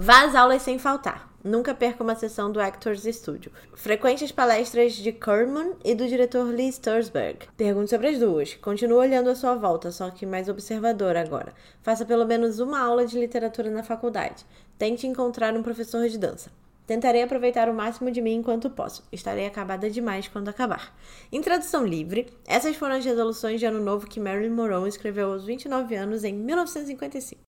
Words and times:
Vá 0.00 0.22
às 0.22 0.36
aulas 0.36 0.62
sem 0.62 0.78
faltar. 0.78 1.28
Nunca 1.42 1.74
perca 1.74 2.04
uma 2.04 2.14
sessão 2.14 2.52
do 2.52 2.60
Actors 2.60 3.02
Studio. 3.02 3.50
Frequente 3.74 4.22
as 4.22 4.30
palestras 4.30 4.92
de 4.92 5.10
Kerman 5.10 5.72
e 5.84 5.92
do 5.92 6.06
diretor 6.06 6.44
Lee 6.54 6.70
Stursberg. 6.70 7.48
Pergunte 7.56 7.90
sobre 7.90 8.06
as 8.06 8.18
duas. 8.20 8.54
Continue 8.54 8.96
olhando 8.96 9.28
à 9.28 9.34
sua 9.34 9.56
volta, 9.56 9.90
só 9.90 10.08
que 10.08 10.24
mais 10.24 10.48
observador 10.48 11.16
agora. 11.16 11.52
Faça 11.82 12.04
pelo 12.04 12.24
menos 12.24 12.60
uma 12.60 12.78
aula 12.78 13.04
de 13.04 13.18
literatura 13.18 13.70
na 13.70 13.82
faculdade. 13.82 14.46
Tente 14.78 15.04
encontrar 15.04 15.52
um 15.56 15.64
professor 15.64 16.08
de 16.08 16.16
dança. 16.16 16.48
Tentarei 16.86 17.24
aproveitar 17.24 17.68
o 17.68 17.74
máximo 17.74 18.12
de 18.12 18.20
mim 18.20 18.34
enquanto 18.34 18.70
posso. 18.70 19.02
Estarei 19.10 19.46
acabada 19.46 19.90
demais 19.90 20.28
quando 20.28 20.48
acabar. 20.48 20.96
Em 21.32 21.42
tradução 21.42 21.84
livre, 21.84 22.32
essas 22.46 22.76
foram 22.76 22.94
as 22.94 23.04
resoluções 23.04 23.58
de 23.58 23.66
ano 23.66 23.82
novo 23.82 24.06
que 24.06 24.20
Marilyn 24.20 24.54
Monroe 24.54 24.88
escreveu 24.88 25.32
aos 25.32 25.44
29 25.44 25.96
anos 25.96 26.22
em 26.22 26.34
1955. 26.34 27.40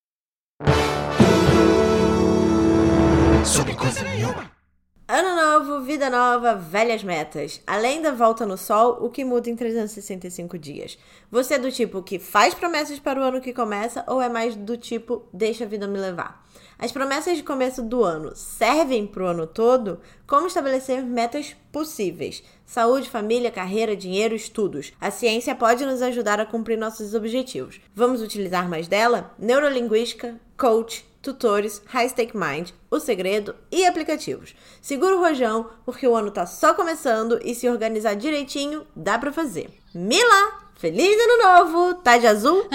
Sobre 3.45 3.75
coisa 3.75 4.03
nenhuma. 4.03 4.51
Ano 5.07 5.35
novo, 5.35 5.81
vida 5.81 6.09
nova, 6.09 6.55
velhas 6.55 7.03
metas. 7.03 7.59
Além 7.67 8.01
da 8.01 8.11
volta 8.11 8.45
no 8.45 8.55
sol, 8.55 8.99
o 9.01 9.09
que 9.09 9.25
muda 9.25 9.49
em 9.49 9.55
365 9.55 10.57
dias? 10.57 10.97
Você 11.29 11.55
é 11.55 11.59
do 11.59 11.71
tipo 11.71 12.01
que 12.03 12.19
faz 12.19 12.53
promessas 12.53 12.99
para 12.99 13.19
o 13.19 13.23
ano 13.23 13.41
que 13.41 13.51
começa 13.51 14.05
ou 14.07 14.21
é 14.21 14.29
mais 14.29 14.55
do 14.55 14.77
tipo 14.77 15.27
deixa 15.33 15.65
a 15.65 15.67
vida 15.67 15.87
me 15.87 15.99
levar? 15.99 16.47
As 16.79 16.91
promessas 16.91 17.35
de 17.35 17.43
começo 17.43 17.81
do 17.81 18.03
ano 18.03 18.35
servem 18.35 19.05
para 19.05 19.23
o 19.23 19.27
ano 19.27 19.45
todo? 19.47 19.99
Como 20.25 20.47
estabelecer 20.47 21.03
metas 21.03 21.55
possíveis? 21.71 22.43
Saúde, 22.65 23.09
família, 23.09 23.51
carreira, 23.51 23.95
dinheiro, 23.95 24.35
estudos. 24.35 24.93
A 25.01 25.11
ciência 25.11 25.55
pode 25.55 25.85
nos 25.85 26.01
ajudar 26.01 26.39
a 26.39 26.45
cumprir 26.45 26.77
nossos 26.77 27.13
objetivos. 27.13 27.81
Vamos 27.93 28.21
utilizar 28.21 28.69
mais 28.69 28.87
dela? 28.87 29.35
Neurolinguística, 29.37 30.39
coach, 30.57 31.10
tutores, 31.21 31.81
High 31.87 32.09
Stake 32.09 32.35
Mind, 32.35 32.71
O 32.89 32.99
Segredo 32.99 33.55
e 33.71 33.85
aplicativos. 33.85 34.55
Segura 34.81 35.15
o 35.15 35.19
rojão, 35.19 35.69
porque 35.85 36.07
o 36.07 36.15
ano 36.15 36.31
tá 36.31 36.45
só 36.45 36.73
começando 36.73 37.39
e 37.43 37.53
se 37.53 37.69
organizar 37.69 38.15
direitinho, 38.15 38.85
dá 38.95 39.19
para 39.19 39.31
fazer. 39.31 39.69
Mila! 39.93 40.61
Feliz 40.75 41.15
ano 41.15 41.43
novo! 41.43 41.93
Tá 42.01 42.17
de 42.17 42.25
azul? 42.25 42.67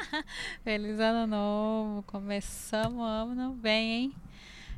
Feliz 0.64 0.98
ano 0.98 1.26
novo! 1.26 2.02
Começamos 2.06 3.02
ano 3.02 3.52
bem, 3.52 3.92
hein? 3.92 4.14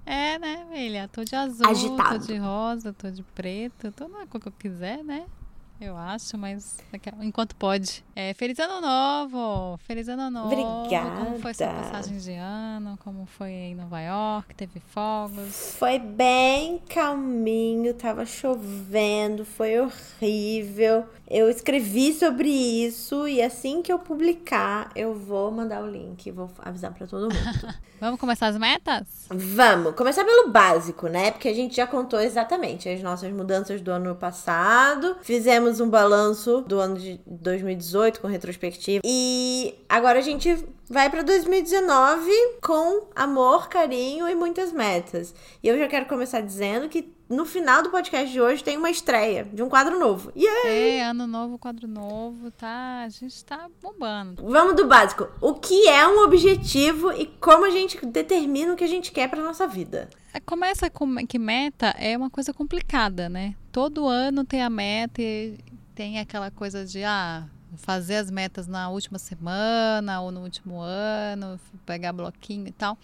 É, 0.04 0.36
né, 0.38 0.66
filha? 0.72 1.08
Tô 1.12 1.22
de 1.22 1.36
azul, 1.36 1.64
Agitado. 1.64 2.18
tô 2.18 2.26
de 2.26 2.36
rosa, 2.36 2.92
tô 2.92 3.08
de 3.08 3.22
preto, 3.22 3.92
tô 3.92 4.08
na 4.08 4.26
cor 4.26 4.40
que 4.40 4.48
eu 4.48 4.52
quiser, 4.52 5.04
né? 5.04 5.26
eu 5.84 5.96
acho, 5.96 6.38
mas 6.38 6.78
enquanto 7.20 7.56
pode. 7.56 8.04
É, 8.14 8.34
feliz 8.34 8.58
ano 8.58 8.78
novo! 8.78 9.78
Feliz 9.86 10.06
ano 10.06 10.30
novo! 10.30 10.52
Obrigada! 10.52 11.24
Como 11.24 11.38
foi 11.38 11.54
sua 11.54 11.68
passagem 11.68 12.18
de 12.18 12.32
ano? 12.32 12.98
Como 13.02 13.24
foi 13.24 13.50
em 13.50 13.74
Nova 13.74 13.98
York? 14.00 14.54
Teve 14.54 14.80
fogos? 14.80 15.74
Foi 15.78 15.98
bem 15.98 16.78
calminho, 16.90 17.94
tava 17.94 18.26
chovendo, 18.26 19.46
foi 19.46 19.80
horrível. 19.80 21.06
Eu 21.26 21.48
escrevi 21.48 22.12
sobre 22.12 22.50
isso 22.50 23.26
e 23.26 23.40
assim 23.40 23.80
que 23.80 23.90
eu 23.90 23.98
publicar, 23.98 24.90
eu 24.94 25.14
vou 25.14 25.50
mandar 25.50 25.82
o 25.82 25.90
link, 25.90 26.30
vou 26.30 26.50
avisar 26.58 26.92
para 26.92 27.06
todo 27.06 27.32
mundo. 27.32 27.34
Vamos 27.98 28.18
começar 28.18 28.48
as 28.48 28.58
metas? 28.58 29.06
Vamos. 29.30 29.94
Começar 29.94 30.24
pelo 30.24 30.50
básico, 30.50 31.06
né? 31.06 31.30
Porque 31.30 31.46
a 31.46 31.54
gente 31.54 31.76
já 31.76 31.86
contou 31.86 32.20
exatamente 32.20 32.88
as 32.88 33.00
nossas 33.00 33.32
mudanças 33.32 33.80
do 33.80 33.92
ano 33.92 34.16
passado. 34.16 35.16
Fizemos 35.22 35.78
um 35.78 35.88
balanço 35.88 36.62
do 36.62 36.80
ano 36.80 36.98
de 36.98 37.20
2018 37.24 38.01
com 38.10 38.26
retrospectiva. 38.26 39.02
E 39.04 39.74
agora 39.88 40.18
a 40.18 40.22
gente 40.22 40.64
vai 40.88 41.08
para 41.08 41.22
2019 41.22 42.30
com 42.60 43.08
amor, 43.14 43.68
carinho 43.68 44.28
e 44.28 44.34
muitas 44.34 44.72
metas. 44.72 45.34
E 45.62 45.68
eu 45.68 45.78
já 45.78 45.88
quero 45.88 46.06
começar 46.06 46.40
dizendo 46.40 46.88
que 46.88 47.12
no 47.32 47.46
final 47.46 47.82
do 47.82 47.88
podcast 47.88 48.30
de 48.30 48.40
hoje 48.40 48.62
tem 48.62 48.76
uma 48.76 48.90
estreia 48.90 49.44
de 49.44 49.62
um 49.62 49.68
quadro 49.68 49.98
novo. 49.98 50.30
Yay! 50.36 50.98
É, 50.98 51.04
ano 51.04 51.26
novo, 51.26 51.56
quadro 51.56 51.88
novo, 51.88 52.50
tá? 52.50 53.04
A 53.04 53.08
gente 53.08 53.42
tá 53.42 53.70
bombando. 53.82 54.44
Vamos 54.46 54.76
do 54.76 54.86
básico. 54.86 55.28
O 55.40 55.54
que 55.54 55.88
é 55.88 56.06
um 56.06 56.24
objetivo 56.24 57.10
e 57.12 57.26
como 57.40 57.64
a 57.64 57.70
gente 57.70 58.04
determina 58.04 58.74
o 58.74 58.76
que 58.76 58.84
a 58.84 58.88
gente 58.88 59.10
quer 59.10 59.30
para 59.30 59.42
nossa 59.42 59.66
vida? 59.66 60.10
É, 60.34 60.40
começa 60.40 60.90
com 60.90 61.26
que 61.26 61.38
meta 61.38 61.94
é 61.98 62.16
uma 62.16 62.28
coisa 62.28 62.52
complicada, 62.52 63.30
né? 63.30 63.54
Todo 63.70 64.06
ano 64.06 64.44
tem 64.44 64.62
a 64.62 64.68
meta 64.68 65.22
e 65.22 65.58
tem 65.94 66.18
aquela 66.18 66.50
coisa 66.50 66.84
de 66.84 67.02
ah, 67.02 67.46
fazer 67.76 68.16
as 68.16 68.30
metas 68.30 68.66
na 68.66 68.88
última 68.88 69.18
semana 69.18 70.20
ou 70.20 70.30
no 70.30 70.40
último 70.40 70.80
ano, 70.80 71.58
pegar 71.84 72.12
bloquinho 72.12 72.68
e 72.68 72.72
tal. 72.72 72.98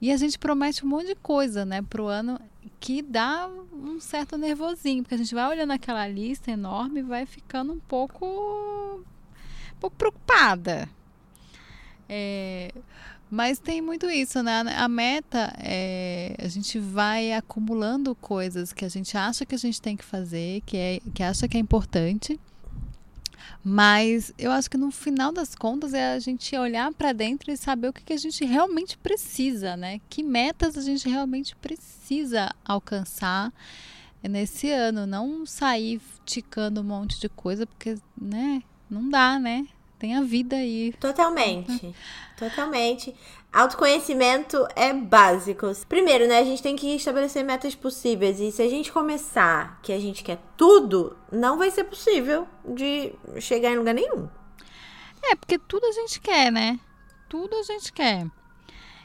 E 0.00 0.12
a 0.12 0.16
gente 0.16 0.38
promete 0.38 0.84
um 0.84 0.88
monte 0.88 1.06
de 1.06 1.14
coisa, 1.14 1.64
né, 1.64 1.80
pro 1.82 2.06
ano 2.06 2.38
que 2.78 3.00
dá 3.00 3.48
um 3.72 3.98
certo 4.00 4.36
nervosinho, 4.36 5.02
porque 5.02 5.14
a 5.14 5.18
gente 5.18 5.34
vai 5.34 5.48
olhando 5.48 5.72
aquela 5.72 6.06
lista 6.06 6.50
enorme 6.50 7.00
e 7.00 7.02
vai 7.02 7.24
ficando 7.24 7.72
um 7.72 7.78
pouco, 7.80 8.26
um 8.26 9.80
pouco 9.80 9.96
preocupada. 9.96 10.88
É, 12.08 12.72
mas 13.30 13.58
tem 13.58 13.80
muito 13.80 14.08
isso, 14.08 14.42
né? 14.42 14.62
A 14.76 14.88
meta 14.88 15.52
é 15.58 16.36
a 16.38 16.48
gente 16.48 16.78
vai 16.78 17.32
acumulando 17.32 18.14
coisas 18.14 18.72
que 18.72 18.84
a 18.84 18.88
gente 18.88 19.16
acha 19.16 19.44
que 19.44 19.54
a 19.54 19.58
gente 19.58 19.80
tem 19.80 19.96
que 19.96 20.04
fazer, 20.04 20.62
que, 20.64 20.76
é, 20.76 21.00
que 21.14 21.22
acha 21.22 21.48
que 21.48 21.56
é 21.56 21.60
importante 21.60 22.38
mas 23.64 24.32
eu 24.38 24.50
acho 24.52 24.70
que 24.70 24.76
no 24.76 24.90
final 24.90 25.32
das 25.32 25.54
contas 25.54 25.92
é 25.92 26.12
a 26.12 26.18
gente 26.18 26.56
olhar 26.56 26.92
para 26.92 27.12
dentro 27.12 27.50
e 27.50 27.56
saber 27.56 27.88
o 27.88 27.92
que, 27.92 28.04
que 28.04 28.12
a 28.12 28.16
gente 28.16 28.44
realmente 28.44 28.96
precisa, 28.96 29.76
né? 29.76 30.00
Que 30.08 30.22
metas 30.22 30.76
a 30.78 30.82
gente 30.82 31.08
realmente 31.08 31.56
precisa 31.56 32.54
alcançar 32.64 33.52
nesse 34.22 34.70
ano. 34.70 35.06
Não 35.06 35.44
sair 35.44 36.00
ticando 36.24 36.80
um 36.80 36.84
monte 36.84 37.18
de 37.20 37.28
coisa, 37.28 37.66
porque, 37.66 37.96
né? 38.20 38.62
Não 38.88 39.08
dá, 39.08 39.38
né? 39.38 39.66
Tem 39.98 40.14
a 40.14 40.22
vida 40.22 40.56
aí. 40.56 40.92
Totalmente. 41.00 41.94
Totalmente. 42.36 43.14
Autoconhecimento 43.56 44.68
é 44.76 44.92
básico. 44.92 45.66
Primeiro, 45.88 46.28
né, 46.28 46.40
a 46.40 46.44
gente 46.44 46.62
tem 46.62 46.76
que 46.76 46.94
estabelecer 46.94 47.42
metas 47.42 47.74
possíveis. 47.74 48.38
E 48.38 48.52
se 48.52 48.60
a 48.60 48.68
gente 48.68 48.92
começar 48.92 49.80
que 49.82 49.94
a 49.94 49.98
gente 49.98 50.22
quer 50.22 50.38
tudo, 50.58 51.16
não 51.32 51.56
vai 51.56 51.70
ser 51.70 51.84
possível 51.84 52.46
de 52.66 53.14
chegar 53.40 53.70
em 53.70 53.78
lugar 53.78 53.94
nenhum. 53.94 54.28
É, 55.22 55.34
porque 55.34 55.58
tudo 55.58 55.86
a 55.86 55.92
gente 55.92 56.20
quer, 56.20 56.52
né? 56.52 56.78
Tudo 57.30 57.56
a 57.56 57.62
gente 57.62 57.94
quer. 57.94 58.26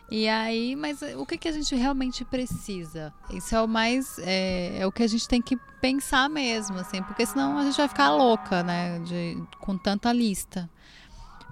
E 0.09 0.27
aí, 0.27 0.75
mas 0.75 1.01
o 1.15 1.25
que, 1.25 1.37
que 1.37 1.47
a 1.47 1.53
gente 1.53 1.73
realmente 1.73 2.25
precisa? 2.25 3.13
Isso 3.29 3.55
é 3.55 3.61
o 3.61 3.69
mais. 3.69 4.19
É, 4.19 4.79
é, 4.79 4.85
o 4.85 4.91
que 4.91 5.03
a 5.03 5.07
gente 5.07 5.29
tem 5.29 5.41
que 5.41 5.55
pensar 5.79 6.29
mesmo, 6.29 6.77
assim, 6.77 7.01
porque 7.03 7.25
senão 7.25 7.57
a 7.57 7.63
gente 7.63 7.77
vai 7.77 7.87
ficar 7.87 8.13
louca, 8.13 8.63
né? 8.63 8.99
De, 8.99 9.41
com 9.61 9.77
tanta 9.77 10.11
lista. 10.11 10.69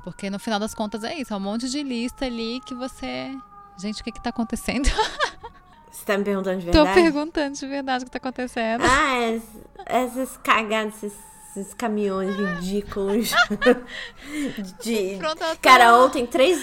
Porque 0.04 0.30
no 0.30 0.40
final 0.40 0.60
das 0.60 0.74
contas 0.74 1.04
é 1.04 1.16
isso, 1.16 1.34
é 1.34 1.38
um 1.38 1.42
monte 1.42 1.70
de 1.70 1.84
lista 1.84 2.26
ali 2.26 2.62
que 2.66 2.74
você. 2.74 3.32
Gente, 3.78 4.02
o 4.02 4.04
que 4.04 4.12
que 4.12 4.22
tá 4.22 4.30
acontecendo? 4.30 4.90
Você 5.92 6.06
tá 6.06 6.18
me 6.18 6.24
perguntando 6.24 6.60
de 6.60 6.66
verdade? 6.66 6.88
Tô 6.88 6.94
perguntando 6.94 7.56
de 7.56 7.68
verdade 7.68 8.04
o 8.04 8.06
que 8.06 8.12
tá 8.12 8.20
acontecendo. 8.20 8.84
Ah, 8.86 9.40
essas 9.86 10.38
cagadas, 10.38 11.04
esses 11.04 11.20
esses 11.60 11.74
caminhões 11.74 12.36
ridículos 12.36 13.32
de 14.82 15.20
cara 15.62 15.98
ontem 15.98 16.26
três 16.26 16.60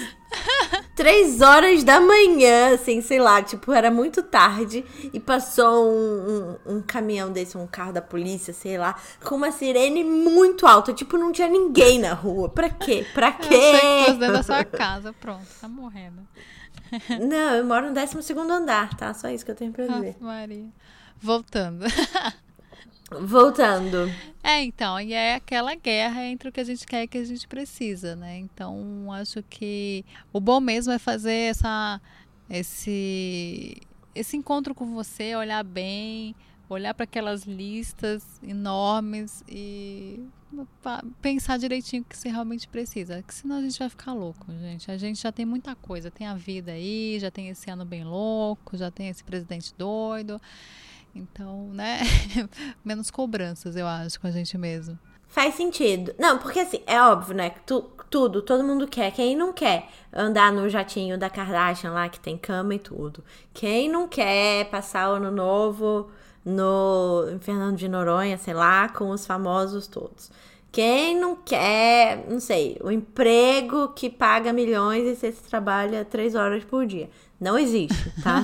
três 0.94 1.40
horas 1.40 1.84
da 1.84 2.00
manhã 2.00 2.74
assim 2.74 3.00
sei 3.00 3.18
lá 3.18 3.42
tipo 3.42 3.72
era 3.72 3.90
muito 3.90 4.22
tarde 4.22 4.84
e 5.12 5.20
passou 5.20 5.86
um, 5.86 6.56
um, 6.66 6.76
um, 6.76 6.82
caminhão 6.82 7.30
desse 7.30 7.56
um 7.56 7.66
carro 7.66 7.92
da 7.92 8.02
polícia 8.02 8.52
sei 8.52 8.76
lá 8.76 8.96
com 9.22 9.36
uma 9.36 9.52
sirene 9.52 10.02
muito 10.02 10.66
alta 10.66 10.92
tipo 10.92 11.16
não 11.16 11.32
tinha 11.32 11.48
ninguém 11.48 11.98
na 11.98 12.12
rua. 12.12 12.48
Pra 12.48 12.70
quê? 12.70 13.06
Pra 13.14 13.32
quê? 13.32 13.72
eu 14.08 14.14
dentro 14.14 14.34
da 14.34 14.42
sua 14.42 14.64
casa 14.64 15.12
pronto 15.12 15.46
tá 15.60 15.68
morrendo. 15.68 16.26
Não 17.20 17.54
eu 17.54 17.64
moro 17.64 17.88
no 17.88 17.94
12 17.94 18.22
segundo 18.22 18.52
andar 18.52 18.94
tá? 18.96 19.12
Só 19.12 19.28
isso 19.28 19.44
que 19.44 19.50
eu 19.50 19.56
tenho 19.56 19.72
pra 19.72 19.86
dizer. 19.86 20.16
Nossa, 20.20 20.24
Maria. 20.24 20.66
Voltando 21.20 21.84
Voltando. 23.10 24.10
É, 24.42 24.62
então, 24.62 25.00
e 25.00 25.12
é 25.12 25.36
aquela 25.36 25.74
guerra 25.74 26.24
entre 26.24 26.48
o 26.48 26.52
que 26.52 26.60
a 26.60 26.64
gente 26.64 26.86
quer 26.86 27.02
e 27.02 27.04
o 27.06 27.08
que 27.08 27.18
a 27.18 27.24
gente 27.24 27.46
precisa, 27.46 28.16
né? 28.16 28.38
Então, 28.38 29.12
acho 29.12 29.42
que 29.44 30.04
o 30.32 30.40
bom 30.40 30.60
mesmo 30.60 30.92
é 30.92 30.98
fazer 30.98 31.50
essa, 31.50 32.00
esse, 32.50 33.76
esse 34.14 34.36
encontro 34.36 34.74
com 34.74 34.92
você, 34.92 35.36
olhar 35.36 35.62
bem, 35.62 36.34
olhar 36.68 36.94
para 36.94 37.04
aquelas 37.04 37.44
listas 37.44 38.40
enormes 38.42 39.44
e 39.48 40.20
pensar 41.20 41.58
direitinho 41.58 42.02
o 42.02 42.04
que 42.04 42.16
você 42.16 42.28
realmente 42.28 42.66
precisa, 42.68 43.22
que 43.22 43.34
senão 43.34 43.56
a 43.56 43.62
gente 43.62 43.78
vai 43.78 43.88
ficar 43.88 44.12
louco, 44.14 44.52
gente. 44.58 44.90
A 44.90 44.96
gente 44.96 45.20
já 45.22 45.30
tem 45.30 45.44
muita 45.44 45.74
coisa, 45.76 46.10
tem 46.10 46.26
a 46.26 46.34
vida 46.34 46.72
aí, 46.72 47.18
já 47.20 47.30
tem 47.30 47.48
esse 47.48 47.70
ano 47.70 47.84
bem 47.84 48.04
louco, 48.04 48.76
já 48.76 48.90
tem 48.90 49.08
esse 49.08 49.22
presidente 49.22 49.72
doido. 49.76 50.40
Então, 51.16 51.68
né? 51.72 52.00
Menos 52.84 53.10
cobranças, 53.10 53.74
eu 53.74 53.86
acho, 53.86 54.20
com 54.20 54.26
a 54.26 54.30
gente 54.30 54.56
mesmo. 54.58 54.98
Faz 55.28 55.54
sentido. 55.54 56.14
Não, 56.18 56.38
porque 56.38 56.60
assim, 56.60 56.82
é 56.86 57.00
óbvio, 57.00 57.34
né? 57.34 57.50
Tu, 57.66 57.82
tudo, 58.10 58.42
todo 58.42 58.62
mundo 58.62 58.86
quer. 58.86 59.10
Quem 59.12 59.36
não 59.36 59.52
quer 59.52 59.88
andar 60.12 60.52
no 60.52 60.68
jatinho 60.68 61.18
da 61.18 61.28
Kardashian 61.28 61.92
lá, 61.92 62.08
que 62.08 62.20
tem 62.20 62.36
cama 62.36 62.74
e 62.74 62.78
tudo? 62.78 63.24
Quem 63.52 63.88
não 63.88 64.06
quer 64.06 64.68
passar 64.70 65.10
o 65.10 65.14
ano 65.14 65.30
novo 65.30 66.10
no 66.44 67.38
Fernando 67.40 67.76
de 67.76 67.88
Noronha, 67.88 68.38
sei 68.38 68.54
lá, 68.54 68.88
com 68.88 69.10
os 69.10 69.26
famosos 69.26 69.86
todos? 69.86 70.30
Quem 70.76 71.16
não 71.16 71.34
quer, 71.34 72.26
não 72.28 72.38
sei, 72.38 72.76
o 72.84 72.90
emprego 72.90 73.94
que 73.96 74.10
paga 74.10 74.52
milhões 74.52 75.08
e 75.08 75.16
você 75.16 75.32
trabalha 75.32 76.04
três 76.04 76.34
horas 76.34 76.64
por 76.64 76.84
dia? 76.84 77.08
Não 77.40 77.58
existe, 77.58 78.12
tá? 78.22 78.42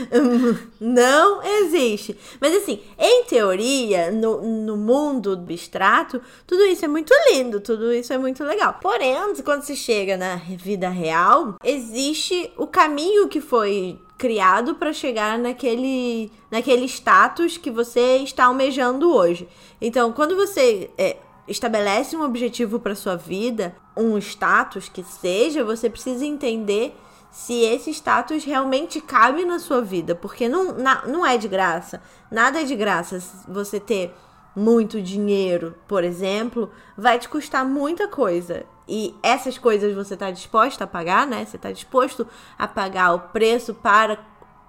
Não 0.80 1.42
existe. 1.42 2.16
Mas 2.40 2.54
assim, 2.54 2.80
em 2.98 3.24
teoria, 3.24 4.10
no, 4.10 4.40
no 4.40 4.76
mundo 4.78 5.32
abstrato, 5.32 6.20
tudo 6.46 6.64
isso 6.64 6.84
é 6.86 6.88
muito 6.88 7.12
lindo, 7.30 7.60
tudo 7.60 7.92
isso 7.92 8.10
é 8.12 8.16
muito 8.16 8.42
legal. 8.42 8.78
Porém, 8.80 9.14
quando 9.44 9.64
se 9.64 9.76
chega 9.76 10.16
na 10.16 10.36
vida 10.36 10.88
real, 10.88 11.56
existe 11.62 12.50
o 12.56 12.66
caminho 12.66 13.28
que 13.28 13.40
foi 13.40 13.98
criado 14.22 14.76
para 14.76 14.92
chegar 14.92 15.36
naquele, 15.36 16.30
naquele 16.48 16.84
status 16.84 17.58
que 17.58 17.72
você 17.72 18.18
está 18.18 18.44
almejando 18.44 19.12
hoje. 19.12 19.48
Então, 19.80 20.12
quando 20.12 20.36
você 20.36 20.88
é, 20.96 21.16
estabelece 21.48 22.16
um 22.16 22.22
objetivo 22.22 22.78
para 22.78 22.94
sua 22.94 23.16
vida, 23.16 23.74
um 23.96 24.16
status 24.18 24.88
que 24.88 25.02
seja, 25.02 25.64
você 25.64 25.90
precisa 25.90 26.24
entender 26.24 26.96
se 27.32 27.64
esse 27.64 27.90
status 27.90 28.44
realmente 28.44 29.00
cabe 29.00 29.44
na 29.44 29.58
sua 29.58 29.82
vida, 29.82 30.14
porque 30.14 30.48
não, 30.48 30.72
na, 30.72 31.04
não 31.04 31.26
é 31.26 31.36
de 31.36 31.48
graça. 31.48 32.00
Nada 32.30 32.60
é 32.60 32.64
de 32.64 32.76
graça. 32.76 33.18
Você 33.48 33.80
ter 33.80 34.14
muito 34.54 35.02
dinheiro, 35.02 35.74
por 35.88 36.04
exemplo, 36.04 36.70
vai 36.96 37.18
te 37.18 37.28
custar 37.28 37.64
muita 37.64 38.06
coisa. 38.06 38.64
E 38.88 39.14
essas 39.22 39.58
coisas 39.58 39.94
você 39.94 40.14
está 40.14 40.30
disposto 40.30 40.82
a 40.82 40.86
pagar, 40.86 41.26
né? 41.26 41.44
Você 41.44 41.56
está 41.56 41.70
disposto 41.70 42.26
a 42.58 42.66
pagar 42.66 43.14
o 43.14 43.20
preço 43.20 43.74
para 43.74 44.18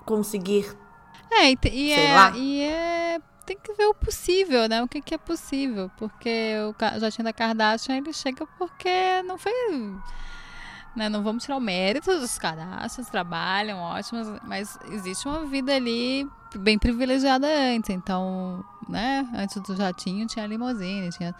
conseguir. 0.05 0.77
É, 1.31 1.51
e, 1.51 1.57
e 1.71 1.91
é, 1.91 2.31
e 2.35 2.61
é 2.61 3.21
tem 3.45 3.57
que 3.57 3.73
ver 3.73 3.87
o 3.87 3.93
possível, 3.93 4.67
né? 4.67 4.81
O 4.81 4.87
que, 4.87 5.01
que 5.01 5.13
é 5.13 5.17
possível. 5.17 5.91
Porque 5.97 6.53
o 6.69 6.99
Jatinho 6.99 7.25
da 7.25 7.33
Kardashian, 7.33 7.97
ele 7.97 8.13
chega 8.13 8.45
porque 8.57 9.21
não 9.23 9.37
foi... 9.37 9.51
Né? 10.95 11.09
Não 11.09 11.23
vamos 11.23 11.43
tirar 11.43 11.57
o 11.57 11.61
mérito 11.61 12.19
dos 12.19 12.37
cadastros, 12.37 13.07
trabalham, 13.09 13.79
ótimos, 13.79 14.27
mas 14.43 14.77
existe 14.91 15.27
uma 15.27 15.43
vida 15.45 15.75
ali 15.75 16.29
bem 16.55 16.77
privilegiada 16.77 17.47
antes. 17.47 17.89
Então, 17.89 18.63
né? 18.87 19.27
Antes 19.35 19.61
do 19.61 19.75
jatinho 19.75 20.27
tinha 20.27 20.47
limousine, 20.47 21.09
tinha... 21.09 21.35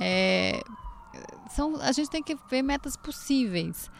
É, 0.00 0.62
são, 1.50 1.76
a 1.80 1.92
gente 1.92 2.10
tem 2.10 2.22
que 2.22 2.36
ver 2.48 2.62
metas 2.62 2.96
possíveis. 2.96 3.90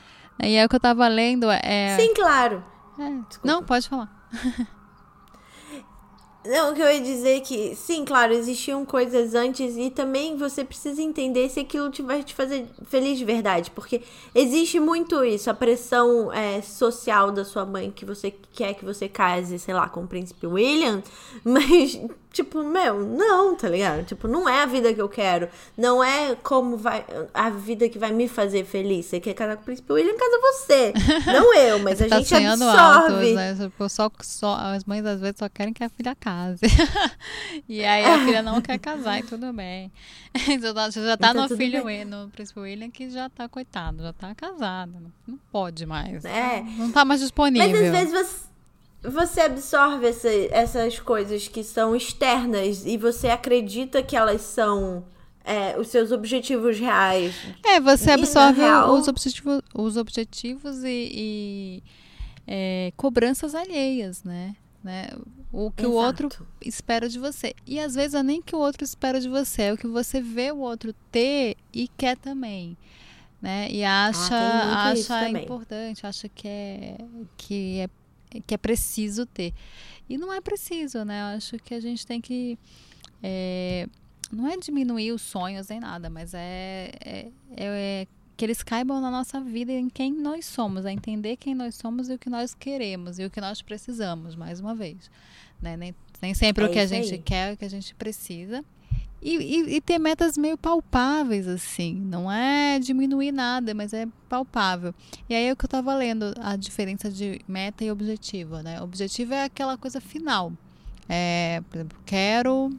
E 0.42 0.56
é 0.56 0.64
o 0.64 0.68
que 0.68 0.76
eu 0.76 0.80
tava 0.80 1.06
lendo. 1.08 1.50
É... 1.50 1.96
Sim, 1.98 2.14
claro. 2.14 2.64
É. 2.98 3.20
Não, 3.44 3.62
pode 3.62 3.88
falar. 3.88 4.10
Não, 6.44 6.72
o 6.72 6.74
que 6.74 6.80
eu 6.80 6.90
ia 6.90 7.00
dizer 7.00 7.36
é 7.36 7.40
que, 7.40 7.74
sim, 7.74 8.04
claro, 8.04 8.32
existiam 8.32 8.84
coisas 8.86 9.34
antes 9.34 9.76
e 9.76 9.90
também 9.90 10.36
você 10.36 10.64
precisa 10.64 11.02
entender 11.02 11.48
se 11.50 11.60
aquilo 11.60 11.90
te 11.90 12.00
vai 12.00 12.22
te 12.22 12.34
fazer 12.34 12.66
feliz 12.86 13.18
de 13.18 13.24
verdade. 13.26 13.70
Porque 13.70 14.02
existe 14.34 14.80
muito 14.80 15.22
isso, 15.22 15.50
a 15.50 15.54
pressão 15.54 16.32
é, 16.32 16.62
social 16.62 17.30
da 17.30 17.44
sua 17.44 17.66
mãe 17.66 17.90
que 17.90 18.06
você 18.06 18.34
quer 18.52 18.74
que 18.74 18.84
você 18.84 19.08
case, 19.08 19.58
sei 19.58 19.74
lá, 19.74 19.88
com 19.88 20.02
o 20.02 20.06
príncipe 20.06 20.46
William, 20.46 21.02
mas 21.44 22.00
Tipo, 22.32 22.62
meu, 22.62 23.04
não, 23.04 23.56
tá 23.56 23.68
ligado? 23.68 24.04
Tipo, 24.04 24.28
não 24.28 24.48
é 24.48 24.62
a 24.62 24.66
vida 24.66 24.94
que 24.94 25.00
eu 25.00 25.08
quero. 25.08 25.48
Não 25.76 26.02
é 26.02 26.36
como 26.36 26.76
vai 26.76 27.04
a 27.34 27.50
vida 27.50 27.88
que 27.88 27.98
vai 27.98 28.12
me 28.12 28.28
fazer 28.28 28.64
feliz. 28.64 29.06
Você 29.06 29.18
quer 29.18 29.34
casar 29.34 29.56
com 29.56 29.62
o 29.62 29.64
príncipe 29.64 29.92
William, 29.92 30.14
casa 30.16 30.38
você. 30.40 30.92
Não 31.26 31.52
eu, 31.54 31.80
mas 31.80 32.00
a 32.00 32.08
tá 32.08 32.18
gente 32.18 32.32
absorve. 32.32 32.78
Alto, 32.78 33.34
né? 33.34 33.88
só, 33.88 34.10
só, 34.20 34.54
as 34.54 34.84
mães 34.84 35.04
às 35.04 35.20
vezes 35.20 35.36
só 35.38 35.48
querem 35.48 35.72
que 35.72 35.82
a 35.82 35.88
filha 35.88 36.14
case. 36.14 36.29
e 37.68 37.84
aí 37.84 38.04
a 38.04 38.24
filha 38.24 38.42
não 38.42 38.60
quer 38.60 38.78
casar 38.78 39.20
e 39.20 39.22
tudo 39.22 39.52
bem. 39.52 39.90
Você 40.34 40.74
tá, 40.74 40.90
já 40.90 41.16
tá, 41.16 41.34
tá 41.34 41.34
no 41.34 41.56
filho, 41.56 41.84
bem. 41.84 42.04
no 42.04 42.28
príncipe 42.28 42.60
William, 42.60 42.90
que 42.90 43.10
já 43.10 43.28
tá, 43.28 43.48
coitado, 43.48 44.02
já 44.02 44.12
tá 44.12 44.34
casado. 44.34 44.92
Não, 44.92 45.12
não 45.26 45.38
pode 45.50 45.84
mais. 45.86 46.24
É. 46.24 46.62
Não 46.76 46.92
tá 46.92 47.04
mais 47.04 47.20
disponível. 47.20 47.68
Mas 47.68 47.82
às 47.82 47.90
vezes 47.90 48.12
você 48.12 48.50
você 49.02 49.40
absorve 49.40 50.06
essa, 50.06 50.28
essas 50.50 50.98
coisas 51.00 51.48
que 51.48 51.64
são 51.64 51.96
externas 51.96 52.84
e 52.84 52.98
você 52.98 53.28
acredita 53.28 54.02
que 54.02 54.14
elas 54.14 54.42
são 54.42 55.04
é, 55.42 55.78
os 55.78 55.88
seus 55.88 56.12
objetivos 56.12 56.78
reais. 56.78 57.34
É, 57.64 57.80
você 57.80 58.10
absorve 58.10 58.60
real... 58.60 58.92
os 58.92 59.08
objetivos, 59.08 59.62
os 59.74 59.96
objetivos 59.96 60.84
e, 60.84 61.10
e 61.12 61.82
é, 62.46 62.92
cobranças 62.96 63.54
alheias, 63.54 64.22
né? 64.22 64.54
Né? 64.82 65.08
O 65.52 65.70
que 65.70 65.82
Exato. 65.82 65.94
o 65.94 65.98
outro 65.98 66.46
espera 66.60 67.08
de 67.08 67.18
você. 67.18 67.54
E 67.66 67.80
às 67.80 67.94
vezes 67.94 68.14
é 68.14 68.22
nem 68.22 68.40
que 68.40 68.54
o 68.54 68.58
outro 68.58 68.84
espera 68.84 69.20
de 69.20 69.28
você, 69.28 69.62
é 69.62 69.72
o 69.72 69.78
que 69.78 69.86
você 69.86 70.20
vê 70.20 70.52
o 70.52 70.58
outro 70.58 70.92
ter 71.10 71.56
e 71.72 71.88
quer 71.88 72.16
também. 72.16 72.76
Né? 73.42 73.68
E 73.70 73.82
acha, 73.82 74.34
ah, 74.34 74.90
acha 74.90 75.28
importante, 75.30 76.06
acha 76.06 76.28
que 76.28 76.46
é, 76.46 76.98
que 77.36 77.80
é 77.80 77.88
que 78.46 78.54
é 78.54 78.58
preciso 78.58 79.26
ter. 79.26 79.52
E 80.08 80.16
não 80.16 80.32
é 80.32 80.40
preciso, 80.40 81.04
né? 81.04 81.20
Eu 81.20 81.36
acho 81.36 81.58
que 81.58 81.74
a 81.74 81.80
gente 81.80 82.06
tem 82.06 82.20
que. 82.20 82.58
É, 83.22 83.88
não 84.30 84.46
é 84.46 84.56
diminuir 84.56 85.12
os 85.12 85.22
sonhos 85.22 85.68
nem 85.68 85.80
nada, 85.80 86.08
mas 86.08 86.32
é, 86.34 86.92
é, 87.04 87.32
é, 87.56 88.06
que 88.40 88.44
eles 88.46 88.62
caibam 88.62 89.02
na 89.02 89.10
nossa 89.10 89.38
vida 89.38 89.70
em 89.70 89.90
quem 89.90 90.14
nós 90.14 90.46
somos, 90.46 90.86
é 90.86 90.90
entender 90.90 91.36
quem 91.36 91.54
nós 91.54 91.74
somos 91.74 92.08
e 92.08 92.14
o 92.14 92.18
que 92.18 92.30
nós 92.30 92.54
queremos 92.54 93.18
e 93.18 93.24
o 93.26 93.28
que 93.28 93.38
nós 93.38 93.60
precisamos, 93.60 94.34
mais 94.34 94.60
uma 94.60 94.74
vez. 94.74 95.10
Né? 95.60 95.76
Nem, 95.76 95.94
nem 96.22 96.32
sempre 96.32 96.64
é 96.64 96.66
o 96.66 96.72
que 96.72 96.78
a 96.78 96.86
gente 96.86 97.12
aí. 97.12 97.18
quer, 97.18 97.52
o 97.52 97.56
que 97.58 97.66
a 97.66 97.68
gente 97.68 97.94
precisa. 97.94 98.64
E, 99.20 99.36
e, 99.36 99.76
e, 99.76 99.80
ter 99.82 99.98
metas 99.98 100.38
meio 100.38 100.56
palpáveis, 100.56 101.46
assim. 101.46 101.94
Não 101.94 102.32
é 102.32 102.78
diminuir 102.78 103.30
nada, 103.30 103.74
mas 103.74 103.92
é 103.92 104.08
palpável. 104.26 104.94
E 105.28 105.34
aí 105.34 105.44
é 105.44 105.52
o 105.52 105.56
que 105.56 105.66
eu 105.66 105.68
estava 105.68 105.94
lendo, 105.94 106.32
a 106.40 106.56
diferença 106.56 107.10
de 107.10 107.42
meta 107.46 107.84
e 107.84 107.90
objetivo, 107.90 108.62
né? 108.62 108.80
O 108.80 108.84
objetivo 108.84 109.34
é 109.34 109.44
aquela 109.44 109.76
coisa 109.76 110.00
final. 110.00 110.50
É, 111.06 111.62
por 111.68 111.76
exemplo, 111.76 111.98
quero 112.06 112.70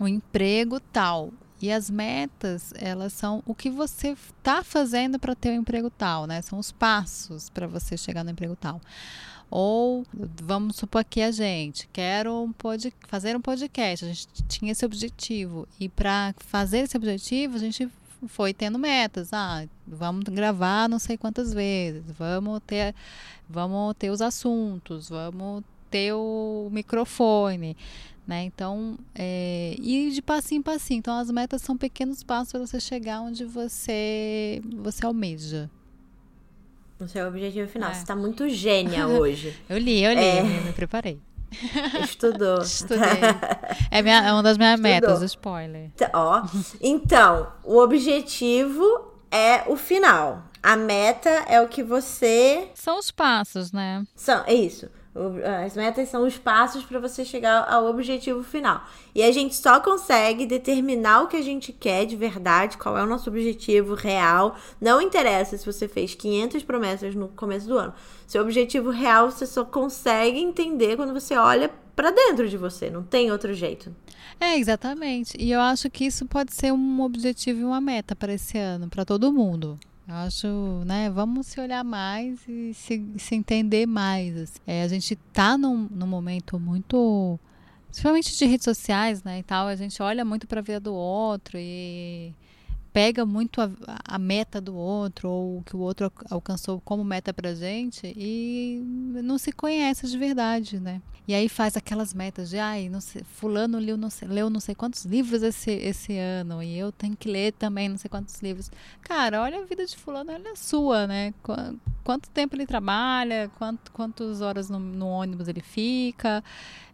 um 0.00 0.06
emprego 0.06 0.78
tal. 0.78 1.32
E 1.60 1.72
as 1.72 1.90
metas, 1.90 2.72
elas 2.76 3.12
são 3.12 3.42
o 3.44 3.54
que 3.54 3.68
você 3.68 4.10
está 4.10 4.62
fazendo 4.62 5.18
para 5.18 5.34
ter 5.34 5.50
um 5.50 5.60
emprego 5.60 5.90
tal, 5.90 6.26
né? 6.26 6.40
São 6.40 6.58
os 6.58 6.70
passos 6.70 7.50
para 7.50 7.66
você 7.66 7.96
chegar 7.96 8.22
no 8.22 8.30
emprego 8.30 8.54
tal. 8.54 8.80
Ou 9.50 10.06
vamos 10.42 10.76
supor 10.76 11.04
que 11.04 11.22
a 11.22 11.30
gente 11.30 11.88
quer 11.92 12.28
um 12.28 12.52
pod, 12.52 12.92
fazer 13.08 13.34
um 13.34 13.40
podcast, 13.40 14.04
a 14.04 14.08
gente 14.08 14.28
tinha 14.46 14.72
esse 14.72 14.84
objetivo 14.84 15.66
e 15.80 15.88
para 15.88 16.34
fazer 16.38 16.80
esse 16.80 16.96
objetivo 16.96 17.56
a 17.56 17.58
gente 17.58 17.88
foi 18.26 18.52
tendo 18.52 18.78
metas. 18.78 19.32
Ah, 19.32 19.66
vamos 19.86 20.24
gravar 20.24 20.88
não 20.88 20.98
sei 20.98 21.16
quantas 21.16 21.54
vezes, 21.54 22.04
vamos 22.18 22.60
ter, 22.66 22.94
vamos 23.48 23.94
ter 23.98 24.10
os 24.10 24.20
assuntos, 24.20 25.08
vamos 25.08 25.64
ter 25.90 26.12
o 26.12 26.68
microfone, 26.70 27.76
né? 28.26 28.44
Então, 28.44 28.98
é, 29.14 29.74
e 29.78 30.10
de 30.10 30.20
passinho 30.20 30.60
em 30.60 30.62
passinho. 30.62 30.98
Então, 30.98 31.18
as 31.18 31.30
metas 31.30 31.62
são 31.62 31.76
pequenos 31.76 32.22
passos 32.22 32.52
para 32.52 32.60
você 32.60 32.78
chegar 32.78 33.20
onde 33.20 33.44
você 33.44 34.60
você 34.76 35.06
almeja. 35.06 35.70
O 37.00 37.06
seu 37.06 37.28
objetivo 37.28 37.68
final. 37.68 37.90
É. 37.90 37.94
Você 37.94 38.04
tá 38.04 38.16
muito 38.16 38.48
gênia 38.48 39.06
hoje. 39.08 39.56
eu 39.68 39.78
li, 39.78 40.02
eu 40.02 40.12
li, 40.12 40.20
é... 40.20 40.42
me 40.42 40.72
preparei. 40.72 41.20
Estudou. 42.04 42.60
Estudei. 42.60 43.20
É, 43.90 44.02
minha, 44.02 44.22
é 44.28 44.32
uma 44.32 44.42
das 44.42 44.58
minhas 44.58 44.78
Estudou. 44.78 44.92
metas, 44.92 45.22
spoiler. 45.22 45.90
Ó, 46.12 46.42
então, 46.80 47.50
o 47.64 47.78
objetivo 47.78 48.84
é 49.30 49.64
o 49.66 49.76
final. 49.76 50.44
A 50.62 50.76
meta 50.76 51.30
é 51.48 51.60
o 51.60 51.68
que 51.68 51.82
você. 51.82 52.68
São 52.74 52.98
os 52.98 53.10
passos, 53.10 53.72
né? 53.72 54.04
São, 54.14 54.44
é 54.46 54.52
isso. 54.52 54.90
As 55.64 55.74
metas 55.74 56.08
são 56.08 56.26
os 56.26 56.38
passos 56.38 56.84
para 56.84 57.00
você 57.00 57.24
chegar 57.24 57.66
ao 57.68 57.86
objetivo 57.86 58.42
final. 58.42 58.84
E 59.14 59.22
a 59.22 59.32
gente 59.32 59.54
só 59.56 59.80
consegue 59.80 60.46
determinar 60.46 61.22
o 61.22 61.26
que 61.26 61.36
a 61.36 61.42
gente 61.42 61.72
quer 61.72 62.06
de 62.06 62.14
verdade, 62.14 62.78
qual 62.78 62.96
é 62.96 63.02
o 63.02 63.06
nosso 63.06 63.28
objetivo 63.28 63.94
real. 63.94 64.56
Não 64.80 65.00
interessa 65.00 65.56
se 65.56 65.66
você 65.66 65.88
fez 65.88 66.14
500 66.14 66.62
promessas 66.62 67.14
no 67.14 67.28
começo 67.28 67.66
do 67.66 67.78
ano. 67.78 67.94
Seu 68.26 68.42
objetivo 68.42 68.90
real 68.90 69.30
você 69.30 69.46
só 69.46 69.64
consegue 69.64 70.38
entender 70.38 70.96
quando 70.96 71.12
você 71.12 71.36
olha 71.36 71.70
para 71.96 72.12
dentro 72.12 72.48
de 72.48 72.56
você. 72.56 72.90
Não 72.90 73.02
tem 73.02 73.32
outro 73.32 73.52
jeito. 73.52 73.92
É, 74.38 74.56
exatamente. 74.56 75.36
E 75.36 75.50
eu 75.50 75.60
acho 75.60 75.90
que 75.90 76.04
isso 76.04 76.24
pode 76.26 76.54
ser 76.54 76.72
um 76.72 77.00
objetivo 77.00 77.60
e 77.60 77.64
uma 77.64 77.80
meta 77.80 78.14
para 78.14 78.32
esse 78.32 78.56
ano, 78.56 78.88
para 78.88 79.04
todo 79.04 79.32
mundo. 79.32 79.78
Acho, 80.10 80.82
né, 80.86 81.10
vamos 81.10 81.48
se 81.48 81.60
olhar 81.60 81.84
mais 81.84 82.40
e 82.48 82.72
se, 82.72 83.12
se 83.18 83.34
entender 83.34 83.86
mais. 83.86 84.34
Assim. 84.36 84.58
É, 84.66 84.82
a 84.82 84.88
gente 84.88 85.12
está 85.12 85.58
num, 85.58 85.86
num 85.90 86.06
momento 86.06 86.58
muito 86.58 87.38
principalmente 87.88 88.36
de 88.36 88.44
redes 88.46 88.64
sociais, 88.64 89.22
né, 89.22 89.38
e 89.38 89.42
tal, 89.42 89.66
a 89.66 89.76
gente 89.76 90.02
olha 90.02 90.24
muito 90.24 90.46
para 90.46 90.60
a 90.60 90.62
vida 90.62 90.80
do 90.80 90.94
outro 90.94 91.58
e 91.58 92.34
pega 92.92 93.24
muito 93.24 93.60
a, 93.60 93.70
a, 94.04 94.18
meta 94.18 94.60
do 94.60 94.74
outro 94.74 95.28
ou 95.28 95.58
o 95.58 95.62
que 95.62 95.76
o 95.76 95.80
outro 95.80 96.10
alcançou 96.30 96.80
como 96.80 97.04
meta 97.04 97.32
pra 97.32 97.54
gente 97.54 98.12
e 98.16 98.82
não 99.22 99.38
se 99.38 99.52
conhece 99.52 100.06
de 100.06 100.18
verdade, 100.18 100.80
né? 100.80 101.00
E 101.28 101.34
aí 101.34 101.46
faz 101.46 101.76
aquelas 101.76 102.14
metas 102.14 102.48
de, 102.48 102.58
ai, 102.58 102.88
não 102.88 103.02
sei, 103.02 103.22
fulano 103.22 103.78
leu 103.78 103.98
não 103.98 104.08
sei, 104.08 104.26
leu 104.26 104.48
não 104.48 104.60
sei 104.60 104.74
quantos 104.74 105.04
livros 105.04 105.42
esse, 105.42 105.70
esse 105.70 106.16
ano 106.16 106.62
e 106.62 106.78
eu 106.78 106.90
tenho 106.90 107.14
que 107.14 107.28
ler 107.28 107.52
também 107.52 107.86
não 107.86 107.98
sei 107.98 108.08
quantos 108.08 108.40
livros. 108.40 108.70
Cara, 109.02 109.42
olha 109.42 109.58
a 109.58 109.64
vida 109.66 109.84
de 109.84 109.94
fulano, 109.94 110.32
olha 110.32 110.52
a 110.52 110.56
sua, 110.56 111.06
né? 111.06 111.34
Quanto 112.02 112.30
tempo 112.30 112.56
ele 112.56 112.64
trabalha, 112.64 113.50
quanto, 113.58 113.92
quantas 113.92 114.40
horas 114.40 114.70
no, 114.70 114.78
no 114.78 115.06
ônibus 115.06 115.48
ele 115.48 115.60
fica, 115.60 116.42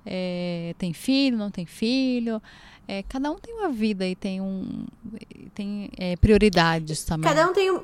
é, 0.05 0.75
tem 0.79 0.93
filho, 0.93 1.39
não 1.39 1.51
tem 1.51 1.65
filho 1.65 2.43
é, 2.87 3.03
cada 3.03 3.31
um 3.31 3.37
tem 3.37 3.55
uma 3.55 3.71
vida 3.71 4.07
e 4.07 4.15
tem 4.15 4.41
um 4.41 4.85
tem 5.55 5.91
é, 5.97 6.17
prioridades 6.17 7.05
também. 7.05 7.29
Cada 7.29 7.49
um 7.49 7.53
tem 7.53 7.71
um, 7.71 7.83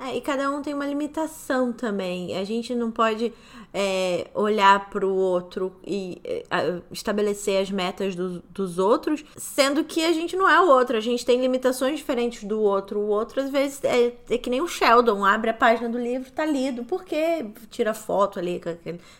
é, 0.00 0.16
e 0.16 0.20
cada 0.20 0.50
um 0.50 0.62
tem 0.62 0.72
uma 0.72 0.86
limitação 0.86 1.72
também. 1.72 2.36
A 2.36 2.44
gente 2.44 2.74
não 2.74 2.90
pode 2.90 3.32
é, 3.74 4.26
olhar 4.34 4.90
para 4.90 5.06
o 5.06 5.14
outro 5.14 5.74
e 5.86 6.20
é, 6.24 6.44
estabelecer 6.90 7.60
as 7.60 7.70
metas 7.70 8.14
do, 8.14 8.42
dos 8.50 8.78
outros, 8.78 9.24
sendo 9.36 9.84
que 9.84 10.04
a 10.04 10.12
gente 10.12 10.34
não 10.34 10.48
é 10.48 10.60
o 10.60 10.68
outro. 10.68 10.96
A 10.96 11.00
gente 11.00 11.24
tem 11.24 11.40
limitações 11.40 11.98
diferentes 11.98 12.44
do 12.44 12.60
outro. 12.60 13.00
O 13.00 13.08
outro, 13.08 13.42
às 13.42 13.50
vezes, 13.50 13.84
é, 13.84 14.14
é 14.30 14.38
que 14.38 14.50
nem 14.50 14.60
o 14.60 14.66
Sheldon. 14.66 15.24
Abre 15.24 15.50
a 15.50 15.54
página 15.54 15.88
do 15.88 15.98
livro, 15.98 16.32
tá 16.32 16.44
lido. 16.44 16.84
Por 16.84 17.04
quê? 17.04 17.46
Tira 17.70 17.92
foto 17.92 18.38
ali, 18.38 18.60
com 18.60 18.70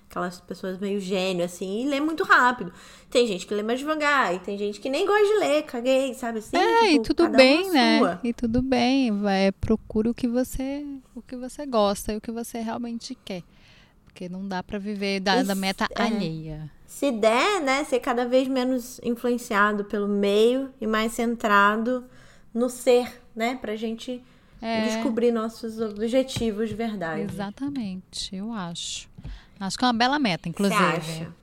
aquelas 0.08 0.40
pessoas 0.40 0.78
meio 0.78 1.00
gênio, 1.00 1.44
assim, 1.44 1.82
e 1.82 1.88
lê 1.88 2.00
muito 2.00 2.24
rápido. 2.24 2.72
Tem 3.12 3.26
gente 3.26 3.47
que 3.47 3.52
lê 3.52 3.62
mais 3.62 3.78
devagar, 3.78 4.35
e 4.35 4.38
tem 4.38 4.57
gente 4.57 4.81
que 4.81 4.88
nem 4.88 5.04
gosta 5.07 5.23
de 5.23 5.38
ler, 5.38 5.64
caguei, 5.64 6.14
sabe 6.14 6.38
assim? 6.38 6.57
É, 6.57 6.92
tipo, 6.92 6.95
e 6.95 7.00
tudo 7.02 7.28
bem, 7.28 7.71
né? 7.71 7.99
Sua. 7.99 8.21
E 8.25 8.33
tudo 8.33 8.62
bem, 8.62 9.21
vai, 9.21 9.52
procura 9.52 10.11
o 10.11 10.14
que 10.14 10.26
você, 10.26 10.83
o 11.14 11.21
que 11.21 11.37
você 11.37 11.66
gosta 11.66 12.14
e 12.14 12.16
o 12.16 12.23
que 12.23 12.33
você 12.33 12.62
realmente 12.62 13.14
quer. 13.23 13.42
Porque 14.07 14.31
não 14.31 14.49
dá 14.49 14.62
para 14.62 14.78
viver 14.78 15.21
da, 15.21 15.42
da 15.42 15.54
meta 15.54 15.87
é, 15.95 16.02
alheia. 16.02 16.71
Se 16.87 17.11
der, 17.11 17.61
né, 17.61 17.85
ser 17.85 18.00
cada 18.00 18.25
vez 18.25 18.49
menos 18.49 18.99
influenciado 19.04 19.85
pelo 19.85 20.09
meio 20.09 20.71
e 20.81 20.87
mais 20.87 21.12
centrado 21.12 22.07
no 22.54 22.71
ser, 22.71 23.21
né, 23.37 23.59
pra 23.61 23.76
gente 23.76 24.25
é. 24.62 24.87
descobrir 24.87 25.33
nossos 25.33 25.78
objetivos 25.78 26.71
de 26.71 26.75
verdade. 26.75 27.31
Exatamente, 27.31 28.35
eu 28.35 28.50
acho. 28.50 29.07
Acho 29.61 29.78
que 29.78 29.85
é 29.85 29.87
uma 29.87 29.92
bela 29.92 30.19
meta, 30.19 30.49
inclusive. 30.49 30.78
Você 30.78 30.83
acha? 30.83 31.41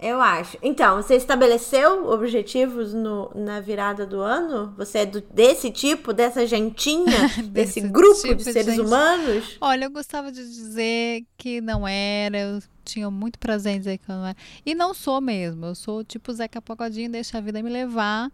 Eu 0.00 0.18
acho. 0.18 0.56
Então, 0.62 0.96
você 0.96 1.14
estabeleceu 1.14 2.08
objetivos 2.08 2.94
no, 2.94 3.30
na 3.34 3.60
virada 3.60 4.06
do 4.06 4.20
ano? 4.20 4.74
Você 4.78 5.00
é 5.00 5.06
do, 5.06 5.20
desse 5.20 5.70
tipo, 5.70 6.14
dessa 6.14 6.46
gentinha, 6.46 7.28
desse, 7.44 7.50
desse 7.50 7.80
grupo 7.82 8.22
tipo 8.22 8.36
de 8.36 8.44
seres 8.44 8.74
de 8.74 8.80
humanos? 8.80 9.58
Olha, 9.60 9.84
eu 9.84 9.90
gostava 9.90 10.32
de 10.32 10.42
dizer 10.42 11.26
que 11.36 11.60
não 11.60 11.86
era, 11.86 12.38
eu 12.38 12.62
tinha 12.82 13.10
muito 13.10 13.38
prazer 13.38 13.74
em 13.74 13.78
dizer 13.78 13.98
que 13.98 14.10
eu 14.10 14.14
não 14.14 14.26
era. 14.26 14.36
E 14.64 14.74
não 14.74 14.94
sou 14.94 15.20
mesmo, 15.20 15.66
eu 15.66 15.74
sou 15.74 16.02
tipo 16.02 16.32
Zeca 16.32 16.62
Pagodinho, 16.62 17.12
deixa 17.12 17.36
a 17.36 17.42
vida 17.42 17.62
me 17.62 17.68
levar. 17.68 18.30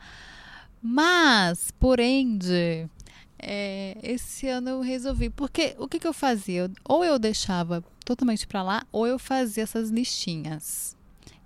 Mas, 0.80 1.72
por 1.72 1.98
ende, 1.98 2.88
é, 3.40 3.98
esse 4.04 4.46
ano 4.46 4.70
eu 4.70 4.80
resolvi. 4.82 5.30
Porque 5.30 5.74
o 5.80 5.88
que, 5.88 5.98
que 5.98 6.06
eu 6.06 6.12
fazia? 6.12 6.70
Ou 6.84 7.04
eu 7.04 7.18
deixava 7.18 7.82
totalmente 8.04 8.46
para 8.46 8.62
lá, 8.62 8.86
ou 8.92 9.04
eu 9.04 9.18
fazia 9.18 9.64
essas 9.64 9.90
listinhas 9.90 10.95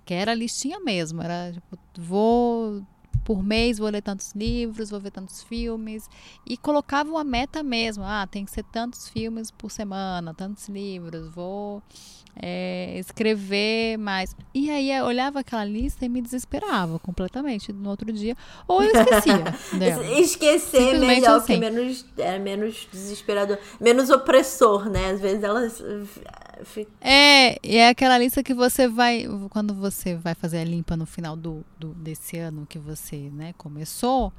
que 0.05 0.13
era 0.13 0.33
listinha 0.33 0.79
mesmo, 0.79 1.21
era 1.21 1.51
tipo, 1.53 1.77
vou 1.97 2.85
por 3.23 3.43
mês 3.43 3.77
vou 3.77 3.89
ler 3.89 4.01
tantos 4.01 4.33
livros, 4.33 4.89
vou 4.89 4.99
ver 4.99 5.11
tantos 5.11 5.43
filmes 5.43 6.09
e 6.45 6.57
colocava 6.57 7.09
uma 7.09 7.23
meta 7.23 7.61
mesmo, 7.61 8.03
ah, 8.03 8.25
tem 8.25 8.43
que 8.43 8.51
ser 8.51 8.63
tantos 8.63 9.07
filmes 9.09 9.51
por 9.51 9.69
semana, 9.69 10.33
tantos 10.33 10.67
livros, 10.67 11.29
vou 11.29 11.83
é, 12.35 12.97
escrever 12.99 13.97
mais. 13.97 14.35
E 14.53 14.69
aí 14.69 14.91
eu 14.91 15.05
olhava 15.05 15.39
aquela 15.39 15.65
lista 15.65 16.05
e 16.05 16.09
me 16.09 16.21
desesperava 16.21 16.99
completamente 16.99 17.71
no 17.73 17.89
outro 17.89 18.11
dia, 18.11 18.35
ou 18.67 18.83
eu 18.83 18.91
esquecia. 18.91 19.43
Esquecer 20.19 20.99
melhor, 20.99 21.37
assim. 21.37 21.53
que 21.53 21.59
menos, 21.59 22.05
é 22.17 22.39
menos 22.39 22.87
desesperador, 22.91 23.57
menos 23.79 24.09
opressor, 24.09 24.89
né? 24.89 25.11
Às 25.11 25.21
vezes 25.21 25.43
elas 25.43 25.81
é, 27.01 27.57
e 27.63 27.77
é 27.77 27.89
aquela 27.89 28.17
lista 28.17 28.43
que 28.43 28.53
você 28.53 28.87
vai. 28.87 29.25
Quando 29.49 29.73
você 29.73 30.15
vai 30.15 30.35
fazer 30.35 30.59
a 30.59 30.63
limpa 30.63 30.95
no 30.95 31.05
final 31.05 31.35
do, 31.35 31.65
do, 31.79 31.89
desse 31.95 32.37
ano 32.37 32.67
que 32.67 32.77
você 32.77 33.29
né, 33.33 33.53
começou, 33.57 34.31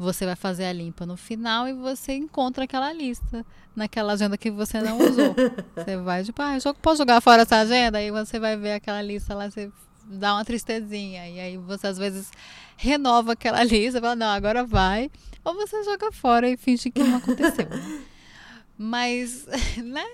você 0.00 0.24
vai 0.24 0.34
fazer 0.34 0.64
a 0.64 0.72
limpa 0.72 1.04
no 1.04 1.14
final 1.14 1.68
e 1.68 1.74
você 1.74 2.14
encontra 2.14 2.64
aquela 2.64 2.90
lista 2.90 3.44
naquela 3.76 4.14
agenda 4.14 4.38
que 4.38 4.50
você 4.50 4.80
não 4.80 4.96
usou. 4.98 5.34
você 5.76 5.98
vai, 5.98 6.24
tipo, 6.24 6.40
ah, 6.40 6.56
eu 6.56 6.74
posso 6.74 6.96
jogar 6.96 7.20
fora 7.20 7.42
essa 7.42 7.56
agenda? 7.56 8.00
E 8.00 8.10
você 8.10 8.38
vai 8.40 8.56
ver 8.56 8.72
aquela 8.72 9.02
lista 9.02 9.34
lá, 9.34 9.50
você 9.50 9.70
dá 10.06 10.32
uma 10.36 10.44
tristezinha. 10.44 11.28
E 11.28 11.38
aí 11.38 11.56
você 11.58 11.88
às 11.88 11.98
vezes 11.98 12.30
renova 12.78 13.32
aquela 13.32 13.62
lista, 13.62 14.00
fala, 14.00 14.16
não, 14.16 14.28
agora 14.28 14.64
vai. 14.64 15.10
Ou 15.44 15.54
você 15.54 15.84
joga 15.84 16.10
fora 16.10 16.48
e 16.48 16.56
finge 16.56 16.90
que 16.90 17.02
não 17.02 17.18
aconteceu. 17.18 17.68
Mas, 18.78 19.46
né? 19.84 20.06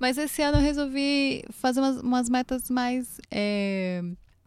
Mas 0.00 0.18
esse 0.18 0.42
ano 0.42 0.58
eu 0.58 0.62
resolvi 0.62 1.44
fazer 1.50 1.78
umas, 1.78 2.00
umas 2.00 2.28
metas 2.28 2.68
mais. 2.68 3.20
É, 3.30 4.02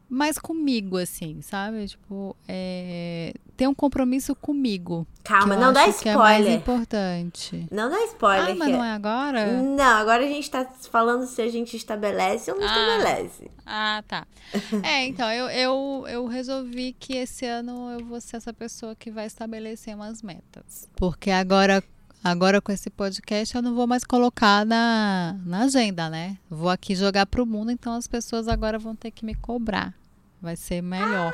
mais 0.10 0.38
comigo, 0.38 0.98
assim, 0.98 1.42
sabe? 1.42 1.88
Tipo, 1.88 2.36
é, 2.48 3.34
ter 3.58 3.68
um 3.68 3.74
compromisso 3.74 4.36
comigo. 4.36 5.08
Calma, 5.24 5.56
não 5.56 5.74
dá 5.74 5.88
spoiler. 5.88 6.14
é 6.14 6.18
mais 6.18 6.48
importante. 6.48 7.68
Não 7.72 7.90
dá 7.90 8.04
spoiler. 8.06 8.52
Ah, 8.52 8.56
mas 8.56 8.70
não 8.70 8.84
é 8.84 8.92
agora? 8.92 9.62
Não, 9.62 9.98
agora 9.98 10.24
a 10.24 10.28
gente 10.28 10.50
tá 10.50 10.66
falando 10.92 11.26
se 11.26 11.42
a 11.42 11.50
gente 11.50 11.76
estabelece 11.76 12.52
ou 12.52 12.60
não 12.60 12.68
ah, 12.68 12.72
estabelece. 12.72 13.52
Ah, 13.66 14.04
tá. 14.08 14.28
é, 14.84 15.06
então, 15.06 15.32
eu, 15.32 15.50
eu, 15.50 16.06
eu 16.08 16.26
resolvi 16.28 16.96
que 17.00 17.14
esse 17.16 17.46
ano 17.46 17.92
eu 17.92 18.06
vou 18.06 18.22
ser 18.22 18.38
essa 18.38 18.54
pessoa 18.54 18.96
que 18.96 19.10
vai 19.10 19.26
estabelecer 19.26 19.96
umas 19.96 20.22
metas. 20.22 20.88
Porque 20.96 21.32
agora, 21.32 21.84
Agora 22.26 22.60
com 22.60 22.72
esse 22.72 22.90
podcast 22.90 23.56
eu 23.56 23.62
não 23.62 23.76
vou 23.76 23.86
mais 23.86 24.04
colocar 24.04 24.66
na, 24.66 25.40
na 25.46 25.66
agenda, 25.66 26.10
né? 26.10 26.40
Vou 26.50 26.72
aqui 26.72 26.96
jogar 26.96 27.28
pro 27.28 27.46
mundo, 27.46 27.70
então 27.70 27.94
as 27.94 28.08
pessoas 28.08 28.48
agora 28.48 28.80
vão 28.80 28.96
ter 28.96 29.12
que 29.12 29.24
me 29.24 29.36
cobrar. 29.36 29.94
Vai 30.42 30.56
ser 30.56 30.82
melhor. 30.82 31.32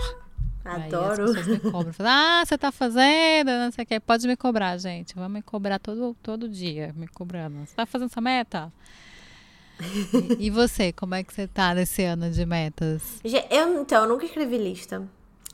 Ah, 0.65 0.75
adoro. 0.75 1.23
As 1.23 1.29
pessoas 1.29 1.47
me 1.47 1.59
cobram. 1.71 1.93
ah, 1.99 2.43
você 2.45 2.57
tá 2.57 2.73
fazendo, 2.73 3.47
não 3.51 3.71
sei 3.71 3.85
o 3.85 3.87
que. 3.87 4.01
Pode 4.01 4.27
me 4.27 4.35
cobrar, 4.35 4.77
gente. 4.79 5.15
Vão 5.15 5.29
me 5.29 5.41
cobrar 5.41 5.79
todo, 5.79 6.13
todo 6.21 6.49
dia, 6.49 6.93
me 6.93 7.07
cobrando. 7.07 7.65
Você 7.65 7.73
tá 7.73 7.85
fazendo 7.85 8.09
essa 8.11 8.19
meta? 8.19 8.69
e, 10.39 10.47
e 10.47 10.49
você, 10.49 10.91
como 10.91 11.15
é 11.15 11.23
que 11.23 11.33
você 11.33 11.47
tá 11.47 11.73
nesse 11.73 12.03
ano 12.03 12.29
de 12.29 12.45
metas? 12.45 13.21
Eu, 13.23 13.81
então, 13.81 14.03
eu 14.03 14.09
nunca 14.09 14.25
escrevi 14.25 14.57
lista. 14.57 15.07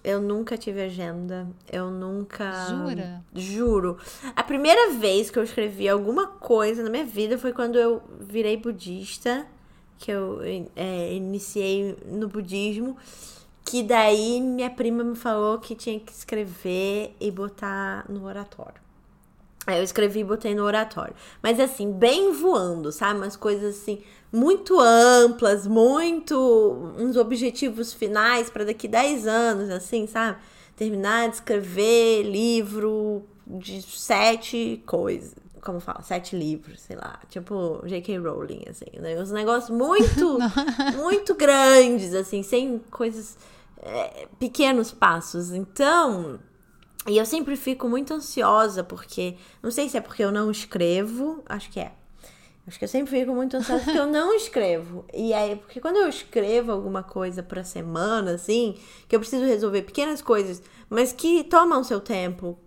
Eu 0.07 0.21
nunca 0.21 0.57
tive 0.57 0.81
agenda. 0.81 1.45
Eu 1.69 1.91
nunca. 1.91 2.49
Jura? 2.69 3.25
Juro. 3.35 3.97
A 4.33 4.41
primeira 4.41 4.93
vez 4.93 5.29
que 5.29 5.37
eu 5.37 5.43
escrevi 5.43 5.89
alguma 5.89 6.27
coisa 6.27 6.81
na 6.81 6.89
minha 6.89 7.03
vida 7.03 7.37
foi 7.37 7.51
quando 7.51 7.77
eu 7.77 8.01
virei 8.21 8.55
budista, 8.55 9.45
que 9.99 10.09
eu 10.09 10.39
é, 10.77 11.13
iniciei 11.13 11.97
no 12.05 12.29
budismo. 12.29 12.95
Que 13.65 13.83
daí 13.83 14.39
minha 14.39 14.69
prima 14.69 15.03
me 15.03 15.17
falou 15.17 15.59
que 15.59 15.75
tinha 15.75 15.99
que 15.99 16.13
escrever 16.13 17.13
e 17.19 17.29
botar 17.29 18.05
no 18.07 18.25
oratório. 18.25 18.86
Aí 19.67 19.77
eu 19.77 19.83
escrevi 19.83 20.21
e 20.21 20.23
botei 20.23 20.55
no 20.55 20.63
oratório. 20.63 21.13
Mas 21.43 21.59
assim, 21.59 21.91
bem 21.91 22.31
voando, 22.31 22.91
sabe? 22.91 23.19
Umas 23.19 23.35
coisas 23.35 23.77
assim 23.77 24.01
muito 24.31 24.79
amplas, 24.79 25.65
muito 25.65 26.93
uns 26.97 27.15
objetivos 27.15 27.93
finais 27.93 28.49
para 28.49 28.65
daqui 28.65 28.87
10 28.87 29.27
anos, 29.27 29.69
assim, 29.69 30.05
sabe? 30.07 30.37
Terminar 30.75 31.29
de 31.29 31.35
escrever 31.35 32.23
livro 32.23 33.23
de 33.45 33.81
sete 33.81 34.83
coisas. 34.85 35.33
Como 35.61 35.79
fala? 35.79 36.01
Sete 36.01 36.35
livros, 36.35 36.81
sei 36.81 36.95
lá. 36.95 37.19
Tipo 37.29 37.81
J.K. 37.85 38.17
Rowling, 38.19 38.63
assim. 38.69 38.85
Né? 38.99 39.19
Uns 39.19 39.31
negócios 39.31 39.75
muito, 39.75 40.37
muito 40.95 41.35
grandes, 41.35 42.13
assim, 42.13 42.43
sem 42.43 42.79
coisas. 42.91 43.37
É, 43.81 44.27
pequenos 44.39 44.91
passos. 44.91 45.51
Então. 45.51 46.39
E 47.07 47.17
eu 47.17 47.25
sempre 47.25 47.55
fico 47.55 47.87
muito 47.87 48.13
ansiosa, 48.13 48.83
porque. 48.83 49.37
Não 49.63 49.71
sei 49.71 49.87
se 49.87 49.97
é 49.97 50.01
porque 50.01 50.23
eu 50.23 50.31
não 50.31 50.51
escrevo, 50.51 51.41
acho 51.47 51.69
que 51.71 51.79
é. 51.79 51.93
Acho 52.67 52.77
que 52.77 52.83
eu 52.83 52.89
sempre 52.89 53.17
fico 53.17 53.33
muito 53.33 53.55
ansiosa 53.55 53.85
porque 53.85 53.97
eu 53.97 54.07
não 54.07 54.35
escrevo. 54.35 55.05
E 55.13 55.33
aí, 55.33 55.55
porque 55.55 55.79
quando 55.79 55.95
eu 55.95 56.09
escrevo 56.09 56.71
alguma 56.73 57.01
coisa 57.01 57.41
pra 57.41 57.63
semana, 57.63 58.31
assim, 58.31 58.77
que 59.07 59.15
eu 59.15 59.21
preciso 59.21 59.45
resolver 59.45 59.83
pequenas 59.83 60.21
coisas, 60.21 60.61
mas 60.89 61.13
que 61.13 61.45
tomam 61.45 61.81
seu 61.81 62.01
tempo, 62.01 62.59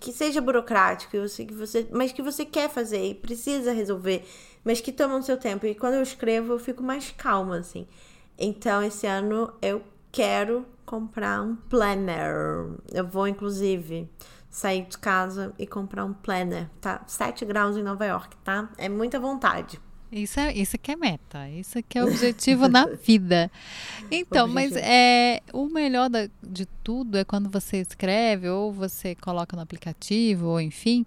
que 0.00 0.12
seja 0.12 0.40
burocrático, 0.40 1.12
que 1.12 1.54
você, 1.54 1.86
mas 1.92 2.10
que 2.10 2.20
você 2.20 2.44
quer 2.44 2.68
fazer 2.68 3.04
e 3.04 3.14
precisa 3.14 3.72
resolver, 3.72 4.24
mas 4.64 4.80
que 4.80 4.90
tomam 4.90 5.22
seu 5.22 5.36
tempo. 5.36 5.66
E 5.66 5.74
quando 5.76 5.94
eu 5.94 6.02
escrevo, 6.02 6.54
eu 6.54 6.58
fico 6.58 6.82
mais 6.82 7.12
calma, 7.16 7.58
assim. 7.58 7.86
Então, 8.36 8.82
esse 8.82 9.06
ano 9.06 9.52
eu 9.62 9.82
quero 10.10 10.66
comprar 10.84 11.42
um 11.42 11.56
planner. 11.56 12.68
Eu 12.92 13.06
vou, 13.06 13.26
inclusive, 13.28 14.08
sair 14.50 14.86
de 14.86 14.96
casa 14.98 15.52
e 15.58 15.66
comprar 15.66 16.04
um 16.04 16.12
planner. 16.12 16.68
Tá 16.80 17.02
7 17.06 17.44
graus 17.44 17.76
em 17.76 17.82
Nova 17.82 18.04
York, 18.04 18.36
tá? 18.44 18.70
É 18.78 18.88
muita 18.88 19.18
vontade. 19.18 19.80
Isso, 20.12 20.38
é, 20.38 20.52
isso 20.54 20.78
que 20.78 20.92
é 20.92 20.96
meta, 20.96 21.48
isso 21.48 21.82
que 21.82 21.98
é 21.98 22.04
objetivo 22.04 22.68
na 22.68 22.86
vida. 23.04 23.50
Então, 24.08 24.46
mas 24.46 24.76
é 24.76 25.40
o 25.52 25.66
melhor 25.66 26.08
da, 26.08 26.28
de 26.40 26.66
tudo 26.84 27.18
é 27.18 27.24
quando 27.24 27.50
você 27.50 27.78
escreve 27.78 28.48
ou 28.48 28.72
você 28.72 29.16
coloca 29.16 29.56
no 29.56 29.62
aplicativo, 29.62 30.46
ou 30.46 30.60
enfim, 30.60 31.04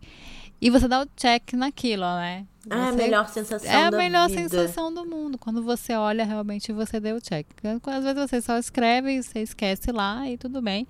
e 0.59 0.69
você 0.69 0.87
dá 0.87 1.01
o 1.01 1.05
check 1.15 1.53
naquilo, 1.53 2.03
né? 2.03 2.45
Você, 2.63 2.73
ah, 2.73 2.85
é 2.85 2.89
a 2.89 2.91
melhor 2.91 3.29
sensação 3.29 3.71
É 3.71 3.83
a 3.85 3.91
melhor 3.91 4.27
vida. 4.29 4.41
sensação 4.41 4.93
do 4.93 5.05
mundo. 5.05 5.37
Quando 5.37 5.63
você 5.63 5.93
olha, 5.93 6.25
realmente 6.25 6.73
você 6.73 6.99
deu 6.99 7.15
o 7.17 7.21
check. 7.21 7.47
Às 7.85 8.03
vezes 8.03 8.29
você 8.29 8.41
só 8.41 8.57
escreve 8.57 9.13
e 9.13 9.23
você 9.23 9.39
esquece 9.39 9.91
lá 9.91 10.29
e 10.29 10.37
tudo 10.37 10.61
bem. 10.61 10.87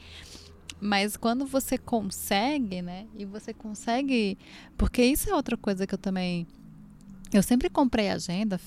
Mas 0.80 1.18
quando 1.18 1.46
você 1.46 1.78
consegue, 1.78 2.82
né? 2.82 3.08
E 3.16 3.26
você 3.26 3.54
consegue. 3.54 4.38
Porque 4.78 5.04
isso 5.04 5.30
é 5.30 5.36
outra 5.36 5.58
coisa 5.58 5.86
que 5.86 5.94
eu 5.94 6.00
também 6.00 6.48
eu 7.34 7.44
sempre 7.44 7.70
comprei 7.70 8.10
agenda, 8.10 8.60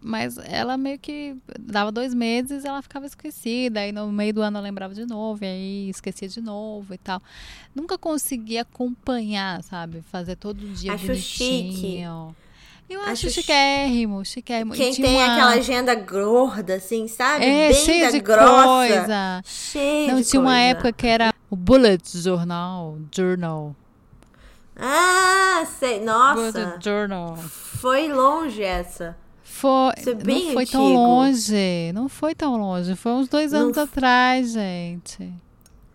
mas 0.00 0.36
ela 0.38 0.76
meio 0.76 0.98
que 0.98 1.36
dava 1.58 1.92
dois 1.92 2.12
meses 2.12 2.64
ela 2.64 2.82
ficava 2.82 3.06
esquecida. 3.06 3.80
Aí 3.80 3.92
no 3.92 4.10
meio 4.10 4.34
do 4.34 4.42
ano 4.42 4.58
eu 4.58 4.62
lembrava 4.62 4.94
de 4.94 5.06
novo, 5.06 5.44
e 5.44 5.46
aí 5.46 5.90
esquecia 5.90 6.28
de 6.28 6.40
novo 6.40 6.92
e 6.94 6.98
tal. 6.98 7.22
Nunca 7.74 7.96
consegui 7.96 8.58
acompanhar, 8.58 9.62
sabe? 9.62 10.02
Fazer 10.10 10.36
todo 10.36 10.66
dia 10.68 10.94
acho 10.94 11.06
bonitinho. 11.06 11.72
Chique. 11.72 12.50
Eu 12.90 13.00
acho, 13.02 13.26
acho 13.26 13.30
chiquérrimo, 13.30 14.24
chiquérrimo. 14.24 14.72
Quem 14.74 14.92
tem 14.92 15.14
uma... 15.14 15.32
aquela 15.32 15.50
agenda 15.52 15.94
gorda, 15.94 16.74
assim, 16.74 17.06
sabe? 17.06 17.44
É, 17.44 17.68
Bem 17.68 17.84
cheia 17.84 18.10
de 18.10 18.18
grossa. 18.18 18.64
coisa. 18.64 19.42
Cheio 19.44 20.08
Não, 20.08 20.16
de 20.20 20.24
tinha 20.24 20.40
coisa. 20.42 20.56
uma 20.56 20.58
época 20.58 20.92
que 20.92 21.06
era 21.06 21.32
o 21.48 21.54
Bullet 21.54 22.02
Journal, 22.18 22.98
Journal. 23.14 23.76
Ah, 24.82 25.66
sei. 25.78 26.00
Nossa. 26.00 26.78
Journal. 26.82 27.36
Foi 27.36 28.08
longe 28.08 28.62
essa. 28.62 29.16
Foi, 29.42 29.92
é 29.96 30.14
não 30.14 30.52
foi 30.54 30.62
antigo. 30.62 30.70
tão 30.72 30.94
longe. 30.94 31.92
Não 31.92 32.08
foi 32.08 32.34
tão 32.34 32.56
longe. 32.56 32.96
Foi 32.96 33.12
uns 33.12 33.28
dois 33.28 33.52
anos 33.52 33.76
não... 33.76 33.84
atrás, 33.84 34.52
gente. 34.52 35.30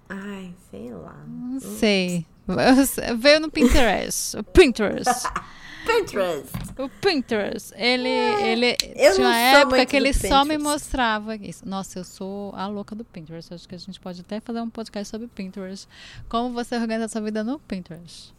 Ai, 0.08 0.54
sei 0.70 0.94
lá. 0.94 1.16
Não 1.28 1.60
sei. 1.60 2.28
Veio 3.18 3.40
no 3.40 3.50
Pinterest. 3.50 4.38
o 4.38 4.44
Pinterest. 4.44 5.28
Pinterest. 5.86 6.52
O 6.78 6.90
Pinterest. 6.90 7.74
Ele, 7.76 8.08
é. 8.08 8.52
ele 8.52 8.78
eu 8.96 9.16
tinha 9.16 9.28
uma 9.28 9.38
época 9.38 9.86
que 9.86 9.96
ele 9.96 10.14
só 10.14 10.46
me 10.46 10.60
mostrava 10.60 11.36
isso. 11.36 11.68
Nossa, 11.68 12.00
eu 12.00 12.04
sou 12.04 12.54
a 12.56 12.68
louca 12.68 12.96
do 12.96 13.04
Pinterest. 13.04 13.52
Acho 13.52 13.68
que 13.68 13.74
a 13.74 13.80
gente 13.80 14.00
pode 14.00 14.22
até 14.22 14.40
fazer 14.40 14.62
um 14.62 14.70
podcast 14.70 15.10
sobre 15.10 15.28
Pinterest. 15.28 15.88
Como 16.30 16.54
você 16.54 16.76
organiza 16.76 17.08
sua 17.08 17.22
vida 17.22 17.44
no 17.44 17.58
Pinterest. 17.60 18.36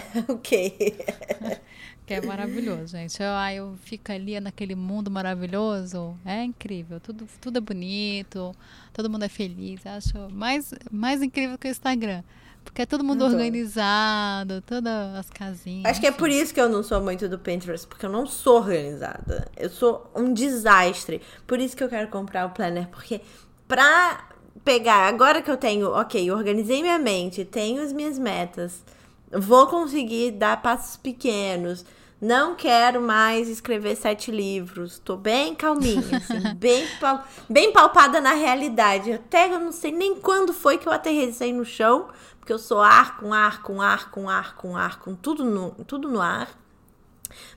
ok. 0.28 0.70
que 2.06 2.14
é 2.14 2.20
maravilhoso, 2.20 2.88
gente. 2.88 3.22
Eu, 3.22 3.30
eu 3.54 3.76
fico 3.84 4.12
ali 4.12 4.38
naquele 4.40 4.74
mundo 4.74 5.10
maravilhoso. 5.10 6.16
É 6.24 6.42
incrível. 6.42 7.00
Tudo, 7.00 7.26
tudo 7.40 7.58
é 7.58 7.60
bonito. 7.60 8.54
Todo 8.92 9.08
mundo 9.08 9.24
é 9.24 9.28
feliz. 9.28 9.84
Acho 9.86 10.28
mais, 10.30 10.74
mais 10.90 11.22
incrível 11.22 11.56
que 11.58 11.68
o 11.68 11.70
Instagram. 11.70 12.22
Porque 12.64 12.82
é 12.82 12.86
todo 12.86 13.02
mundo 13.02 13.24
Adoro. 13.24 13.38
organizado, 13.38 14.60
todas 14.62 15.16
as 15.16 15.28
casinhas. 15.28 15.90
Acho 15.90 16.00
que 16.00 16.06
é 16.06 16.12
por 16.12 16.30
isso 16.30 16.54
que 16.54 16.60
eu 16.60 16.68
não 16.68 16.82
sou 16.82 17.02
muito 17.02 17.28
do 17.28 17.38
Pinterest, 17.38 17.86
porque 17.86 18.06
eu 18.06 18.10
não 18.10 18.26
sou 18.26 18.58
organizada. 18.58 19.50
Eu 19.56 19.68
sou 19.68 20.10
um 20.14 20.32
desastre. 20.32 21.20
Por 21.46 21.58
isso 21.58 21.76
que 21.76 21.82
eu 21.82 21.88
quero 21.88 22.08
comprar 22.08 22.46
o 22.46 22.50
planner, 22.50 22.88
porque 22.88 23.20
pra 23.66 24.28
pegar, 24.64 25.08
agora 25.08 25.42
que 25.42 25.50
eu 25.50 25.56
tenho, 25.56 25.90
ok, 25.90 26.30
organizei 26.30 26.82
minha 26.82 26.98
mente, 26.98 27.44
tenho 27.44 27.82
as 27.82 27.92
minhas 27.92 28.18
metas, 28.18 28.84
vou 29.32 29.66
conseguir 29.66 30.32
dar 30.32 30.60
passos 30.60 30.96
pequenos. 30.96 31.84
Não 32.20 32.54
quero 32.54 33.00
mais 33.00 33.48
escrever 33.48 33.96
sete 33.96 34.30
livros. 34.30 34.98
Tô 34.98 35.16
bem 35.16 35.54
calminha, 35.54 36.04
assim, 36.16 36.54
bem, 36.54 36.86
pal 37.00 37.24
bem 37.48 37.72
palpada 37.72 38.20
na 38.20 38.32
realidade. 38.32 39.12
Até 39.12 39.52
eu 39.52 39.58
não 39.58 39.72
sei 39.72 39.90
nem 39.90 40.14
quando 40.14 40.52
foi 40.52 40.78
que 40.78 40.86
eu 40.86 40.92
aterrissei 40.92 41.52
no 41.52 41.64
chão, 41.64 42.08
porque 42.38 42.52
eu 42.52 42.58
sou 42.58 42.80
ar 42.80 43.16
com 43.16 43.34
ar, 43.34 43.62
com 43.62 43.82
ar, 43.82 44.10
com 44.10 44.28
ar, 44.28 44.54
com 44.54 44.76
ar, 44.76 45.00
com 45.00 45.16
tudo 45.16 45.44
no, 45.44 45.70
tudo 45.84 46.08
no 46.08 46.20
ar. 46.20 46.48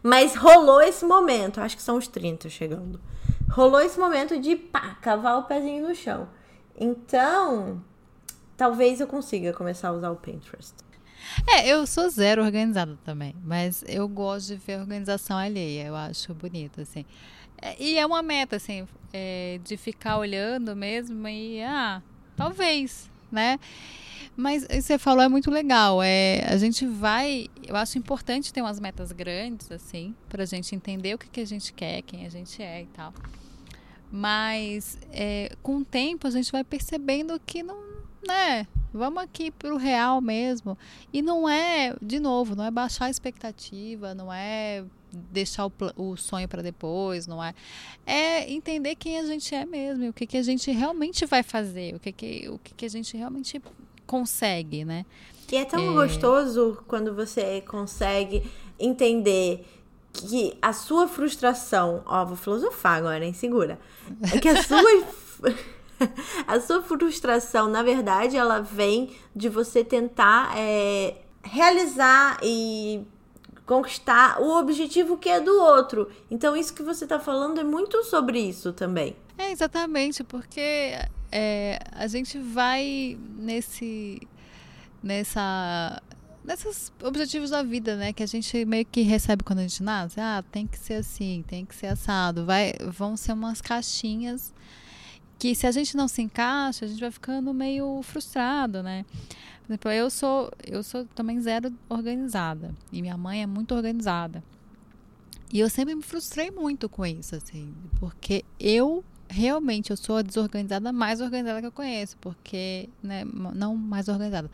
Mas 0.01 0.35
rolou 0.35 0.81
esse 0.81 1.05
momento, 1.05 1.59
acho 1.59 1.75
que 1.75 1.83
são 1.83 1.97
os 1.97 2.07
30 2.07 2.49
chegando. 2.49 2.99
Rolou 3.51 3.81
esse 3.81 3.99
momento 3.99 4.39
de 4.39 4.55
pá, 4.55 4.97
cavar 5.01 5.37
o 5.37 5.43
pezinho 5.43 5.87
no 5.87 5.93
chão. 5.93 6.27
Então, 6.75 7.83
talvez 8.57 8.99
eu 8.99 9.07
consiga 9.07 9.53
começar 9.53 9.89
a 9.89 9.93
usar 9.93 10.09
o 10.11 10.15
Pinterest. 10.15 10.84
É, 11.47 11.67
eu 11.67 11.85
sou 11.85 12.09
zero 12.09 12.43
organizada 12.43 12.97
também, 13.03 13.35
mas 13.43 13.83
eu 13.87 14.07
gosto 14.07 14.47
de 14.47 14.55
ver 14.55 14.75
a 14.75 14.79
organização 14.81 15.37
alheia, 15.37 15.87
eu 15.87 15.95
acho 15.95 16.33
bonito, 16.33 16.81
assim. 16.81 17.05
É, 17.61 17.81
e 17.81 17.97
é 17.97 18.05
uma 18.05 18.21
meta, 18.21 18.55
assim, 18.57 18.87
é, 19.13 19.59
de 19.63 19.77
ficar 19.77 20.17
olhando 20.17 20.75
mesmo 20.75 21.27
e, 21.27 21.61
ah, 21.63 22.01
talvez, 22.35 23.09
né? 23.31 23.59
Mas 24.35 24.67
você 24.69 24.97
falou 24.97 25.23
é 25.23 25.29
muito 25.29 25.49
legal. 25.49 26.03
É, 26.03 26.43
a 26.47 26.57
gente 26.57 26.85
vai. 26.85 27.47
Eu 27.65 27.75
acho 27.75 27.97
importante 27.97 28.51
ter 28.51 28.61
umas 28.61 28.79
metas 28.79 29.11
grandes, 29.11 29.71
assim, 29.71 30.13
para 30.27 30.43
a 30.43 30.45
gente 30.45 30.75
entender 30.75 31.13
o 31.13 31.17
que, 31.17 31.29
que 31.29 31.39
a 31.39 31.45
gente 31.45 31.71
quer, 31.71 32.01
quem 32.01 32.25
a 32.25 32.29
gente 32.29 32.61
é 32.61 32.81
e 32.81 32.87
tal. 32.87 33.13
Mas 34.11 34.97
é, 35.11 35.51
com 35.63 35.77
o 35.77 35.85
tempo 35.85 36.27
a 36.27 36.31
gente 36.31 36.51
vai 36.51 36.63
percebendo 36.63 37.39
que 37.45 37.63
não, 37.63 37.81
né? 38.27 38.67
Vamos 38.97 39.21
aqui 39.23 39.51
pro 39.51 39.77
real 39.77 40.21
mesmo. 40.21 40.77
E 41.11 41.21
não 41.21 41.47
é, 41.47 41.95
de 42.01 42.19
novo, 42.19 42.55
não 42.55 42.63
é 42.63 42.71
baixar 42.71 43.05
a 43.05 43.09
expectativa, 43.09 44.13
não 44.13 44.31
é 44.31 44.83
deixar 45.11 45.65
o, 45.65 45.71
o 45.95 46.17
sonho 46.17 46.47
para 46.47 46.61
depois, 46.61 47.25
não 47.27 47.43
é? 47.43 47.53
É 48.05 48.51
entender 48.51 48.95
quem 48.95 49.19
a 49.19 49.25
gente 49.25 49.53
é 49.55 49.65
mesmo, 49.65 50.09
o 50.09 50.13
que, 50.13 50.27
que 50.27 50.37
a 50.37 50.43
gente 50.43 50.71
realmente 50.71 51.25
vai 51.25 51.43
fazer, 51.43 51.95
o 51.95 51.99
que, 51.99 52.11
que, 52.11 52.49
o 52.49 52.59
que, 52.59 52.73
que 52.73 52.85
a 52.85 52.89
gente 52.89 53.15
realmente 53.15 53.61
consegue, 54.05 54.83
né? 54.83 55.05
E 55.51 55.55
é 55.55 55.65
tão 55.65 55.91
é... 55.91 55.93
gostoso 55.93 56.83
quando 56.87 57.13
você 57.13 57.61
consegue 57.61 58.43
entender 58.79 59.65
que 60.11 60.57
a 60.61 60.73
sua 60.73 61.07
frustração, 61.07 62.01
ó, 62.05 62.25
vou 62.25 62.37
filosofar 62.37 62.97
agora, 62.97 63.25
hein? 63.25 63.33
Segura. 63.33 63.79
É 64.33 64.39
que 64.39 64.47
a 64.47 64.63
sua 64.63 64.81
a 66.47 66.59
sua 66.59 66.81
frustração, 66.81 67.69
na 67.69 67.83
verdade, 67.83 68.37
ela 68.37 68.59
vem 68.61 69.15
de 69.35 69.49
você 69.49 69.83
tentar 69.83 70.57
é, 70.57 71.17
realizar 71.43 72.37
e 72.43 73.03
conquistar 73.65 74.41
o 74.41 74.57
objetivo 74.59 75.17
que 75.17 75.29
é 75.29 75.39
do 75.39 75.51
outro. 75.51 76.09
Então, 76.29 76.55
isso 76.55 76.73
que 76.73 76.83
você 76.83 77.05
está 77.05 77.19
falando 77.19 77.59
é 77.59 77.63
muito 77.63 78.03
sobre 78.03 78.39
isso 78.39 78.71
também. 78.73 79.15
É, 79.37 79.51
exatamente, 79.51 80.23
porque 80.23 80.93
é, 81.31 81.79
a 81.91 82.07
gente 82.07 82.37
vai 82.39 83.17
nesse. 83.37 84.21
nessa. 85.01 86.01
Nesses 86.43 86.93
objetivos 87.03 87.49
da 87.49 87.63
vida, 87.63 87.95
né? 87.95 88.13
Que 88.13 88.21
a 88.21 88.27
gente 88.27 88.65
meio 88.65 88.85
que 88.85 89.01
recebe 89.01 89.43
quando 89.43 89.59
a 89.59 89.61
gente 89.63 89.81
nasce. 89.81 90.19
Ah, 90.19 90.43
tem 90.51 90.67
que 90.67 90.77
ser 90.77 90.93
assim, 90.93 91.43
tem 91.47 91.65
que 91.65 91.73
ser 91.73 91.87
assado. 91.87 92.45
Vai, 92.45 92.73
vão 92.95 93.17
ser 93.17 93.33
umas 93.33 93.61
caixinhas 93.61 94.53
que 95.37 95.53
se 95.53 95.67
a 95.67 95.71
gente 95.71 95.95
não 95.95 96.07
se 96.07 96.21
encaixa, 96.21 96.85
a 96.85 96.87
gente 96.87 96.99
vai 96.99 97.11
ficando 97.11 97.53
meio 97.53 98.01
frustrado, 98.03 98.81
né? 98.81 99.05
Por 99.61 99.71
exemplo, 99.71 99.91
eu 99.91 100.09
sou, 100.09 100.51
eu 100.65 100.83
sou 100.83 101.05
também 101.15 101.39
zero 101.41 101.73
organizada 101.89 102.73
e 102.91 103.01
minha 103.01 103.17
mãe 103.17 103.41
é 103.41 103.47
muito 103.47 103.73
organizada. 103.73 104.43
E 105.51 105.59
eu 105.59 105.69
sempre 105.69 105.95
me 105.95 106.03
frustrei 106.03 106.51
muito 106.51 106.87
com 106.89 107.05
isso, 107.05 107.35
assim, 107.35 107.73
porque 107.99 108.43
eu 108.59 109.03
realmente 109.27 109.91
eu 109.91 109.97
sou 109.97 110.17
a 110.17 110.21
desorganizada 110.21 110.91
mais 110.91 111.19
organizada 111.21 111.59
que 111.61 111.67
eu 111.67 111.71
conheço, 111.71 112.17
porque, 112.17 112.89
né, 113.01 113.23
não 113.25 113.75
mais 113.75 114.07
organizada, 114.07 114.49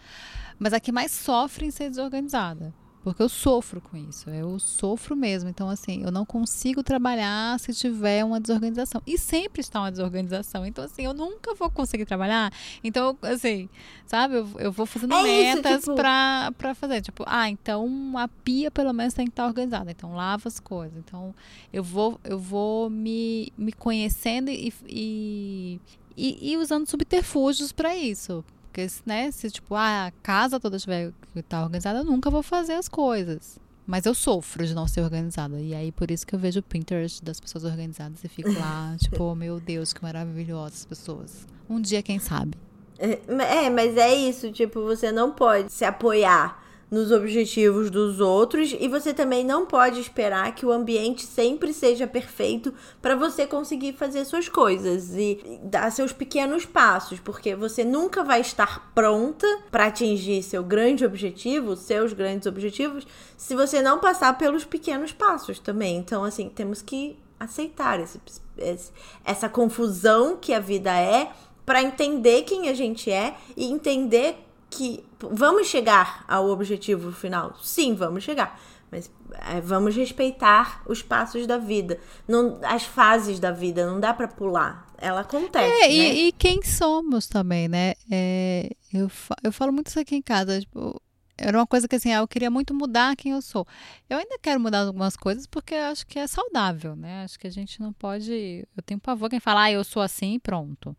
mas 0.57 0.73
a 0.73 0.79
que 0.79 0.91
mais 0.91 1.11
sofre 1.11 1.65
em 1.65 1.71
ser 1.71 1.89
desorganizada. 1.89 2.73
Porque 3.03 3.21
eu 3.23 3.29
sofro 3.29 3.81
com 3.81 3.97
isso, 3.97 4.29
eu 4.29 4.59
sofro 4.59 5.15
mesmo. 5.15 5.49
Então, 5.49 5.67
assim, 5.67 6.03
eu 6.03 6.11
não 6.11 6.23
consigo 6.23 6.83
trabalhar 6.83 7.59
se 7.59 7.73
tiver 7.73 8.23
uma 8.23 8.39
desorganização. 8.39 9.01
E 9.07 9.17
sempre 9.17 9.61
está 9.61 9.79
uma 9.79 9.91
desorganização. 9.91 10.65
Então, 10.65 10.83
assim, 10.83 11.05
eu 11.05 11.13
nunca 11.13 11.55
vou 11.55 11.69
conseguir 11.71 12.05
trabalhar. 12.05 12.53
Então, 12.83 13.17
assim, 13.23 13.67
sabe, 14.05 14.35
eu, 14.35 14.47
eu 14.59 14.71
vou 14.71 14.85
fazendo 14.85 15.15
é 15.15 15.23
metas 15.23 15.71
isso, 15.71 15.81
tipo... 15.81 15.95
pra, 15.95 16.53
pra 16.55 16.75
fazer. 16.75 17.01
Tipo, 17.01 17.23
ah, 17.25 17.49
então 17.49 18.13
a 18.17 18.27
pia 18.27 18.69
pelo 18.69 18.93
menos 18.93 19.15
tem 19.15 19.25
que 19.25 19.31
estar 19.31 19.47
organizada. 19.47 19.89
Então, 19.89 20.13
lava 20.13 20.47
as 20.47 20.59
coisas. 20.59 20.95
Então, 20.97 21.33
eu 21.73 21.83
vou, 21.83 22.19
eu 22.23 22.37
vou 22.37 22.87
me, 22.87 23.51
me 23.57 23.73
conhecendo 23.73 24.51
e, 24.51 24.71
e, 24.87 25.79
e, 26.15 26.51
e 26.51 26.57
usando 26.57 26.87
subterfúgios 26.87 27.71
para 27.71 27.95
isso. 27.95 28.45
Porque, 28.71 28.87
né, 29.05 29.29
se 29.31 29.51
tipo, 29.51 29.75
ah, 29.75 30.05
a 30.07 30.11
casa 30.23 30.57
toda 30.57 30.77
estiver 30.77 31.11
tá 31.49 31.61
organizada, 31.61 31.99
eu 31.99 32.05
nunca 32.05 32.29
vou 32.29 32.41
fazer 32.41 32.73
as 32.73 32.87
coisas. 32.87 33.59
Mas 33.85 34.05
eu 34.05 34.13
sofro 34.13 34.65
de 34.65 34.73
não 34.73 34.87
ser 34.87 35.01
organizada. 35.01 35.59
E 35.59 35.75
aí, 35.75 35.91
por 35.91 36.09
isso 36.09 36.25
que 36.25 36.33
eu 36.33 36.39
vejo 36.39 36.61
o 36.61 36.63
Pinterest 36.63 37.21
das 37.21 37.37
pessoas 37.37 37.65
organizadas 37.65 38.23
e 38.23 38.29
fico 38.29 38.49
lá, 38.53 38.95
tipo, 39.03 39.21
oh, 39.25 39.35
meu 39.35 39.59
Deus, 39.59 39.91
que 39.91 40.01
maravilhosas 40.01 40.85
pessoas. 40.85 41.45
Um 41.69 41.81
dia, 41.81 42.01
quem 42.01 42.17
sabe. 42.17 42.57
É, 42.97 43.19
é, 43.65 43.69
mas 43.69 43.97
é 43.97 44.13
isso, 44.13 44.53
tipo, 44.53 44.81
você 44.83 45.11
não 45.11 45.31
pode 45.31 45.69
se 45.73 45.83
apoiar 45.83 46.60
nos 46.91 47.09
objetivos 47.09 47.89
dos 47.89 48.19
outros 48.19 48.75
e 48.77 48.85
você 48.89 49.13
também 49.13 49.45
não 49.45 49.65
pode 49.65 50.01
esperar 50.01 50.53
que 50.53 50.65
o 50.65 50.71
ambiente 50.73 51.25
sempre 51.25 51.73
seja 51.73 52.05
perfeito 52.05 52.73
para 53.01 53.15
você 53.15 53.47
conseguir 53.47 53.93
fazer 53.93 54.25
suas 54.25 54.49
coisas 54.49 55.15
e 55.15 55.61
dar 55.63 55.89
seus 55.89 56.11
pequenos 56.11 56.65
passos, 56.65 57.17
porque 57.21 57.55
você 57.55 57.85
nunca 57.85 58.25
vai 58.25 58.41
estar 58.41 58.91
pronta 58.93 59.47
para 59.71 59.85
atingir 59.85 60.43
seu 60.43 60.61
grande 60.61 61.05
objetivo, 61.05 61.77
seus 61.77 62.11
grandes 62.11 62.45
objetivos, 62.45 63.07
se 63.37 63.55
você 63.55 63.81
não 63.81 63.99
passar 63.99 64.37
pelos 64.37 64.65
pequenos 64.65 65.13
passos 65.13 65.59
também. 65.59 65.95
Então, 65.95 66.25
assim, 66.25 66.49
temos 66.49 66.81
que 66.81 67.17
aceitar 67.39 68.01
esse, 68.01 68.19
esse, 68.57 68.91
essa 69.23 69.47
confusão 69.47 70.35
que 70.35 70.53
a 70.53 70.59
vida 70.59 70.91
é 70.99 71.31
para 71.65 71.81
entender 71.81 72.41
quem 72.41 72.67
a 72.67 72.73
gente 72.73 73.09
é 73.09 73.35
e 73.55 73.71
entender 73.71 74.37
que 74.71 75.03
vamos 75.19 75.67
chegar 75.67 76.23
ao 76.27 76.49
objetivo 76.49 77.11
final? 77.11 77.55
Sim, 77.61 77.93
vamos 77.93 78.23
chegar. 78.23 78.59
Mas 78.89 79.11
é, 79.49 79.61
vamos 79.61 79.95
respeitar 79.95 80.81
os 80.85 81.01
passos 81.01 81.45
da 81.45 81.57
vida, 81.57 81.99
não, 82.27 82.59
as 82.63 82.83
fases 82.83 83.39
da 83.39 83.51
vida, 83.51 83.85
não 83.85 83.99
dá 83.99 84.13
para 84.13 84.27
pular. 84.27 84.87
Ela 84.97 85.21
acontece. 85.21 85.83
É, 85.83 85.87
né? 85.87 85.93
e, 85.93 86.27
e, 86.27 86.31
quem 86.33 86.61
somos 86.63 87.27
também, 87.27 87.67
né? 87.67 87.93
É, 88.09 88.69
eu, 88.93 89.09
eu 89.43 89.51
falo 89.51 89.71
muito 89.71 89.87
isso 89.87 89.99
aqui 89.99 90.15
em 90.15 90.21
casa. 90.21 90.59
Tipo, 90.59 91.01
era 91.37 91.57
uma 91.57 91.65
coisa 91.65 91.87
que 91.87 91.95
assim, 91.95 92.13
ah, 92.13 92.19
eu 92.19 92.27
queria 92.27 92.51
muito 92.51 92.73
mudar 92.73 93.15
quem 93.15 93.31
eu 93.31 93.41
sou. 93.41 93.65
Eu 94.09 94.17
ainda 94.17 94.37
quero 94.39 94.59
mudar 94.59 94.81
algumas 94.81 95.15
coisas 95.15 95.47
porque 95.47 95.73
eu 95.73 95.85
acho 95.85 96.05
que 96.05 96.19
é 96.19 96.27
saudável, 96.27 96.95
né? 96.95 97.23
Acho 97.23 97.39
que 97.39 97.47
a 97.47 97.51
gente 97.51 97.81
não 97.81 97.93
pode. 97.93 98.67
Eu 98.75 98.83
tenho 98.83 98.99
pavor 98.99 99.29
quem 99.29 99.39
fala, 99.39 99.63
ah, 99.63 99.71
eu 99.71 99.83
sou 99.83 100.01
assim, 100.01 100.37
pronto. 100.37 100.95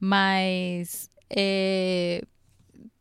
Mas 0.00 1.08
é, 1.30 2.22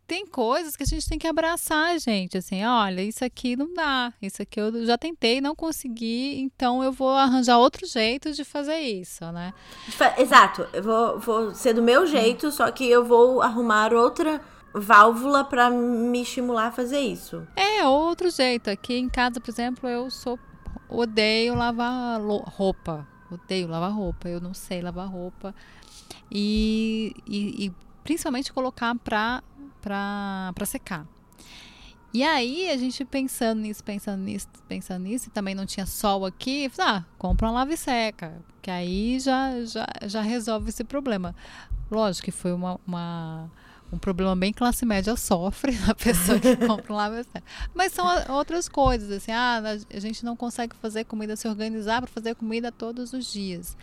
tem 0.08 0.28
coisas 0.28 0.76
que 0.76 0.84
a 0.84 0.86
gente 0.86 1.08
tem 1.08 1.18
que 1.18 1.28
abraçar, 1.28 1.98
gente. 2.00 2.38
Assim, 2.38 2.63
olha, 2.63 3.02
isso 3.02 3.24
aqui 3.24 3.56
não 3.56 3.74
dá. 3.74 4.13
Isso 4.22 4.42
aqui 4.42 4.60
eu 4.60 4.86
já 4.86 4.98
tentei, 4.98 5.42
não 5.42 5.56
consegui, 5.56 6.39
então 6.39 6.84
eu 6.84 6.92
vou 6.92 7.10
arranjar 7.10 7.58
outro 7.58 7.88
jeito 7.88 8.32
de 8.34 8.44
fazer 8.44 8.80
isso, 8.80 9.26
né? 9.32 9.54
Exato. 10.18 10.68
Eu 10.74 10.84
vou, 10.84 11.20
vou 11.20 11.56
ser 11.56 11.74
do 11.74 11.82
meu 11.82 12.06
jeito, 12.06 12.52
só 12.52 12.70
que 12.72 12.89
eu 12.89 13.06
vou 13.06 13.42
arrumar 13.42 13.94
outra 13.94 14.42
válvula 14.74 15.44
para 15.44 15.70
me 15.70 16.22
estimular 16.22 16.68
a 16.68 16.72
fazer 16.72 17.00
isso. 17.00 17.48
É, 17.56 17.86
outro 17.86 18.30
jeito. 18.30 18.70
Aqui 18.70 18.98
em 18.98 19.10
casa, 19.10 19.39
por 19.39 19.50
exemplo, 19.50 19.88
eu 19.88 20.10
sou 20.10 20.39
odeio 20.89 21.56
lavar 21.56 22.20
roupa. 22.22 23.08
Odeio 23.32 23.68
lavar 23.68 23.92
roupa. 23.92 24.28
Eu 24.28 24.42
não 24.42 24.54
sei 24.54 24.82
lavar 24.82 25.08
roupa. 25.08 25.54
E, 26.32 27.13
e, 27.28 27.66
e 27.66 27.72
principalmente 28.04 28.52
colocar 28.52 28.96
para 28.96 29.44
para 29.84 30.65
secar. 30.65 31.06
E 32.13 32.24
aí, 32.24 32.69
a 32.69 32.78
gente 32.78 33.04
pensando 33.04 33.60
nisso, 33.60 33.84
pensando 33.84 34.22
nisso, 34.22 34.48
pensando 34.67 35.04
nisso, 35.04 35.28
e 35.28 35.32
também 35.32 35.56
não 35.56 35.65
tinha 35.65 35.86
sol 35.86 36.26
aqui, 36.26 36.72
ah, 36.78 37.04
compra 37.17 37.48
uma 37.48 37.54
lave 37.54 37.76
seca, 37.76 38.39
que 38.62 38.69
aí 38.69 39.19
já, 39.19 39.65
já, 39.65 39.88
já 40.06 40.22
resolve 40.22 40.69
esse 40.69 40.84
problema. 40.84 41.36
Lógico 41.89 42.26
que 42.26 42.32
foi 42.32 42.54
uma, 42.54 42.80
uma 42.86 43.52
um 43.91 43.98
problema 43.98 44.36
bem 44.36 44.54
classe 44.54 44.86
média 44.86 45.15
sofre 45.15 45.76
a 45.89 45.93
pessoa 45.96 46.39
que 46.39 46.56
compra 46.67 46.93
um 46.93 46.96
lave 46.96 47.24
seca. 47.24 47.43
Mas 47.74 47.91
são 47.93 48.06
outras 48.30 48.69
coisas, 48.69 49.10
assim, 49.10 49.32
ah, 49.32 49.62
a 49.91 50.00
gente 50.00 50.24
não 50.24 50.36
consegue 50.36 50.76
fazer 50.76 51.06
comida, 51.06 51.36
se 51.36 51.48
organizar 51.48 52.00
para 52.00 52.12
fazer 52.12 52.36
comida 52.36 52.72
todos 52.72 53.12
os 53.12 53.26
dias. 53.26 53.76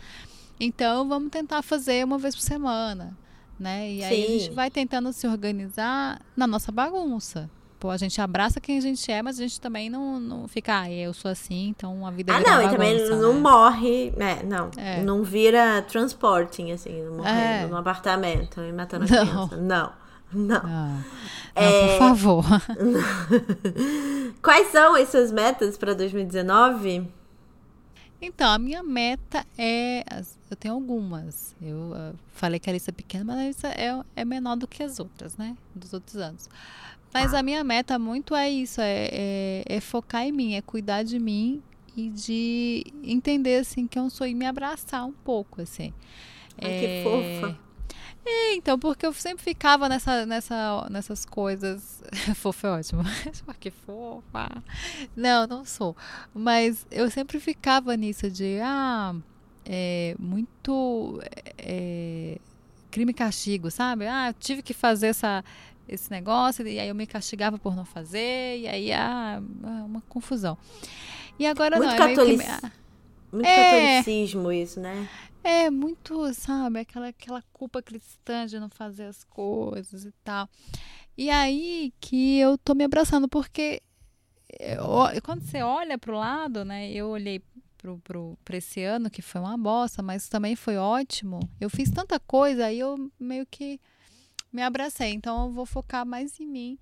Então, 0.57 1.05
vamos 1.05 1.31
tentar 1.31 1.61
fazer 1.61 2.05
uma 2.05 2.17
vez 2.17 2.33
por 2.33 2.41
semana 2.41 3.17
né? 3.61 3.89
E 3.91 4.03
aí 4.03 4.15
Sim. 4.15 4.23
a 4.23 4.39
gente 4.39 4.51
vai 4.53 4.71
tentando 4.71 5.13
se 5.13 5.27
organizar 5.27 6.19
na 6.35 6.47
nossa 6.47 6.71
bagunça. 6.71 7.49
Pô, 7.79 7.89
a 7.89 7.97
gente 7.97 8.21
abraça 8.21 8.59
quem 8.59 8.77
a 8.77 8.81
gente 8.81 9.11
é, 9.11 9.23
mas 9.23 9.39
a 9.39 9.41
gente 9.41 9.59
também 9.59 9.89
não, 9.89 10.19
não 10.19 10.47
fica, 10.47 10.81
ah, 10.81 10.91
eu 10.91 11.13
sou 11.13 11.31
assim, 11.31 11.69
então 11.69 12.05
a 12.05 12.11
vida 12.11 12.31
é 12.31 12.35
Ah, 12.35 12.39
não, 12.39 12.45
bagunça, 12.45 12.67
e 12.67 12.71
também 12.71 12.93
né? 12.93 13.15
não 13.15 13.33
morre, 13.39 14.13
é, 14.17 14.43
não, 14.43 14.71
é. 14.77 15.01
não 15.01 15.23
vira 15.23 15.81
transporting, 15.83 16.71
assim, 16.71 17.03
morrendo 17.09 17.25
é. 17.25 17.67
no 17.67 17.77
apartamento 17.77 18.61
e 18.61 18.71
matando 18.71 19.05
a 19.05 19.07
não. 19.07 19.25
criança. 19.25 19.57
Não, 19.57 19.91
não. 20.31 20.61
Não, 20.63 21.03
é... 21.55 21.87
por 21.87 21.97
favor. 21.97 22.45
Quais 24.41 24.67
são 24.67 24.95
as 24.95 25.09
suas 25.09 25.31
metas 25.31 25.77
para 25.77 25.93
2019? 25.93 27.11
Então, 28.21 28.51
a 28.51 28.59
minha 28.59 28.83
meta 28.83 29.45
é. 29.57 30.03
Eu 30.49 30.55
tenho 30.55 30.75
algumas. 30.75 31.55
Eu 31.61 31.77
uh, 31.77 32.15
falei 32.33 32.59
que 32.59 32.69
a 32.69 32.73
lista 32.73 32.91
é 32.91 32.93
pequena, 32.93 33.23
mas 33.25 33.37
a 33.37 33.43
lista 33.47 33.67
é, 33.69 33.99
é 34.15 34.23
menor 34.23 34.55
do 34.55 34.67
que 34.67 34.83
as 34.83 34.99
outras, 34.99 35.35
né? 35.37 35.57
Dos 35.73 35.91
outros 35.91 36.17
anos. 36.17 36.47
Mas 37.13 37.33
a 37.33 37.41
minha 37.41 37.63
meta 37.63 37.97
muito 37.97 38.35
é 38.35 38.49
isso: 38.49 38.79
é, 38.79 39.09
é, 39.11 39.63
é 39.65 39.81
focar 39.81 40.23
em 40.23 40.31
mim, 40.31 40.53
é 40.53 40.61
cuidar 40.61 41.03
de 41.03 41.17
mim 41.17 41.61
e 41.97 42.09
de 42.09 42.85
entender, 43.03 43.59
assim, 43.59 43.87
que 43.87 43.97
eu 43.97 44.09
sou 44.09 44.27
e 44.27 44.35
me 44.35 44.45
abraçar 44.45 45.05
um 45.05 45.11
pouco, 45.11 45.61
assim. 45.61 45.91
Ai, 46.61 46.71
é, 46.71 46.79
que 46.79 47.03
fofa. 47.03 47.59
É, 48.25 48.53
então, 48.53 48.77
porque 48.77 49.05
eu 49.05 49.13
sempre 49.13 49.43
ficava 49.43 49.89
nessa, 49.89 50.25
nessa, 50.25 50.87
nessas 50.89 51.25
coisas. 51.25 52.03
Fofa 52.35 52.67
é 52.67 52.71
ótimo. 52.71 53.03
que 53.59 53.71
fofa. 53.71 54.49
Não, 55.15 55.47
não 55.47 55.65
sou. 55.65 55.95
Mas 56.33 56.85
eu 56.91 57.09
sempre 57.09 57.39
ficava 57.39 57.95
nisso 57.97 58.29
de, 58.29 58.59
ah, 58.61 59.15
é, 59.65 60.15
muito 60.19 61.19
é, 61.57 62.37
crime 62.91 63.11
e 63.11 63.15
castigo, 63.15 63.71
sabe? 63.71 64.07
Ah, 64.07 64.33
tive 64.39 64.61
que 64.61 64.73
fazer 64.73 65.07
essa, 65.07 65.43
esse 65.87 66.11
negócio, 66.11 66.67
e 66.67 66.79
aí 66.79 66.89
eu 66.89 66.95
me 66.95 67.07
castigava 67.07 67.57
por 67.57 67.75
não 67.75 67.85
fazer, 67.85 68.59
e 68.59 68.67
aí, 68.67 68.91
ah, 68.91 69.41
ah 69.63 69.83
uma 69.85 70.01
confusão. 70.01 70.57
E 71.39 71.47
agora 71.47 71.77
muito 71.77 71.89
não, 71.89 72.03
é 72.03 72.15
meio 72.15 72.37
que... 72.37 72.45
Ah, 72.45 72.71
muito 73.31 73.47
é, 73.47 74.01
catolicismo 74.01 74.51
isso, 74.51 74.79
né? 74.79 75.07
É 75.43 75.69
muito, 75.69 76.33
sabe, 76.33 76.79
aquela, 76.79 77.07
aquela 77.07 77.41
culpa 77.51 77.81
cristã 77.81 78.45
de 78.45 78.59
não 78.59 78.69
fazer 78.69 79.05
as 79.05 79.23
coisas 79.23 80.05
e 80.05 80.11
tal. 80.23 80.47
E 81.17 81.29
aí 81.29 81.93
que 81.99 82.37
eu 82.37 82.57
tô 82.57 82.73
me 82.75 82.83
abraçando, 82.83 83.27
porque 83.27 83.81
eu, 84.59 85.21
quando 85.23 85.41
você 85.41 85.61
olha 85.61 85.97
pro 85.97 86.17
lado, 86.17 86.63
né? 86.63 86.91
Eu 86.91 87.07
olhei 87.09 87.41
pro, 87.77 87.97
pro, 87.99 88.37
pra 88.45 88.57
esse 88.57 88.83
ano, 88.83 89.09
que 89.09 89.21
foi 89.21 89.41
uma 89.41 89.57
bosta, 89.57 90.03
mas 90.03 90.29
também 90.29 90.55
foi 90.55 90.77
ótimo. 90.77 91.39
Eu 91.59 91.69
fiz 91.69 91.89
tanta 91.89 92.19
coisa, 92.19 92.67
aí 92.67 92.79
eu 92.79 93.11
meio 93.19 93.45
que 93.49 93.79
me 94.53 94.61
abracei. 94.61 95.11
Então 95.13 95.45
eu 95.45 95.51
vou 95.51 95.65
focar 95.65 96.05
mais 96.05 96.39
em 96.39 96.45
mim 96.45 96.77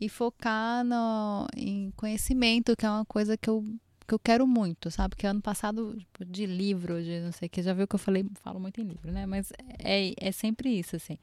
e 0.00 0.08
focar 0.08 0.84
no, 0.84 1.46
em 1.56 1.90
conhecimento, 1.96 2.76
que 2.76 2.86
é 2.86 2.90
uma 2.90 3.04
coisa 3.04 3.36
que 3.36 3.50
eu 3.50 3.64
que 4.06 4.14
eu 4.14 4.18
quero 4.18 4.46
muito, 4.46 4.90
sabe? 4.90 5.16
Que 5.16 5.26
ano 5.26 5.40
passado, 5.40 5.96
tipo, 5.98 6.24
de 6.24 6.46
livro, 6.46 7.02
de 7.02 7.20
não 7.20 7.32
sei 7.32 7.46
o 7.46 7.50
que, 7.50 7.62
já 7.62 7.72
viu 7.72 7.86
que 7.86 7.94
eu 7.94 7.98
falei, 7.98 8.24
falo 8.42 8.60
muito 8.60 8.80
em 8.80 8.84
livro, 8.84 9.10
né? 9.10 9.26
Mas 9.26 9.52
é, 9.78 10.12
é 10.16 10.32
sempre 10.32 10.68
isso, 10.70 10.96
assim. 10.96 11.18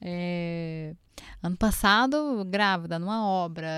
É, 0.00 0.94
ano 1.42 1.56
passado, 1.56 2.44
grávida, 2.46 2.98
numa 2.98 3.26
obra, 3.26 3.68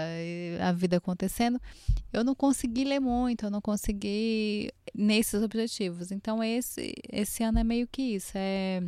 a 0.61 0.73
vida 0.73 0.97
acontecendo, 0.97 1.61
eu 2.13 2.25
não 2.25 2.35
consegui 2.35 2.85
ler 2.85 3.01
muito, 3.01 3.47
eu 3.47 3.51
não 3.51 3.61
consegui 3.61 4.71
nesses 4.95 5.43
objetivos. 5.43 6.11
Então, 6.11 6.43
esse, 6.43 6.95
esse 7.11 7.43
ano 7.43 7.59
é 7.59 7.65
meio 7.65 7.87
que 7.87 8.03
isso, 8.03 8.33
é 8.35 8.83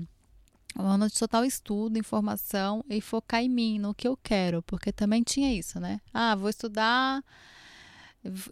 um 0.79 0.87
ano 0.87 1.09
de 1.09 1.15
total 1.15 1.45
estudo, 1.45 1.99
informação 1.99 2.85
e 2.89 3.01
focar 3.01 3.43
em 3.43 3.49
mim, 3.49 3.79
no 3.79 3.95
que 3.95 4.07
eu 4.07 4.17
quero, 4.17 4.63
porque 4.63 4.93
também 4.93 5.23
tinha 5.23 5.53
isso, 5.53 5.81
né? 5.81 6.01
Ah, 6.13 6.35
vou 6.35 6.49
estudar 6.49 7.23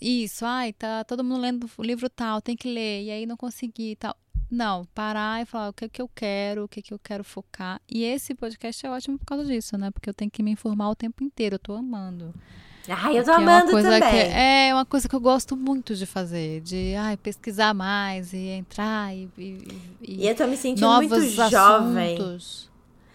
isso, 0.00 0.44
ai, 0.44 0.72
tá 0.72 1.04
todo 1.04 1.24
mundo 1.24 1.40
lendo 1.40 1.70
o 1.76 1.82
livro 1.82 2.08
tal, 2.08 2.40
tem 2.40 2.56
que 2.56 2.68
ler, 2.72 3.04
e 3.04 3.10
aí 3.10 3.26
não 3.26 3.36
consegui 3.36 3.92
e 3.92 3.96
tal. 3.96 4.16
Não, 4.50 4.84
parar 4.94 5.42
e 5.42 5.44
falar 5.44 5.70
o 5.70 5.72
que, 5.72 5.86
é 5.86 5.88
que 5.88 6.00
eu 6.00 6.08
quero, 6.14 6.64
o 6.64 6.68
que, 6.68 6.78
é 6.78 6.82
que 6.82 6.94
eu 6.94 6.98
quero 6.98 7.24
focar. 7.24 7.80
E 7.90 8.04
esse 8.04 8.34
podcast 8.34 8.86
é 8.86 8.90
ótimo 8.90 9.18
por 9.18 9.24
causa 9.24 9.44
disso, 9.44 9.76
né? 9.76 9.90
Porque 9.90 10.08
eu 10.08 10.14
tenho 10.14 10.30
que 10.30 10.42
me 10.42 10.52
informar 10.52 10.90
o 10.90 10.94
tempo 10.94 11.24
inteiro, 11.24 11.56
eu 11.56 11.58
tô 11.58 11.72
amando. 11.72 12.32
Ai, 12.88 13.18
eu 13.18 13.24
tô 13.24 13.32
amando 13.32 13.76
é 13.76 13.82
também. 13.82 14.32
é 14.32 14.72
uma 14.72 14.84
coisa 14.84 15.08
que 15.08 15.14
eu 15.14 15.20
gosto 15.20 15.56
muito 15.56 15.96
de 15.96 16.06
fazer, 16.06 16.60
de 16.60 16.94
ai, 16.94 17.16
pesquisar 17.16 17.74
mais 17.74 18.32
e 18.32 18.48
entrar 18.48 19.12
e. 19.12 19.28
E, 19.36 19.42
e, 20.00 20.22
e 20.22 20.28
eu 20.28 20.34
tô 20.36 20.46
me 20.46 20.56
sentindo 20.56 20.88
muito 20.88 21.14
assuntos. 21.14 22.70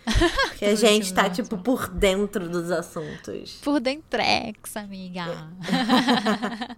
Que 0.57 0.65
a 0.65 0.75
gente 0.75 1.13
tá, 1.13 1.29
tipo, 1.29 1.57
por 1.57 1.87
dentro 1.89 2.49
dos 2.49 2.71
assuntos. 2.71 3.59
Por 3.63 3.79
dentrex, 3.79 4.77
amiga. 4.77 5.25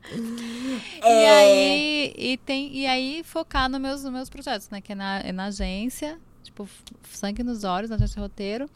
é. 1.01 1.03
E 1.03 1.27
aí, 1.27 2.13
e 2.17 2.37
tem, 2.37 2.75
e 2.75 2.85
aí 2.85 3.23
focar 3.23 3.69
nos 3.69 3.81
meus, 3.81 4.03
nos 4.03 4.13
meus 4.13 4.29
projetos, 4.29 4.69
né? 4.69 4.81
Que 4.81 4.93
é 4.93 4.95
na, 4.95 5.19
é 5.19 5.31
na 5.31 5.45
agência, 5.45 6.19
tipo, 6.43 6.67
sangue 7.03 7.43
nos 7.43 7.63
olhos 7.63 7.89
na 7.89 7.97
gente 7.97 8.17
roteiro. 8.17 8.69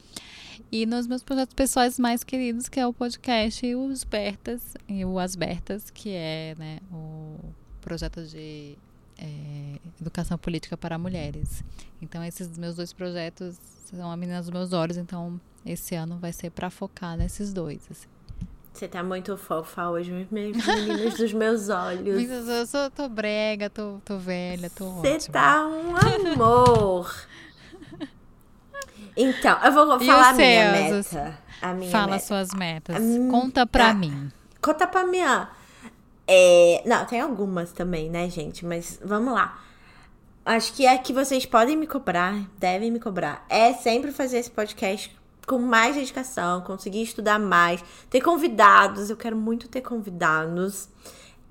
E 0.71 0.85
nos 0.85 1.07
meus 1.07 1.23
projetos 1.23 1.53
pessoais 1.53 1.99
mais 1.99 2.23
queridos, 2.23 2.67
que 2.67 2.79
é 2.79 2.87
o 2.87 2.91
podcast 2.91 3.65
e 3.65 3.75
os 3.75 4.03
Bertas, 4.03 4.75
e 4.87 5.05
o 5.05 5.19
As 5.19 5.35
Bertas, 5.35 5.89
que 5.89 6.09
é 6.09 6.55
né, 6.57 6.79
o 6.91 7.37
projeto 7.79 8.23
de 8.23 8.75
é, 9.17 9.79
educação 9.99 10.37
política 10.37 10.77
para 10.77 10.97
mulheres. 10.97 11.63
Então, 12.01 12.23
esses 12.23 12.57
meus 12.57 12.75
dois 12.75 12.93
projetos 12.93 13.57
são 13.85 14.11
a 14.11 14.17
menina 14.17 14.39
dos 14.39 14.49
meus 14.49 14.73
olhos, 14.73 14.97
então 14.97 15.39
esse 15.65 15.95
ano 15.95 16.17
vai 16.19 16.31
ser 16.31 16.49
para 16.51 16.69
focar 16.69 17.17
nesses 17.17 17.53
dois. 17.53 17.81
Assim. 17.89 18.07
Você 18.73 18.87
tá 18.87 19.01
muito 19.01 19.35
fofa 19.37 19.89
hoje, 19.89 20.27
meninas 20.29 21.17
dos 21.17 21.33
meus 21.33 21.69
olhos. 21.69 22.21
Eu 22.29 22.65
sou, 22.67 22.91
tô 22.91 23.09
brega, 23.09 23.69
tô, 23.69 23.99
tô 24.05 24.19
velha, 24.19 24.69
tô 24.69 25.01
Você 25.01 25.31
tá 25.31 25.67
um 25.67 25.95
amor. 25.95 27.27
Então, 29.19 29.57
eu 29.65 29.71
vou 29.71 29.99
falar 29.99 30.29
a 30.29 30.33
minha 30.33 30.71
meta. 30.71 31.39
A 31.59 31.73
minha 31.73 31.89
Fala 31.89 32.13
meta. 32.13 32.23
suas 32.23 32.53
metas. 32.53 32.97
Conta 33.31 33.65
pra 33.65 33.87
tá. 33.87 33.93
mim. 33.95 34.31
Conta 34.61 34.85
pra 34.85 35.07
mim, 35.07 35.23
ó. 35.23 35.47
É... 36.27 36.83
Não, 36.85 37.05
tem 37.05 37.21
algumas 37.21 37.71
também, 37.71 38.09
né, 38.09 38.29
gente? 38.29 38.65
Mas 38.65 38.99
vamos 39.03 39.33
lá. 39.33 39.61
Acho 40.45 40.73
que 40.73 40.85
é 40.85 40.97
que 40.97 41.11
vocês 41.11 41.45
podem 41.45 41.75
me 41.75 41.87
cobrar, 41.87 42.35
devem 42.57 42.91
me 42.91 42.99
cobrar. 42.99 43.45
É 43.49 43.73
sempre 43.73 44.11
fazer 44.11 44.37
esse 44.37 44.51
podcast 44.51 45.15
com 45.45 45.59
mais 45.59 45.95
dedicação, 45.95 46.61
conseguir 46.61 47.01
estudar 47.01 47.39
mais, 47.39 47.83
ter 48.09 48.21
convidados. 48.21 49.09
Eu 49.09 49.17
quero 49.17 49.35
muito 49.35 49.67
ter 49.67 49.81
convidados. 49.81 50.89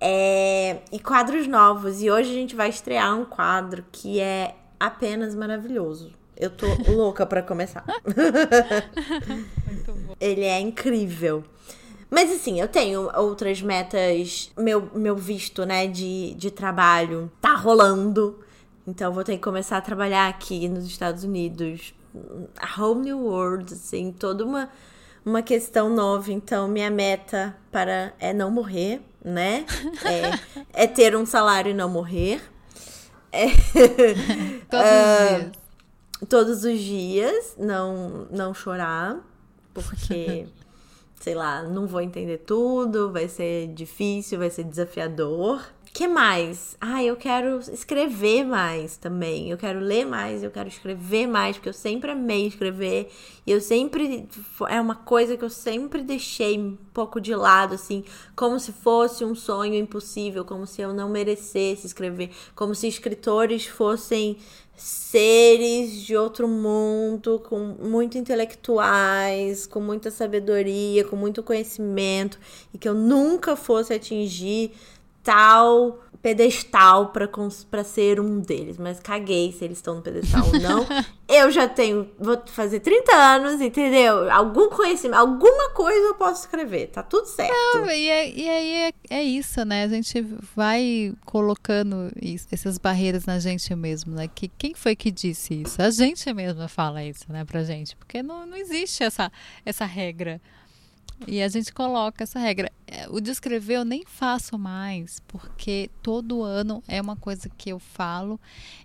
É... 0.00 0.78
E 0.92 0.98
quadros 0.98 1.46
novos. 1.46 2.02
E 2.02 2.10
hoje 2.10 2.30
a 2.30 2.34
gente 2.34 2.54
vai 2.54 2.68
estrear 2.68 3.18
um 3.18 3.24
quadro 3.24 3.84
que 3.90 4.20
é 4.20 4.54
apenas 4.78 5.34
maravilhoso. 5.34 6.12
Eu 6.36 6.50
tô 6.50 6.66
louca 6.92 7.24
para 7.24 7.42
começar. 7.42 7.84
Ele 10.20 10.42
é 10.42 10.60
incrível. 10.60 11.42
Mas 12.10 12.30
assim, 12.30 12.60
eu 12.60 12.68
tenho 12.68 13.10
outras 13.16 13.60
metas. 13.60 14.50
Meu, 14.56 14.90
meu 14.94 15.16
visto, 15.16 15.64
né, 15.64 15.86
de, 15.86 16.34
de 16.34 16.50
trabalho 16.50 17.30
tá 17.40 17.54
rolando. 17.54 18.40
Então 18.86 19.12
vou 19.12 19.24
ter 19.24 19.36
que 19.36 19.42
começar 19.42 19.78
a 19.78 19.80
trabalhar 19.80 20.28
aqui 20.28 20.68
nos 20.68 20.86
Estados 20.86 21.24
Unidos. 21.24 21.94
A 22.58 22.80
whole 22.80 23.00
new 23.00 23.18
world, 23.18 23.74
assim, 23.74 24.12
toda 24.12 24.44
uma, 24.44 24.70
uma 25.24 25.42
questão 25.42 25.90
nova. 25.90 26.32
Então, 26.32 26.68
minha 26.68 26.90
meta 26.90 27.56
para 27.70 28.14
é 28.18 28.32
não 28.32 28.50
morrer, 28.50 29.02
né? 29.24 29.66
É, 30.72 30.82
é 30.84 30.86
ter 30.86 31.16
um 31.16 31.26
salário 31.26 31.70
e 31.70 31.74
não 31.74 31.88
morrer. 31.88 32.40
É, 33.32 33.48
Todos 34.70 34.90
os 34.90 35.28
dias 35.28 35.66
todos 36.28 36.64
os 36.64 36.78
dias, 36.78 37.54
não, 37.58 38.26
não 38.30 38.54
chorar, 38.54 39.18
porque, 39.74 40.46
sei 41.20 41.34
lá, 41.34 41.62
não 41.62 41.86
vou 41.86 42.00
entender 42.00 42.38
tudo, 42.38 43.12
vai 43.12 43.28
ser 43.28 43.68
difícil, 43.68 44.38
vai 44.38 44.50
ser 44.50 44.64
desafiador. 44.64 45.62
Que 45.96 46.06
mais? 46.06 46.76
Ah, 46.78 47.02
eu 47.02 47.16
quero 47.16 47.58
escrever 47.58 48.44
mais 48.44 48.98
também. 48.98 49.48
Eu 49.48 49.56
quero 49.56 49.80
ler 49.80 50.04
mais, 50.04 50.42
eu 50.42 50.50
quero 50.50 50.68
escrever 50.68 51.26
mais, 51.26 51.56
porque 51.56 51.70
eu 51.70 51.72
sempre 51.72 52.10
amei 52.10 52.48
escrever. 52.48 53.10
E 53.46 53.50
eu 53.50 53.62
sempre. 53.62 54.28
É 54.68 54.78
uma 54.78 54.94
coisa 54.94 55.38
que 55.38 55.44
eu 55.44 55.48
sempre 55.48 56.02
deixei 56.02 56.58
um 56.58 56.76
pouco 56.92 57.18
de 57.18 57.34
lado, 57.34 57.74
assim, 57.74 58.04
como 58.36 58.60
se 58.60 58.72
fosse 58.72 59.24
um 59.24 59.34
sonho 59.34 59.74
impossível, 59.74 60.44
como 60.44 60.66
se 60.66 60.82
eu 60.82 60.92
não 60.92 61.08
merecesse 61.08 61.86
escrever, 61.86 62.28
como 62.54 62.74
se 62.74 62.86
escritores 62.86 63.64
fossem 63.64 64.36
seres 64.76 66.02
de 66.02 66.14
outro 66.14 66.46
mundo, 66.46 67.42
com 67.48 67.58
muito 67.80 68.18
intelectuais, 68.18 69.66
com 69.66 69.80
muita 69.80 70.10
sabedoria, 70.10 71.02
com 71.04 71.16
muito 71.16 71.42
conhecimento, 71.42 72.38
e 72.74 72.76
que 72.76 72.86
eu 72.86 72.92
nunca 72.92 73.56
fosse 73.56 73.94
atingir 73.94 74.72
tal 75.26 75.98
pedestal 76.22 77.12
para 77.70 77.84
ser 77.84 78.18
um 78.18 78.40
deles. 78.40 78.78
Mas 78.78 78.98
caguei 78.98 79.52
se 79.52 79.64
eles 79.64 79.78
estão 79.78 79.96
no 79.96 80.02
pedestal 80.02 80.44
ou 80.46 80.60
não. 80.60 80.86
eu 81.28 81.50
já 81.50 81.68
tenho, 81.68 82.10
vou 82.18 82.40
fazer 82.46 82.80
30 82.80 83.14
anos, 83.14 83.60
entendeu? 83.60 84.30
Algum 84.32 84.68
conhecimento, 84.68 85.18
alguma 85.18 85.70
coisa 85.70 86.00
eu 86.00 86.14
posso 86.14 86.42
escrever, 86.42 86.88
tá 86.88 87.02
tudo 87.02 87.26
certo. 87.26 87.52
Não, 87.74 87.90
e, 87.90 88.08
é, 88.08 88.30
e 88.30 88.48
aí 88.48 88.74
é, 88.74 88.92
é, 89.10 89.22
isso, 89.22 89.64
né? 89.64 89.84
A 89.84 89.88
gente 89.88 90.20
vai 90.54 91.12
colocando 91.24 92.10
isso, 92.20 92.46
essas 92.50 92.78
barreiras 92.78 93.24
na 93.24 93.38
gente 93.38 93.72
mesmo, 93.74 94.14
né? 94.14 94.28
Que, 94.32 94.48
quem 94.48 94.74
foi 94.74 94.96
que 94.96 95.10
disse 95.10 95.62
isso? 95.62 95.80
A 95.80 95.90
gente 95.90 96.32
mesma 96.32 96.66
fala 96.66 97.04
isso, 97.04 97.24
né, 97.28 97.44
pra 97.44 97.62
gente. 97.62 97.94
Porque 97.96 98.20
não, 98.20 98.44
não 98.46 98.56
existe 98.56 99.04
essa, 99.04 99.30
essa 99.64 99.84
regra. 99.84 100.40
E 101.26 101.42
a 101.42 101.48
gente 101.48 101.72
coloca 101.72 102.24
essa 102.24 102.38
regra. 102.38 102.70
É, 102.86 103.08
o 103.08 103.20
de 103.20 103.30
escrever 103.30 103.74
eu 103.74 103.84
nem 103.84 104.04
faço 104.06 104.58
mais, 104.58 105.20
porque 105.26 105.90
todo 106.02 106.42
ano 106.42 106.82
é 106.86 107.00
uma 107.00 107.16
coisa 107.16 107.48
que 107.48 107.70
eu 107.70 107.78
falo. 107.78 108.38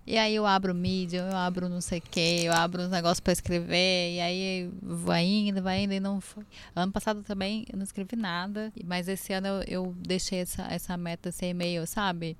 E 0.07 0.17
aí 0.17 0.35
eu 0.35 0.45
abro 0.45 0.73
mídia, 0.73 1.27
eu 1.29 1.35
abro 1.35 1.67
não 1.67 1.81
sei 1.81 1.99
o 1.99 2.01
que, 2.01 2.45
eu 2.45 2.53
abro 2.53 2.83
uns 2.83 2.89
negócios 2.89 3.19
para 3.19 3.33
escrever. 3.33 4.15
E 4.15 4.19
aí 4.21 4.71
vai 4.81 5.25
indo, 5.25 5.61
vai 5.61 5.83
indo 5.83 5.93
e 5.93 5.99
não 5.99 6.21
foi. 6.21 6.45
Ano 6.75 6.91
passado 6.91 7.21
também 7.23 7.65
eu 7.71 7.77
não 7.77 7.83
escrevi 7.83 8.15
nada, 8.15 8.71
mas 8.85 9.07
esse 9.07 9.33
ano 9.33 9.47
eu, 9.47 9.63
eu 9.67 9.95
deixei 9.97 10.39
essa, 10.39 10.63
essa 10.63 10.95
meta 10.97 11.31
ser 11.31 11.53
meio, 11.53 11.85
sabe? 11.85 12.37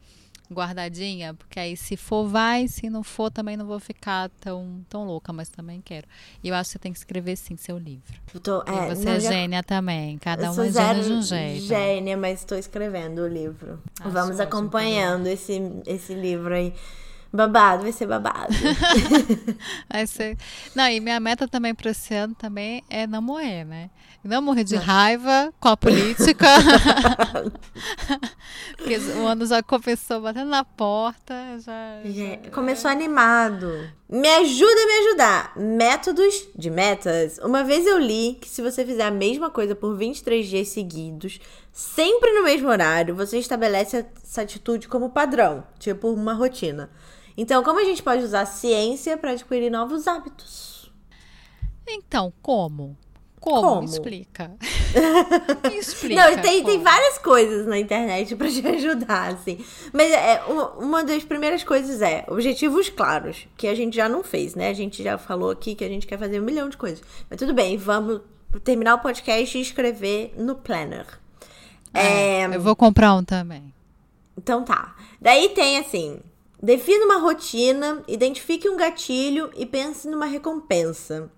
Guardadinha, 0.54 1.34
porque 1.34 1.60
aí 1.60 1.76
se 1.78 1.96
for 1.96 2.28
vai, 2.28 2.68
se 2.68 2.90
não 2.90 3.04
for 3.04 3.32
também 3.32 3.56
não 3.56 3.66
vou 3.66 3.80
ficar 3.80 4.30
tão, 4.40 4.84
tão 4.90 5.06
louca, 5.06 5.32
mas 5.32 5.50
também 5.50 5.82
quero. 5.82 6.08
E 6.44 6.50
eu 6.50 6.56
acho 6.56 6.70
que 6.70 6.74
você 6.74 6.80
tem 6.80 6.92
que 6.92 7.00
escrever 7.00 7.36
sim 7.36 7.56
seu 7.56 7.78
livro. 7.78 8.14
Tô, 8.42 8.62
é, 8.64 8.94
você 8.94 9.10
é 9.10 9.20
gênia 9.20 9.64
também, 9.64 10.18
cada 10.18 10.52
um 10.52 10.64
é 10.64 10.72
gênia 10.72 11.04
de 11.04 11.12
um 11.12 11.22
jeito. 11.22 11.66
Gênia, 11.66 12.18
mas 12.18 12.40
estou 12.40 12.58
escrevendo 12.58 13.22
o 13.22 13.28
livro. 13.28 13.80
Acho 14.00 14.10
Vamos 14.10 14.40
acompanhando 14.40 15.28
esse, 15.28 15.62
esse 15.86 16.14
livro 16.14 16.54
aí. 16.54 16.74
Babado, 17.34 17.84
vai 17.84 17.94
ser 17.94 18.08
babado. 18.08 18.54
vai 19.89 20.06
ser. 20.06 20.38
Não, 20.76 20.89
e 20.89 21.00
minha 21.00 21.20
meta 21.20 21.48
também 21.48 21.74
para 21.74 21.91
esse 21.91 22.13
ano 22.13 22.36
também 22.36 22.84
é 22.89 23.08
não 23.08 23.22
morrer, 23.22 23.63
né? 23.63 23.89
Não 24.22 24.41
morrer 24.41 24.65
de 24.65 24.76
raiva 24.76 25.52
com 25.60 25.70
a 25.70 25.78
política. 25.78 26.46
Porque 28.78 28.98
o 28.98 29.26
ano 29.26 29.46
já 29.46 29.63
começou 29.63 30.22
batendo 30.22 30.50
na 30.50 30.63
porta. 30.65 31.34
Já, 31.60 32.02
já... 32.04 32.50
Começou 32.52 32.91
animado. 32.91 33.89
Me 34.10 34.28
ajuda 34.28 34.82
a 34.82 34.86
me 34.86 35.08
ajudar. 35.08 35.54
Métodos 35.56 36.50
de 36.56 36.70
metas. 36.70 37.39
Uma 37.39 37.63
vez 37.63 37.88
eu 37.88 37.98
li 37.98 38.38
que 38.39 38.50
se 38.50 38.62
você 38.62 38.86
fizer 38.86 39.06
a 39.06 39.12
mesma 39.12 39.50
coisa 39.50 39.74
por 39.74 39.96
23 39.96 40.46
dias 40.46 40.67
seguidos, 40.67 41.39
sempre 41.72 42.32
no 42.34 42.44
mesmo 42.44 42.67
horário, 42.67 43.15
você 43.15 43.39
estabelece 43.39 44.06
essa 44.24 44.41
atitude 44.41 44.88
como 44.88 45.10
padrão, 45.10 45.63
tipo 45.80 46.10
uma 46.12 46.34
rotina. 46.34 46.91
Então, 47.36 47.63
como 47.63 47.80
a 47.80 47.84
gente 47.84 48.04
pode 48.04 48.24
usar 48.24 48.41
a 48.41 48.46
ciência 48.46 49.17
para 49.17 49.32
adquirir 49.32 49.70
novos 49.70 50.08
hábitos? 50.08 50.91
Então, 51.88 52.32
como? 52.41 52.98
Como? 53.41 53.62
como? 53.62 53.84
Explica. 53.84 54.52
Me 55.63 55.74
explica. 55.80 56.30
Não, 56.30 56.41
tem, 56.41 56.63
tem 56.63 56.80
várias 56.80 57.17
coisas 57.17 57.65
na 57.65 57.80
internet 57.80 58.36
para 58.38 58.48
te 58.48 58.65
ajudar, 58.67 59.34
assim. 59.34 59.58
Mas 59.91 60.12
é, 60.12 60.44
uma, 60.48 60.70
uma 60.74 61.04
das 61.04 61.24
primeiras 61.24 61.63
coisas 61.63 62.04
é 62.04 62.24
objetivos 62.28 62.89
claros, 62.89 63.48
que 63.58 63.67
a 63.67 63.74
gente 63.74 63.96
já 63.96 64.08
não 64.08 64.24
fez, 64.24 64.54
né? 64.54 64.70
A 64.70 64.74
gente 64.74 65.02
já 65.02 65.17
falou 65.17 65.50
aqui 65.50 65.74
que 65.74 65.84
a 65.84 65.89
gente 65.89 66.06
quer 66.06 66.20
fazer 66.20 66.39
um 66.39 66.44
milhão 66.44 66.70
de 66.70 66.78
coisas. 66.78 67.02
Mas 67.28 67.39
tudo 67.39 67.52
bem, 67.52 67.78
vamos 67.78 68.22
terminar 68.63 68.96
o 68.96 69.00
podcast 69.00 69.58
e 69.58 69.62
escrever 69.62 70.36
no 70.38 70.56
planner. 70.56 71.08
É, 71.94 72.41
é, 72.41 72.56
eu 72.56 72.62
vou 72.62 72.76
comprar 72.76 73.15
um 73.15 73.24
também. 73.24 73.74
Então 74.38 74.63
tá. 74.63 74.96
Daí 75.20 75.50
tem 75.50 75.80
assim, 75.80 76.20
Defina 76.62 77.06
uma 77.06 77.17
rotina, 77.17 78.04
identifique 78.08 78.69
um 78.69 78.78
gatilho 78.78 79.50
e 79.56 79.65
pense 79.65 80.08
numa 80.08 80.26
recompensa. 80.26 81.32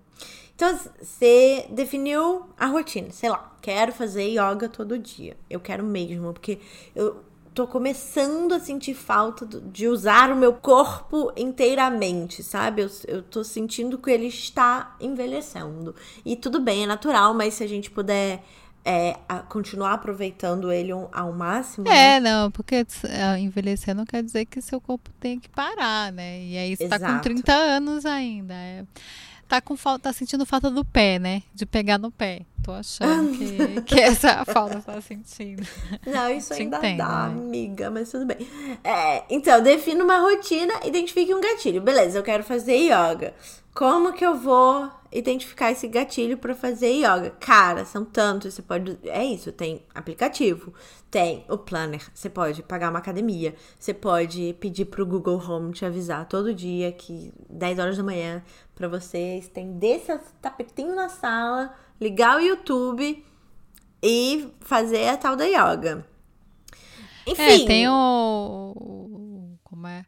Então, 0.54 0.78
você 1.00 1.66
definiu 1.70 2.44
a 2.56 2.66
rotina, 2.66 3.10
sei 3.10 3.30
lá, 3.30 3.56
quero 3.60 3.92
fazer 3.92 4.28
yoga 4.28 4.68
todo 4.68 4.98
dia. 4.98 5.36
Eu 5.50 5.58
quero 5.58 5.82
mesmo, 5.82 6.32
porque 6.32 6.60
eu 6.94 7.24
tô 7.54 7.66
começando 7.66 8.52
a 8.52 8.60
sentir 8.60 8.94
falta 8.94 9.46
de 9.46 9.88
usar 9.88 10.30
o 10.30 10.36
meu 10.36 10.52
corpo 10.52 11.32
inteiramente, 11.36 12.42
sabe? 12.42 12.82
Eu, 12.82 12.90
eu 13.06 13.22
tô 13.22 13.42
sentindo 13.42 13.96
que 13.96 14.10
ele 14.10 14.26
está 14.26 14.96
envelhecendo. 15.00 15.94
E 16.24 16.36
tudo 16.36 16.60
bem, 16.60 16.82
é 16.82 16.86
natural, 16.86 17.32
mas 17.32 17.54
se 17.54 17.64
a 17.64 17.68
gente 17.68 17.90
puder 17.90 18.44
é, 18.84 19.16
continuar 19.48 19.94
aproveitando 19.94 20.70
ele 20.70 20.92
ao 20.92 21.32
máximo. 21.32 21.88
É, 21.88 22.20
né? 22.20 22.20
não, 22.20 22.50
porque 22.50 22.74
é, 22.76 23.38
envelhecer 23.38 23.94
não 23.94 24.04
quer 24.04 24.22
dizer 24.22 24.44
que 24.44 24.60
seu 24.60 24.80
corpo 24.80 25.10
tem 25.18 25.40
que 25.40 25.48
parar, 25.48 26.12
né? 26.12 26.40
E 26.42 26.58
aí 26.58 26.76
você 26.76 26.84
Exato. 26.84 27.02
tá 27.02 27.14
com 27.14 27.20
30 27.20 27.52
anos 27.52 28.04
ainda. 28.04 28.52
É, 28.52 28.84
tá 29.48 29.60
com 29.60 29.74
falta, 29.74 30.04
tá 30.04 30.12
sentindo 30.12 30.44
falta 30.44 30.70
do 30.70 30.84
pé, 30.84 31.18
né? 31.18 31.42
De 31.54 31.64
pegar 31.64 31.96
no 31.96 32.10
pé. 32.10 32.42
tô 32.62 32.72
achando 32.72 33.38
que, 33.38 33.82
que 33.94 34.00
essa 34.00 34.44
falta 34.44 34.80
tá 34.80 35.00
sentindo. 35.00 35.66
Não, 36.06 36.30
isso 36.30 36.54
Te 36.54 36.62
ainda 36.62 36.76
entendo, 36.76 36.98
dá, 36.98 37.28
né? 37.28 37.40
amiga, 37.40 37.90
mas 37.90 38.10
tudo 38.10 38.26
bem. 38.26 38.46
É, 38.82 39.24
então, 39.30 39.62
defina 39.62 40.04
uma 40.04 40.18
rotina, 40.18 40.74
identifique 40.84 41.34
um 41.34 41.40
gatilho. 41.40 41.80
Beleza, 41.80 42.18
eu 42.18 42.22
quero 42.22 42.44
fazer 42.44 42.76
yoga. 42.76 43.32
Como 43.74 44.12
que 44.12 44.24
eu 44.24 44.36
vou 44.36 44.90
identificar 45.14 45.70
esse 45.70 45.86
gatilho 45.86 46.36
para 46.36 46.54
fazer 46.54 46.90
yoga? 46.90 47.30
Cara, 47.38 47.84
são 47.84 48.04
tantos, 48.04 48.52
você 48.52 48.60
pode. 48.60 48.98
É 49.04 49.24
isso, 49.24 49.52
tem 49.52 49.82
aplicativo, 49.94 50.74
tem 51.10 51.44
o 51.48 51.56
planner, 51.56 52.02
você 52.12 52.28
pode 52.28 52.62
pagar 52.64 52.90
uma 52.90 52.98
academia, 52.98 53.54
você 53.78 53.94
pode 53.94 54.54
pedir 54.58 54.86
pro 54.86 55.06
Google 55.06 55.38
Home 55.38 55.72
te 55.72 55.84
avisar 55.84 56.26
todo 56.26 56.52
dia 56.52 56.90
que 56.90 57.32
10 57.48 57.78
horas 57.78 57.96
da 57.96 58.02
manhã 58.02 58.42
para 58.74 58.88
você 58.88 59.38
estender 59.38 60.00
seu 60.00 60.18
tapetinho 60.42 60.94
na 60.96 61.08
sala, 61.08 61.72
ligar 62.00 62.36
o 62.36 62.40
YouTube 62.40 63.24
e 64.02 64.52
fazer 64.60 65.08
a 65.08 65.16
tal 65.16 65.36
da 65.36 65.44
yoga. 65.44 66.04
É, 67.24 67.30
Enfim. 67.30 67.62
É, 67.62 67.66
tem 67.66 67.88
o. 67.88 69.56
Como 69.62 69.86
é? 69.86 70.04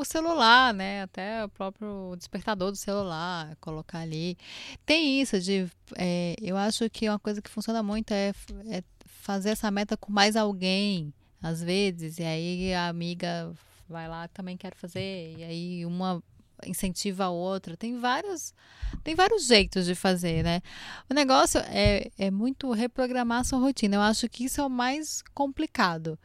O 0.00 0.04
celular, 0.04 0.72
né? 0.74 1.02
Até 1.02 1.44
o 1.44 1.48
próprio 1.48 2.14
despertador 2.16 2.70
do 2.70 2.76
celular, 2.76 3.56
colocar 3.60 4.00
ali. 4.00 4.36
Tem 4.84 5.20
isso 5.20 5.40
de. 5.40 5.68
É, 5.96 6.34
eu 6.40 6.56
acho 6.56 6.88
que 6.90 7.08
uma 7.08 7.18
coisa 7.18 7.40
que 7.42 7.50
funciona 7.50 7.82
muito 7.82 8.12
é, 8.12 8.32
é 8.70 8.82
fazer 9.04 9.50
essa 9.50 9.70
meta 9.70 9.96
com 9.96 10.12
mais 10.12 10.36
alguém, 10.36 11.12
às 11.42 11.62
vezes, 11.62 12.18
e 12.18 12.22
aí 12.22 12.74
a 12.74 12.88
amiga 12.88 13.52
vai 13.88 14.08
lá, 14.08 14.28
também 14.28 14.56
quer 14.56 14.74
fazer, 14.74 15.34
e 15.36 15.44
aí 15.44 15.86
uma 15.86 16.22
incentiva 16.64 17.24
a 17.24 17.30
outra. 17.30 17.76
Tem 17.76 17.98
vários, 17.98 18.54
tem 19.02 19.14
vários 19.14 19.46
jeitos 19.46 19.84
de 19.84 19.94
fazer, 19.94 20.42
né? 20.42 20.62
O 21.10 21.14
negócio 21.14 21.60
é, 21.60 22.10
é 22.18 22.30
muito 22.30 22.70
reprogramar 22.72 23.44
sua 23.44 23.58
rotina. 23.58 23.96
Eu 23.96 24.00
acho 24.00 24.28
que 24.28 24.44
isso 24.44 24.60
é 24.60 24.64
o 24.64 24.70
mais 24.70 25.22
complicado. 25.34 26.18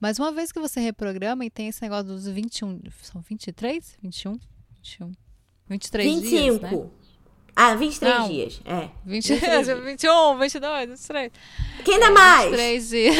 Mas 0.00 0.18
uma 0.18 0.32
vez 0.32 0.50
que 0.50 0.58
você 0.58 0.80
reprograma 0.80 1.44
e 1.44 1.50
tem 1.50 1.68
esse 1.68 1.82
negócio 1.82 2.06
dos 2.06 2.26
21, 2.26 2.80
são 3.02 3.20
23? 3.20 3.98
21? 4.02 4.38
21. 4.76 5.12
23 5.68 6.14
25. 6.14 6.28
dias, 6.28 6.60
né? 6.60 6.90
Ah, 7.54 7.74
23 7.74 8.18
Não. 8.18 8.28
dias. 8.28 8.60
É. 8.64 8.90
20, 9.04 9.28
23 9.28 9.66
dias. 9.66 9.84
21, 9.84 10.38
22, 10.38 10.88
23. 10.88 11.32
Quem 11.84 12.00
dá 12.00 12.06
é, 12.06 12.10
mais? 12.10 12.50
23 12.50 12.88
dias. 12.88 13.16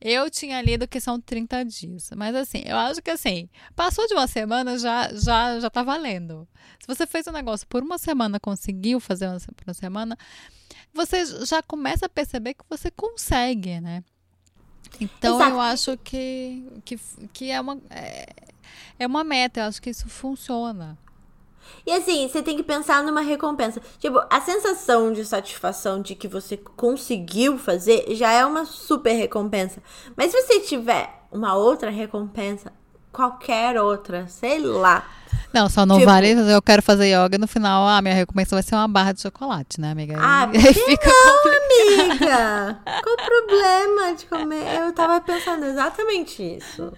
eu 0.00 0.28
tinha 0.30 0.60
lido 0.60 0.88
que 0.88 1.00
são 1.00 1.20
30 1.20 1.64
dias. 1.64 2.10
Mas 2.16 2.34
assim, 2.34 2.62
eu 2.66 2.76
acho 2.76 3.00
que 3.00 3.10
assim, 3.10 3.48
passou 3.76 4.06
de 4.08 4.14
uma 4.14 4.26
semana, 4.26 4.76
já, 4.78 5.08
já, 5.14 5.60
já 5.60 5.70
tá 5.70 5.82
valendo. 5.82 6.48
Se 6.80 6.86
você 6.86 7.06
fez 7.06 7.26
um 7.26 7.32
negócio 7.32 7.66
por 7.68 7.82
uma 7.82 7.98
semana, 7.98 8.40
conseguiu 8.40 8.98
fazer 8.98 9.28
uma, 9.28 9.38
por 9.38 9.64
uma 9.66 9.74
semana, 9.74 10.18
você 10.92 11.24
já 11.46 11.62
começa 11.62 12.06
a 12.06 12.08
perceber 12.08 12.54
que 12.54 12.64
você 12.68 12.90
consegue, 12.90 13.80
né? 13.80 14.02
Então 15.00 15.36
Exato. 15.36 15.50
eu 15.50 15.60
acho 15.60 15.98
que, 15.98 16.64
que, 16.84 16.98
que 17.32 17.50
é, 17.50 17.60
uma, 17.60 17.78
é, 17.90 18.26
é 18.98 19.06
uma 19.06 19.24
meta, 19.24 19.60
eu 19.60 19.64
acho 19.64 19.82
que 19.82 19.90
isso 19.90 20.08
funciona. 20.08 20.98
E 21.86 21.92
assim, 21.92 22.28
você 22.28 22.42
tem 22.42 22.56
que 22.56 22.62
pensar 22.62 23.02
numa 23.02 23.20
recompensa. 23.20 23.80
Tipo, 23.98 24.22
a 24.30 24.40
sensação 24.40 25.12
de 25.12 25.24
satisfação 25.24 26.00
de 26.00 26.14
que 26.14 26.28
você 26.28 26.56
conseguiu 26.56 27.58
fazer 27.58 28.14
já 28.14 28.30
é 28.32 28.44
uma 28.44 28.64
super 28.64 29.12
recompensa. 29.12 29.82
Mas 30.16 30.30
se 30.30 30.40
você 30.40 30.60
tiver 30.60 31.22
uma 31.30 31.54
outra 31.54 31.90
recompensa, 31.90 32.72
qualquer 33.14 33.80
outra, 33.80 34.26
sei 34.28 34.58
lá, 34.58 35.06
não, 35.54 35.68
só 35.68 35.86
não 35.86 35.98
tipo... 35.98 36.10
vale 36.10 36.32
eu 36.32 36.60
quero 36.60 36.82
fazer 36.82 37.14
yoga 37.14 37.38
no 37.38 37.46
final, 37.46 37.86
a 37.86 38.02
minha 38.02 38.12
recompensa 38.14 38.56
vai 38.56 38.62
ser 38.64 38.74
uma 38.74 38.88
barra 38.88 39.12
de 39.12 39.20
chocolate, 39.20 39.80
né, 39.80 39.92
amiga? 39.92 40.16
Ah, 40.18 40.50
aí 40.52 40.74
fica 40.74 41.08
não, 41.08 42.10
amiga? 42.10 42.78
Qual 43.04 43.14
o 43.14 43.24
problema 43.24 44.14
de 44.16 44.26
comer? 44.26 44.80
Eu 44.80 44.92
tava 44.92 45.20
pensando 45.20 45.64
exatamente 45.64 46.42
isso. 46.42 46.92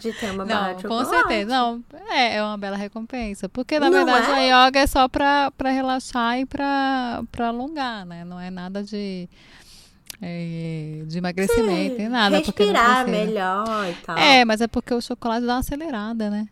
De 0.00 0.12
ter 0.12 0.32
uma 0.32 0.44
barra 0.44 0.68
não, 0.70 0.74
de 0.74 0.82
chocolate. 0.82 1.08
Com 1.08 1.16
certeza, 1.16 1.48
não. 1.48 1.84
É, 2.10 2.34
é 2.34 2.42
uma 2.42 2.58
bela 2.58 2.76
recompensa. 2.76 3.48
Porque, 3.48 3.78
na 3.78 3.88
não 3.88 4.04
verdade, 4.04 4.28
é? 4.28 4.52
a 4.52 4.66
yoga 4.66 4.80
é 4.80 4.86
só 4.88 5.06
pra, 5.06 5.52
pra 5.52 5.70
relaxar 5.70 6.40
e 6.40 6.46
pra, 6.46 7.22
pra 7.30 7.48
alongar, 7.48 8.04
né? 8.04 8.24
Não 8.24 8.40
é 8.40 8.50
nada 8.50 8.82
de 8.82 9.28
é, 10.26 11.02
de 11.04 11.18
emagrecimento, 11.18 11.98
nem 11.98 12.08
nada. 12.08 12.38
Respirar 12.38 13.06
melhor 13.06 13.90
e 13.90 13.94
tal. 14.02 14.16
É, 14.16 14.42
mas 14.42 14.62
é 14.62 14.66
porque 14.66 14.94
o 14.94 15.00
chocolate 15.00 15.44
dá 15.44 15.52
uma 15.52 15.58
acelerada, 15.58 16.30
né? 16.30 16.48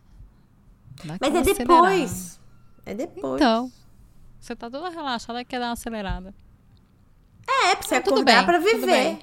Dá 1.04 1.16
Mas 1.18 1.34
é 1.34 1.54
depois. 1.54 2.40
É 2.84 2.94
depois. 2.94 3.40
Então, 3.40 3.72
você 4.38 4.54
tá 4.54 4.68
toda 4.68 4.90
relaxada 4.90 5.42
quer 5.42 5.58
dar 5.58 5.68
uma 5.68 5.72
acelerada. 5.72 6.34
É, 7.48 7.74
pra 7.74 7.82
você 7.82 7.96
então, 7.96 8.12
acordar 8.12 8.44
pra 8.44 8.58
viver. 8.58 9.20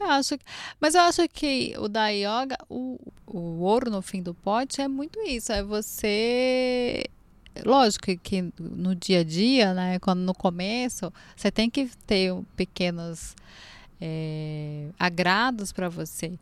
Eu 0.00 0.10
acho, 0.10 0.36
mas 0.80 0.96
eu 0.96 1.02
acho 1.02 1.28
que 1.28 1.74
o 1.78 1.86
da 1.86 2.08
yoga, 2.08 2.58
o, 2.68 2.98
o 3.24 3.60
ouro 3.60 3.88
no 3.88 4.02
fim 4.02 4.20
do 4.20 4.34
pote 4.34 4.80
é 4.80 4.88
muito 4.88 5.20
isso. 5.20 5.52
É 5.52 5.62
você 5.62 7.04
lógico 7.64 8.16
que 8.18 8.52
no 8.58 8.96
dia 8.96 9.20
a 9.20 9.24
dia, 9.24 9.72
né, 9.72 9.98
quando 10.00 10.20
no 10.20 10.34
começo, 10.34 11.12
você 11.36 11.50
tem 11.50 11.70
que 11.70 11.88
ter 12.06 12.34
pequenos 12.56 13.36
é, 14.04 14.88
agrados 14.98 15.70
para 15.72 15.88
você. 15.88 16.36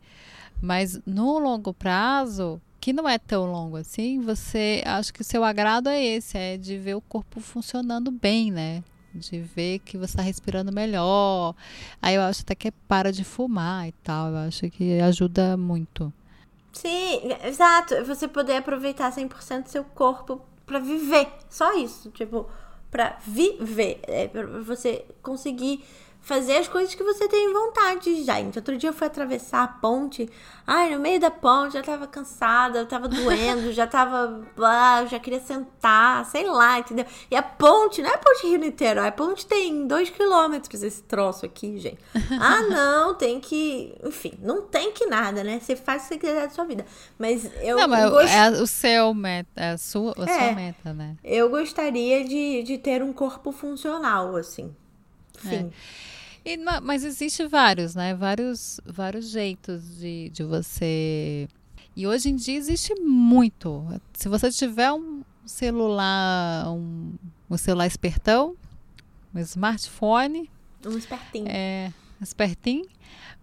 Mas 0.59 0.99
no 1.05 1.37
longo 1.37 1.73
prazo, 1.73 2.59
que 2.79 2.91
não 2.91 3.07
é 3.07 3.19
tão 3.19 3.51
longo 3.51 3.77
assim, 3.77 4.19
você 4.19 4.81
acho 4.83 5.13
que 5.13 5.21
o 5.21 5.23
seu 5.23 5.43
agrado 5.43 5.87
é 5.87 6.03
esse, 6.03 6.37
é 6.37 6.57
de 6.57 6.77
ver 6.77 6.95
o 6.95 7.01
corpo 7.01 7.39
funcionando 7.39 8.09
bem, 8.09 8.51
né? 8.51 8.83
De 9.13 9.39
ver 9.41 9.79
que 9.79 9.97
você 9.97 10.13
está 10.13 10.23
respirando 10.23 10.71
melhor. 10.71 11.53
Aí 12.01 12.15
eu 12.15 12.21
acho 12.23 12.41
até 12.41 12.55
que 12.55 12.71
para 12.71 13.11
de 13.11 13.23
fumar 13.23 13.87
e 13.87 13.91
tal. 14.03 14.29
Eu 14.29 14.37
acho 14.37 14.69
que 14.71 14.99
ajuda 14.99 15.55
muito. 15.55 16.11
Sim, 16.73 17.19
exato. 17.43 18.03
Você 18.05 18.27
poder 18.27 18.55
aproveitar 18.55 19.11
100% 19.11 19.63
do 19.63 19.69
seu 19.69 19.83
corpo 19.83 20.41
para 20.65 20.79
viver. 20.79 21.27
Só 21.49 21.77
isso. 21.77 22.09
Tipo, 22.11 22.47
para 22.89 23.17
viver. 23.27 23.99
É 24.03 24.29
pra 24.29 24.45
você 24.61 25.05
conseguir 25.21 25.83
fazer 26.21 26.57
as 26.57 26.67
coisas 26.67 26.93
que 26.93 27.03
você 27.03 27.27
tem 27.27 27.51
vontade, 27.51 28.23
gente. 28.23 28.57
Outro 28.57 28.77
dia 28.77 28.89
eu 28.89 28.93
fui 28.93 29.07
atravessar 29.07 29.63
a 29.63 29.67
ponte. 29.67 30.29
Ai, 30.65 30.93
no 30.93 30.99
meio 30.99 31.19
da 31.19 31.31
ponte, 31.31 31.73
já 31.73 31.81
tava 31.81 32.05
cansada, 32.05 32.79
eu 32.79 32.85
tava 32.85 33.07
doendo, 33.07 33.73
já 33.73 33.87
tava. 33.87 34.41
Ah, 34.59 35.03
já 35.05 35.19
queria 35.19 35.39
sentar, 35.39 36.23
sei 36.25 36.45
lá, 36.45 36.79
entendeu? 36.79 37.05
E 37.29 37.35
a 37.35 37.41
ponte, 37.41 38.01
não 38.01 38.09
é 38.09 38.13
a 38.13 38.17
ponte 38.19 38.47
Rio 38.47 38.59
Niterói, 38.59 39.07
a 39.07 39.11
ponte 39.11 39.45
tem 39.45 39.87
dois 39.87 40.09
quilômetros 40.09 40.83
esse 40.83 41.01
troço 41.03 41.45
aqui, 41.45 41.77
gente. 41.79 41.99
Ah, 42.39 42.61
não, 42.63 43.13
tem 43.13 43.39
que. 43.39 43.93
Enfim, 44.03 44.33
não 44.41 44.61
tem 44.61 44.91
que 44.91 45.05
nada, 45.05 45.43
né? 45.43 45.59
Você 45.59 45.75
faz 45.75 46.03
o 46.03 46.07
que 46.07 46.13
você 46.13 46.19
quiser 46.19 46.47
da 46.47 46.49
sua 46.49 46.65
vida. 46.65 46.85
Mas 47.19 47.49
eu. 47.61 47.77
Não, 47.77 47.87
mas 47.87 48.09
gost... 48.09 48.33
é 48.33 48.49
o 48.49 48.67
seu 48.67 49.13
meta, 49.13 49.49
é 49.55 49.71
a 49.71 49.77
sua, 49.77 50.13
a 50.17 50.23
é, 50.23 50.39
sua 50.39 50.51
meta, 50.53 50.93
né? 50.93 51.17
Eu 51.23 51.49
gostaria 51.49 52.23
de, 52.23 52.63
de 52.63 52.77
ter 52.77 53.03
um 53.03 53.13
corpo 53.13 53.51
funcional, 53.51 54.35
assim. 54.35 54.73
Sim. 55.41 55.71
É. 56.45 56.53
E, 56.53 56.57
mas 56.57 57.03
existe 57.03 57.45
vários, 57.45 57.93
né? 57.93 58.15
Vários, 58.15 58.79
vários 58.85 59.29
jeitos 59.29 59.97
de, 59.97 60.29
de 60.29 60.43
você. 60.43 61.47
E 61.95 62.07
hoje 62.07 62.29
em 62.29 62.35
dia 62.35 62.57
existe 62.57 62.95
muito. 62.95 63.85
Se 64.13 64.27
você 64.27 64.49
tiver 64.49 64.91
um 64.91 65.23
celular, 65.45 66.71
um, 66.71 67.13
um 67.49 67.57
celular 67.57 67.85
espertão, 67.85 68.55
um 69.35 69.39
smartphone. 69.39 70.49
Um 70.85 70.97
espertinho. 70.97 71.45
É, 71.47 71.93
espertinho. 72.19 72.87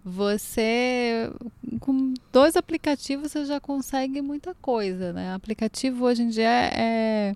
Você, 0.03 1.31
com 1.79 2.13
dois 2.31 2.55
aplicativos, 2.55 3.31
você 3.31 3.45
já 3.45 3.59
consegue 3.59 4.21
muita 4.21 4.55
coisa, 4.55 5.13
né? 5.13 5.31
O 5.31 5.35
aplicativo 5.35 6.05
hoje 6.05 6.23
em 6.23 6.29
dia 6.29 6.49
é, 6.73 7.35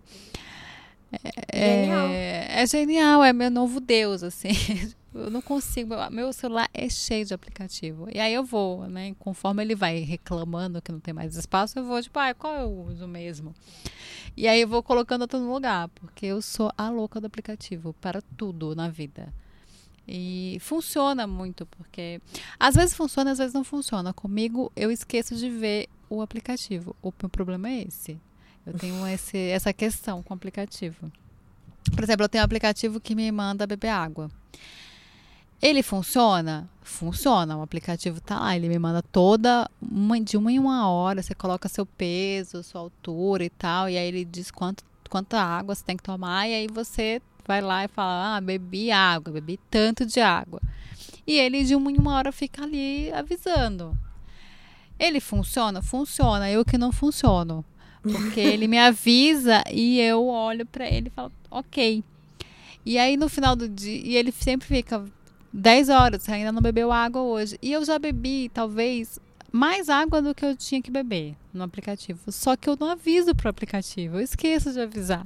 é 1.48 1.82
genial. 1.82 2.08
É, 2.10 2.66
genial, 2.68 3.24
é 3.24 3.34
meu 3.34 3.52
novo 3.52 3.80
Deus, 3.80 4.24
assim. 4.24 4.50
Eu 5.14 5.30
não 5.30 5.44
consigo, 5.44 5.94
meu 6.10 6.34
celular 6.34 6.68
é 6.74 6.90
cheio 6.90 7.24
de 7.24 7.36
aplicativo. 7.36 8.08
E 8.12 8.20
aí 8.20 8.34
eu 8.34 8.44
vou, 8.44 8.88
né? 8.88 9.16
Conforme 9.20 9.62
ele 9.62 9.76
vai 9.76 10.00
reclamando 10.00 10.82
que 10.82 10.92
não 10.92 11.00
tem 11.00 11.14
mais 11.14 11.36
espaço, 11.36 11.78
eu 11.78 11.86
vou, 11.86 12.02
tipo, 12.02 12.18
ah, 12.18 12.34
qual 12.34 12.56
eu 12.56 12.72
uso 12.88 13.08
mesmo? 13.08 13.54
E 14.36 14.48
aí 14.48 14.62
eu 14.62 14.68
vou 14.68 14.82
colocando 14.82 15.22
outro 15.22 15.38
no 15.38 15.54
lugar, 15.54 15.88
porque 15.90 16.26
eu 16.26 16.42
sou 16.42 16.72
a 16.76 16.90
louca 16.90 17.22
do 17.22 17.28
aplicativo 17.28 17.94
para 18.02 18.24
tudo 18.36 18.76
na 18.76 18.90
vida. 18.90 19.32
E 20.08 20.58
funciona 20.60 21.28
muito, 21.28 21.66
porque 21.68 22.20
às 22.60 22.74
vezes 22.74 22.96
funciona, 22.96 23.32
às 23.32 23.38
vezes 23.38 23.54
não 23.54 23.64
funciona. 23.64 24.14
Comigo, 24.14 24.72
eu 24.76 24.92
esqueço 24.92 25.36
de 25.36 25.48
ver 25.48 25.88
o 26.10 26.22
aplicativo. 26.22 26.96
O 27.04 27.14
meu 27.22 27.30
problema 27.30 27.70
é 27.70 27.84
esse. 27.84 28.20
Eu 28.66 28.74
tenho 28.74 29.06
esse, 29.08 29.38
essa 29.38 29.74
questão 29.74 30.24
com 30.24 30.34
o 30.34 30.38
aplicativo. 30.38 31.12
Por 31.94 32.04
exemplo, 32.04 32.24
eu 32.24 32.30
tenho 32.30 32.44
um 32.44 32.46
aplicativo 32.46 33.00
que 33.00 33.14
me 33.14 33.32
manda 33.32 33.68
beber 33.68 33.90
água. 33.90 34.30
Ele 35.62 35.82
funciona? 35.84 36.70
Funciona. 36.82 37.58
O 37.58 37.62
aplicativo 37.62 38.20
tá 38.20 38.40
lá, 38.40 38.56
ele 38.56 38.68
me 38.68 38.80
manda 38.80 39.02
toda 39.02 39.70
uma 39.82 40.20
de 40.20 40.38
uma 40.38 40.52
em 40.52 40.60
uma 40.60 40.90
hora, 40.90 41.22
você 41.22 41.34
coloca 41.34 41.70
seu 41.70 41.86
peso, 41.86 42.64
sua 42.64 42.82
altura 42.82 43.46
e 43.46 43.50
tal, 43.50 43.90
e 43.90 43.98
aí 43.98 44.08
ele 44.08 44.26
diz 44.26 44.52
quanto 44.52 44.84
quanta 45.10 45.40
água 45.40 45.76
você 45.76 45.84
tem 45.84 45.96
que 45.96 46.02
tomar 46.02 46.50
e 46.50 46.56
aí 46.56 46.68
você 46.68 47.22
vai 47.46 47.62
lá 47.62 47.86
e 47.86 47.88
fala: 47.88 48.38
ah, 48.38 48.42
bebi 48.42 48.92
água, 48.92 49.34
bebi 49.34 49.60
tanto 49.70 50.06
de 50.06 50.20
água. 50.20 50.60
E 51.26 51.38
ele 51.38 51.64
de 51.64 51.76
uma 51.76 51.92
em 51.92 51.98
uma 51.98 52.16
hora 52.16 52.32
fica 52.32 52.64
ali 52.64 53.12
avisando. 53.14 53.98
Ele 55.00 55.20
funciona? 55.20 55.82
Funciona. 55.82 56.50
Eu 56.50 56.66
que 56.66 56.78
não 56.78 56.92
funciono. 56.92 57.64
Porque 58.04 58.40
ele 58.40 58.68
me 58.68 58.78
avisa 58.78 59.64
e 59.72 60.00
eu 60.00 60.28
olho 60.28 60.66
para 60.66 60.86
ele 60.88 61.08
e 61.08 61.12
falo, 61.12 61.32
ok. 61.50 62.04
E 62.86 62.98
aí 62.98 63.16
no 63.16 63.30
final 63.30 63.56
do 63.56 63.68
dia, 63.68 64.02
e 64.04 64.16
ele 64.16 64.32
sempre 64.32 64.68
fica 64.68 65.04
10 65.52 65.90
horas, 65.90 66.28
ainda 66.28 66.52
não 66.52 66.62
bebeu 66.62 66.92
água 66.92 67.22
hoje. 67.22 67.58
E 67.62 67.72
eu 67.72 67.84
já 67.86 67.98
bebi, 67.98 68.52
talvez, 68.54 69.20
mais 69.52 69.88
água 69.88 70.22
do 70.22 70.36
que 70.36 70.44
eu 70.44 70.56
tinha 70.56 70.82
que 70.82 70.92
beber 70.92 71.36
no 71.54 71.64
aplicativo. 71.64 72.20
Só 72.32 72.56
que 72.56 72.68
eu 72.68 72.76
não 72.78 72.90
aviso 72.90 73.34
pro 73.36 73.50
aplicativo, 73.50 74.18
eu 74.18 74.22
esqueço 74.22 74.74
de 74.74 74.82
avisar. 74.82 75.26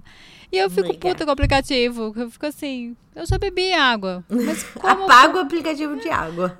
E 0.51 0.57
eu 0.57 0.69
fico 0.69 0.93
puta 0.97 1.23
com 1.23 1.29
o 1.29 1.33
aplicativo. 1.33 2.13
Eu 2.15 2.29
fico 2.29 2.45
assim, 2.45 2.95
eu 3.15 3.25
já 3.25 3.37
bebi 3.37 3.73
água. 3.73 4.23
Mas 4.29 4.63
como 4.75 5.03
Apaga 5.05 5.37
o 5.37 5.41
aplicativo 5.41 5.97
de 5.97 6.09
água. 6.09 6.57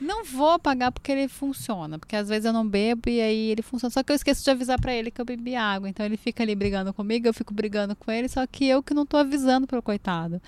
Não 0.00 0.24
vou 0.24 0.50
apagar 0.50 0.90
porque 0.90 1.12
ele 1.12 1.28
funciona. 1.28 1.98
Porque 1.98 2.16
às 2.16 2.28
vezes 2.28 2.46
eu 2.46 2.52
não 2.52 2.66
bebo 2.66 3.08
e 3.08 3.20
aí 3.20 3.50
ele 3.50 3.62
funciona. 3.62 3.90
Só 3.90 4.02
que 4.02 4.10
eu 4.10 4.16
esqueço 4.16 4.42
de 4.42 4.50
avisar 4.50 4.80
para 4.80 4.94
ele 4.94 5.10
que 5.10 5.20
eu 5.20 5.24
bebi 5.24 5.54
água. 5.54 5.88
Então 5.88 6.06
ele 6.06 6.16
fica 6.16 6.42
ali 6.42 6.54
brigando 6.54 6.94
comigo, 6.94 7.28
eu 7.28 7.34
fico 7.34 7.52
brigando 7.52 7.94
com 7.94 8.10
ele, 8.10 8.28
só 8.28 8.46
que 8.46 8.66
eu 8.66 8.82
que 8.82 8.94
não 8.94 9.04
tô 9.04 9.18
avisando 9.18 9.66
pro 9.66 9.82
coitado. 9.82 10.40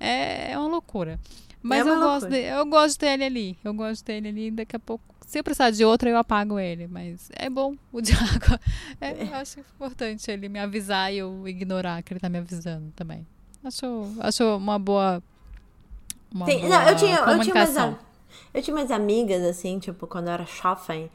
É, 0.00 0.52
é 0.52 0.58
uma 0.58 0.68
loucura. 0.68 1.20
Mas 1.62 1.86
é 1.86 1.90
eu, 1.90 1.98
gosto 1.98 2.28
de, 2.28 2.38
eu 2.38 2.66
gosto 2.66 2.92
de 2.92 2.98
ter 2.98 3.06
ele 3.08 3.24
ali. 3.24 3.58
Eu 3.64 3.74
gosto 3.74 3.96
de 3.96 4.04
ter 4.04 4.12
ele 4.14 4.28
ali. 4.28 4.50
Daqui 4.50 4.76
a 4.76 4.78
pouco, 4.78 5.04
se 5.26 5.38
eu 5.38 5.44
precisar 5.44 5.70
de 5.70 5.84
outro, 5.84 6.08
eu 6.08 6.16
apago 6.16 6.58
ele. 6.58 6.86
Mas 6.86 7.28
é 7.34 7.50
bom 7.50 7.74
o 7.92 8.00
de 8.00 8.12
água. 8.12 8.60
É, 9.00 9.24
eu 9.24 9.34
acho 9.34 9.60
importante 9.60 10.30
ele 10.30 10.48
me 10.48 10.58
avisar 10.58 11.12
e 11.12 11.18
eu 11.18 11.46
ignorar 11.46 12.02
que 12.02 12.12
ele 12.12 12.20
tá 12.20 12.28
me 12.28 12.38
avisando 12.38 12.92
também. 12.94 13.26
Acho, 13.64 14.08
acho 14.20 14.56
uma 14.56 14.78
boa. 14.78 15.22
Uma 16.32 16.46
Sim, 16.46 16.60
boa 16.60 16.68
não, 16.68 16.88
eu 16.88 16.96
tinha, 16.96 17.16
eu 17.16 17.40
tinha 17.40 17.66
eu 18.56 18.62
tinha 18.62 18.74
umas 18.74 18.90
amigas, 18.90 19.42
assim, 19.44 19.78
tipo, 19.78 20.06
quando 20.06 20.28
eu 20.28 20.32
era 20.32 20.46
shopping, 20.46 21.10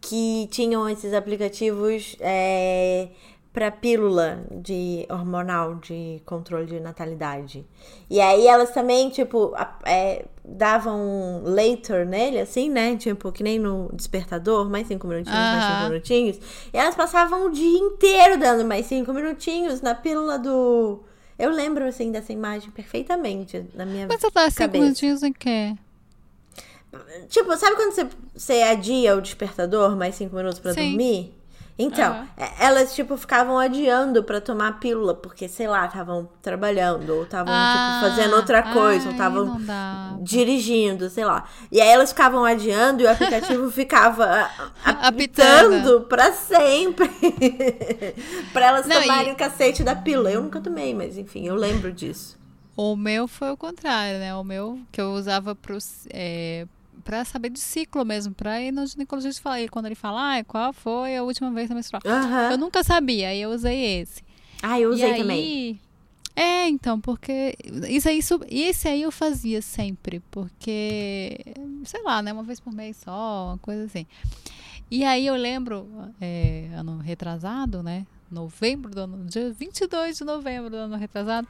que 0.00 0.48
tinham 0.50 0.88
esses 0.88 1.12
aplicativos 1.12 2.16
é, 2.18 3.08
para 3.52 3.70
pílula 3.70 4.42
de 4.50 5.04
hormonal 5.10 5.74
de 5.74 6.22
controle 6.24 6.64
de 6.64 6.80
natalidade. 6.80 7.66
E 8.08 8.22
aí 8.22 8.46
elas 8.46 8.70
também, 8.70 9.10
tipo, 9.10 9.52
é, 9.84 10.24
davam 10.42 11.42
later 11.44 12.06
nele, 12.06 12.40
assim, 12.40 12.70
né? 12.70 12.96
Tipo, 12.96 13.30
que 13.30 13.42
nem 13.42 13.58
no 13.58 13.90
despertador, 13.92 14.70
mais 14.70 14.86
cinco 14.88 15.06
minutinhos, 15.06 15.38
mais 15.38 15.64
cinco 15.64 15.90
minutinhos. 15.90 16.40
E 16.72 16.78
elas 16.78 16.94
passavam 16.94 17.48
o 17.48 17.50
dia 17.50 17.78
inteiro 17.78 18.38
dando 18.38 18.64
mais 18.64 18.86
cinco 18.86 19.12
minutinhos 19.12 19.82
na 19.82 19.94
pílula 19.94 20.38
do. 20.38 21.00
Eu 21.38 21.50
lembro, 21.50 21.84
assim, 21.84 22.10
dessa 22.10 22.32
imagem 22.32 22.70
perfeitamente 22.70 23.66
na 23.74 23.84
minha 23.84 24.06
Mas 24.08 24.22
você 24.22 24.30
tá 24.30 24.48
cinco 24.50 24.78
minutinhos 24.78 25.22
em 25.22 25.34
quê? 25.34 25.74
Tipo, 27.28 27.56
sabe 27.56 27.76
quando 27.76 27.92
você, 27.92 28.08
você 28.34 28.62
adia 28.62 29.16
o 29.16 29.20
despertador 29.20 29.96
mais 29.96 30.14
cinco 30.14 30.34
minutos 30.34 30.58
para 30.58 30.72
dormir? 30.72 31.38
Então, 31.80 32.12
uhum. 32.12 32.26
elas, 32.58 32.92
tipo, 32.92 33.16
ficavam 33.16 33.56
adiando 33.56 34.24
para 34.24 34.40
tomar 34.40 34.66
a 34.66 34.72
pílula, 34.72 35.14
porque, 35.14 35.46
sei 35.46 35.68
lá, 35.68 35.86
estavam 35.86 36.28
trabalhando, 36.42 37.08
ou 37.10 37.22
estavam, 37.22 37.54
tipo, 37.54 37.56
ah, 37.56 38.00
tipo, 38.00 38.16
fazendo 38.16 38.34
outra 38.34 38.62
coisa, 38.64 39.02
ai, 39.02 39.06
ou 39.06 39.12
estavam 39.12 40.20
dirigindo, 40.20 41.08
sei 41.08 41.24
lá. 41.24 41.44
E 41.70 41.80
aí 41.80 41.88
elas 41.88 42.10
ficavam 42.10 42.44
adiando 42.44 43.02
e 43.02 43.06
o 43.06 43.10
aplicativo 43.10 43.70
ficava 43.70 44.50
apitando 44.84 46.00
para 46.00 46.32
sempre. 46.32 47.08
para 48.52 48.66
elas 48.66 48.86
Não, 48.86 49.00
tomarem 49.00 49.30
e... 49.30 49.32
o 49.34 49.36
cacete 49.36 49.84
da 49.84 49.94
pílula. 49.94 50.32
Eu 50.32 50.42
nunca 50.42 50.60
tomei, 50.60 50.92
mas 50.92 51.16
enfim, 51.16 51.46
eu 51.46 51.54
lembro 51.54 51.92
disso. 51.92 52.36
O 52.76 52.96
meu 52.96 53.28
foi 53.28 53.52
o 53.52 53.56
contrário, 53.56 54.18
né? 54.18 54.34
O 54.34 54.42
meu 54.42 54.80
que 54.90 55.00
eu 55.00 55.12
usava 55.12 55.54
pro, 55.54 55.78
é, 56.12 56.66
para 57.04 57.24
saber 57.24 57.50
de 57.50 57.60
ciclo 57.60 58.04
mesmo, 58.04 58.34
para 58.34 58.60
ir 58.60 58.72
no 58.72 58.86
ginecologista 58.86 59.42
falar. 59.42 59.62
E 59.62 59.68
quando 59.68 59.86
ele 59.86 59.94
fala, 59.94 60.38
ah, 60.38 60.44
qual 60.44 60.72
foi 60.72 61.16
a 61.16 61.22
última 61.22 61.50
vez 61.50 61.68
que 61.68 61.74
menstrual? 61.74 62.02
Uhum. 62.04 62.50
Eu 62.52 62.58
nunca 62.58 62.82
sabia, 62.82 63.28
aí 63.28 63.40
eu 63.40 63.50
usei 63.50 64.00
esse. 64.00 64.22
Ah, 64.62 64.80
eu 64.80 64.90
usei 64.90 65.12
aí, 65.12 65.20
também. 65.20 65.80
É, 66.34 66.68
então, 66.68 67.00
porque 67.00 67.56
isso 67.88 68.08
aí, 68.08 68.20
esse 68.48 68.86
aí 68.86 69.02
eu 69.02 69.10
fazia 69.10 69.60
sempre, 69.60 70.20
porque, 70.30 71.36
sei 71.84 72.02
lá, 72.02 72.22
né, 72.22 72.32
uma 72.32 72.44
vez 72.44 72.60
por 72.60 72.72
mês 72.72 72.96
só, 72.98 73.48
uma 73.48 73.58
coisa 73.58 73.84
assim. 73.84 74.06
E 74.90 75.04
aí 75.04 75.26
eu 75.26 75.34
lembro, 75.34 75.88
é, 76.20 76.68
ano 76.76 76.98
retrasado, 76.98 77.82
né, 77.82 78.06
novembro 78.30 78.90
do 78.90 79.00
ano, 79.00 79.24
dia 79.26 79.52
22 79.52 80.18
de 80.18 80.24
novembro 80.24 80.70
do 80.70 80.76
ano 80.76 80.96
retrasado. 80.96 81.48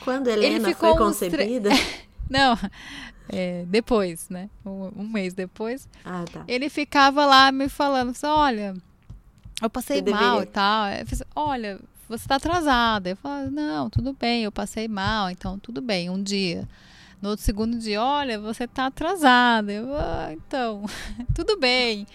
Quando 0.00 0.28
a 0.28 0.32
Helena 0.32 0.74
foi 0.74 0.96
concebida? 0.96 1.70
Não, 2.28 2.56
é, 3.28 3.64
depois, 3.66 4.28
né? 4.28 4.48
Um, 4.64 5.02
um, 5.02 5.08
mês 5.08 5.34
depois. 5.34 5.88
Ah, 6.04 6.24
tá. 6.30 6.44
Ele 6.48 6.68
ficava 6.68 7.26
lá 7.26 7.52
me 7.52 7.68
falando, 7.68 8.10
assim, 8.10 8.26
olha, 8.26 8.74
eu 9.60 9.70
passei 9.70 10.02
Você 10.02 10.10
mal 10.10 10.20
deveria... 10.20 10.42
e 10.42 10.46
tal. 10.46 10.88
Eu 10.90 11.06
fiz, 11.06 11.22
olha, 11.34 11.80
você 12.08 12.24
está 12.24 12.36
atrasada. 12.36 13.10
Eu 13.10 13.16
falo, 13.16 13.50
não, 13.50 13.90
tudo 13.90 14.12
bem, 14.12 14.44
eu 14.44 14.52
passei 14.52 14.88
mal, 14.88 15.30
então 15.30 15.58
tudo 15.58 15.80
bem, 15.80 16.08
um 16.08 16.22
dia. 16.22 16.66
No 17.20 17.30
outro 17.30 17.44
segundo 17.44 17.78
dia, 17.78 18.00
olha, 18.00 18.38
você 18.38 18.64
está 18.64 18.86
atrasada. 18.86 19.72
Eu, 19.72 19.94
ah, 19.94 20.30
então, 20.32 20.84
tudo 21.34 21.58
bem. 21.58 22.06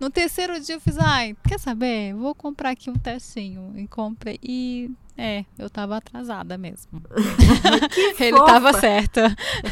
No 0.00 0.10
terceiro 0.10 0.60
dia 0.60 0.74
eu 0.74 0.80
fiz, 0.80 0.98
ai, 0.98 1.36
quer 1.46 1.60
saber? 1.60 2.12
Vou 2.14 2.34
comprar 2.34 2.70
aqui 2.70 2.90
um 2.90 2.94
testinho. 2.94 3.72
E 3.76 3.86
comprei. 3.86 4.38
E 4.42 4.90
é, 5.16 5.44
eu 5.58 5.68
tava 5.68 5.96
atrasada 5.96 6.56
mesmo. 6.56 7.02
Ele 8.18 8.36
fofa. 8.36 8.52
tava 8.52 8.72
certo. 8.74 9.20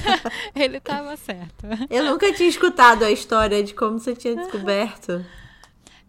Ele 0.55 0.81
tava 0.81 1.17
certo. 1.17 1.67
Eu 1.89 2.05
nunca 2.05 2.33
tinha 2.33 2.49
escutado 2.49 3.05
a 3.05 3.11
história 3.11 3.63
de 3.63 3.75
como 3.75 3.99
você 3.99 4.15
tinha 4.15 4.37
descoberto. 4.37 5.25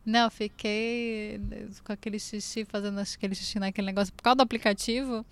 Não, 0.06 0.30
fiquei 0.30 1.40
com 1.86 1.94
aquele 1.94 2.20
xixi, 2.20 2.66
fazendo 2.66 3.00
aquele 3.00 3.36
xixi 3.36 3.60
naquele 3.60 3.88
negócio 3.88 4.14
por 4.14 4.24
causa 4.24 4.38
do 4.38 4.42
aplicativo. 4.42 5.26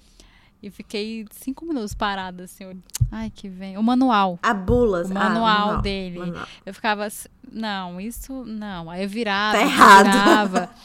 E 0.62 0.70
fiquei 0.70 1.26
cinco 1.32 1.66
minutos 1.66 1.94
parada, 1.94 2.44
assim. 2.44 2.82
Ai, 3.10 3.32
que 3.34 3.48
vem. 3.48 3.78
O 3.78 3.84
manual. 3.84 4.38
A 4.44 4.54
bulas. 4.54 5.10
O 5.10 5.14
manual, 5.14 5.46
ah, 5.46 5.60
manual 5.60 5.82
dele. 5.82 6.20
Manual. 6.20 6.48
Eu 6.66 6.74
ficava 6.74 7.06
assim, 7.06 7.30
não, 7.50 8.00
isso 8.00 8.44
não. 8.46 8.90
Aí 8.90 9.04
eu 9.04 9.10
virava. 9.10 9.58
Tá 9.58 9.64
errado. 9.64 10.06
Virava. 10.06 10.70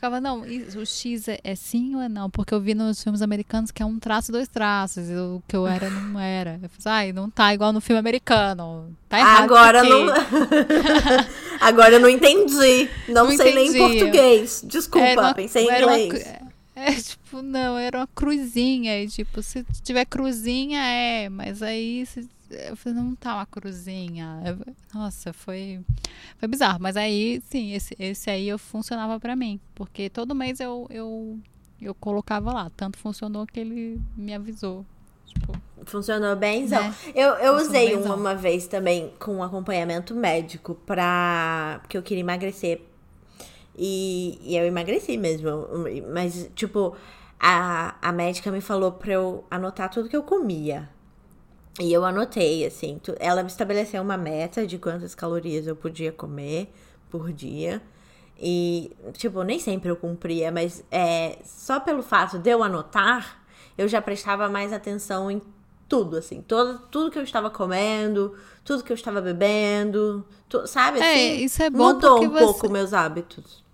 Ficava, 0.00 0.18
não, 0.18 0.40
o 0.40 0.86
X 0.86 1.28
é, 1.28 1.38
é, 1.44 1.54
sim 1.54 1.94
ou 1.94 2.00
é 2.00 2.08
não? 2.08 2.30
Porque 2.30 2.54
eu 2.54 2.60
vi 2.60 2.72
nos 2.72 3.02
filmes 3.02 3.20
americanos 3.20 3.70
que 3.70 3.82
é 3.82 3.84
um 3.84 3.98
traço, 3.98 4.32
dois 4.32 4.48
traços. 4.48 5.10
E 5.10 5.14
o 5.14 5.42
que 5.46 5.54
eu 5.54 5.66
era 5.66 5.90
não 5.90 6.18
era. 6.18 6.58
Eu 6.62 6.70
falei, 6.70 7.08
ai, 7.08 7.12
não 7.12 7.28
tá 7.28 7.52
igual 7.52 7.70
no 7.70 7.82
filme 7.82 7.98
americano. 7.98 8.96
Tá 9.10 9.18
errado. 9.18 9.42
Agora 9.42 9.84
não. 9.84 10.06
Agora 11.60 11.96
eu 11.96 12.00
não 12.00 12.08
entendi. 12.08 12.88
Não, 13.08 13.26
não 13.26 13.36
sei 13.36 13.50
entendi. 13.50 13.78
nem 13.78 13.88
português. 13.90 14.64
Desculpa, 14.66 15.20
uma, 15.20 15.34
pensei 15.34 15.66
em 15.66 15.66
inglês. 15.66 16.24
Uma, 16.74 16.82
é, 16.82 16.92
tipo, 16.94 17.42
não, 17.42 17.76
era 17.76 17.98
uma 17.98 18.06
cruzinha. 18.06 19.02
E, 19.02 19.06
tipo, 19.06 19.42
se 19.42 19.66
tiver 19.82 20.06
cruzinha, 20.06 20.80
é. 20.80 21.28
Mas 21.28 21.62
aí, 21.62 22.06
se, 22.06 22.26
eu 22.50 22.76
falei, 22.76 22.98
não 22.98 23.14
tá 23.14 23.36
uma 23.36 23.46
cruzinha. 23.46 24.42
Eu, 24.44 24.74
nossa, 24.94 25.32
foi, 25.32 25.80
foi 26.38 26.48
bizarro. 26.48 26.78
Mas 26.80 26.96
aí, 26.96 27.40
sim, 27.48 27.72
esse, 27.72 27.94
esse 27.98 28.30
aí 28.30 28.48
eu 28.48 28.58
funcionava 28.58 29.18
para 29.20 29.36
mim. 29.36 29.60
Porque 29.74 30.10
todo 30.10 30.34
mês 30.34 30.60
eu, 30.60 30.86
eu, 30.90 31.38
eu 31.80 31.94
colocava 31.94 32.52
lá. 32.52 32.70
Tanto 32.76 32.98
funcionou 32.98 33.46
que 33.46 33.60
ele 33.60 34.00
me 34.16 34.34
avisou. 34.34 34.84
Tipo, 35.26 35.52
Funcionou 35.84 36.36
bem, 36.36 36.66
né? 36.66 36.94
Eu, 37.14 37.30
eu 37.34 37.56
usei 37.56 37.94
uma, 37.94 38.14
uma 38.14 38.34
vez 38.34 38.66
também 38.66 39.12
com 39.18 39.36
um 39.36 39.42
acompanhamento 39.42 40.14
médico 40.14 40.74
pra. 40.74 41.78
Porque 41.82 41.96
eu 41.96 42.02
queria 42.02 42.20
emagrecer 42.20 42.82
e, 43.76 44.38
e 44.42 44.56
eu 44.56 44.66
emagreci 44.66 45.16
mesmo. 45.16 45.66
Mas, 46.12 46.50
tipo, 46.54 46.94
a, 47.38 47.94
a 48.02 48.12
médica 48.12 48.50
me 48.50 48.60
falou 48.60 48.92
pra 48.92 49.12
eu 49.14 49.44
anotar 49.50 49.88
tudo 49.88 50.08
que 50.08 50.16
eu 50.16 50.22
comia. 50.22 50.88
E 51.80 51.92
eu 51.92 52.04
anotei, 52.04 52.66
assim. 52.66 53.00
Tu, 53.02 53.14
ela 53.18 53.42
me 53.42 53.48
estabeleceu 53.48 54.02
uma 54.02 54.16
meta 54.16 54.66
de 54.66 54.78
quantas 54.78 55.14
calorias 55.14 55.66
eu 55.66 55.74
podia 55.74 56.12
comer 56.12 56.72
por 57.08 57.32
dia. 57.32 57.82
E, 58.38 58.92
tipo, 59.14 59.42
nem 59.42 59.58
sempre 59.58 59.90
eu 59.90 59.96
cumpria, 59.96 60.52
mas 60.52 60.84
é, 60.90 61.38
só 61.44 61.80
pelo 61.80 62.02
fato 62.02 62.38
de 62.38 62.50
eu 62.50 62.62
anotar, 62.62 63.42
eu 63.76 63.88
já 63.88 64.00
prestava 64.00 64.48
mais 64.48 64.72
atenção 64.72 65.30
em 65.30 65.42
tudo, 65.88 66.16
assim. 66.16 66.42
Todo, 66.42 66.78
tudo 66.90 67.10
que 67.10 67.18
eu 67.18 67.22
estava 67.22 67.50
comendo, 67.50 68.36
tudo 68.64 68.84
que 68.84 68.92
eu 68.92 68.94
estava 68.94 69.20
bebendo, 69.20 70.24
tu, 70.48 70.66
sabe? 70.66 71.00
É, 71.00 71.12
assim, 71.12 71.44
isso 71.44 71.62
é 71.62 71.70
bom 71.70 71.94
mudou 71.94 72.22
um 72.22 72.30
você... 72.30 72.44
pouco 72.44 72.70
meus 72.70 72.92
hábitos. 72.92 73.64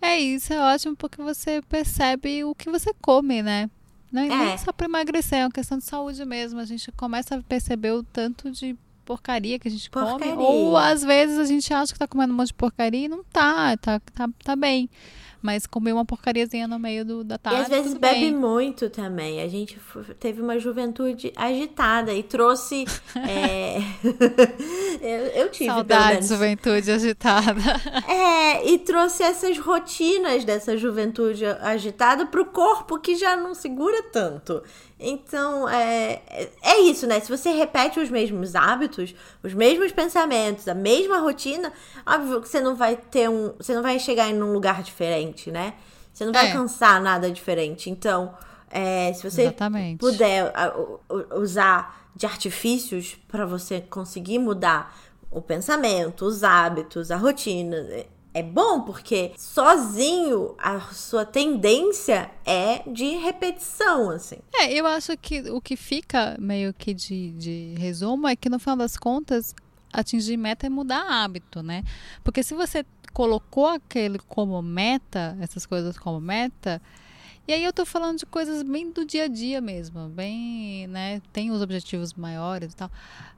É, 0.00 0.18
isso 0.18 0.52
é 0.52 0.74
ótimo 0.74 0.96
porque 0.96 1.22
você 1.22 1.62
percebe 1.68 2.44
o 2.44 2.54
que 2.54 2.68
você 2.68 2.92
come, 3.00 3.42
né? 3.42 3.70
Não 4.12 4.22
é 4.22 4.28
nem 4.28 4.58
só 4.58 4.72
para 4.72 4.86
emagrecer, 4.86 5.38
é 5.38 5.44
uma 5.44 5.50
questão 5.50 5.78
de 5.78 5.84
saúde 5.84 6.24
mesmo. 6.24 6.60
A 6.60 6.64
gente 6.64 6.92
começa 6.92 7.36
a 7.36 7.42
perceber 7.42 7.92
o 7.92 8.02
tanto 8.02 8.50
de 8.50 8.76
porcaria 9.04 9.58
que 9.58 9.68
a 9.68 9.70
gente 9.70 9.88
porcaria. 9.90 10.34
come. 10.34 10.42
Ou 10.42 10.76
às 10.76 11.02
vezes 11.02 11.38
a 11.38 11.44
gente 11.44 11.72
acha 11.72 11.92
que 11.92 11.98
tá 11.98 12.06
comendo 12.06 12.32
um 12.32 12.36
monte 12.36 12.48
de 12.48 12.54
porcaria 12.54 13.06
e 13.06 13.08
não 13.08 13.24
tá, 13.24 13.76
tá, 13.78 14.00
tá, 14.00 14.28
tá 14.44 14.54
bem. 14.54 14.88
Mas 15.42 15.66
comer 15.66 15.92
uma 15.92 16.04
porcariazinha 16.04 16.68
no 16.68 16.78
meio 16.78 17.04
do, 17.04 17.24
da 17.24 17.36
tarde. 17.36 17.58
E 17.58 17.62
às 17.62 17.68
vezes 17.68 17.94
bebe 17.94 18.20
bem. 18.20 18.34
muito 18.34 18.88
também. 18.88 19.42
A 19.42 19.48
gente 19.48 19.76
teve 20.20 20.40
uma 20.40 20.58
juventude 20.58 21.32
agitada 21.34 22.14
e 22.14 22.22
trouxe. 22.22 22.84
é... 23.28 23.78
eu, 25.02 25.42
eu 25.42 25.50
tive. 25.50 25.66
Saudade 25.70 26.20
de 26.20 26.28
juventude 26.28 26.90
agitada. 26.90 27.60
É, 28.08 28.70
e 28.70 28.78
trouxe 28.78 29.22
essas 29.24 29.58
rotinas 29.58 30.44
dessa 30.44 30.76
juventude 30.76 31.44
agitada 31.44 32.24
pro 32.26 32.46
corpo 32.46 32.98
que 32.98 33.16
já 33.16 33.36
não 33.36 33.54
segura 33.54 34.02
tanto. 34.04 34.62
Então, 35.02 35.68
é, 35.68 36.22
é 36.62 36.80
isso, 36.80 37.06
né? 37.06 37.18
Se 37.20 37.28
você 37.28 37.50
repete 37.50 37.98
os 37.98 38.08
mesmos 38.08 38.54
hábitos, 38.54 39.14
os 39.42 39.52
mesmos 39.52 39.90
pensamentos, 39.90 40.68
a 40.68 40.74
mesma 40.74 41.18
rotina, 41.18 41.72
óbvio 42.06 42.40
que 42.40 42.48
você 42.48 42.60
não 42.60 42.76
vai 42.76 42.96
ter 42.96 43.28
um. 43.28 43.52
Você 43.58 43.74
não 43.74 43.82
vai 43.82 43.98
chegar 43.98 44.28
em 44.30 44.40
um 44.40 44.52
lugar 44.52 44.82
diferente, 44.82 45.50
né? 45.50 45.74
Você 46.12 46.24
não 46.24 46.32
vai 46.32 46.46
é. 46.46 46.52
alcançar 46.52 47.00
nada 47.00 47.30
diferente. 47.30 47.90
Então, 47.90 48.34
é, 48.70 49.12
se 49.12 49.28
você 49.28 49.42
Exatamente. 49.42 49.98
puder 49.98 50.52
usar 51.34 52.08
de 52.14 52.26
artifícios 52.26 53.16
para 53.28 53.44
você 53.44 53.80
conseguir 53.80 54.38
mudar 54.38 54.96
o 55.30 55.40
pensamento, 55.40 56.26
os 56.26 56.44
hábitos, 56.44 57.10
a 57.10 57.16
rotina, 57.16 57.76
é 58.34 58.42
bom 58.42 58.82
porque 58.82 59.32
sozinho 59.36 60.54
a 60.58 60.80
sua 60.92 61.24
tendência 61.24 62.30
é 62.44 62.82
de 62.90 63.16
repetição, 63.16 64.10
assim. 64.10 64.38
É, 64.54 64.72
eu 64.72 64.86
acho 64.86 65.16
que 65.16 65.50
o 65.50 65.60
que 65.60 65.76
fica 65.76 66.36
meio 66.38 66.72
que 66.72 66.94
de, 66.94 67.32
de 67.32 67.74
resumo 67.78 68.26
é 68.26 68.34
que 68.34 68.48
no 68.48 68.58
final 68.58 68.76
das 68.76 68.96
contas 68.96 69.54
atingir 69.92 70.36
meta 70.36 70.66
é 70.66 70.70
mudar 70.70 71.04
hábito, 71.06 71.62
né? 71.62 71.84
Porque 72.24 72.42
se 72.42 72.54
você 72.54 72.84
colocou 73.12 73.66
aquele 73.66 74.18
como 74.18 74.60
meta, 74.62 75.36
essas 75.40 75.66
coisas 75.66 75.98
como 75.98 76.20
meta, 76.20 76.80
e 77.46 77.52
aí 77.52 77.64
eu 77.64 77.72
tô 77.72 77.84
falando 77.84 78.18
de 78.18 78.26
coisas 78.26 78.62
bem 78.62 78.90
do 78.90 79.04
dia 79.04 79.24
a 79.24 79.28
dia 79.28 79.60
mesmo, 79.60 80.08
bem, 80.08 80.86
né? 80.86 81.20
Tem 81.32 81.50
os 81.50 81.60
objetivos 81.60 82.14
maiores 82.14 82.72
e 82.72 82.76
tal. 82.76 82.90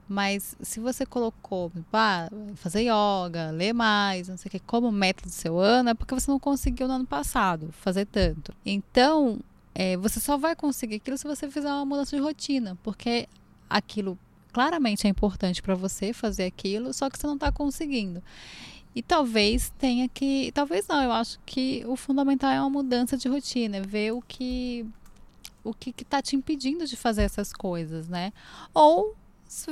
Mas 0.07 0.55
se 0.61 0.81
você 0.81 1.07
colocou, 1.07 1.73
ah, 1.93 2.29
fazer 2.57 2.83
yoga, 2.83 3.51
ler 3.51 3.73
mais, 3.73 4.29
não 4.29 4.37
sei 4.37 4.49
o 4.49 4.51
que, 4.51 4.59
como 4.59 4.93
meta 4.93 5.23
do 5.25 5.31
seu 5.31 5.59
ano, 5.59 5.91
é 5.91 5.95
porque 5.95 6.15
você 6.15 6.31
não 6.31 6.39
conseguiu 6.39 6.87
no 6.87 6.95
ano 6.95 7.07
passado 7.07 7.71
fazer 7.73 8.05
tanto. 8.05 8.55
Então, 8.67 9.41
é, 9.75 9.97
você 9.97 10.21
só 10.21 10.37
vai 10.37 10.55
conseguir 10.55 10.97
aquilo 10.97 11.17
se 11.17 11.27
você 11.27 11.51
fizer 11.51 11.73
uma 11.73 11.87
mudança 11.87 12.15
de 12.15 12.23
rotina, 12.23 12.77
porque 12.83 13.27
aquilo 13.69 14.19
claramente 14.53 15.07
é 15.07 15.11
importante 15.11 15.63
para 15.63 15.75
você 15.75 16.13
fazer 16.13 16.45
aquilo, 16.45 16.93
só 16.93 17.09
que 17.11 17.19
você 17.19 17.27
não 17.27 17.35
está 17.35 17.51
conseguindo. 17.51 18.23
E 18.95 19.03
talvez 19.03 19.71
tenha 19.79 20.09
que. 20.09 20.53
Talvez 20.53 20.87
não, 20.87 21.03
eu 21.03 21.13
acho 21.13 21.39
que 21.45 21.85
o 21.87 21.97
fundamental 21.97 22.51
é 22.51 22.61
uma 22.61 22.71
mudança 22.71 23.17
de 23.17 23.29
rotina, 23.29 23.81
ver 23.83 24.13
o 24.13 24.23
que. 24.23 24.87
O 25.63 25.73
que 25.73 25.95
está 25.99 26.21
te 26.21 26.37
impedindo 26.37 26.87
de 26.87 26.95
fazer 26.95 27.23
essas 27.23 27.53
coisas, 27.53 28.07
né? 28.07 28.33
Ou 28.75 29.17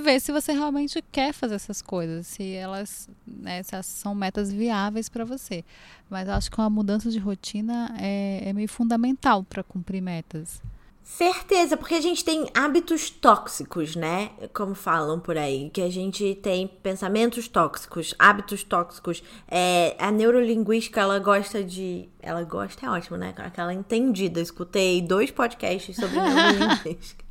ver 0.02 0.20
se 0.20 0.32
você 0.32 0.52
realmente 0.52 1.02
quer 1.10 1.32
fazer 1.32 1.54
essas 1.54 1.82
coisas, 1.82 2.26
se 2.26 2.52
elas, 2.52 3.08
né, 3.26 3.62
se 3.62 3.74
elas 3.74 3.86
são 3.86 4.14
metas 4.14 4.52
viáveis 4.52 5.08
para 5.08 5.24
você. 5.24 5.64
Mas 6.08 6.28
eu 6.28 6.34
acho 6.34 6.50
que 6.50 6.58
uma 6.58 6.70
mudança 6.70 7.10
de 7.10 7.18
rotina 7.18 7.94
é, 7.98 8.48
é 8.48 8.52
meio 8.52 8.68
fundamental 8.68 9.42
para 9.44 9.62
cumprir 9.62 10.00
metas. 10.00 10.62
Certeza, 11.04 11.76
porque 11.76 11.94
a 11.94 12.00
gente 12.00 12.24
tem 12.24 12.46
hábitos 12.54 13.10
tóxicos, 13.10 13.96
né? 13.96 14.30
Como 14.54 14.74
falam 14.74 15.18
por 15.18 15.36
aí, 15.36 15.68
que 15.70 15.82
a 15.82 15.90
gente 15.90 16.36
tem 16.36 16.66
pensamentos 16.66 17.48
tóxicos, 17.48 18.14
hábitos 18.18 18.62
tóxicos. 18.62 19.22
É, 19.48 19.96
a 19.98 20.12
neurolinguística, 20.12 21.00
ela 21.00 21.18
gosta 21.18 21.62
de. 21.62 22.08
Ela 22.20 22.44
gosta, 22.44 22.86
é 22.86 22.90
ótimo, 22.90 23.16
né? 23.16 23.34
Aquela 23.36 23.74
entendida. 23.74 24.40
Escutei 24.40 25.02
dois 25.02 25.30
podcasts 25.30 25.96
sobre 25.96 26.16
neurolinguística. 26.22 27.24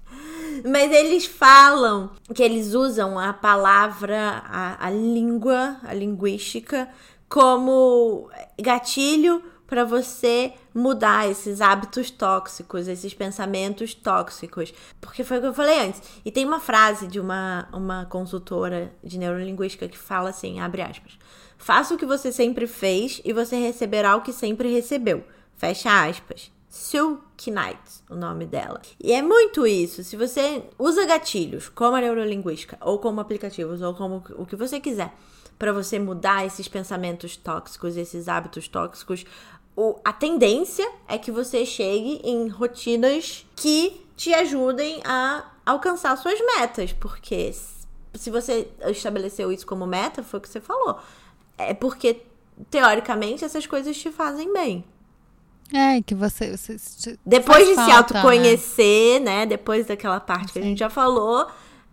Mas 0.69 0.91
eles 0.91 1.25
falam 1.25 2.11
que 2.35 2.43
eles 2.43 2.73
usam 2.73 3.17
a 3.17 3.31
palavra, 3.31 4.43
a, 4.45 4.85
a 4.85 4.89
língua, 4.89 5.77
a 5.83 5.93
linguística, 5.93 6.89
como 7.29 8.29
gatilho 8.59 9.41
para 9.71 9.85
você 9.85 10.51
mudar 10.75 11.31
esses 11.31 11.61
hábitos 11.61 12.11
tóxicos, 12.11 12.89
esses 12.89 13.13
pensamentos 13.13 13.93
tóxicos. 13.93 14.73
Porque 14.99 15.23
foi 15.23 15.37
o 15.37 15.39
que 15.39 15.47
eu 15.47 15.53
falei 15.53 15.79
antes. 15.79 16.01
E 16.25 16.29
tem 16.29 16.45
uma 16.45 16.59
frase 16.59 17.07
de 17.07 17.21
uma, 17.21 17.69
uma 17.71 18.05
consultora 18.07 18.93
de 19.01 19.17
neurolinguística 19.17 19.87
que 19.87 19.97
fala 19.97 20.31
assim, 20.31 20.59
abre 20.59 20.81
aspas. 20.81 21.17
Faça 21.57 21.93
o 21.93 21.97
que 21.97 22.05
você 22.05 22.33
sempre 22.33 22.67
fez 22.67 23.21
e 23.23 23.31
você 23.31 23.55
receberá 23.55 24.13
o 24.17 24.21
que 24.21 24.33
sempre 24.33 24.69
recebeu. 24.69 25.23
Fecha 25.55 26.05
aspas. 26.05 26.51
Silk 26.67 27.49
Knight, 27.49 28.03
o 28.09 28.15
nome 28.15 28.45
dela. 28.45 28.81
E 29.01 29.13
é 29.13 29.21
muito 29.21 29.65
isso. 29.65 30.03
Se 30.03 30.17
você 30.17 30.65
usa 30.77 31.05
gatilhos, 31.05 31.69
como 31.69 31.95
a 31.95 32.01
neurolinguística, 32.01 32.77
ou 32.81 32.99
como 32.99 33.21
aplicativos, 33.21 33.81
ou 33.81 33.93
como 33.93 34.21
o 34.35 34.45
que 34.45 34.57
você 34.57 34.81
quiser, 34.81 35.13
para 35.61 35.71
você 35.71 35.99
mudar 35.99 36.43
esses 36.43 36.67
pensamentos 36.67 37.37
tóxicos, 37.37 37.95
esses 37.95 38.27
hábitos 38.27 38.67
tóxicos, 38.67 39.23
o, 39.75 39.95
a 40.03 40.11
tendência 40.11 40.89
é 41.07 41.17
que 41.17 41.31
você 41.31 41.65
chegue 41.65 42.21
em 42.23 42.47
rotinas 42.47 43.45
que 43.55 44.05
te 44.15 44.33
ajudem 44.33 45.01
a 45.05 45.45
alcançar 45.65 46.15
suas 46.17 46.39
metas, 46.57 46.91
porque 46.93 47.53
se 48.13 48.29
você 48.29 48.69
estabeleceu 48.87 49.51
isso 49.51 49.65
como 49.65 49.85
meta, 49.87 50.21
foi 50.23 50.39
o 50.39 50.41
que 50.41 50.49
você 50.49 50.59
falou. 50.59 50.99
É 51.57 51.73
porque 51.73 52.21
teoricamente 52.69 53.45
essas 53.45 53.65
coisas 53.65 53.97
te 53.97 54.11
fazem 54.11 54.51
bem. 54.51 54.83
É, 55.73 56.01
que 56.01 56.13
você. 56.13 56.55
você 56.55 57.17
Depois 57.25 57.65
de 57.65 57.75
falta, 57.75 57.91
se 57.91 57.97
autoconhecer, 57.97 59.21
né? 59.21 59.39
né? 59.39 59.45
Depois 59.45 59.85
daquela 59.87 60.19
parte 60.19 60.47
Sim. 60.47 60.53
que 60.53 60.59
a 60.59 60.63
gente 60.63 60.79
já 60.79 60.89
falou, 60.89 61.47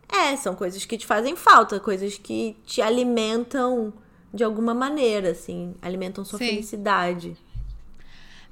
é, 0.09 0.37
são 0.37 0.55
coisas 0.55 0.85
que 0.85 0.99
te 0.99 1.07
fazem 1.07 1.37
falta, 1.37 1.79
coisas 1.79 2.19
que 2.19 2.57
te 2.67 2.83
alimentam 2.83 3.93
de 4.35 4.43
alguma 4.43 4.75
maneira, 4.75 5.31
assim, 5.31 5.75
alimentam 5.81 6.25
sua 6.25 6.39
Sim. 6.39 6.49
felicidade. 6.49 7.37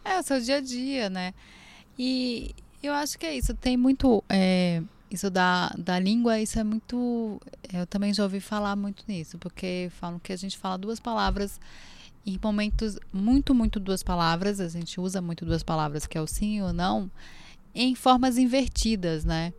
É, 0.06 0.20
o 0.20 0.22
seu 0.22 0.40
dia 0.40 0.58
a 0.58 0.60
dia, 0.60 1.10
né? 1.10 1.34
E 1.98 2.54
eu 2.80 2.92
acho 2.92 3.18
que 3.18 3.26
é 3.26 3.36
isso. 3.36 3.52
Tem 3.54 3.76
muito. 3.76 4.22
É, 4.28 4.80
isso 5.10 5.28
da, 5.30 5.74
da 5.76 5.98
língua, 5.98 6.38
isso 6.38 6.58
é 6.58 6.64
muito. 6.64 7.40
Eu 7.72 7.86
também 7.86 8.14
já 8.14 8.22
ouvi 8.22 8.38
falar 8.38 8.76
muito 8.76 9.04
nisso, 9.08 9.36
porque 9.38 9.88
falam 9.98 10.18
que 10.20 10.32
a 10.32 10.36
gente 10.36 10.56
fala 10.56 10.78
duas 10.78 11.00
palavras 11.00 11.60
em 12.24 12.38
momentos 12.42 12.98
muito, 13.12 13.54
muito 13.54 13.78
duas 13.78 14.02
palavras, 14.02 14.60
a 14.60 14.68
gente 14.68 15.00
usa 15.00 15.20
muito 15.20 15.44
duas 15.44 15.62
palavras, 15.62 16.06
que 16.06 16.18
é 16.18 16.20
o 16.20 16.26
sim 16.26 16.56
e 16.56 16.62
o 16.62 16.72
não, 16.72 17.08
em 17.72 17.94
formas 17.94 18.36
invertidas, 18.36 19.24
né? 19.24 19.52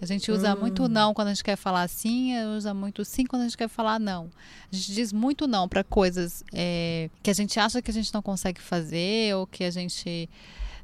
A 0.00 0.06
gente 0.06 0.30
usa 0.30 0.54
hum. 0.54 0.60
muito 0.60 0.88
não 0.88 1.14
quando 1.14 1.28
a 1.28 1.34
gente 1.34 1.44
quer 1.44 1.56
falar 1.56 1.88
sim, 1.88 2.36
usa 2.56 2.74
muito 2.74 3.04
sim 3.04 3.24
quando 3.24 3.42
a 3.42 3.44
gente 3.44 3.56
quer 3.56 3.68
falar 3.68 3.98
não. 3.98 4.30
A 4.72 4.76
gente 4.76 4.92
diz 4.92 5.12
muito 5.12 5.46
não 5.46 5.68
para 5.68 5.82
coisas 5.82 6.44
é, 6.52 7.08
que 7.22 7.30
a 7.30 7.34
gente 7.34 7.58
acha 7.58 7.80
que 7.80 7.90
a 7.90 7.94
gente 7.94 8.12
não 8.12 8.22
consegue 8.22 8.60
fazer 8.60 9.34
ou 9.34 9.46
que 9.46 9.64
a 9.64 9.70
gente 9.70 10.28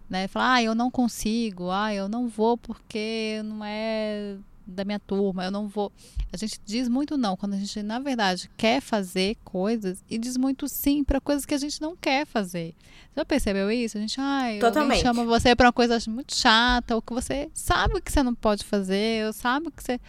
né, 0.09 0.27
fala, 0.27 0.55
ah, 0.55 0.63
eu 0.63 0.75
não 0.75 0.91
consigo, 0.91 1.71
ah, 1.71 1.95
eu 1.95 2.09
não 2.09 2.29
vou 2.29 2.57
porque 2.57 3.41
não 3.45 3.65
é 3.65 4.37
da 4.71 4.85
minha 4.85 4.99
turma, 4.99 5.45
eu 5.45 5.51
não 5.51 5.69
vou. 5.69 5.93
A 6.33 6.37
gente 6.37 6.61
diz 6.65 6.89
muito 6.89 7.17
não 7.17 7.37
quando 7.37 7.55
a 7.55 7.57
gente, 7.57 7.83
na 7.83 7.99
verdade, 7.99 8.51
quer 8.57 8.81
fazer 8.81 9.37
coisas 9.45 10.03
e 10.09 10.19
diz 10.19 10.37
muito 10.37 10.69
sim 10.69 11.03
para 11.05 11.21
coisas 11.21 11.45
que 11.45 11.55
a 11.55 11.59
gente 11.59 11.81
não 11.81 11.97
quer 11.97 12.27
fazer. 12.27 12.75
Já 13.17 13.25
percebeu 13.25 13.71
isso? 13.71 13.99
A 13.99 14.01
gente, 14.01 14.21
ai, 14.21 14.59
Totalmente. 14.59 15.03
chama 15.03 15.25
você 15.25 15.55
para 15.57 15.67
uma 15.67 15.73
coisa 15.73 15.99
muito 16.09 16.35
chata, 16.35 16.95
ou 16.95 17.03
que 17.03 17.13
você 17.13 17.51
sabe 17.53 18.01
que 18.01 18.13
você 18.13 18.23
não 18.23 18.35
pode 18.35 18.65
fazer, 18.65 19.27
ou 19.27 19.33
sabe 19.33 19.71
que 19.71 19.83
você. 19.83 20.01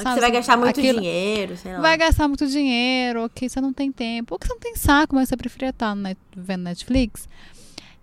Sabe, 0.00 0.14
você 0.14 0.20
vai 0.20 0.30
gastar 0.30 0.56
muito 0.56 0.78
aquilo, 0.78 1.00
dinheiro, 1.00 1.56
sei 1.56 1.72
lá. 1.72 1.80
Vai 1.80 1.96
gastar 1.96 2.28
muito 2.28 2.46
dinheiro, 2.46 3.22
ou 3.22 3.28
que 3.28 3.48
você 3.48 3.60
não 3.60 3.72
tem 3.72 3.90
tempo, 3.90 4.34
ou 4.34 4.38
que 4.38 4.46
você 4.46 4.52
não 4.52 4.60
tem 4.60 4.76
saco, 4.76 5.14
mas 5.14 5.28
você 5.28 5.36
preferia 5.36 5.70
estar 5.70 5.94
no 5.94 6.02
net, 6.02 6.18
vendo 6.36 6.62
Netflix. 6.62 7.28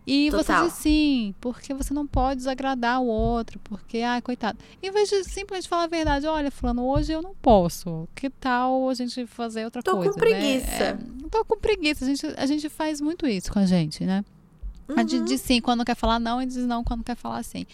E 0.08 0.30
Total. 0.30 0.64
você 0.64 0.70
diz 0.70 0.74
sim, 0.80 1.36
porque 1.42 1.74
você 1.74 1.94
não 1.94 2.06
pode 2.06 2.38
desagradar 2.38 3.02
o 3.02 3.08
outro, 3.08 3.60
porque, 3.64 4.00
ai, 4.00 4.22
coitado. 4.22 4.58
Em 4.82 4.92
vez 4.92 5.10
de 5.10 5.24
simplesmente 5.24 5.68
falar 5.68 5.84
a 5.84 5.88
verdade, 5.88 6.28
olha, 6.28 6.52
fulano, 6.52 6.86
hoje 6.86 7.12
eu 7.12 7.24
não 7.24 7.34
posso. 7.34 8.08
Que 8.14 8.30
tal 8.30 8.88
a 8.90 8.94
gente 8.94 9.26
fazer 9.26 9.66
outra 9.66 9.82
tô 9.82 9.94
coisa? 9.94 10.10
Tô 10.10 10.14
com 10.14 10.20
preguiça. 10.20 10.94
Né? 10.94 11.00
É, 11.26 11.30
tô 11.30 11.44
com 11.46 11.58
preguiça. 11.58 12.06
A 12.06 12.08
gente, 12.08 12.26
a 12.38 12.46
gente 12.46 12.70
faz 12.70 13.02
muito 13.02 13.26
isso 13.26 13.52
com 13.52 13.58
a 13.58 13.66
gente, 13.66 14.04
né? 14.06 14.24
Uhum. 14.88 14.96
A 14.96 15.02
gente 15.02 15.24
diz 15.24 15.42
sim 15.42 15.60
quando 15.60 15.84
quer 15.84 15.96
falar 15.96 16.20
não 16.20 16.40
e 16.40 16.46
diz 16.46 16.58
não 16.68 16.84
quando 16.84 17.04
quer 17.04 17.16
falar 17.16 17.42
sim. 17.42 17.66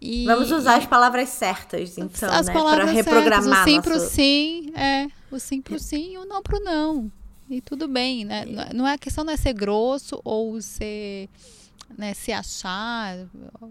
E, 0.00 0.24
Vamos 0.24 0.50
usar 0.50 0.76
as 0.76 0.86
palavras 0.86 1.28
certas, 1.28 1.98
então, 1.98 2.30
as 2.32 2.46
né? 2.46 2.52
Para 2.52 2.84
reprogramar. 2.84 3.42
Certas, 3.42 3.46
o 3.46 3.64
sim 3.64 3.76
nosso... 3.76 3.82
pro 3.82 4.00
sim, 4.00 4.72
é. 4.74 5.08
O 5.30 5.38
sim 5.38 5.60
pro 5.60 5.78
sim 5.78 6.14
e 6.14 6.18
o 6.18 6.24
não 6.24 6.42
pro 6.42 6.60
não. 6.60 7.10
E 7.50 7.60
tudo 7.60 7.88
bem, 7.88 8.24
né? 8.24 8.44
Não 8.74 8.86
é 8.86 8.94
a 8.94 8.98
questão 8.98 9.24
não 9.24 9.32
é 9.32 9.36
ser 9.36 9.54
grosso 9.54 10.20
ou 10.24 10.60
ser 10.60 11.28
né, 11.96 12.12
se 12.12 12.32
achar, 12.32 13.16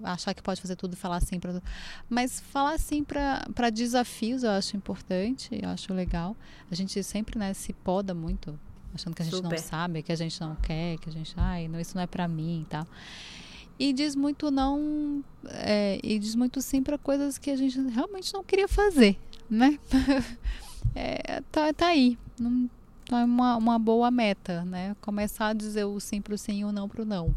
achar 0.03 0.33
que 0.33 0.41
pode 0.41 0.59
fazer 0.59 0.75
tudo 0.75 0.93
e 0.93 0.95
falar 0.95 1.17
assim 1.17 1.39
para 1.39 1.61
mas 2.09 2.39
falar 2.39 2.73
assim 2.73 3.03
para 3.03 3.69
desafios 3.71 4.43
eu 4.43 4.49
acho 4.49 4.75
importante, 4.75 5.49
eu 5.51 5.69
acho 5.69 5.93
legal. 5.93 6.35
A 6.71 6.75
gente 6.75 7.01
sempre 7.03 7.37
né, 7.37 7.53
se 7.53 7.73
poda 7.73 8.13
muito 8.13 8.59
achando 8.93 9.15
que 9.15 9.21
a 9.21 9.25
gente 9.25 9.35
Super. 9.35 9.49
não 9.49 9.57
sabe, 9.57 10.01
que 10.01 10.11
a 10.11 10.15
gente 10.15 10.39
não 10.41 10.55
quer, 10.55 10.97
que 10.97 11.09
a 11.09 11.11
gente, 11.11 11.33
ai, 11.37 11.67
não, 11.67 11.79
isso 11.79 11.95
não 11.95 12.01
é 12.01 12.07
para 12.07 12.27
mim 12.27 12.61
e 12.61 12.65
tal. 12.65 12.87
E 13.79 13.93
diz 13.93 14.15
muito 14.15 14.49
não, 14.49 15.23
é, 15.45 15.99
e 16.01 16.17
diz 16.17 16.33
muito 16.33 16.61
sim 16.61 16.81
para 16.81 16.97
coisas 16.97 17.37
que 17.37 17.51
a 17.51 17.55
gente 17.55 17.79
realmente 17.89 18.33
não 18.33 18.43
queria 18.43 18.67
fazer, 18.67 19.19
né? 19.47 19.77
é, 20.95 21.41
tá, 21.51 21.71
tá 21.71 21.87
aí. 21.87 22.17
Não, 22.39 22.67
é 23.11 23.23
uma, 23.23 23.55
uma 23.55 23.79
boa 23.79 24.11
meta, 24.11 24.63
né? 24.65 24.95
Começar 25.01 25.47
a 25.47 25.53
dizer 25.53 25.85
o 25.85 25.99
sim 25.99 26.21
pro 26.21 26.37
sim 26.37 26.59
e 26.59 26.65
o 26.65 26.71
não 26.71 26.89
pro 26.89 27.05
não. 27.05 27.33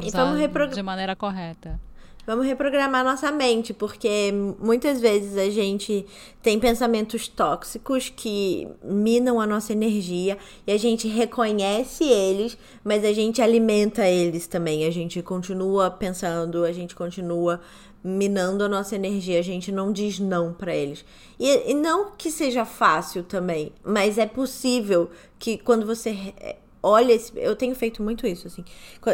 e 0.00 0.10
vamos 0.10 0.38
reprogramar 0.38 0.74
de 0.74 0.82
maneira 0.82 1.16
correta. 1.16 1.80
Vamos 2.26 2.46
reprogramar 2.46 3.02
nossa 3.02 3.32
mente, 3.32 3.72
porque 3.72 4.32
muitas 4.60 5.00
vezes 5.00 5.36
a 5.36 5.50
gente 5.50 6.06
tem 6.42 6.60
pensamentos 6.60 7.26
tóxicos 7.26 8.08
que 8.08 8.68
minam 8.84 9.40
a 9.40 9.46
nossa 9.46 9.72
energia 9.72 10.38
e 10.66 10.70
a 10.70 10.78
gente 10.78 11.08
reconhece 11.08 12.04
eles, 12.04 12.58
mas 12.84 13.04
a 13.04 13.12
gente 13.12 13.40
alimenta 13.40 14.06
eles 14.06 14.46
também. 14.46 14.84
A 14.84 14.90
gente 14.92 15.20
continua 15.22 15.90
pensando, 15.90 16.64
a 16.64 16.72
gente 16.72 16.94
continua 16.94 17.60
minando 18.02 18.64
a 18.64 18.68
nossa 18.68 18.94
energia, 18.94 19.38
a 19.38 19.42
gente 19.42 19.70
não 19.70 19.92
diz 19.92 20.18
não 20.18 20.52
para 20.52 20.74
eles. 20.74 21.04
E, 21.38 21.70
e, 21.70 21.74
não 21.74 22.12
que 22.12 22.30
seja 22.30 22.64
fácil 22.64 23.22
também, 23.22 23.72
mas 23.84 24.18
é 24.18 24.26
possível 24.26 25.10
que 25.38 25.58
quando 25.58 25.86
você 25.86 26.34
olha 26.82 27.12
esse, 27.12 27.32
eu 27.36 27.54
tenho 27.54 27.74
feito 27.74 28.02
muito 28.02 28.26
isso 28.26 28.46
assim. 28.46 28.64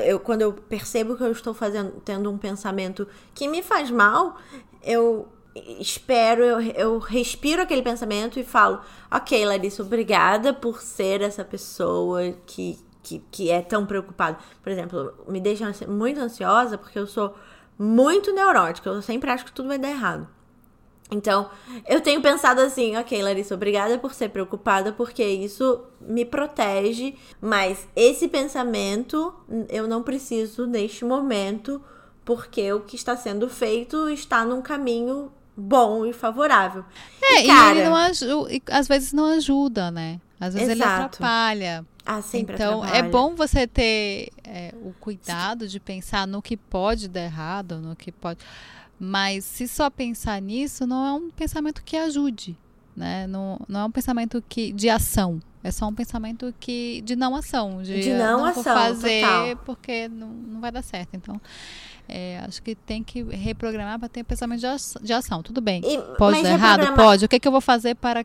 Eu, 0.05 0.20
quando 0.20 0.43
eu 0.43 0.53
percebo 0.53 1.16
que 1.16 1.22
eu 1.22 1.32
estou 1.32 1.53
fazendo 1.53 2.01
tendo 2.05 2.30
um 2.30 2.39
pensamento 2.39 3.09
que 3.34 3.49
me 3.49 3.62
faz 3.62 3.91
mal, 3.91 4.39
eu 4.82 5.28
espero, 5.80 6.43
eu, 6.45 6.61
eu 6.61 6.99
respiro 6.99 7.62
aquele 7.62 7.82
pensamento 7.82 8.39
e 8.39 8.45
falo: 8.45 8.80
"OK, 9.11 9.45
Larissa, 9.45 9.82
obrigada 9.82 10.55
por 10.55 10.80
ser 10.80 11.22
essa 11.22 11.45
pessoa 11.45 12.32
que 12.47 12.78
que, 13.07 13.22
que 13.30 13.51
é 13.51 13.62
tão 13.62 13.87
preocupada. 13.87 14.37
Por 14.61 14.72
exemplo, 14.72 15.14
me 15.28 15.41
deixa 15.41 15.72
muito 15.87 16.18
ansiosa 16.18 16.76
porque 16.76 16.99
eu 16.99 17.07
sou 17.07 17.37
muito 17.78 18.32
neurótica. 18.32 18.90
Eu 18.90 19.02
sempre 19.02 19.30
acho 19.30 19.44
que 19.44 19.52
tudo 19.52 19.68
vai 19.68 19.78
dar 19.78 19.90
errado. 19.90 20.28
Então, 21.10 21.48
eu 21.86 22.00
tenho 22.00 22.20
pensado 22.20 22.60
assim, 22.60 22.96
ok, 22.96 23.22
Larissa, 23.22 23.54
obrigada 23.54 23.96
por 23.96 24.12
ser 24.12 24.30
preocupada, 24.30 24.92
porque 24.92 25.24
isso 25.24 25.84
me 26.00 26.24
protege, 26.24 27.14
mas 27.40 27.86
esse 27.94 28.26
pensamento 28.26 29.32
eu 29.68 29.86
não 29.86 30.02
preciso 30.02 30.66
neste 30.66 31.04
momento, 31.04 31.80
porque 32.24 32.72
o 32.72 32.80
que 32.80 32.96
está 32.96 33.16
sendo 33.16 33.48
feito 33.48 34.08
está 34.08 34.44
num 34.44 34.60
caminho 34.60 35.30
bom 35.56 36.04
e 36.04 36.12
favorável. 36.12 36.84
É, 37.22 37.44
e, 37.44 37.46
cara, 37.46 37.74
e 37.74 37.78
ele 37.78 37.88
não 37.88 37.96
ajuda, 37.96 38.50
às 38.72 38.88
vezes 38.88 39.12
não 39.12 39.26
ajuda, 39.26 39.92
né? 39.92 40.20
Às 40.40 40.54
vezes 40.54 40.70
exato. 40.70 40.90
ele 40.90 41.04
atrapalha. 41.04 41.86
Ah, 42.07 42.22
sempre 42.22 42.54
então, 42.54 42.84
é 42.84 42.88
atrapalha. 42.88 43.07
é 43.07 43.11
bom 43.11 43.34
você 43.34 43.66
ter 43.66 44.30
é, 44.44 44.72
o 44.82 44.92
cuidado 45.00 45.66
de 45.66 45.80
pensar 45.80 46.26
no 46.26 46.40
que 46.40 46.57
pode 46.57 47.09
dar 47.09 47.24
errado, 47.24 47.78
no 47.78 47.96
que 47.96 48.12
pode. 48.12 48.38
Mas 48.98 49.44
se 49.44 49.66
só 49.66 49.90
pensar 49.90 50.40
nisso, 50.40 50.86
não 50.86 51.04
é 51.04 51.12
um 51.12 51.30
pensamento 51.30 51.82
que 51.82 51.96
ajude, 51.96 52.57
né? 52.96 53.26
Não, 53.26 53.61
não 53.68 53.80
é 53.80 53.84
um 53.84 53.90
pensamento 53.90 54.42
que 54.48 54.72
de 54.72 54.88
ação. 54.88 55.40
É 55.62 55.70
só 55.72 55.88
um 55.88 55.94
pensamento 55.94 56.54
que 56.61 57.02
de 57.04 57.16
não 57.16 57.34
ação, 57.34 57.82
de, 57.82 58.00
de 58.00 58.14
não, 58.14 58.38
não 58.38 58.44
ação, 58.44 58.62
fazer 58.62 59.22
total. 59.22 59.57
porque 59.64 60.07
não, 60.07 60.28
não 60.28 60.61
vai 60.61 60.70
dar 60.70 60.82
certo. 60.82 61.14
Então, 61.14 61.40
é, 62.09 62.38
acho 62.46 62.62
que 62.62 62.76
tem 62.76 63.02
que 63.02 63.22
reprogramar 63.24 63.98
para 63.98 64.09
ter 64.09 64.22
pensamento 64.22 64.61
de, 64.61 64.68
de 65.02 65.12
ação. 65.12 65.42
Tudo 65.42 65.61
bem. 65.61 65.82
E, 65.84 65.98
pode 66.16 66.40
dar 66.40 66.50
errado? 66.50 66.94
Pode. 66.94 67.24
O 67.24 67.28
que, 67.28 67.34
é 67.34 67.40
que 67.40 67.48
eu 67.48 67.52
vou 67.52 67.61
fazer 67.61 67.96
para 67.96 68.24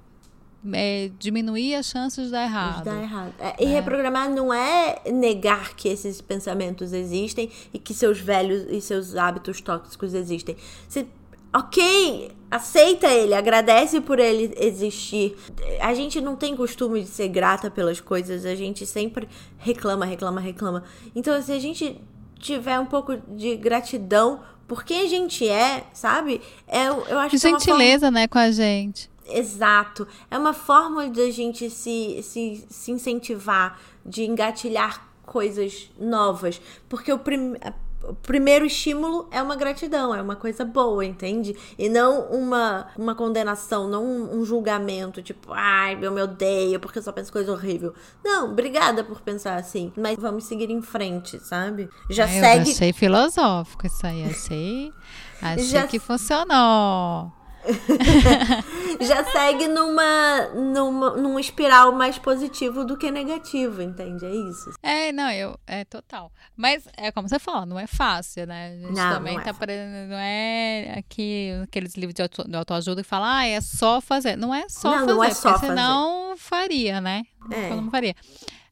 é, 0.74 1.09
diminuir 1.18 1.76
as 1.76 1.88
chances 1.88 2.26
de 2.26 2.32
dar 2.32 2.43
errado. 2.43 2.78
De 2.78 2.86
dar 2.86 3.01
errado. 3.01 3.34
É, 3.39 3.64
e 3.64 3.66
é. 3.66 3.70
reprogramar 3.70 4.30
não 4.30 4.53
é 4.53 5.01
negar 5.12 5.76
que 5.76 5.88
esses 5.88 6.22
pensamentos 6.22 6.93
existem 6.93 7.49
e 7.74 7.80
que 7.80 7.93
seus 7.93 8.20
velhos 8.20 8.66
e 8.70 8.80
seus 8.82 9.16
hábitos 9.16 9.59
tóxicos 9.62 10.14
existem. 10.14 10.55
Você, 10.88 11.07
ok, 11.53 12.32
aceita 12.49 13.07
ele, 13.07 13.34
agradece 13.34 13.99
por 14.01 14.20
ele 14.20 14.53
existir. 14.57 15.36
A 15.80 15.93
gente 15.93 16.22
não 16.22 16.36
tem 16.36 16.55
costume 16.55 17.01
de 17.01 17.07
ser 17.07 17.28
grata 17.28 17.72
pelas 17.72 17.99
coisas, 17.99 18.45
a 18.45 18.55
gente 18.55 18.86
sempre 18.86 19.28
reclama, 19.57 20.05
reclama, 20.05 20.39
reclama. 20.39 20.84
Então, 21.16 21.41
se 21.41 21.51
a 21.51 21.59
gente 21.59 21.99
tiver 22.39 22.80
um 22.80 22.86
pouco 22.86 23.18
de 23.36 23.55
gratidão 23.55 24.41
por 24.68 24.86
quem 24.86 25.01
a 25.01 25.05
gente 25.05 25.45
é, 25.47 25.84
sabe? 25.91 26.39
É, 26.66 26.88
eu 26.88 27.20
acho 27.20 27.32
que 27.32 27.38
gentileza, 27.38 28.05
é 28.05 28.07
forma... 28.07 28.12
né, 28.12 28.28
com 28.28 28.39
a 28.39 28.51
gente. 28.51 29.11
Exato. 29.38 30.07
É 30.29 30.38
uma 30.38 30.53
forma 30.53 31.09
de 31.09 31.21
a 31.21 31.32
gente 31.32 31.69
se, 31.69 32.21
se, 32.23 32.65
se 32.69 32.91
incentivar, 32.91 33.79
de 34.05 34.23
engatilhar 34.23 35.07
coisas 35.25 35.89
novas. 35.99 36.61
Porque 36.89 37.11
o, 37.11 37.19
prim, 37.19 37.55
o 38.03 38.13
primeiro 38.15 38.65
estímulo 38.65 39.27
é 39.32 39.41
uma 39.41 39.55
gratidão, 39.55 40.13
é 40.13 40.21
uma 40.21 40.36
coisa 40.36 40.65
boa, 40.65 41.05
entende? 41.05 41.55
E 41.77 41.88
não 41.88 42.25
uma, 42.25 42.88
uma 42.97 43.15
condenação, 43.15 43.88
não 43.88 44.03
um, 44.03 44.39
um 44.39 44.45
julgamento, 44.45 45.21
tipo, 45.21 45.53
ai, 45.53 45.97
eu 46.01 46.11
me 46.11 46.21
odeio 46.21 46.79
porque 46.79 46.99
eu 46.99 47.03
só 47.03 47.11
penso 47.11 47.32
coisa 47.32 47.51
horrível. 47.51 47.93
Não, 48.23 48.51
obrigada 48.51 49.03
por 49.03 49.21
pensar 49.21 49.55
assim. 49.55 49.91
Mas 49.95 50.17
vamos 50.17 50.45
seguir 50.45 50.69
em 50.69 50.82
frente, 50.82 51.39
sabe? 51.39 51.89
Já 52.09 52.27
segue. 52.27 52.69
Eu 52.69 52.73
achei 52.73 52.93
filosófico 52.93 53.88
isso 53.88 54.05
aí, 54.05 54.23
achei. 54.25 54.93
Achei 55.41 55.65
Já... 55.65 55.88
que 55.88 55.99
funcionou. 55.99 57.32
já 59.01 59.24
segue 59.26 59.68
numa, 59.68 60.47
numa 60.53 61.16
num 61.16 61.39
espiral 61.39 61.91
mais 61.91 62.18
positivo 62.18 62.86
do 62.86 62.97
que 62.97 63.12
negativo, 63.12 63.82
entende? 63.82 64.26
É 64.26 64.34
isso. 64.34 64.72
É, 64.82 65.12
não, 65.12 65.32
eu 65.32 65.57
é 65.68 65.86
total. 65.86 66.32
Mas 66.55 66.88
é 66.97 67.12
como 67.12 67.28
você 67.28 67.39
fala, 67.39 67.66
não 67.66 67.80
é 67.80 67.88
fácil, 67.88 68.47
né? 68.47 68.68
A 68.68 68.88
gente 68.88 68.95
não, 68.95 69.14
também 69.14 69.34
não 69.36 69.41
é 69.41 69.43
tá 69.43 69.66
é. 69.68 70.07
não 70.07 70.18
é 70.18 70.95
aqui 70.97 71.51
aqueles 71.64 71.95
livros 71.95 72.14
de, 72.14 72.22
auto, 72.22 72.47
de 72.47 72.55
autoajuda 72.55 73.01
que 73.03 73.07
fala, 73.07 73.39
ah, 73.39 73.45
é 73.45 73.62
só 73.62 74.01
fazer. 74.01 74.36
Não 74.36 74.53
é 74.53 74.68
só 74.70 74.91
não, 74.91 74.99
fazer, 74.99 75.14
não 75.14 75.24
é 75.24 75.34
só 75.34 75.51
fazer. 75.53 75.68
senão 75.68 76.36
faria, 76.38 77.01
né? 77.01 77.24
É. 77.51 77.70
Não 77.70 77.89
faria. 77.89 78.16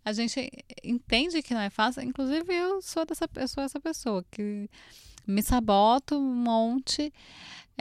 A 0.03 0.13
gente 0.13 0.49
entende 0.83 1.41
que 1.41 1.53
não 1.53 1.61
é 1.61 1.69
fácil, 1.69 2.01
inclusive 2.03 2.53
eu 2.53 2.81
sou 2.81 3.05
dessa 3.05 3.27
pessoa, 3.27 3.65
essa 3.65 3.79
pessoa 3.79 4.25
que 4.31 4.69
me 5.27 5.43
saboto 5.43 6.17
um 6.17 6.33
monte. 6.33 7.13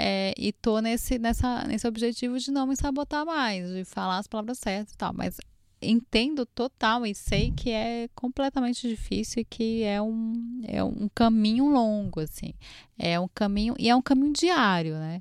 É, 0.00 0.32
e 0.38 0.52
tô 0.52 0.78
nesse, 0.78 1.18
nessa, 1.18 1.64
nesse 1.64 1.84
objetivo 1.84 2.38
de 2.38 2.52
não 2.52 2.68
me 2.68 2.76
sabotar 2.76 3.26
mais, 3.26 3.68
de 3.68 3.84
falar 3.84 4.18
as 4.18 4.28
palavras 4.28 4.58
certas 4.58 4.94
e 4.94 4.96
tal. 4.96 5.12
Mas 5.12 5.38
entendo 5.82 6.46
total 6.46 7.04
e 7.04 7.12
sei 7.12 7.50
que 7.50 7.70
é 7.70 8.08
completamente 8.14 8.88
difícil 8.88 9.42
e 9.42 9.44
que 9.44 9.82
é 9.82 10.00
um, 10.00 10.60
é 10.68 10.84
um 10.84 11.08
caminho 11.12 11.68
longo, 11.68 12.20
assim. 12.20 12.54
É 12.96 13.18
um 13.18 13.26
caminho, 13.26 13.74
e 13.76 13.90
é 13.90 13.96
um 13.96 14.00
caminho 14.00 14.32
diário, 14.32 14.94
né? 14.94 15.20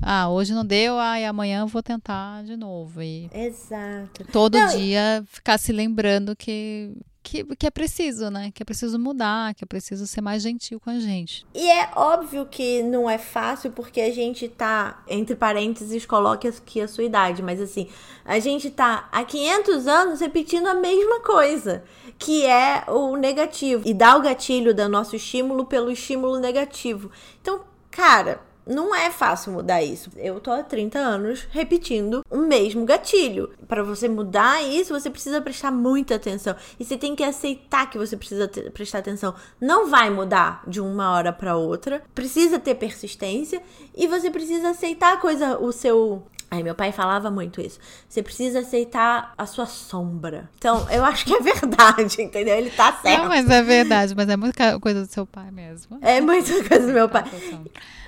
Ah, 0.00 0.30
hoje 0.30 0.54
não 0.54 0.64
deu, 0.64 0.98
ah, 0.98 1.20
e 1.20 1.26
amanhã 1.26 1.66
vou 1.66 1.82
tentar 1.82 2.44
de 2.44 2.56
novo. 2.56 3.02
E 3.02 3.28
Exato. 3.30 4.24
Todo 4.32 4.56
não, 4.56 4.68
dia 4.68 5.22
ficar 5.26 5.58
se 5.58 5.70
lembrando 5.70 6.34
que 6.34 6.96
que, 7.28 7.44
que 7.56 7.66
é 7.66 7.70
preciso, 7.70 8.30
né? 8.30 8.50
Que 8.54 8.62
é 8.62 8.64
preciso 8.64 8.98
mudar, 8.98 9.54
que 9.54 9.62
é 9.62 9.66
preciso 9.66 10.06
ser 10.06 10.22
mais 10.22 10.42
gentil 10.42 10.80
com 10.80 10.88
a 10.88 10.98
gente. 10.98 11.46
E 11.54 11.70
é 11.70 11.90
óbvio 11.94 12.46
que 12.46 12.82
não 12.82 13.08
é 13.08 13.18
fácil 13.18 13.70
porque 13.70 14.00
a 14.00 14.10
gente 14.10 14.48
tá, 14.48 15.02
entre 15.06 15.36
parênteses, 15.36 16.06
coloque 16.06 16.48
aqui 16.48 16.80
a 16.80 16.88
sua 16.88 17.04
idade, 17.04 17.42
mas 17.42 17.60
assim, 17.60 17.88
a 18.24 18.38
gente 18.38 18.70
tá 18.70 19.08
há 19.12 19.22
500 19.24 19.86
anos 19.86 20.20
repetindo 20.20 20.66
a 20.68 20.74
mesma 20.74 21.20
coisa, 21.20 21.84
que 22.18 22.46
é 22.46 22.84
o 22.88 23.14
negativo. 23.16 23.82
E 23.86 23.92
dá 23.92 24.16
o 24.16 24.22
gatilho 24.22 24.74
do 24.74 24.88
nosso 24.88 25.14
estímulo 25.14 25.66
pelo 25.66 25.90
estímulo 25.90 26.38
negativo. 26.38 27.10
Então, 27.42 27.60
cara, 27.90 28.40
não 28.68 28.94
é 28.94 29.10
fácil 29.10 29.52
mudar 29.52 29.82
isso. 29.82 30.10
Eu 30.16 30.38
tô 30.40 30.50
há 30.50 30.62
30 30.62 30.98
anos 30.98 31.48
repetindo 31.50 32.24
o 32.30 32.38
mesmo 32.38 32.84
gatilho. 32.84 33.50
Para 33.66 33.82
você 33.82 34.08
mudar 34.08 34.62
isso, 34.62 34.92
você 34.92 35.08
precisa 35.08 35.40
prestar 35.40 35.70
muita 35.70 36.16
atenção. 36.16 36.54
E 36.78 36.84
você 36.84 36.96
tem 36.96 37.16
que 37.16 37.24
aceitar 37.24 37.88
que 37.88 37.96
você 37.96 38.16
precisa 38.16 38.46
ter, 38.46 38.70
prestar 38.70 38.98
atenção. 38.98 39.34
Não 39.60 39.88
vai 39.88 40.10
mudar 40.10 40.62
de 40.66 40.80
uma 40.80 41.12
hora 41.12 41.32
para 41.32 41.56
outra. 41.56 42.02
Precisa 42.14 42.58
ter 42.58 42.74
persistência 42.74 43.62
e 43.96 44.06
você 44.06 44.30
precisa 44.30 44.70
aceitar 44.70 45.14
a 45.14 45.16
coisa, 45.16 45.58
o 45.58 45.72
seu 45.72 46.22
Aí 46.50 46.62
meu 46.62 46.74
pai 46.74 46.92
falava 46.92 47.30
muito 47.30 47.60
isso. 47.60 47.78
Você 48.08 48.22
precisa 48.22 48.60
aceitar 48.60 49.34
a 49.36 49.44
sua 49.44 49.66
sombra. 49.66 50.48
Então, 50.56 50.86
eu 50.90 51.04
acho 51.04 51.26
que 51.26 51.34
é 51.34 51.40
verdade, 51.40 52.22
entendeu? 52.22 52.56
Ele 52.56 52.70
tá 52.70 52.92
certo. 53.02 53.22
Não, 53.22 53.28
mas 53.28 53.48
é 53.50 53.62
verdade, 53.62 54.14
mas 54.16 54.28
é 54.28 54.36
muita 54.36 54.80
coisa 54.80 55.04
do 55.04 55.12
seu 55.12 55.26
pai 55.26 55.50
mesmo. 55.50 55.98
É 56.00 56.22
muita 56.22 56.52
coisa 56.66 56.86
do 56.86 56.92
meu 56.92 57.08
pai. 57.08 57.24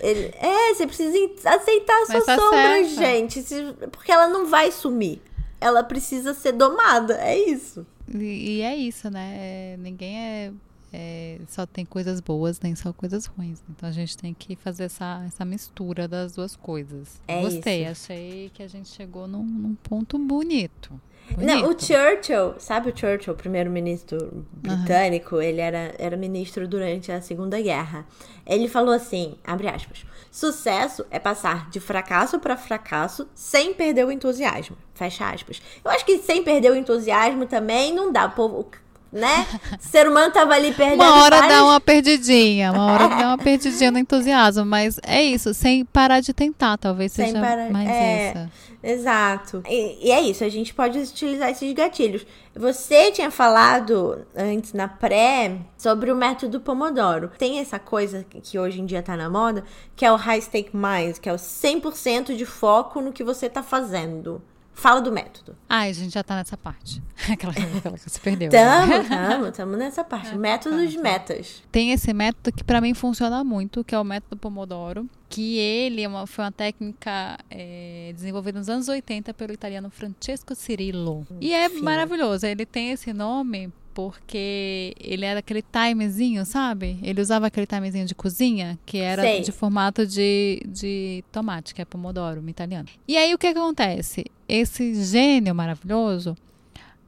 Ele, 0.01 0.33
é, 0.39 0.75
você 0.75 0.87
precisa 0.87 1.19
aceitar 1.51 2.03
a 2.03 2.07
sua 2.07 2.25
tá 2.25 2.37
sombra, 2.37 2.85
gente. 2.85 3.45
Porque 3.93 4.11
ela 4.11 4.29
não 4.29 4.47
vai 4.47 4.73
sumir. 4.73 5.21
Ela 5.61 5.85
precisa 5.85 6.33
ser 6.33 6.53
domada. 6.53 7.21
É 7.21 7.39
isso. 7.39 7.87
E, 8.09 8.57
e 8.57 8.63
é 8.63 8.75
isso, 8.75 9.11
né? 9.11 9.35
É, 9.37 9.77
ninguém 9.79 10.19
é 10.19 10.53
é, 10.93 11.39
só 11.49 11.67
tem 11.67 11.85
coisas 11.85 12.21
boas, 12.21 12.61
nem 12.61 12.75
só 12.75 12.93
coisas 12.93 13.27
ruins. 13.27 13.63
Então 13.71 13.89
a 13.89 13.93
gente 13.93 14.17
tem 14.17 14.35
que 14.35 14.57
fazer 14.57 14.85
essa, 14.85 15.23
essa 15.27 15.45
mistura 15.45 16.09
das 16.09 16.33
duas 16.33 16.57
coisas. 16.57 17.21
É 17.29 17.41
Gostei, 17.43 17.83
isso. 17.83 18.13
achei 18.13 18.51
que 18.53 18.63
a 18.63 18.69
gente 18.69 18.89
chegou 18.89 19.27
num, 19.29 19.45
num 19.45 19.75
ponto 19.75 20.19
bonito. 20.19 21.01
Bonito. 21.31 21.47
Não, 21.47 21.71
o 21.71 21.79
Churchill, 21.79 22.55
sabe 22.59 22.91
o 22.91 22.97
Churchill, 22.97 23.35
o 23.35 23.37
primeiro-ministro 23.37 24.45
britânico, 24.53 25.37
uhum. 25.37 25.43
ele 25.43 25.61
era, 25.61 25.95
era 25.97 26.17
ministro 26.17 26.67
durante 26.67 27.13
a 27.13 27.21
Segunda 27.21 27.61
Guerra. 27.61 28.05
Ele 28.45 28.67
falou 28.67 28.93
assim, 28.93 29.37
abre 29.45 29.69
aspas, 29.69 30.05
sucesso 30.33 31.07
é 31.09 31.21
passar 31.21 31.71
de 31.71 31.79
fracasso 31.79 32.41
para 32.41 32.57
fracasso 32.57 33.29
sem 33.33 33.73
perder 33.73 34.07
o 34.07 34.11
entusiasmo, 34.11 34.77
fecha 34.93 35.31
aspas. 35.31 35.63
Eu 35.85 35.91
acho 35.93 36.05
que 36.05 36.19
sem 36.19 36.43
perder 36.43 36.73
o 36.73 36.77
entusiasmo 36.77 37.47
também 37.47 37.95
não 37.95 38.11
dá, 38.11 38.27
o 38.27 38.33
povo, 38.33 38.69
né? 39.13 39.47
O 39.79 39.83
ser 39.83 40.09
humano 40.09 40.33
tava 40.33 40.55
ali 40.55 40.73
perdendo. 40.73 41.03
Uma 41.03 41.23
hora 41.23 41.39
várias... 41.39 41.59
dá 41.59 41.65
uma 41.65 41.81
perdidinha, 41.81 42.73
uma 42.73 42.93
hora 42.93 43.09
dá 43.09 43.29
uma 43.29 43.39
perdidinha 43.39 43.91
no 43.91 43.99
entusiasmo, 43.99 44.65
mas 44.65 45.01
é 45.03 45.23
isso, 45.23 45.53
sem 45.53 45.85
parar 45.85 46.21
de 46.21 46.33
tentar, 46.33 46.77
talvez 46.77 47.13
sem 47.13 47.27
seja 47.27 47.41
parar... 47.41 47.71
mais 47.71 47.89
é, 47.89 48.31
isso. 48.31 48.51
Exato. 48.83 49.63
E, 49.69 50.09
e, 50.09 50.11
é 50.11 50.21
isso, 50.21 50.43
a 50.45 50.49
gente 50.49 50.73
pode 50.73 50.99
utilizar 50.99 51.51
esses 51.51 51.73
gatilhos. 51.73 52.27
Você 52.55 53.11
tinha 53.13 53.31
falado 53.31 54.25
antes 54.35 54.73
na 54.73 54.89
pré 54.89 55.59
sobre 55.77 56.11
o 56.11 56.17
método 56.17 56.61
Pomodoro. 56.61 57.31
Tem 57.39 57.59
essa 57.59 57.79
coisa 57.79 58.25
que 58.25 58.59
hoje 58.59 58.81
em 58.81 58.87
dia 58.87 59.03
tá 59.03 59.17
na 59.17 59.29
moda, 59.29 59.65
que 59.95 60.05
é 60.05 60.11
o 60.11 60.17
High 60.17 60.41
Stake 60.41 60.71
Mind, 60.75 61.19
que 61.19 61.29
é 61.29 61.33
o 61.33 61.37
100% 61.37 62.35
de 62.35 62.47
foco 62.47 63.01
no 63.01 63.13
que 63.13 63.23
você 63.23 63.49
tá 63.49 63.63
fazendo. 63.63 64.43
Fala 64.81 65.03
do 65.03 65.13
método. 65.13 65.55
Ah, 65.69 65.81
a 65.81 65.93
gente 65.93 66.15
já 66.15 66.23
tá 66.23 66.35
nessa 66.37 66.57
parte. 66.57 67.03
aquela, 67.31 67.53
aquela 67.53 67.99
que 67.99 68.09
se 68.09 68.19
perdeu. 68.19 68.51
Tamo, 68.51 68.87
né? 68.87 69.05
tamo, 69.05 69.53
tamo 69.53 69.77
nessa 69.77 70.03
parte. 70.03 70.31
É, 70.31 70.39
método 70.39 70.87
de 70.87 70.97
metas. 70.97 71.63
Tem 71.71 71.93
esse 71.93 72.15
método 72.15 72.51
que 72.51 72.65
para 72.65 72.81
mim 72.81 72.95
funciona 72.95 73.45
muito, 73.45 73.85
que 73.85 73.95
é 73.95 73.99
o 73.99 74.05
método 74.05 74.39
Pomodoro. 74.39 75.07
Que 75.29 75.59
ele 75.59 76.03
é 76.03 76.09
uma, 76.09 76.27
foi 76.27 76.45
uma 76.45 76.51
técnica 76.51 77.37
é, 77.51 78.11
desenvolvida 78.15 78.59
nos 78.59 78.71
anos 78.71 78.89
80 78.89 79.35
pelo 79.35 79.53
italiano 79.53 79.91
Francesco 79.91 80.55
Cirillo. 80.55 81.27
E 81.43 81.53
é 81.53 81.69
maravilhoso. 81.69 82.47
Ele 82.47 82.65
tem 82.65 82.91
esse 82.91 83.13
nome 83.13 83.71
porque 84.01 84.95
ele 84.99 85.27
era 85.27 85.41
aquele 85.41 85.63
timezinho, 85.63 86.47
sabe? 86.47 86.99
Ele 87.03 87.21
usava 87.21 87.49
aquele 87.49 87.67
timezinho 87.67 88.07
de 88.07 88.15
cozinha, 88.15 88.79
que 88.87 88.97
era 88.97 89.23
Sei. 89.23 89.43
de 89.43 89.53
formato 89.53 90.07
de, 90.07 90.63
de 90.67 91.23
tomate, 91.31 91.75
que 91.75 91.83
é 91.83 91.85
pomodoro, 91.85 92.43
italiano. 92.49 92.89
E 93.07 93.19
aí 93.19 93.35
o 93.35 93.39
que 93.39 93.49
acontece? 93.49 94.25
Esse 94.49 94.95
gênio 95.05 95.55
maravilhoso, 95.55 96.35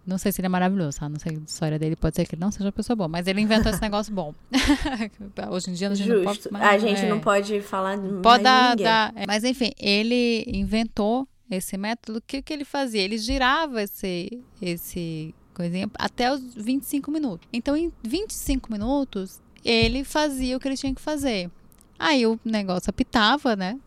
não 0.07 0.19
sei 0.19 0.33
se 0.33 0.41
ele 0.41 0.47
é 0.47 0.49
maravilhoso, 0.51 1.01
tá? 1.01 1.09
Não 1.09 1.19
sei 1.19 1.37
a 1.37 1.41
história 1.41 1.79
dele, 1.79 1.97
pode 1.97 2.15
ser 2.15 2.27
que 2.27 2.35
ele 2.35 2.43
não 2.43 2.51
seja 2.51 2.67
uma 2.67 2.73
pessoa 2.73 2.95
boa, 2.95 3.09
mas 3.09 3.27
ele 3.27 3.41
inventou 3.41 3.73
esse 3.73 3.81
negócio 3.81 4.13
bom. 4.13 4.35
Hoje 5.51 5.71
em 5.71 5.73
dia 5.73 5.89
a 5.89 5.95
gente 5.95 6.07
Justo. 6.07 6.19
não 6.19 6.25
pode. 6.25 6.49
Mas, 6.51 6.63
a 6.63 6.79
gente 6.79 7.01
é, 7.01 7.09
não 7.09 7.21
pode 7.21 7.61
falar 7.63 7.99
pode 8.23 8.45
dar, 8.45 8.77
dar 8.77 9.13
é, 9.17 9.27
Mas 9.27 9.45
enfim, 9.45 9.73
ele 9.81 10.45
inventou 10.47 11.27
esse 11.51 11.79
método. 11.79 12.19
O 12.19 12.23
que, 12.23 12.43
que 12.43 12.53
ele 12.53 12.65
fazia? 12.67 13.01
Ele 13.01 13.17
girava 13.17 13.83
esse, 13.83 14.43
esse 14.61 15.35
coisinha, 15.53 15.91
até 15.95 16.33
os 16.33 16.41
25 16.55 17.11
minutos. 17.11 17.49
Então, 17.53 17.77
em 17.77 17.93
25 18.03 18.73
minutos, 18.73 19.41
ele 19.65 20.05
fazia 20.05 20.57
o 20.57 20.61
que 20.61 20.69
ele 20.69 20.77
tinha 20.77 20.95
que 20.95 21.01
fazer. 21.01 21.51
Aí 21.99 22.27
o 22.27 22.39
negócio 22.45 22.91
apitava, 22.91 23.55
né? 23.55 23.79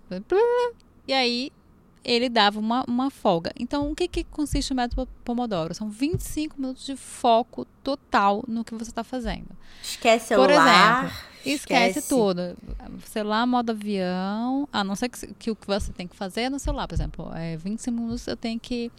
E 1.08 1.14
aí 1.14 1.52
ele 2.06 2.30
dava 2.30 2.60
uma, 2.60 2.86
uma 2.88 3.10
folga. 3.10 3.52
Então, 3.60 3.92
o 3.92 3.96
que, 3.96 4.08
que 4.08 4.24
consiste 4.24 4.72
o 4.72 4.76
método 4.76 5.10
Pomodoro? 5.24 5.74
São 5.74 5.90
25 5.90 6.56
minutos 6.62 6.86
de 6.86 6.96
foco 6.96 7.66
total 7.84 8.44
no 8.48 8.64
que 8.64 8.76
você 8.76 8.92
está 8.92 9.04
fazendo. 9.04 9.48
Esquece 9.82 10.36
o 10.36 10.38
Por 10.38 10.52
exemplo, 10.52 11.12
esquece, 11.44 12.00
esquece, 12.00 12.08
tudo. 12.08 12.56
Celular, 13.06 13.48
modo 13.48 13.72
avião. 13.72 14.70
A 14.72 14.84
não 14.84 14.96
ser 14.96 15.10
que, 15.10 15.34
que 15.34 15.52
o 15.52 15.56
que 15.56 15.66
você 15.66 15.92
tem 15.92 16.08
que 16.08 16.16
fazer 16.16 16.42
é 16.42 16.50
no 16.50 16.60
celular. 16.60 16.88
Por 16.88 16.94
exemplo, 16.94 17.32
é 17.34 17.58
25 17.58 18.00
minutos 18.00 18.28
eu 18.28 18.38
tenho 18.38 18.60
que 18.60 18.92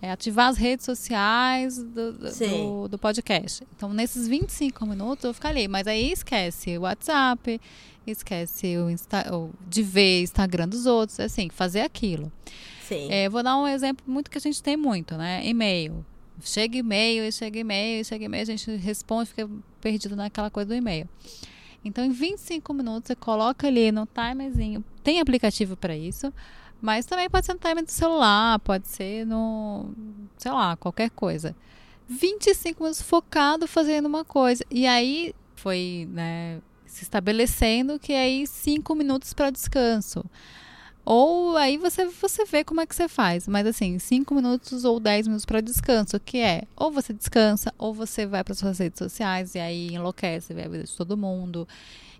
é 0.00 0.10
ativar 0.10 0.48
as 0.48 0.56
redes 0.56 0.84
sociais 0.84 1.78
do, 1.78 2.12
do, 2.12 2.88
do, 2.88 2.98
podcast. 2.98 3.66
Então, 3.76 3.92
nesses 3.92 4.28
25 4.28 4.86
minutos 4.86 5.24
eu 5.24 5.34
fico 5.34 5.46
ali. 5.46 5.66
Mas 5.66 5.86
aí 5.86 6.12
esquece 6.12 6.78
o 6.78 6.82
WhatsApp, 6.82 7.60
esquece 8.06 8.76
o 8.78 8.88
Insta, 8.88 9.34
o, 9.34 9.50
de 9.66 9.82
ver 9.82 10.22
Instagram 10.22 10.68
dos 10.68 10.86
outros, 10.86 11.18
assim, 11.18 11.48
fazer 11.50 11.80
aquilo. 11.80 12.30
Sim. 12.86 13.08
É, 13.10 13.28
vou 13.28 13.42
dar 13.42 13.58
um 13.58 13.66
exemplo 13.66 14.04
muito 14.06 14.30
que 14.30 14.38
a 14.38 14.40
gente 14.40 14.62
tem 14.62 14.76
muito, 14.76 15.16
né? 15.16 15.44
E-mail. 15.44 16.04
Chega 16.40 16.78
e-mail, 16.78 17.30
chega 17.32 17.58
e-mail, 17.58 18.04
chega 18.04 18.24
e-mail, 18.24 18.42
a 18.42 18.46
gente 18.46 18.70
responde, 18.76 19.30
fica 19.30 19.50
perdido 19.80 20.14
naquela 20.14 20.48
coisa 20.48 20.68
do 20.68 20.74
e-mail. 20.74 21.08
Então, 21.84 22.04
em 22.04 22.10
25 22.10 22.72
minutos, 22.72 23.08
você 23.08 23.16
coloca 23.16 23.66
ali 23.66 23.90
no 23.90 24.06
timerzinho. 24.06 24.84
Tem 25.02 25.20
aplicativo 25.20 25.76
para 25.76 25.96
isso. 25.96 26.32
Mas 26.80 27.06
também 27.06 27.28
pode 27.28 27.46
ser 27.46 27.54
no 27.54 27.58
timer 27.58 27.84
do 27.84 27.90
celular, 27.90 28.58
pode 28.60 28.86
ser 28.88 29.26
no, 29.26 29.90
sei 30.36 30.52
lá, 30.52 30.76
qualquer 30.76 31.10
coisa. 31.10 31.54
25 32.08 32.82
minutos 32.82 33.02
focado 33.02 33.66
fazendo 33.66 34.06
uma 34.06 34.24
coisa. 34.24 34.64
E 34.70 34.86
aí 34.86 35.34
foi, 35.56 36.08
né, 36.10 36.60
se 36.86 37.02
estabelecendo 37.02 37.98
que 37.98 38.12
aí 38.12 38.46
5 38.46 38.94
minutos 38.94 39.34
para 39.34 39.50
descanso. 39.50 40.24
Ou 41.04 41.56
aí 41.56 41.78
você, 41.78 42.06
você 42.06 42.44
vê 42.44 42.62
como 42.62 42.80
é 42.80 42.86
que 42.86 42.94
você 42.94 43.08
faz. 43.08 43.48
Mas 43.48 43.66
assim, 43.66 43.98
5 43.98 44.34
minutos 44.34 44.84
ou 44.84 45.00
10 45.00 45.26
minutos 45.26 45.46
para 45.46 45.60
descanso, 45.60 46.20
que 46.20 46.38
é 46.38 46.64
ou 46.76 46.90
você 46.92 47.12
descansa, 47.12 47.72
ou 47.78 47.92
você 47.92 48.26
vai 48.26 48.44
para 48.44 48.54
suas 48.54 48.78
redes 48.78 48.98
sociais 48.98 49.54
e 49.54 49.58
aí 49.58 49.88
enlouquece, 49.94 50.54
vê 50.54 50.64
a 50.64 50.68
vida 50.68 50.84
de 50.84 50.96
todo 50.96 51.16
mundo 51.16 51.66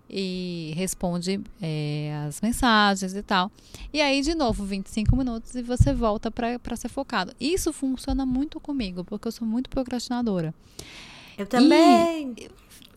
e 0.09 0.73
responde 0.75 1.39
é, 1.61 2.23
as 2.27 2.41
mensagens 2.41 3.13
e 3.13 3.21
tal. 3.21 3.51
E 3.93 4.01
aí, 4.01 4.21
de 4.21 4.33
novo, 4.33 4.65
25 4.65 5.15
minutos 5.15 5.53
e 5.55 5.61
você 5.61 5.93
volta 5.93 6.31
para 6.31 6.75
ser 6.75 6.89
focado. 6.89 7.33
Isso 7.39 7.71
funciona 7.71 8.25
muito 8.25 8.59
comigo, 8.59 9.03
porque 9.03 9.27
eu 9.27 9.31
sou 9.31 9.47
muito 9.47 9.69
procrastinadora. 9.69 10.53
Eu 11.37 11.45
também. 11.45 12.33
E, 12.37 12.49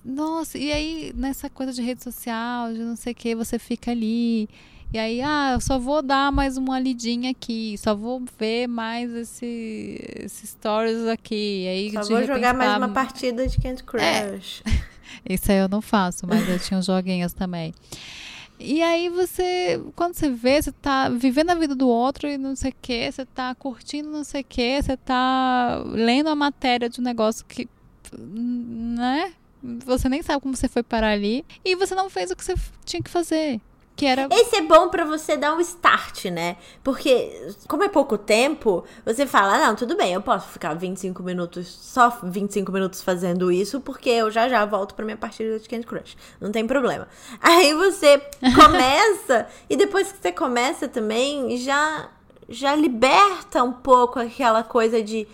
nossa, 0.04 0.58
e 0.58 0.72
aí 0.72 1.12
nessa 1.14 1.48
coisa 1.48 1.72
de 1.72 1.82
rede 1.82 2.02
social, 2.02 2.72
de 2.72 2.80
não 2.80 2.96
sei 2.96 3.12
o 3.12 3.16
que, 3.16 3.34
você 3.34 3.58
fica 3.58 3.90
ali. 3.90 4.48
E 4.92 4.98
aí, 4.98 5.22
ah, 5.22 5.52
eu 5.54 5.60
só 5.60 5.78
vou 5.78 6.02
dar 6.02 6.30
mais 6.30 6.58
uma 6.58 6.78
lidinha 6.78 7.30
aqui, 7.30 7.76
só 7.78 7.94
vou 7.94 8.22
ver 8.38 8.66
mais 8.66 9.10
esse, 9.10 9.98
esses 10.22 10.50
stories 10.50 11.06
aqui. 11.06 11.66
Aí, 11.66 11.92
só 11.92 12.02
vou 12.02 12.26
jogar 12.26 12.52
mais 12.52 12.72
tá... 12.72 12.78
uma 12.78 12.88
partida 12.88 13.46
de 13.48 13.58
Candy 13.58 13.82
Crush. 13.84 14.62
É. 14.66 14.82
Isso 15.28 15.50
aí 15.50 15.58
eu 15.58 15.68
não 15.68 15.80
faço, 15.80 16.26
mas 16.26 16.48
eu 16.48 16.58
tinha 16.58 16.78
uns 16.78 16.86
joguinhos 16.86 17.32
também. 17.32 17.74
E 18.58 18.80
aí 18.80 19.08
você, 19.08 19.82
quando 19.96 20.14
você 20.14 20.30
vê, 20.30 20.62
você 20.62 20.70
tá 20.70 21.08
vivendo 21.08 21.50
a 21.50 21.54
vida 21.54 21.74
do 21.74 21.88
outro 21.88 22.28
e 22.28 22.38
não 22.38 22.54
sei 22.54 22.70
o 22.70 22.74
que, 22.80 23.10
você 23.10 23.26
tá 23.26 23.54
curtindo 23.56 24.08
não 24.08 24.22
sei 24.22 24.42
o 24.42 24.44
que, 24.44 24.80
você 24.80 24.96
tá 24.96 25.82
lendo 25.84 26.28
a 26.28 26.36
matéria 26.36 26.88
de 26.88 27.00
um 27.00 27.04
negócio 27.04 27.44
que, 27.44 27.68
né? 28.16 29.32
Você 29.84 30.08
nem 30.08 30.22
sabe 30.22 30.40
como 30.40 30.56
você 30.56 30.68
foi 30.68 30.82
parar 30.82 31.10
ali 31.10 31.44
e 31.64 31.74
você 31.74 31.94
não 31.94 32.08
fez 32.08 32.30
o 32.30 32.36
que 32.36 32.44
você 32.44 32.54
tinha 32.84 33.02
que 33.02 33.10
fazer. 33.10 33.60
Que 33.94 34.06
era... 34.06 34.26
Esse 34.30 34.56
é 34.56 34.62
bom 34.62 34.88
para 34.88 35.04
você 35.04 35.36
dar 35.36 35.54
um 35.54 35.60
start, 35.60 36.24
né? 36.26 36.56
Porque, 36.82 37.52
como 37.68 37.84
é 37.84 37.88
pouco 37.88 38.16
tempo, 38.16 38.84
você 39.04 39.26
fala: 39.26 39.58
não, 39.58 39.74
tudo 39.74 39.96
bem, 39.96 40.14
eu 40.14 40.22
posso 40.22 40.48
ficar 40.48 40.74
25 40.74 41.22
minutos, 41.22 41.68
só 41.68 42.18
25 42.22 42.72
minutos 42.72 43.02
fazendo 43.02 43.52
isso, 43.52 43.80
porque 43.80 44.08
eu 44.08 44.30
já 44.30 44.48
já 44.48 44.64
volto 44.64 44.94
pra 44.94 45.04
minha 45.04 45.16
partida 45.16 45.58
de 45.58 45.68
Candy 45.68 45.86
Crush. 45.86 46.16
Não 46.40 46.50
tem 46.50 46.66
problema. 46.66 47.06
Aí 47.40 47.74
você 47.74 48.18
começa, 48.54 49.46
e 49.68 49.76
depois 49.76 50.10
que 50.10 50.18
você 50.20 50.32
começa 50.32 50.88
também, 50.88 51.56
já, 51.58 52.08
já 52.48 52.74
liberta 52.74 53.62
um 53.62 53.72
pouco 53.72 54.18
aquela 54.18 54.62
coisa 54.62 55.02
de 55.02 55.28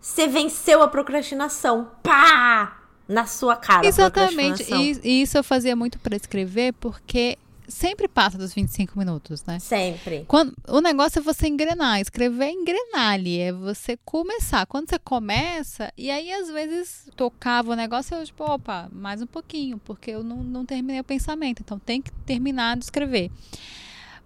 você 0.00 0.26
venceu 0.26 0.82
a 0.82 0.88
procrastinação. 0.88 1.88
Pá! 2.02 2.76
Na 3.06 3.26
sua 3.26 3.56
cara. 3.56 3.84
Exatamente. 3.84 4.64
E 5.02 5.22
isso 5.22 5.36
eu 5.36 5.42
fazia 5.42 5.74
muito 5.74 5.98
para 5.98 6.14
escrever, 6.14 6.72
porque 6.74 7.36
sempre 7.70 8.08
passa 8.08 8.36
dos 8.36 8.52
25 8.52 8.98
minutos, 8.98 9.44
né? 9.44 9.58
Sempre. 9.58 10.24
Quando, 10.28 10.54
o 10.68 10.80
negócio 10.80 11.18
é 11.18 11.22
você 11.22 11.46
engrenar. 11.48 12.00
Escrever 12.00 12.46
é 12.46 12.52
engrenar 12.52 13.12
ali, 13.12 13.38
é 13.38 13.52
você 13.52 13.96
começar. 14.04 14.66
Quando 14.66 14.90
você 14.90 14.98
começa, 14.98 15.92
e 15.96 16.10
aí 16.10 16.32
às 16.32 16.50
vezes 16.50 17.08
tocava 17.16 17.72
o 17.72 17.76
negócio, 17.76 18.16
eu 18.16 18.24
tipo, 18.24 18.44
opa, 18.44 18.88
mais 18.92 19.22
um 19.22 19.26
pouquinho, 19.26 19.78
porque 19.78 20.10
eu 20.10 20.22
não, 20.22 20.38
não 20.38 20.66
terminei 20.66 21.00
o 21.00 21.04
pensamento. 21.04 21.62
Então 21.62 21.78
tem 21.78 22.02
que 22.02 22.12
terminar 22.26 22.76
de 22.76 22.84
escrever. 22.84 23.30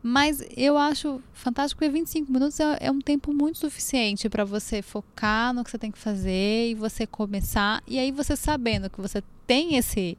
Mas 0.06 0.44
eu 0.54 0.76
acho 0.76 1.22
fantástico 1.32 1.78
porque 1.78 1.90
25 1.90 2.30
minutos 2.30 2.60
é, 2.60 2.76
é 2.78 2.90
um 2.90 3.00
tempo 3.00 3.32
muito 3.32 3.56
suficiente 3.56 4.28
para 4.28 4.44
você 4.44 4.82
focar 4.82 5.54
no 5.54 5.64
que 5.64 5.70
você 5.70 5.78
tem 5.78 5.90
que 5.90 5.98
fazer 5.98 6.70
e 6.70 6.74
você 6.74 7.06
começar. 7.06 7.82
E 7.86 7.98
aí 7.98 8.12
você 8.12 8.36
sabendo 8.36 8.90
que 8.90 9.00
você 9.00 9.22
tem 9.46 9.76
esse, 9.76 10.18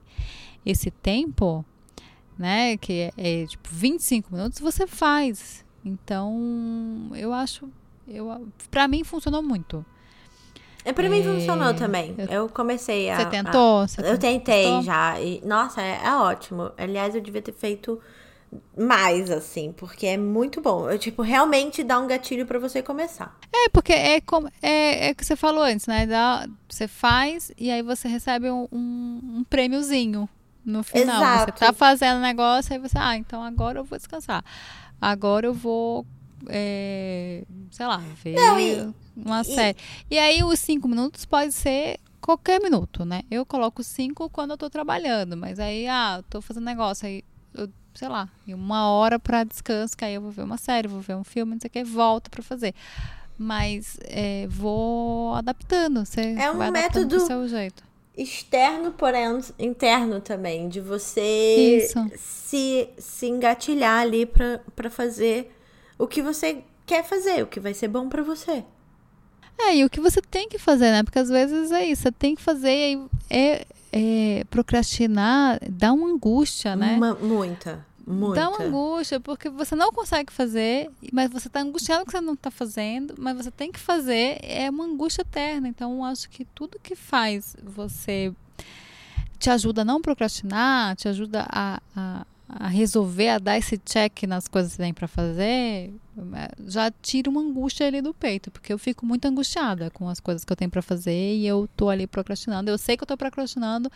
esse 0.66 0.90
tempo, 0.90 1.64
né? 2.38 2.78
Que 2.78 3.12
é, 3.18 3.42
é 3.44 3.46
tipo 3.46 3.70
25 3.72 4.34
minutos, 4.34 4.60
você 4.60 4.88
faz. 4.88 5.64
Então, 5.84 7.12
eu 7.16 7.32
acho. 7.32 7.70
Eu, 8.08 8.48
pra 8.70 8.88
mim 8.88 9.04
funcionou 9.04 9.42
muito. 9.42 9.86
É, 10.84 10.94
pra 10.94 11.10
mim 11.10 11.24
funcionou 11.24 11.74
também. 11.74 12.16
Eu 12.30 12.48
comecei 12.48 13.10
a. 13.10 13.18
Você 13.18 13.26
tentou? 13.26 13.80
A, 13.80 13.88
Você 13.88 14.02
eu 14.02 14.18
tentei 14.20 14.64
testou? 14.64 14.82
já. 14.84 15.20
E, 15.20 15.42
nossa, 15.44 15.82
é, 15.82 16.00
é 16.04 16.16
ótimo. 16.16 16.72
Aliás, 16.78 17.16
eu 17.16 17.22
devia 17.22 17.42
ter 17.42 17.54
feito 17.54 18.00
mais, 18.78 19.32
assim, 19.32 19.74
porque 19.76 20.06
é 20.06 20.18
muito 20.18 20.62
bom. 20.62 20.90
Eu, 20.90 21.00
tipo, 21.00 21.24
realmente 21.24 21.84
dá 21.84 22.00
um 22.00 22.08
gatilho 22.08 22.46
pra 22.46 22.60
você 22.60 22.84
começar. 22.84 23.36
É, 23.52 23.70
porque 23.70 23.94
é 23.94 24.22
como 24.22 24.48
é, 24.62 25.10
é 25.10 25.12
o 25.12 25.16
que 25.16 25.26
você 25.26 25.36
falou 25.36 25.64
antes, 25.64 25.88
né? 25.88 26.06
Dá, 26.06 26.48
você 26.70 26.88
faz 26.88 27.52
e 27.58 27.72
aí 27.72 27.82
você 27.82 28.08
recebe 28.08 28.50
um, 28.50 28.68
um, 28.72 29.22
um 29.38 29.44
prêmiozinho 29.44 30.30
no 30.66 30.84
final. 30.84 31.18
Exato. 31.22 31.54
Você 31.60 31.66
tá 31.66 31.72
fazendo 31.74 32.20
negócio, 32.22 32.74
aí 32.74 32.80
você, 32.80 32.98
ah, 32.98 33.16
então 33.16 33.44
agora 33.44 33.80
eu 33.80 33.84
vou 33.84 33.98
descansar. 33.98 34.44
Agora 35.00 35.46
eu 35.46 35.54
vou, 35.54 36.06
é, 36.48 37.44
sei 37.72 37.86
lá, 37.86 37.98
ver 38.24 38.36
Não, 38.36 38.60
e- 38.60 38.94
uma 39.16 39.42
e- 39.42 39.46
série. 39.46 39.78
E 40.10 40.18
aí 40.18 40.44
os 40.44 40.60
cinco 40.60 40.88
minutos 40.88 41.26
pode 41.26 41.52
ser 41.52 42.00
qualquer 42.20 42.60
minuto, 42.62 43.06
né? 43.06 43.22
Eu 43.30 43.46
coloco 43.46 43.84
cinco 43.84 44.30
quando 44.30 44.52
eu 44.52 44.58
tô 44.58 44.70
trabalhando, 44.70 45.38
mas 45.38 45.60
aí, 45.60 45.88
ah, 45.88 46.16
eu 46.18 46.24
tô 46.24 46.42
fazendo 46.42 46.64
negócio, 46.66 47.06
aí 47.08 47.24
eu, 47.54 47.70
sei 47.94 48.08
lá, 48.10 48.28
e 48.48 48.54
uma 48.54 48.90
hora 48.90 49.20
pra 49.20 49.44
descanso, 49.44 49.96
que 49.96 50.04
aí 50.04 50.16
eu 50.16 50.22
vou 50.22 50.32
ver 50.32 50.42
uma 50.44 50.58
série, 50.58 50.88
vou 50.88 51.02
ver 51.02 51.16
um 51.16 51.24
filme, 51.24 51.54
não 51.54 51.60
sei 51.62 51.68
o 51.68 51.72
que, 51.72 51.84
volto 51.84 52.32
pra 52.32 52.42
fazer. 52.42 52.74
Mas 53.38 53.98
é, 54.06 54.48
vou 54.50 55.36
adaptando. 55.36 56.06
Você 56.06 56.36
É 56.40 56.50
um 56.52 56.58
vai 56.58 56.70
adaptando 56.70 57.04
método- 57.04 57.20
do 57.20 57.28
seu 57.28 57.48
jeito. 57.50 57.84
Externo, 58.18 58.92
porém 58.92 59.40
interno 59.60 60.22
também, 60.22 60.70
de 60.70 60.80
você 60.80 61.84
Isso. 61.84 62.00
se, 62.18 62.90
se 62.98 63.28
engatilhar 63.28 64.02
ali 64.02 64.26
pra 64.26 64.90
fazer 64.90 65.52
o 65.98 66.08
que 66.08 66.22
você 66.22 66.64
quer 66.86 67.04
fazer, 67.04 67.44
o 67.44 67.48
que 67.48 67.60
vai 67.60 67.74
ser 67.74 67.88
bom 67.88 68.08
pra 68.08 68.24
você. 68.24 68.64
É, 69.58 69.78
e 69.78 69.86
o 69.86 69.90
que 69.90 70.00
você 70.00 70.22
tem 70.22 70.50
que 70.50 70.58
fazer, 70.58 70.92
né? 70.92 71.04
Porque 71.04 71.20
às 71.20 71.30
vezes 71.30 71.72
é 71.72 71.86
isso, 71.86 72.04
você 72.04 72.12
tem 72.12 72.36
que 72.36 72.42
fazer 72.42 72.70
e 72.94 73.08
é, 73.30 73.66
é, 73.92 74.44
procrastinar 74.50 75.60
dá 75.70 75.94
uma 75.94 76.10
angústia, 76.10 76.76
né? 76.76 76.96
Uma- 76.98 77.16
muita, 77.16 77.86
muita. 78.06 78.42
Dá 78.42 78.50
uma 78.50 78.64
angústia, 78.64 79.20
porque 79.20 79.50
você 79.50 79.76
não 79.76 79.92
consegue 79.92 80.32
fazer, 80.32 80.90
mas 81.12 81.32
você 81.32 81.48
está 81.48 81.62
angustiado 81.62 82.06
que 82.06 82.12
você 82.12 82.22
não 82.22 82.34
está 82.34 82.52
fazendo, 82.52 83.16
mas 83.18 83.36
você 83.36 83.52
tem 83.52 83.72
que 83.72 83.80
fazer, 83.80 84.38
é 84.42 84.70
uma 84.70 84.86
angústia 84.86 85.22
eterna. 85.22 85.68
Então, 85.68 86.04
acho 86.06 86.30
que 86.30 86.46
tudo 86.46 86.80
que 86.80 86.96
faz 86.96 87.56
você 87.64 88.34
te 89.40 89.50
ajuda 89.50 89.82
a 89.82 89.86
não 89.86 90.02
procrastinar, 90.02 90.96
te 90.96 91.08
ajuda 91.08 91.46
a, 91.50 91.82
a, 91.96 92.26
a 92.48 92.68
resolver, 92.68 93.30
a 93.30 93.40
dar 93.40 93.58
esse 93.58 93.78
check 93.78 94.24
nas 94.24 94.48
coisas 94.48 94.74
que 94.74 94.78
tem 94.78 94.94
para 94.94 95.08
fazer, 95.08 95.94
já 96.66 96.92
tira 97.02 97.30
uma 97.30 97.42
angústia 97.42 97.88
ali 97.88 98.02
do 98.02 98.14
peito, 98.14 98.50
porque 98.50 98.72
eu 98.72 98.78
fico 98.78 99.06
muito 99.06 99.26
angustiada 99.26 99.90
com 99.92 100.08
as 100.08 100.20
coisas 100.20 100.46
que 100.46 100.52
eu 100.52 100.58
tenho 100.58 100.72
para 100.72 100.82
fazer 100.82 101.36
e 101.36 101.46
eu 101.46 101.68
tô 101.76 101.90
ali 101.90 102.08
procrastinando. 102.08 102.70
Eu 102.70 102.78
sei 102.78 102.96
que 102.96 103.04
eu 103.04 103.08
tô 103.08 103.18
procrastinando, 103.18 103.92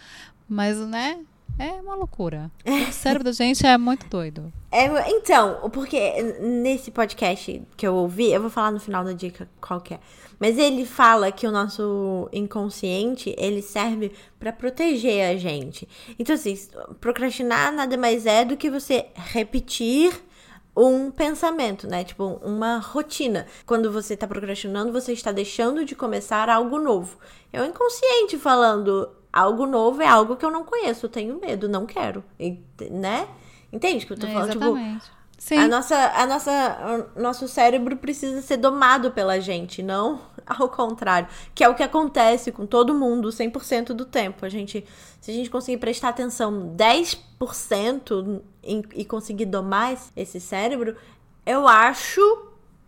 mas, 0.48 0.78
né? 0.80 1.20
É 1.60 1.74
uma 1.82 1.94
loucura. 1.94 2.50
O 2.66 2.94
cérebro 2.94 3.26
da 3.26 3.34
gente 3.34 3.66
é 3.68 3.78
muito 3.78 4.08
doido. 4.08 4.52
É, 4.72 4.88
então, 5.12 5.70
porque 5.72 6.22
nesse 6.40 6.90
podcast 6.90 7.62
que 7.76 7.86
eu 7.86 7.96
ouvi, 7.96 8.32
eu 8.32 8.40
vou 8.40 8.50
falar 8.50 8.72
no 8.72 8.80
final 8.80 9.04
da 9.04 9.12
dica 9.12 9.50
qual 9.60 9.82
que 9.82 9.94
é. 9.94 10.00
Mas 10.40 10.58
ele 10.58 10.86
fala 10.86 11.34
que 11.34 11.46
o 11.46 11.52
nosso 11.52 12.30
inconsciente, 12.32 13.36
ele 13.38 13.62
serve 13.62 14.14
pra 14.40 14.54
proteger 14.54 15.30
a 15.30 15.36
gente. 15.36 15.86
Então, 16.18 16.34
assim, 16.34 16.58
procrastinar 17.02 17.74
nada 17.74 17.98
mais 17.98 18.26
é 18.26 18.46
do 18.46 18.56
que 18.56 18.70
você 18.70 19.08
repetir 19.16 20.14
um 20.78 21.12
pensamento, 21.12 21.88
né? 21.88 22.06
Tipo, 22.06 22.40
uma 22.42 22.78
rotina. 22.78 23.46
Quando 23.66 23.92
você 23.92 24.16
tá 24.16 24.26
procrastinando, 24.26 24.94
você 24.94 25.12
está 25.12 25.32
deixando 25.34 25.84
de 25.84 25.94
começar 25.94 26.48
algo 26.48 26.80
novo. 26.80 27.18
É 27.52 27.62
o 27.62 27.66
inconsciente 27.66 28.38
falando, 28.38 29.10
algo 29.32 29.66
novo 29.66 30.02
é 30.02 30.08
algo 30.08 30.36
que 30.36 30.46
eu 30.46 30.52
não 30.52 30.64
conheço, 30.64 31.06
eu 31.06 31.10
tenho 31.10 31.40
medo, 31.40 31.70
não 31.70 31.86
quero, 31.86 32.24
né? 32.92 33.28
Entende 33.72 34.04
o 34.06 34.08
que 34.08 34.14
eu 34.14 34.18
tô 34.18 34.28
É, 34.28 34.32
falando? 34.34 34.52
Tipo, 34.52 34.66
exatamente. 34.66 35.12
Sim. 35.38 35.56
a 35.56 35.68
nossa, 35.68 35.96
a 35.96 36.26
nossa, 36.28 37.10
o 37.16 37.22
nosso 37.22 37.48
cérebro 37.48 37.96
precisa 37.98 38.42
ser 38.42 38.58
domado 38.58 39.12
pela 39.12 39.40
gente, 39.40 39.82
não 39.82 40.20
ao 40.46 40.68
contrário. 40.70 41.30
Que 41.56 41.64
é 41.64 41.70
o 41.70 41.76
que 41.76 41.84
acontece 41.84 42.52
com 42.52 42.66
todo 42.66 42.94
mundo 42.94 43.32
100% 43.32 43.88
do 43.94 44.06
tempo. 44.06 44.46
A 44.46 44.50
gente, 44.50 44.86
se 45.22 45.32
a 45.32 45.34
gente 45.34 45.50
conseguir 45.50 45.78
prestar 45.78 46.10
atenção 46.10 46.74
10% 46.76 48.42
em, 48.64 48.84
e 48.96 49.06
conseguir 49.06 49.46
domar 49.46 49.96
esse 50.16 50.40
cérebro, 50.40 50.96
eu 51.46 51.68
acho, 51.68 52.22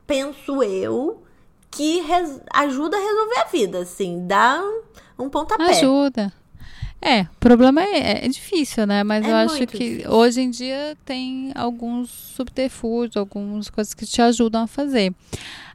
penso 0.05 0.61
eu, 0.63 1.23
que 1.69 2.01
res- 2.01 2.41
ajuda 2.53 2.97
a 2.97 2.99
resolver 2.99 3.39
a 3.39 3.45
vida, 3.45 3.79
assim, 3.79 4.27
dá 4.27 4.61
um, 5.21 5.29
pontapé. 5.29 5.63
Ajuda. 5.63 6.33
É, 7.03 7.21
o 7.21 7.39
problema 7.39 7.81
é, 7.81 8.25
é 8.25 8.27
difícil, 8.27 8.85
né? 8.85 9.03
Mas 9.03 9.25
É 9.25 9.31
eu 9.31 9.35
acho 9.35 9.65
que 9.65 9.65
difícil. 9.65 10.11
hoje 10.11 10.41
em 10.41 10.49
dia 10.51 10.95
tem 11.03 11.51
alguns 11.55 12.11
subterfúgios, 12.11 13.17
algumas 13.17 13.69
coisas 13.71 13.93
que 13.95 14.05
te 14.05 14.21
ajudam 14.21 14.63
a 14.63 14.67
fazer. 14.67 15.11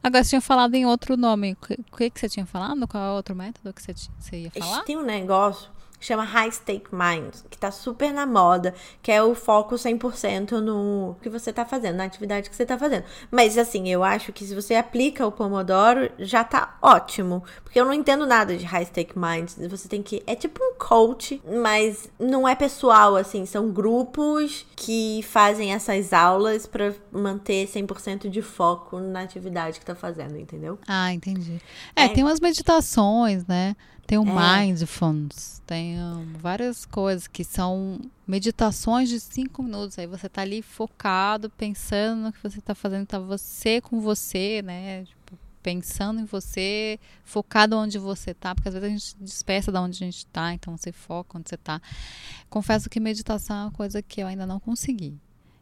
Agora, 0.01 0.23
você 0.23 0.31
tinha 0.31 0.41
falado 0.41 0.75
em 0.77 0.87
outro 0.87 1.17
nome. 1.17 1.57
O 1.93 1.97
que, 1.97 2.11
que 2.11 2.21
você 2.21 2.29
tinha 2.29 2.47
falado? 2.47 2.87
Qual 2.87 3.03
é 3.03 3.11
o 3.11 3.17
outro 3.17 3.35
método 3.35 3.73
que 3.73 3.83
você, 3.83 3.93
você 4.21 4.37
ia 4.43 4.51
falar? 4.53 4.85
Tem 4.85 4.97
um 4.97 5.03
negócio 5.03 5.69
chama 6.07 6.25
High 6.25 6.53
Stake 6.53 6.89
Mind, 6.93 7.35
que 7.51 7.59
tá 7.59 7.71
super 7.71 8.13
na 8.13 8.27
moda, 8.27 8.75
que 9.03 9.11
é 9.11 9.23
o 9.23 9.35
foco 9.35 9.75
100% 9.75 10.53
no 10.61 11.17
que 11.23 11.29
você 11.29 11.53
tá 11.53 11.65
fazendo, 11.65 11.97
na 11.97 12.05
atividade 12.05 12.49
que 12.49 12.57
você 12.57 12.65
tá 12.67 12.79
fazendo. 12.79 13.05
Mas 13.31 13.57
assim, 13.59 13.89
eu 13.89 14.03
acho 14.05 14.33
que 14.33 14.45
se 14.45 14.55
você 14.55 14.75
aplica 14.75 15.27
o 15.27 15.33
Pomodoro, 15.33 16.11
já 16.19 16.45
tá 16.45 16.77
ótimo. 16.81 17.43
Porque 17.65 17.79
eu 17.81 17.85
não 17.85 17.93
entendo 17.93 18.27
nada 18.27 18.57
de 18.57 18.65
High 18.65 18.87
Stake 18.87 19.19
Mind. 19.19 19.51
Você 19.69 19.89
tem 19.89 20.03
que. 20.03 20.23
É 20.27 20.35
tipo 20.35 20.61
um 20.63 20.75
coach, 20.79 21.43
mas 21.63 22.09
não 22.19 22.47
é 22.47 22.55
pessoal, 22.55 23.17
assim. 23.17 23.45
São 23.47 23.71
grupos 23.71 24.65
que 24.77 25.23
fazem 25.25 25.73
essas 25.73 26.13
aulas 26.13 26.67
pra 26.67 26.93
manter 27.11 27.67
100% 27.69 28.29
de 28.29 28.43
foco 28.43 28.99
na 28.99 29.23
atividade 29.23 29.81
que 29.81 29.87
tá 29.87 29.95
fazendo, 29.95 30.39
entendeu? 30.39 30.79
Ah, 30.87 31.13
entendi. 31.13 31.61
É, 31.95 32.05
É. 32.05 32.09
tem 32.09 32.23
umas 32.25 32.41
meditações, 32.41 33.45
né? 33.47 33.75
Tem 34.07 34.19
o 34.19 34.25
É. 34.25 34.67
Mindfulness, 34.67 35.61
tem 35.67 35.97
várias 36.39 36.87
coisas 36.87 37.27
que 37.27 37.43
são 37.43 38.01
meditações 38.27 39.09
de 39.09 39.19
cinco 39.19 39.63
minutos. 39.63 39.99
Aí 39.99 40.07
você 40.07 40.29
tá 40.29 40.43
ali 40.43 40.63
focado, 40.63 41.51
pensando 41.51 42.23
no 42.23 42.33
que 42.33 42.43
você 42.43 42.61
tá 42.61 42.75
fazendo, 42.75 43.07
tá 43.07 43.19
você 43.19 43.81
com 43.81 44.01
você, 44.01 44.63
né? 44.63 45.05
Tipo, 45.05 45.37
pensando 45.61 46.21
em 46.21 46.25
você, 46.25 47.01
focado 47.25 47.77
onde 47.77 47.99
você 47.99 48.33
tá, 48.33 48.55
porque 48.55 48.69
às 48.69 48.75
vezes 48.75 48.87
a 48.87 48.91
gente 48.91 49.17
dispersa 49.21 49.73
de 49.73 49.79
onde 49.79 50.05
a 50.05 50.07
gente 50.07 50.25
tá, 50.27 50.55
então 50.55 50.77
você 50.77 50.93
foca 50.93 51.37
onde 51.37 51.49
você 51.49 51.57
tá. 51.57 51.83
Confesso 52.49 52.89
que 52.89 53.01
meditação 53.01 53.57
é 53.57 53.63
uma 53.65 53.73
coisa 53.73 54.01
que 54.01 54.21
eu 54.21 54.29
ainda 54.29 54.47
não 54.47 54.61
consegui. 54.61 55.19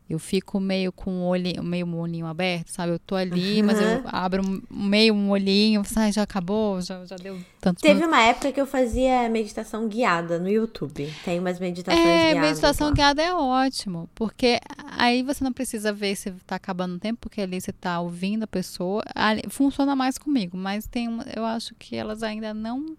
Eu 0.08 0.18
fico 0.18 0.60
meio 0.60 0.92
com 0.92 1.10
o 1.22 1.26
olhinho, 1.28 1.62
meio 1.62 1.86
um 1.86 1.98
olhinho 1.98 2.26
aberto, 2.26 2.68
sabe? 2.68 2.92
Eu 2.92 2.98
tô 2.98 3.14
ali, 3.16 3.62
mas 3.62 3.80
eu 3.80 3.88
Uhum. 3.88 4.00
abro 4.04 4.62
meio 4.70 5.14
um 5.14 5.30
olhinho, 5.30 5.82
ai, 5.96 6.12
já 6.12 6.22
acabou, 6.24 6.78
já, 6.82 7.04
já 7.06 7.16
deu 7.16 7.40
tantos 7.58 7.80
Teve 7.80 7.94
minutos. 7.94 8.12
uma 8.14 8.22
época 8.22 8.52
que 8.52 8.60
eu 8.60 8.66
fazia 8.66 9.26
meditação 9.30 9.88
guiada 9.88 10.38
no 10.38 10.46
YouTube. 10.48 11.10
Tem 11.24 11.38
umas 11.38 11.58
meditações 11.58 12.04
É, 12.06 12.32
guiadas. 12.32 12.48
meditação 12.50 12.88
lá. 12.88 12.92
guiada 12.94 13.22
é 13.22 13.32
ótimo, 13.32 14.06
porque 14.14 14.60
aí 14.98 15.22
você 15.22 15.42
não 15.42 15.54
precisa 15.54 15.90
ver 15.90 16.14
se 16.16 16.30
tá 16.46 16.56
acabando 16.56 16.96
o 16.96 16.98
tempo, 16.98 17.20
porque 17.20 17.40
ali 17.40 17.58
você 17.58 17.72
tá 17.72 17.98
ouvindo 17.98 18.42
a 18.42 18.46
pessoa. 18.46 19.02
Ali- 19.14 19.44
funciona 19.48 19.96
mais 19.96 20.18
comigo, 20.18 20.54
mas 20.54 20.86
tem 20.86 21.08
uma, 21.08 21.24
eu 21.34 21.46
acho 21.46 21.74
que 21.76 21.96
elas 21.96 22.22
ainda 22.22 22.52
não. 22.52 22.94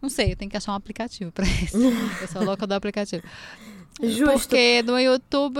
Não 0.00 0.08
sei, 0.08 0.32
eu 0.32 0.36
tenho 0.36 0.50
que 0.50 0.56
achar 0.56 0.72
um 0.72 0.76
aplicativo 0.76 1.32
pra 1.32 1.44
isso. 1.46 1.76
eu 2.20 2.28
sou 2.28 2.42
louca 2.44 2.66
do 2.66 2.74
aplicativo. 2.74 3.22
Justo. 4.02 4.30
Porque 4.50 4.82
no 4.82 4.98
YouTube, 5.00 5.58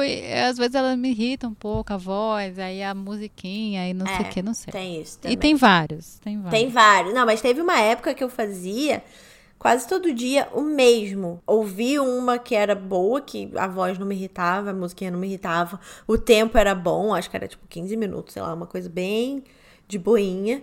às 0.49 0.59
vezes 0.59 0.75
ela 0.75 0.95
me 0.95 1.09
irrita 1.11 1.49
um 1.49 1.55
pouco 1.55 1.95
a 1.95 1.97
voz, 1.97 2.59
aí 2.59 2.83
a 2.83 2.95
musiquinha 2.95 3.89
e 3.89 3.95
não 3.95 4.05
sei 4.07 4.17
É, 4.17 4.21
o 4.21 4.25
que, 4.29 4.43
não 4.43 4.53
sei. 4.53 4.71
Tem 4.73 5.01
isso 5.01 5.19
E 5.21 5.21
também. 5.23 5.37
tem 5.39 5.55
vários, 5.55 6.19
tem 6.19 6.37
vários. 6.41 6.61
Tem 6.61 6.69
vários. 6.69 7.15
Não, 7.15 7.25
mas 7.25 7.41
teve 7.41 7.63
uma 7.63 7.81
época 7.81 8.13
que 8.15 8.23
eu 8.23 8.29
fazia 8.29 9.03
quase 9.59 9.89
todo 9.89 10.13
dia 10.13 10.49
o 10.53 10.61
mesmo. 10.61 11.43
Ouvi 11.47 11.99
uma 11.99 12.39
que 12.39 12.55
era 12.55 12.75
boa, 12.75 13.23
que 13.23 13.51
a 13.57 13.67
voz 13.67 13.99
não 13.99 14.07
me 14.07 14.15
irritava, 14.15 14.69
a 14.71 14.75
musiquinha 14.75 15.11
não 15.11 15.19
me 15.19 15.27
irritava, 15.29 15.81
o 16.07 16.19
tempo 16.19 16.59
era 16.59 16.75
bom, 16.75 17.15
acho 17.15 17.31
que 17.31 17.37
era 17.37 17.49
tipo 17.49 17.67
15 17.67 17.97
minutos, 17.97 18.35
sei 18.35 18.43
lá, 18.43 18.53
uma 18.53 18.67
coisa 18.67 18.91
bem 18.91 19.43
de 19.89 19.99
boinha. 19.99 20.63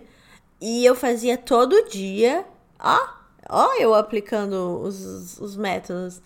E 0.60 0.84
eu 0.84 0.94
fazia 0.94 1.36
todo 1.36 1.88
dia, 1.88 2.46
ó, 2.78 2.98
ó, 3.48 3.74
eu 3.74 3.94
aplicando 3.94 4.80
os, 4.82 5.40
os 5.40 5.56
métodos. 5.56 6.20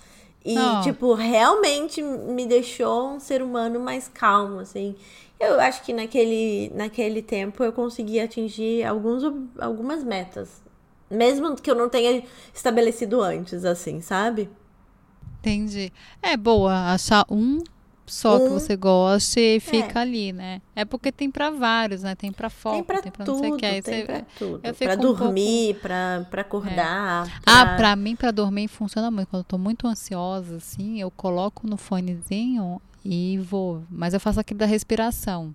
E, 0.44 0.54
tipo, 0.82 1.12
realmente 1.14 2.00
me 2.00 2.46
deixou 2.46 3.10
um 3.10 3.20
ser 3.20 3.42
humano 3.42 3.78
mais 3.78 4.08
calmo, 4.08 4.60
assim. 4.60 4.94
Eu 5.38 5.60
acho 5.60 5.82
que 5.82 5.92
naquele, 5.92 6.70
naquele 6.74 7.22
tempo 7.22 7.62
eu 7.62 7.72
consegui 7.72 8.18
atingir 8.18 8.84
alguns, 8.84 9.22
algumas 9.58 10.02
metas. 10.02 10.62
Mesmo 11.10 11.54
que 11.56 11.70
eu 11.70 11.74
não 11.74 11.88
tenha 11.88 12.22
estabelecido 12.54 13.20
antes, 13.20 13.64
assim, 13.64 14.00
sabe? 14.00 14.48
Entendi. 15.40 15.92
É 16.22 16.36
boa 16.36 16.92
achar 16.92 17.24
um 17.30 17.62
só 18.08 18.36
um, 18.36 18.44
que 18.44 18.48
você 18.50 18.76
goste 18.76 19.40
e 19.40 19.60
fica 19.60 20.00
é. 20.00 20.02
ali, 20.02 20.32
né? 20.32 20.60
É 20.74 20.84
porque 20.84 21.12
tem 21.12 21.30
para 21.30 21.50
vários, 21.50 22.02
né? 22.02 22.14
Tem 22.14 22.32
para 22.32 22.50
foco, 22.50 22.76
tem 22.76 22.84
pra, 22.84 23.02
tem 23.02 23.12
pra 23.12 23.24
tudo, 23.24 23.34
não 23.36 23.42
sei 23.42 23.52
o 23.52 23.56
que. 23.56 23.66
Aí 23.66 23.82
tem 23.82 24.00
você, 24.00 24.04
pra 24.04 24.22
tudo. 24.38 24.60
Pra 24.60 24.94
dormir, 24.96 25.70
um 25.70 25.72
pouco... 25.72 25.80
pra, 25.80 26.26
pra 26.30 26.42
acordar. 26.42 27.26
É. 27.26 27.40
Pra... 27.40 27.60
Ah, 27.60 27.76
pra 27.76 27.96
mim, 27.96 28.16
pra 28.16 28.30
dormir 28.30 28.68
funciona 28.68 29.10
muito. 29.10 29.28
Quando 29.28 29.40
eu 29.40 29.44
tô 29.44 29.58
muito 29.58 29.86
ansiosa, 29.86 30.56
assim, 30.56 31.00
eu 31.00 31.10
coloco 31.10 31.66
no 31.66 31.76
fonezinho 31.76 32.80
e 33.04 33.38
vou. 33.38 33.82
Mas 33.90 34.14
eu 34.14 34.20
faço 34.20 34.40
aquele 34.40 34.58
da 34.58 34.66
respiração 34.66 35.54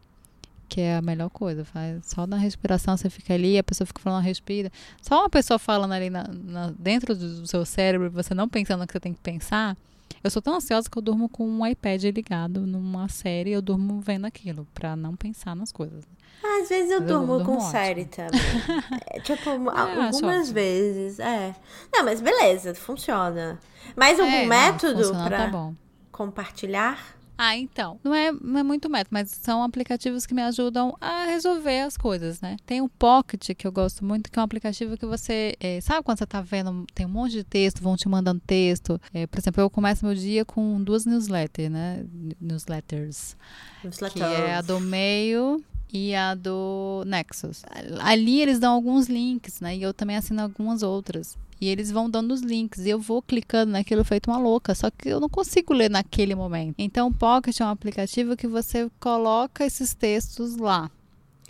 que 0.74 0.82
é 0.82 0.96
a 0.96 1.02
melhor 1.04 1.30
coisa. 1.30 1.64
Faz 1.64 2.04
só 2.04 2.26
na 2.26 2.36
respiração 2.38 2.98
você 2.98 3.08
fica 3.08 3.36
ali, 3.36 3.60
a 3.60 3.64
pessoa 3.64 3.86
fica 3.86 4.02
falando, 4.02 4.24
respira. 4.24 4.72
Só 5.02 5.20
uma 5.20 5.30
pessoa 5.30 5.60
falando 5.60 5.92
ali 5.92 6.10
na, 6.10 6.28
na, 6.28 6.74
dentro 6.78 7.16
do 7.16 7.46
seu 7.46 7.64
cérebro, 7.64 8.10
você 8.10 8.34
não 8.34 8.50
pensando 8.50 8.80
no 8.80 8.88
que 8.88 8.94
você 8.94 9.00
tem 9.00 9.14
que 9.14 9.20
pensar. 9.20 9.78
Eu 10.24 10.30
sou 10.30 10.42
tão 10.42 10.56
ansiosa 10.56 10.90
que 10.90 10.98
eu 10.98 11.02
durmo 11.02 11.28
com 11.28 11.46
um 11.46 11.68
iPad 11.68 12.02
ligado 12.06 12.62
numa 12.62 13.10
série, 13.10 13.52
eu 13.52 13.62
durmo 13.62 14.00
vendo 14.00 14.26
aquilo, 14.26 14.66
pra 14.74 14.96
não 14.96 15.16
pensar 15.16 15.54
nas 15.54 15.72
coisas. 15.72 16.06
Às 16.42 16.70
vezes 16.70 16.92
eu, 16.92 17.02
durmo, 17.02 17.38
durmo, 17.40 17.46
com 17.46 17.58
ótimo. 17.58 17.72
série 17.72 18.06
também. 18.08 18.40
é, 19.08 19.20
tipo, 19.20 19.50
algumas 19.70 20.50
vezes, 20.50 21.20
é. 21.20 21.54
Não, 21.94 22.06
mas 22.06 22.22
beleza, 22.22 22.74
funciona. 22.74 23.60
Mais 23.98 24.18
algum 24.20 24.32
é, 24.32 24.46
método 24.46 25.12
não, 25.14 25.26
pra 25.26 25.50
tá 25.50 25.72
compartilhar? 26.12 27.18
Ah, 27.38 27.58
então. 27.58 28.00
Não 28.04 28.14
é, 28.14 28.32
não 28.32 28.60
é 28.60 28.64
muito 28.64 28.90
método, 28.90 29.10
mas 29.12 29.30
são 29.30 29.64
aplicativos 29.64 30.26
que 30.26 30.34
me 30.34 30.42
ajudam 30.44 30.96
a 31.02 31.26
resolver 31.26 31.82
as 31.82 31.98
coisas, 31.98 32.40
né? 32.42 32.58
Tem 32.66 32.82
o 32.82 32.90
Pocket, 32.90 33.54
que 33.56 33.66
eu 33.66 33.72
gosto 33.72 34.06
muito, 34.06 34.32
que 34.32 34.38
é 34.38 34.42
um 34.42 34.46
aplicativo 34.46 34.98
que 34.98 35.06
você. 35.06 35.56
É, 35.60 35.82
sabe 35.82 36.04
quando 36.04 36.20
você 36.20 36.26
tá 36.26 36.42
vendo, 36.42 36.86
tem 36.94 37.06
um 37.06 37.10
monte 37.10 37.32
de 37.32 37.44
texto, 37.44 37.82
vão 37.82 37.98
te 37.98 38.08
mandando 38.08 38.42
texto. 38.46 39.00
É, 39.14 39.26
por 39.26 39.40
exemplo, 39.40 39.62
eu 39.62 39.70
começo 39.70 40.06
meu 40.06 40.16
dia 40.16 40.46
com 40.46 40.82
duas 40.84 41.06
newsletters, 41.06 41.72
né? 41.72 42.06
Newsletters. 42.40 43.36
Newsletters. 43.84 44.14
Que 44.14 44.22
é 44.24 44.56
a 44.56 44.62
do 44.62 44.80
meio 44.80 45.64
e 45.92 46.16
a 46.16 46.34
do 46.34 47.04
Nexus. 47.06 47.64
Ali 48.02 48.42
eles 48.42 48.60
dão 48.60 48.74
alguns 48.74 49.08
links, 49.08 49.62
né? 49.62 49.76
E 49.78 49.84
eu 49.84 49.94
também 49.94 50.18
assino 50.18 50.42
algumas 50.42 50.82
outras. 50.82 51.38
E 51.64 51.70
eles 51.70 51.90
vão 51.90 52.10
dando 52.10 52.34
os 52.34 52.42
links. 52.42 52.86
E 52.86 52.90
eu 52.90 53.00
vou 53.00 53.22
clicando 53.22 53.72
naquilo 53.72 54.04
feito 54.04 54.30
uma 54.30 54.38
louca. 54.38 54.76
Só 54.76 54.92
que 54.92 55.08
eu 55.08 55.22
não 55.22 55.30
consigo 55.30 55.74
ler 55.74 55.90
naquele 55.90 56.36
momento. 56.36 56.76
Então, 56.78 57.08
o 57.08 57.14
Pocket 57.14 57.58
é 57.58 57.64
um 57.64 57.70
aplicativo 57.70 58.36
que 58.36 58.50
você 58.50 58.92
coloca 59.00 59.66
esses 59.66 59.94
textos 59.94 60.58
lá. 60.58 60.92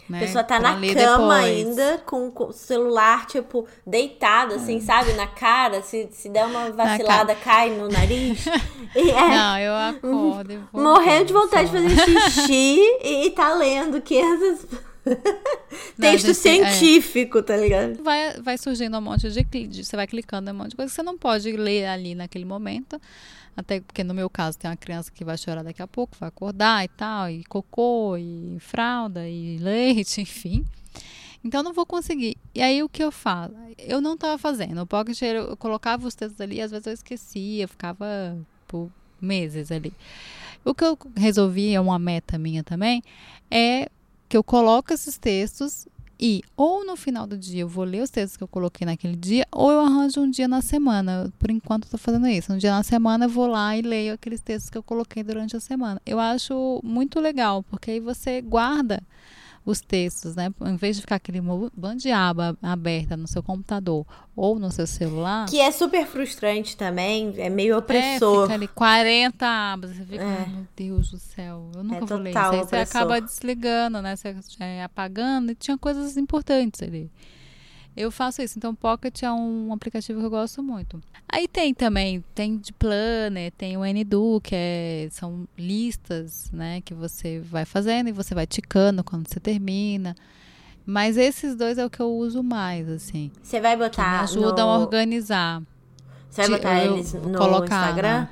Né? 0.08 0.20
A 0.20 0.22
pessoa 0.22 0.44
tá 0.44 0.60
na 0.60 0.74
cama 0.74 0.86
depois. 0.86 1.32
ainda, 1.32 1.98
com, 2.06 2.32
o 2.32 2.52
celular, 2.52 3.26
tipo, 3.26 3.66
deitado, 3.88 4.54
assim, 4.54 4.78
é. 4.78 4.82
sabe? 4.82 5.14
Na 5.14 5.26
cara. 5.26 5.82
Se, 5.82 6.08
se 6.12 6.30
der 6.30 6.46
uma 6.46 6.70
vacilada, 6.78 7.34
cai 7.34 7.72
no 7.72 7.88
nariz. 7.88 8.46
e 8.96 9.10
é, 9.10 9.28
não, 9.30 9.58
eu 9.58 9.74
acordo. 9.74 10.70
Morrendo 10.72 11.26
de 11.26 11.34
vontade 11.34 11.72
de 11.72 11.90
fazer 11.90 12.06
xixi 12.06 12.80
e, 13.04 13.26
e 13.26 13.32
tá 13.32 13.52
lendo 13.56 14.00
500 14.00 14.93
Texto 16.00 16.28
não, 16.28 16.34
científico, 16.34 17.40
é. 17.40 17.42
tá 17.42 17.58
ligado? 17.58 18.04
Vai, 18.04 18.40
vai 18.42 18.58
surgindo 18.58 18.98
um 18.98 19.02
monte 19.02 19.30
de, 19.30 19.44
de. 19.68 19.84
Você 19.84 19.96
vai 19.96 20.08
clicando 20.08 20.50
um 20.52 20.54
monte 20.54 20.72
de 20.72 20.76
coisa 20.76 20.90
que 20.90 20.96
você 20.96 21.04
não 21.04 21.18
pode 21.18 21.52
ler 21.52 21.86
ali 21.86 22.16
naquele 22.16 22.46
momento. 22.46 23.00
Até 23.56 23.82
porque 23.82 24.04
no 24.04 24.14
meu 24.14 24.30
caso 24.30 24.58
tem 24.58 24.70
uma 24.70 24.78
criança 24.78 25.12
que 25.12 25.24
vai 25.24 25.38
chorar 25.38 25.64
daqui 25.64 25.82
a 25.82 25.88
pouco, 25.88 26.18
vai 26.20 26.30
acordar 26.30 26.84
e 26.84 26.88
tal, 26.88 27.30
e 27.30 27.44
cocô, 27.44 28.18
e 28.18 28.58
fralda, 28.60 29.28
e 29.28 29.58
leite, 29.58 30.22
enfim. 30.22 30.66
Então 31.44 31.60
eu 31.60 31.64
não 31.64 31.74
vou 31.74 31.86
conseguir. 31.86 32.38
E 32.56 32.62
aí 32.62 32.82
o 32.82 32.90
que 32.90 33.04
eu 33.04 33.12
faço? 33.12 33.54
Eu 33.78 34.02
não 34.02 34.14
estava 34.14 34.38
fazendo. 34.38 34.82
O 34.82 34.88
Pocket 34.88 35.22
eu 35.22 35.56
colocava 35.58 36.08
os 36.08 36.16
textos 36.16 36.40
ali, 36.40 36.62
às 36.62 36.72
vezes 36.72 36.88
eu 36.88 36.94
esquecia, 36.94 37.68
ficava 37.68 38.38
por 38.68 38.90
meses 39.22 39.72
ali. 39.72 39.94
O 40.66 40.74
que 40.74 40.84
eu 40.84 40.98
resolvi, 41.16 41.76
é 41.76 41.82
uma 41.82 42.00
meta 42.00 42.38
minha 42.38 42.64
também, 42.64 43.04
é 43.52 43.90
que 44.34 44.38
eu 44.38 44.44
coloco 44.44 44.92
esses 44.92 45.16
textos 45.16 45.88
e 46.20 46.42
ou 46.58 46.84
no 46.84 46.96
final 46.96 47.28
do 47.28 47.38
dia 47.38 47.62
eu 47.62 47.68
vou 47.68 47.84
ler 47.84 48.02
os 48.02 48.10
textos 48.10 48.36
que 48.36 48.44
eu 48.44 48.48
coloquei 48.48 48.84
naquele 48.84 49.16
dia, 49.16 49.46
ou 49.52 49.72
eu 49.72 49.82
arranjo 49.82 50.22
um 50.22 50.32
dia 50.32 50.48
na 50.48 50.60
semana. 50.60 51.32
Por 51.38 51.52
enquanto 51.52 51.88
tô 51.88 52.00
fazendo 52.00 52.28
isso. 52.28 52.52
Um 52.52 52.58
dia 52.58 52.72
na 52.72 52.82
semana 52.82 53.26
eu 53.26 53.30
vou 53.30 53.46
lá 53.46 53.78
e 53.78 53.84
leio 53.84 54.12
aqueles 54.12 54.42
textos 54.42 54.72
que 54.72 54.78
eu 54.78 54.82
coloquei 54.82 55.22
durante 55.22 55.56
a 55.56 55.60
semana. 55.60 56.02
Eu 56.04 56.20
acho 56.20 56.82
muito 56.84 57.20
legal, 57.20 57.62
porque 57.62 57.92
aí 57.92 58.00
você 58.00 58.42
guarda 58.42 59.04
os 59.66 59.80
textos, 59.80 60.36
né? 60.36 60.54
Em 60.62 60.76
vez 60.76 60.98
de 60.98 61.02
ficar 61.02 61.16
aquele 61.16 61.40
bando 61.42 61.98
de 61.98 62.12
aba 62.12 62.58
aberta 62.62 63.16
no 63.16 63.28
seu 63.28 63.42
computador 63.42 64.06
ou 64.36 64.60
no 64.60 64.72
seu 64.72 64.86
celular. 64.86 65.48
Que 65.48 65.60
é 65.60 65.72
super 65.72 66.06
frustrante 66.06 66.76
também, 66.76 67.34
é 67.38 67.50
meio 67.50 67.78
opressor. 67.78 68.40
É, 68.40 68.44
fica 68.44 68.54
ali 68.54 68.68
40 68.68 69.46
abas, 69.46 69.92
você 69.92 70.04
fica, 70.04 70.24
é. 70.24 70.46
meu 70.48 70.68
Deus 70.76 71.12
do 71.12 71.18
céu, 71.18 71.72
eu 71.76 71.84
nunca 71.84 72.04
é 72.04 72.06
vou 72.06 72.18
ler 72.18 72.30
isso. 72.32 72.40
Aí 72.40 72.60
você 72.60 72.76
acaba 72.76 73.22
desligando, 73.22 74.02
né? 74.02 74.16
Você 74.16 74.36
é, 74.60 74.84
apagando 74.84 75.52
e 75.52 75.56
tinha 75.56 75.78
coisas 75.78 76.18
importantes 76.18 76.82
ali. 76.82 77.10
Eu 77.96 78.12
faço 78.12 78.42
isso. 78.42 78.58
Então, 78.58 78.74
Pocket 78.74 79.24
é 79.24 79.32
um 79.32 79.72
aplicativo 79.72 80.20
que 80.20 80.26
eu 80.26 80.30
gosto 80.30 80.64
muito. 80.64 81.02
Aí 81.30 81.48
tem 81.48 81.74
também, 81.74 82.24
tem 82.34 82.58
de 82.58 82.74
Planner, 82.74 83.52
tem 83.52 83.78
o 83.78 83.84
NDo, 83.84 84.42
que 84.42 84.56
é, 84.56 85.08
são 85.12 85.48
listas, 85.58 86.52
né, 86.52 86.82
que 86.82 86.94
você 86.94 87.40
vai 87.40 87.66
fazendo 87.66 88.10
e 88.10 88.12
você 88.12 88.36
vai 88.36 88.46
ticando 88.46 89.04
quando 89.04 89.28
você 89.28 89.40
termina. 89.40 90.16
Mas 90.86 91.18
esses 91.18 91.56
dois 91.56 91.78
é 91.78 91.86
o 91.86 91.90
que 91.90 92.00
eu 92.00 92.12
uso 92.12 92.44
mais, 92.44 92.90
assim. 92.90 93.32
Você 93.42 93.62
vai 93.62 93.78
botar. 93.78 94.28
Que 94.28 94.38
me 94.38 94.44
ajudam 94.44 94.68
no... 94.68 94.74
a 94.74 94.80
organizar. 94.80 95.62
Você 96.30 96.42
vai 96.42 96.50
botar 96.50 96.84
eu, 96.84 96.94
eles 96.96 97.14
no 97.14 97.38
colocar, 97.38 97.88
Instagram? 97.88 98.22
Né? 98.22 98.30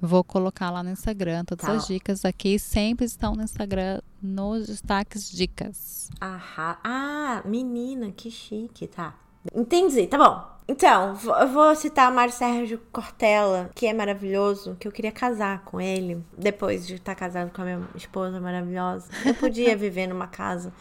Vou 0.00 0.22
colocar 0.22 0.70
lá 0.70 0.82
no 0.82 0.90
Instagram 0.90 1.44
todas 1.44 1.66
tá. 1.66 1.72
as 1.72 1.86
dicas 1.86 2.24
aqui. 2.24 2.58
Sempre 2.58 3.06
estão 3.06 3.34
no 3.34 3.42
Instagram, 3.42 4.00
nos 4.22 4.66
destaques 4.66 5.30
dicas. 5.30 6.10
Aham. 6.20 6.76
Ah, 6.84 7.42
menina, 7.44 8.12
que 8.12 8.30
chique, 8.30 8.86
tá. 8.86 9.14
Entendi, 9.54 10.06
tá 10.06 10.18
bom. 10.18 10.56
Então, 10.68 11.16
eu 11.40 11.48
vou 11.48 11.76
citar 11.76 12.10
o 12.10 12.14
Mário 12.14 12.34
Sérgio 12.34 12.80
Cortella, 12.90 13.70
que 13.72 13.86
é 13.86 13.92
maravilhoso, 13.92 14.76
que 14.80 14.88
eu 14.88 14.92
queria 14.92 15.12
casar 15.12 15.62
com 15.64 15.80
ele, 15.80 16.20
depois 16.36 16.84
de 16.84 16.94
estar 16.94 17.14
casado 17.14 17.52
com 17.52 17.62
a 17.62 17.64
minha 17.64 17.88
esposa 17.94 18.40
maravilhosa. 18.40 19.08
Eu 19.24 19.34
podia 19.34 19.76
viver 19.78 20.08
numa 20.08 20.26
casa 20.26 20.72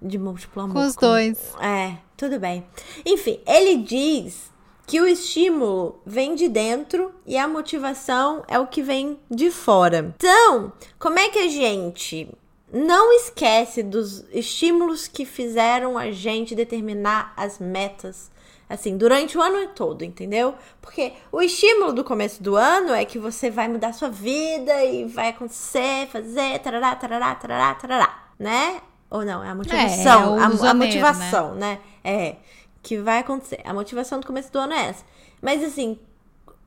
de 0.00 0.18
múltiplo 0.18 0.62
amor. 0.62 0.74
Com 0.74 0.86
os 0.86 0.94
dois. 0.94 1.54
É, 1.58 1.96
tudo 2.18 2.38
bem. 2.38 2.66
Enfim, 3.04 3.40
ele 3.46 3.78
diz 3.82 4.49
que 4.90 5.00
o 5.00 5.06
estímulo 5.06 6.02
vem 6.04 6.34
de 6.34 6.48
dentro 6.48 7.14
e 7.24 7.38
a 7.38 7.46
motivação 7.46 8.42
é 8.48 8.58
o 8.58 8.66
que 8.66 8.82
vem 8.82 9.20
de 9.30 9.48
fora. 9.48 10.12
Então, 10.16 10.72
como 10.98 11.16
é 11.16 11.28
que 11.28 11.38
a 11.38 11.46
gente 11.46 12.28
não 12.72 13.12
esquece 13.12 13.84
dos 13.84 14.24
estímulos 14.32 15.06
que 15.06 15.24
fizeram 15.24 15.96
a 15.96 16.10
gente 16.10 16.56
determinar 16.56 17.32
as 17.36 17.60
metas 17.60 18.32
assim, 18.68 18.96
durante 18.96 19.38
o 19.38 19.40
ano 19.40 19.68
todo, 19.68 20.04
entendeu? 20.04 20.56
Porque 20.82 21.12
o 21.30 21.40
estímulo 21.40 21.92
do 21.92 22.02
começo 22.02 22.42
do 22.42 22.56
ano 22.56 22.92
é 22.92 23.04
que 23.04 23.18
você 23.18 23.48
vai 23.48 23.68
mudar 23.68 23.92
sua 23.92 24.08
vida 24.08 24.84
e 24.84 25.04
vai 25.04 25.28
acontecer, 25.28 26.08
fazer, 26.08 26.58
tarará, 26.58 26.96
tarará, 26.96 27.32
tarará, 27.36 27.74
tarará, 27.76 28.24
né? 28.36 28.80
Ou 29.08 29.24
não, 29.24 29.42
é 29.42 29.50
a 29.50 29.54
motivação, 29.54 30.36
é, 30.36 30.40
é 30.40 30.42
a, 30.42 30.70
a, 30.70 30.74
motivação, 30.74 31.54
né? 31.54 31.60
né? 31.74 31.78
É 32.02 32.36
que 32.82 32.98
vai 32.98 33.18
acontecer. 33.18 33.60
A 33.64 33.74
motivação 33.74 34.20
do 34.20 34.26
começo 34.26 34.52
do 34.52 34.58
ano 34.58 34.72
é 34.72 34.88
essa. 34.88 35.04
Mas 35.40 35.62
assim, 35.62 35.98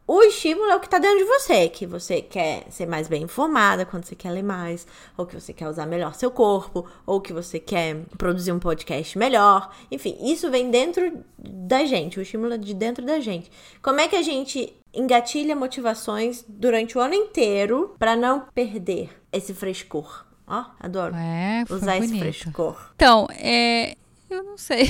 o 0.06 0.22
estímulo 0.22 0.70
é 0.70 0.76
o 0.76 0.82
que 0.82 0.88
está 0.88 1.00
dentro 1.00 1.20
de 1.20 1.24
você, 1.24 1.70
que 1.70 1.88
você 1.88 2.22
quer 2.22 2.66
ser 2.70 2.86
mais 2.86 3.08
bem 3.08 3.24
informada 3.24 3.86
quando 3.86 4.04
você 4.04 4.16
quer 4.16 4.32
ler 4.32 4.44
mais, 4.44 4.86
ou 5.16 5.26
que 5.26 5.34
você 5.34 5.54
quer 5.54 5.70
usar 5.70 5.86
melhor 5.86 6.14
seu 6.14 6.30
corpo, 6.30 6.86
ou 7.06 7.22
que 7.22 7.32
você 7.32 7.58
quer 7.58 7.96
produzir 8.18 8.52
um 8.52 8.60
podcast 8.60 9.18
melhor. 9.18 9.74
Enfim, 9.90 10.18
isso 10.22 10.52
vem 10.52 10.70
dentro 10.70 11.24
da 11.38 11.86
gente, 11.86 12.20
o 12.20 12.22
estímulo 12.22 12.54
é 12.54 12.58
de 12.58 12.74
dentro 12.74 13.06
da 13.06 13.22
gente. 13.22 13.50
Como 13.82 14.02
é 14.02 14.08
que 14.10 14.18
a 14.18 14.22
gente 14.22 14.74
engatilha 14.94 15.56
motivações 15.56 16.44
durante 16.50 16.98
o 16.98 17.02
ano 17.02 17.14
inteiro 17.14 17.96
para 17.98 18.14
não 18.14 18.42
perder 18.54 19.10
esse 19.32 19.54
frescor? 19.54 20.26
Ó, 20.46 20.66
adoro 20.82 21.16
é, 21.16 21.64
usar 21.70 21.94
bonito. 21.94 22.14
esse 22.14 22.20
frescor. 22.20 22.92
Então, 22.96 23.26
é, 23.32 23.96
eu 24.34 24.44
não 24.44 24.58
sei. 24.58 24.88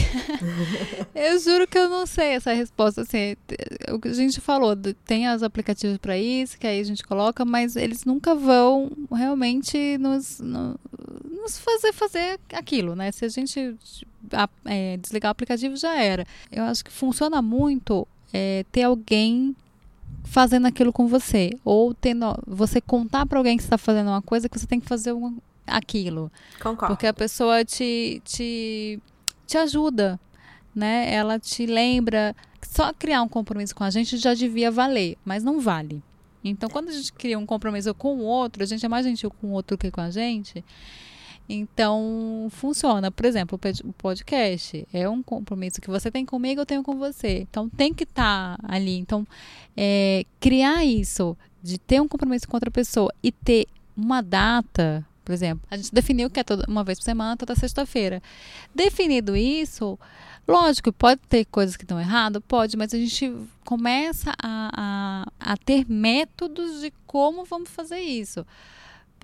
eu 1.14 1.40
juro 1.40 1.68
que 1.68 1.78
eu 1.78 1.90
não 1.90 2.06
sei 2.06 2.34
essa 2.34 2.54
resposta. 2.54 3.02
Assim, 3.02 3.36
o 3.92 4.00
que 4.00 4.08
a 4.08 4.14
gente 4.14 4.40
falou, 4.42 4.76
tem 5.06 5.30
os 5.34 5.44
aplicativos 5.44 5.98
para 5.98 6.18
isso, 6.18 6.58
que 6.58 6.68
aí 6.68 6.80
a 6.80 6.84
gente 6.84 7.04
coloca, 7.04 7.46
mas 7.46 7.76
eles 7.76 8.06
nunca 8.06 8.34
vão 8.36 8.92
realmente 9.12 9.98
nos, 9.98 10.40
no, 10.40 10.80
nos 11.30 11.58
fazer 11.58 11.94
fazer 11.94 12.40
aquilo, 12.54 12.96
né? 12.96 13.12
Se 13.12 13.26
a 13.26 13.30
gente 13.30 13.76
é, 14.66 14.98
desligar 14.98 15.30
o 15.30 15.34
aplicativo, 15.34 15.76
já 15.76 15.96
era. 15.96 16.26
Eu 16.52 16.64
acho 16.64 16.84
que 16.84 16.92
funciona 16.92 17.42
muito 17.42 18.08
é, 18.32 18.66
ter 18.72 18.84
alguém 18.84 19.56
fazendo 20.24 20.66
aquilo 20.66 20.92
com 20.92 21.08
você. 21.08 21.52
Ou 21.64 21.94
tendo, 21.94 22.26
você 22.48 22.82
contar 22.82 23.26
para 23.26 23.38
alguém 23.38 23.58
que 23.58 23.64
está 23.64 23.78
fazendo 23.78 24.08
uma 24.08 24.22
coisa 24.22 24.50
que 24.50 24.58
você 24.58 24.66
tem 24.66 24.80
que 24.80 24.88
fazer 24.88 25.12
uma, 25.12 25.34
aquilo. 25.68 26.32
Concordo. 26.62 26.96
Porque 26.96 27.08
a 27.08 27.14
pessoa 27.14 27.64
te, 27.64 28.22
te 28.26 29.00
te 29.46 29.58
ajuda, 29.58 30.20
né? 30.76 31.14
Ela 31.14 31.40
te 31.40 31.66
lembra. 31.66 32.36
Só 32.62 32.94
criar 32.94 33.22
um 33.22 33.30
compromisso 33.30 33.76
com 33.76 33.84
a 33.84 33.90
gente 33.90 34.18
já 34.18 34.34
devia 34.34 34.72
valer, 34.72 35.18
mas 35.24 35.44
não 35.44 35.60
vale. 35.60 36.02
Então, 36.44 36.70
quando 36.70 36.90
a 36.90 36.92
gente 36.92 37.14
cria 37.14 37.40
um 37.40 37.46
compromisso 37.46 37.94
com 37.94 38.18
o 38.18 38.24
outro, 38.24 38.64
a 38.64 38.66
gente 38.66 38.86
é 38.86 38.90
mais 38.90 39.06
gentil 39.06 39.32
com 39.32 39.48
o 39.48 39.52
outro 39.52 39.78
que 39.78 39.92
com 39.92 40.02
a 40.02 40.10
gente. 40.10 40.64
Então, 41.48 42.48
funciona. 42.50 43.12
Por 43.12 43.26
exemplo, 43.26 43.60
o 43.84 43.94
podcast 43.94 44.88
é 44.94 45.08
um 45.08 45.22
compromisso 45.22 45.82
que 45.82 45.90
você 45.90 46.10
tem 46.10 46.26
comigo, 46.26 46.62
eu 46.62 46.66
tenho 46.66 46.84
com 46.84 46.98
você. 46.98 47.42
Então, 47.50 47.70
tem 47.70 47.94
que 47.94 48.04
estar 48.04 48.58
tá 48.58 48.64
ali. 48.68 48.98
Então, 48.98 49.26
é, 49.76 50.26
criar 50.40 50.84
isso, 50.84 51.38
de 51.62 51.78
ter 51.78 52.02
um 52.02 52.08
compromisso 52.08 52.48
com 52.48 52.56
outra 52.56 52.72
pessoa 52.72 53.14
e 53.22 53.32
ter 53.32 53.68
uma 53.96 54.22
data, 54.22 55.06
por 55.24 55.32
exemplo, 55.32 55.66
a 55.70 55.78
gente 55.78 55.94
definiu 55.94 56.30
que 56.30 56.40
é 56.40 56.44
toda, 56.44 56.66
uma 56.68 56.84
vez 56.84 57.00
por 57.00 57.06
semana, 57.06 57.38
toda 57.38 57.56
sexta-feira. 57.56 58.22
Definido 58.74 59.36
isso, 59.36 59.98
lógico, 60.48 60.92
pode 60.92 61.22
ter 61.30 61.46
coisas 61.46 61.78
que 61.78 61.84
estão 61.84 62.00
erradas, 62.00 62.42
pode, 62.48 62.76
mas 62.76 62.94
a 62.94 62.98
gente 62.98 63.34
começa 63.64 64.34
a, 64.42 65.26
a, 65.40 65.52
a 65.54 65.58
ter 65.58 65.86
métodos 65.90 66.82
de 66.82 66.92
como 67.08 67.46
vamos 67.46 67.70
fazer 67.70 68.00
isso. 68.00 68.46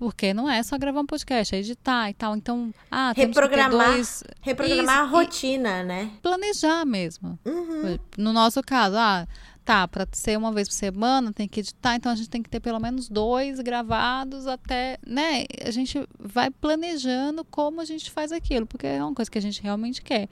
Porque 0.00 0.32
não 0.32 0.48
é 0.50 0.62
só 0.62 0.78
gravar 0.78 1.00
um 1.00 1.06
podcast, 1.06 1.54
é 1.54 1.58
editar 1.58 2.08
e 2.08 2.14
tal. 2.14 2.34
Então, 2.34 2.72
ah, 2.90 3.12
reprogramar, 3.14 3.92
dois... 3.92 4.24
reprogramar 4.40 5.04
Isso, 5.04 5.04
a 5.04 5.18
rotina, 5.18 5.82
né? 5.82 6.10
Planejar 6.22 6.86
mesmo. 6.86 7.38
Uhum. 7.44 7.98
No 8.16 8.32
nosso 8.32 8.62
caso, 8.62 8.96
ah, 8.96 9.28
tá, 9.64 9.86
para 9.86 10.06
ser 10.12 10.36
uma 10.36 10.52
vez 10.52 10.68
por 10.68 10.74
semana, 10.74 11.32
tem 11.32 11.48
que 11.48 11.60
editar, 11.60 11.94
então 11.96 12.10
a 12.10 12.14
gente 12.14 12.28
tem 12.28 12.42
que 12.42 12.50
ter 12.50 12.60
pelo 12.60 12.80
menos 12.80 13.08
dois 13.08 13.60
gravados 13.60 14.46
até, 14.46 14.98
né? 15.06 15.44
A 15.64 15.70
gente 15.70 16.06
vai 16.18 16.50
planejando 16.50 17.44
como 17.44 17.80
a 17.80 17.84
gente 17.84 18.10
faz 18.10 18.32
aquilo, 18.32 18.66
porque 18.66 18.86
é 18.86 19.02
uma 19.02 19.14
coisa 19.14 19.30
que 19.30 19.38
a 19.38 19.42
gente 19.42 19.62
realmente 19.62 20.02
quer. 20.02 20.28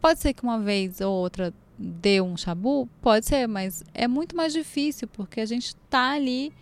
Pode 0.00 0.20
ser 0.20 0.34
que 0.34 0.42
uma 0.42 0.58
vez 0.58 1.00
ou 1.00 1.12
outra 1.12 1.52
dê 1.78 2.20
um 2.20 2.36
chabu, 2.36 2.88
pode 3.00 3.26
ser, 3.26 3.46
mas 3.46 3.82
é 3.92 4.06
muito 4.06 4.36
mais 4.36 4.52
difícil 4.52 5.08
porque 5.08 5.40
a 5.40 5.46
gente 5.46 5.74
tá 5.88 6.12
ali 6.12 6.52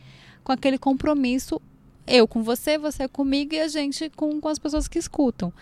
com 0.43 0.53
aquele 0.53 0.79
compromisso 0.79 1.61
eu 2.07 2.27
com 2.27 2.43
você, 2.43 2.77
você 2.79 3.07
comigo 3.07 3.55
e 3.55 3.61
a 3.61 3.69
gente 3.69 4.11
com, 4.11 4.41
com 4.41 4.49
as 4.49 4.59
pessoas 4.59 4.89
que 4.89 4.99
escutam. 4.99 5.53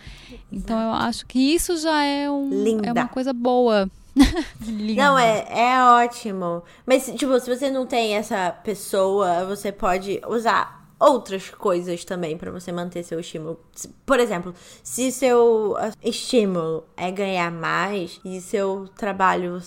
Então 0.50 0.80
eu 0.80 0.90
acho 0.92 1.26
que 1.26 1.38
isso 1.38 1.76
já 1.76 2.02
é, 2.02 2.30
um, 2.30 2.80
é 2.82 2.92
uma 2.92 3.08
coisa 3.08 3.32
boa. 3.32 3.90
não, 4.96 5.18
é, 5.18 5.46
é 5.48 5.82
ótimo. 6.04 6.62
Mas, 6.86 7.06
tipo, 7.06 7.38
se 7.40 7.54
você 7.54 7.70
não 7.70 7.86
tem 7.86 8.14
essa 8.14 8.50
pessoa, 8.50 9.44
você 9.44 9.70
pode 9.70 10.20
usar 10.26 10.80
outras 10.98 11.48
coisas 11.48 12.04
também 12.04 12.36
para 12.36 12.50
você 12.50 12.70
manter 12.70 13.02
seu 13.02 13.20
estímulo. 13.20 13.58
Por 14.04 14.20
exemplo, 14.20 14.54
se 14.82 15.10
seu 15.10 15.74
estímulo 16.02 16.84
é 16.96 17.10
ganhar 17.10 17.50
mais 17.50 18.20
e 18.24 18.40
seu 18.40 18.88
trabalho 18.96 19.62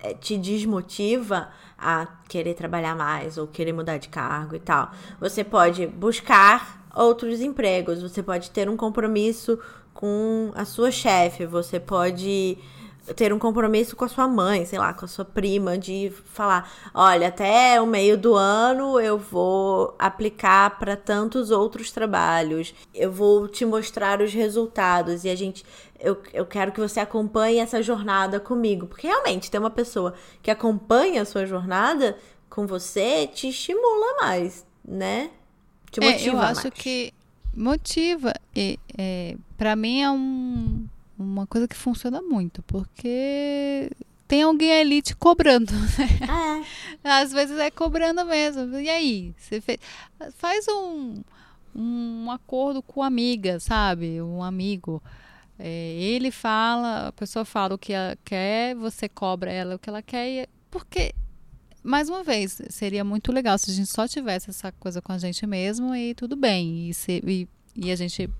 é, 0.00 0.12
te 0.14 0.36
desmotiva, 0.36 1.48
a 1.82 2.06
querer 2.28 2.54
trabalhar 2.54 2.94
mais 2.94 3.36
ou 3.36 3.46
querer 3.46 3.72
mudar 3.72 3.98
de 3.98 4.08
cargo 4.08 4.54
e 4.54 4.60
tal. 4.60 4.92
Você 5.20 5.42
pode 5.42 5.86
buscar 5.86 6.86
outros 6.94 7.40
empregos, 7.40 8.00
você 8.00 8.22
pode 8.22 8.50
ter 8.50 8.68
um 8.68 8.76
compromisso 8.76 9.58
com 9.92 10.52
a 10.54 10.64
sua 10.64 10.92
chefe, 10.92 11.44
você 11.44 11.80
pode 11.80 12.56
ter 13.16 13.32
um 13.32 13.38
compromisso 13.38 13.96
com 13.96 14.04
a 14.04 14.08
sua 14.08 14.28
mãe, 14.28 14.64
sei 14.64 14.78
lá, 14.78 14.92
com 14.94 15.04
a 15.04 15.08
sua 15.08 15.24
prima, 15.24 15.76
de 15.76 16.12
falar: 16.26 16.70
olha, 16.94 17.28
até 17.28 17.80
o 17.80 17.86
meio 17.86 18.16
do 18.16 18.34
ano 18.34 19.00
eu 19.00 19.18
vou 19.18 19.94
aplicar 19.98 20.78
para 20.78 20.96
tantos 20.96 21.50
outros 21.50 21.90
trabalhos, 21.90 22.74
eu 22.94 23.10
vou 23.10 23.48
te 23.48 23.64
mostrar 23.64 24.20
os 24.20 24.32
resultados 24.32 25.24
e 25.24 25.28
a 25.28 25.34
gente. 25.34 25.64
Eu, 25.98 26.20
eu 26.32 26.44
quero 26.44 26.72
que 26.72 26.80
você 26.80 26.98
acompanhe 26.98 27.58
essa 27.58 27.80
jornada 27.80 28.40
comigo. 28.40 28.88
Porque 28.88 29.06
realmente 29.06 29.48
ter 29.48 29.58
uma 29.58 29.70
pessoa 29.70 30.14
que 30.42 30.50
acompanha 30.50 31.22
a 31.22 31.24
sua 31.24 31.46
jornada 31.46 32.18
com 32.50 32.66
você 32.66 33.28
te 33.28 33.48
estimula 33.48 34.16
mais, 34.20 34.66
né? 34.84 35.30
Te 35.92 36.00
motiva 36.00 36.24
é, 36.24 36.28
eu 36.28 36.40
acho 36.40 36.62
mais. 36.62 36.74
que 36.74 37.14
motiva. 37.56 38.34
E, 38.54 38.80
é, 38.98 39.36
para 39.56 39.76
mim 39.76 40.02
é 40.02 40.10
um 40.10 40.84
uma 41.18 41.46
coisa 41.46 41.68
que 41.68 41.76
funciona 41.76 42.20
muito, 42.22 42.62
porque 42.62 43.90
tem 44.32 44.42
alguém 44.42 44.72
ali 44.80 45.02
te 45.02 45.14
cobrando, 45.14 45.72
né? 45.98 46.64
É. 47.04 47.10
Às 47.20 47.32
vezes 47.32 47.58
é 47.58 47.70
cobrando 47.70 48.24
mesmo. 48.24 48.78
E 48.78 48.88
aí? 48.88 49.34
Você 49.36 49.60
fez... 49.60 49.78
Faz 50.36 50.66
um, 50.68 51.22
um 51.74 52.30
acordo 52.30 52.82
com 52.82 53.02
amiga, 53.02 53.60
sabe? 53.60 54.22
Um 54.22 54.42
amigo. 54.42 55.02
É, 55.58 55.94
ele 56.00 56.30
fala, 56.30 57.08
a 57.08 57.12
pessoa 57.12 57.44
fala 57.44 57.74
o 57.74 57.78
que 57.78 57.92
ela 57.92 58.16
quer, 58.24 58.74
você 58.74 59.08
cobra 59.08 59.52
ela 59.52 59.74
o 59.74 59.78
que 59.78 59.90
ela 59.90 60.00
quer. 60.02 60.48
Porque, 60.70 61.14
mais 61.82 62.08
uma 62.08 62.24
vez, 62.24 62.60
seria 62.70 63.04
muito 63.04 63.30
legal 63.30 63.58
se 63.58 63.70
a 63.70 63.74
gente 63.74 63.90
só 63.90 64.08
tivesse 64.08 64.48
essa 64.48 64.72
coisa 64.72 65.02
com 65.02 65.12
a 65.12 65.18
gente 65.18 65.46
mesmo 65.46 65.94
e 65.94 66.14
tudo 66.14 66.36
bem. 66.36 66.88
E, 66.88 66.94
se, 66.94 67.22
e, 67.26 67.48
e 67.76 67.92
a 67.92 67.96
gente 67.96 68.30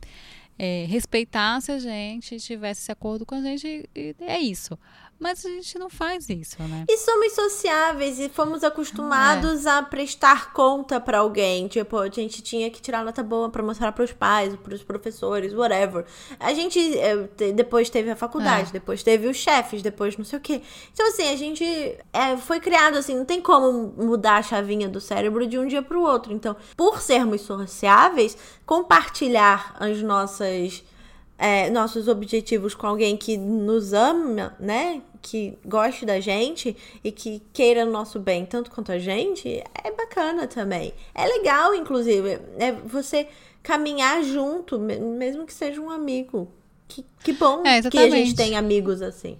é, 0.64 0.84
respeitasse 0.88 1.72
a 1.72 1.78
gente, 1.80 2.36
tivesse 2.36 2.82
esse 2.82 2.92
acordo 2.92 3.26
com 3.26 3.34
a 3.34 3.40
gente, 3.40 3.90
e 3.92 4.14
é 4.20 4.38
isso. 4.38 4.78
Mas 5.22 5.46
a 5.46 5.48
gente 5.48 5.78
não 5.78 5.88
faz 5.88 6.28
isso, 6.28 6.60
né? 6.64 6.84
E 6.88 6.98
somos 6.98 7.32
sociáveis 7.32 8.18
e 8.18 8.28
fomos 8.28 8.64
acostumados 8.64 9.66
é. 9.66 9.70
a 9.70 9.80
prestar 9.80 10.52
conta 10.52 10.98
para 10.98 11.18
alguém. 11.18 11.68
Tipo, 11.68 11.98
a 11.98 12.08
gente 12.08 12.42
tinha 12.42 12.68
que 12.68 12.82
tirar 12.82 13.04
nota 13.04 13.22
boa 13.22 13.48
para 13.48 13.62
mostrar 13.62 13.92
para 13.92 14.02
os 14.02 14.12
pais, 14.12 14.56
para 14.56 14.74
os 14.74 14.82
professores, 14.82 15.54
whatever. 15.54 16.04
A 16.40 16.52
gente 16.52 16.98
é, 16.98 17.28
depois 17.52 17.88
teve 17.88 18.10
a 18.10 18.16
faculdade, 18.16 18.70
é. 18.70 18.72
depois 18.72 19.04
teve 19.04 19.28
os 19.28 19.36
chefes, 19.36 19.80
depois 19.80 20.16
não 20.16 20.24
sei 20.24 20.40
o 20.40 20.42
quê. 20.42 20.60
Então, 20.92 21.06
assim, 21.06 21.28
a 21.28 21.36
gente 21.36 21.64
é, 22.12 22.36
foi 22.36 22.58
criado 22.58 22.98
assim, 22.98 23.16
não 23.16 23.24
tem 23.24 23.40
como 23.40 23.94
mudar 23.96 24.38
a 24.38 24.42
chavinha 24.42 24.88
do 24.88 25.00
cérebro 25.00 25.46
de 25.46 25.56
um 25.56 25.68
dia 25.68 25.82
para 25.82 25.96
o 25.96 26.02
outro. 26.02 26.32
Então, 26.32 26.56
por 26.76 27.00
sermos 27.00 27.42
sociáveis, 27.42 28.36
compartilhar 28.66 29.76
as 29.78 30.02
nossas. 30.02 30.82
É, 31.44 31.68
nossos 31.70 32.06
objetivos 32.06 32.72
com 32.72 32.86
alguém 32.86 33.16
que 33.16 33.36
nos 33.36 33.92
ama, 33.92 34.54
né? 34.60 35.02
que 35.22 35.56
goste 35.64 36.04
da 36.04 36.18
gente 36.18 36.76
e 37.02 37.12
que 37.12 37.40
queira 37.52 37.86
o 37.86 37.90
nosso 37.90 38.18
bem 38.18 38.44
tanto 38.44 38.70
quanto 38.70 38.90
a 38.90 38.98
gente, 38.98 39.48
é 39.48 39.90
bacana 39.92 40.48
também. 40.48 40.92
É 41.14 41.24
legal, 41.24 41.74
inclusive, 41.74 42.40
é 42.58 42.72
você 42.72 43.28
caminhar 43.62 44.22
junto, 44.24 44.78
mesmo 44.78 45.46
que 45.46 45.54
seja 45.54 45.80
um 45.80 45.88
amigo. 45.88 46.48
Que, 46.88 47.06
que 47.22 47.32
bom 47.32 47.62
é, 47.64 47.80
que 47.80 47.96
a 47.96 48.10
gente 48.10 48.34
tem 48.34 48.56
amigos 48.56 49.00
assim. 49.00 49.38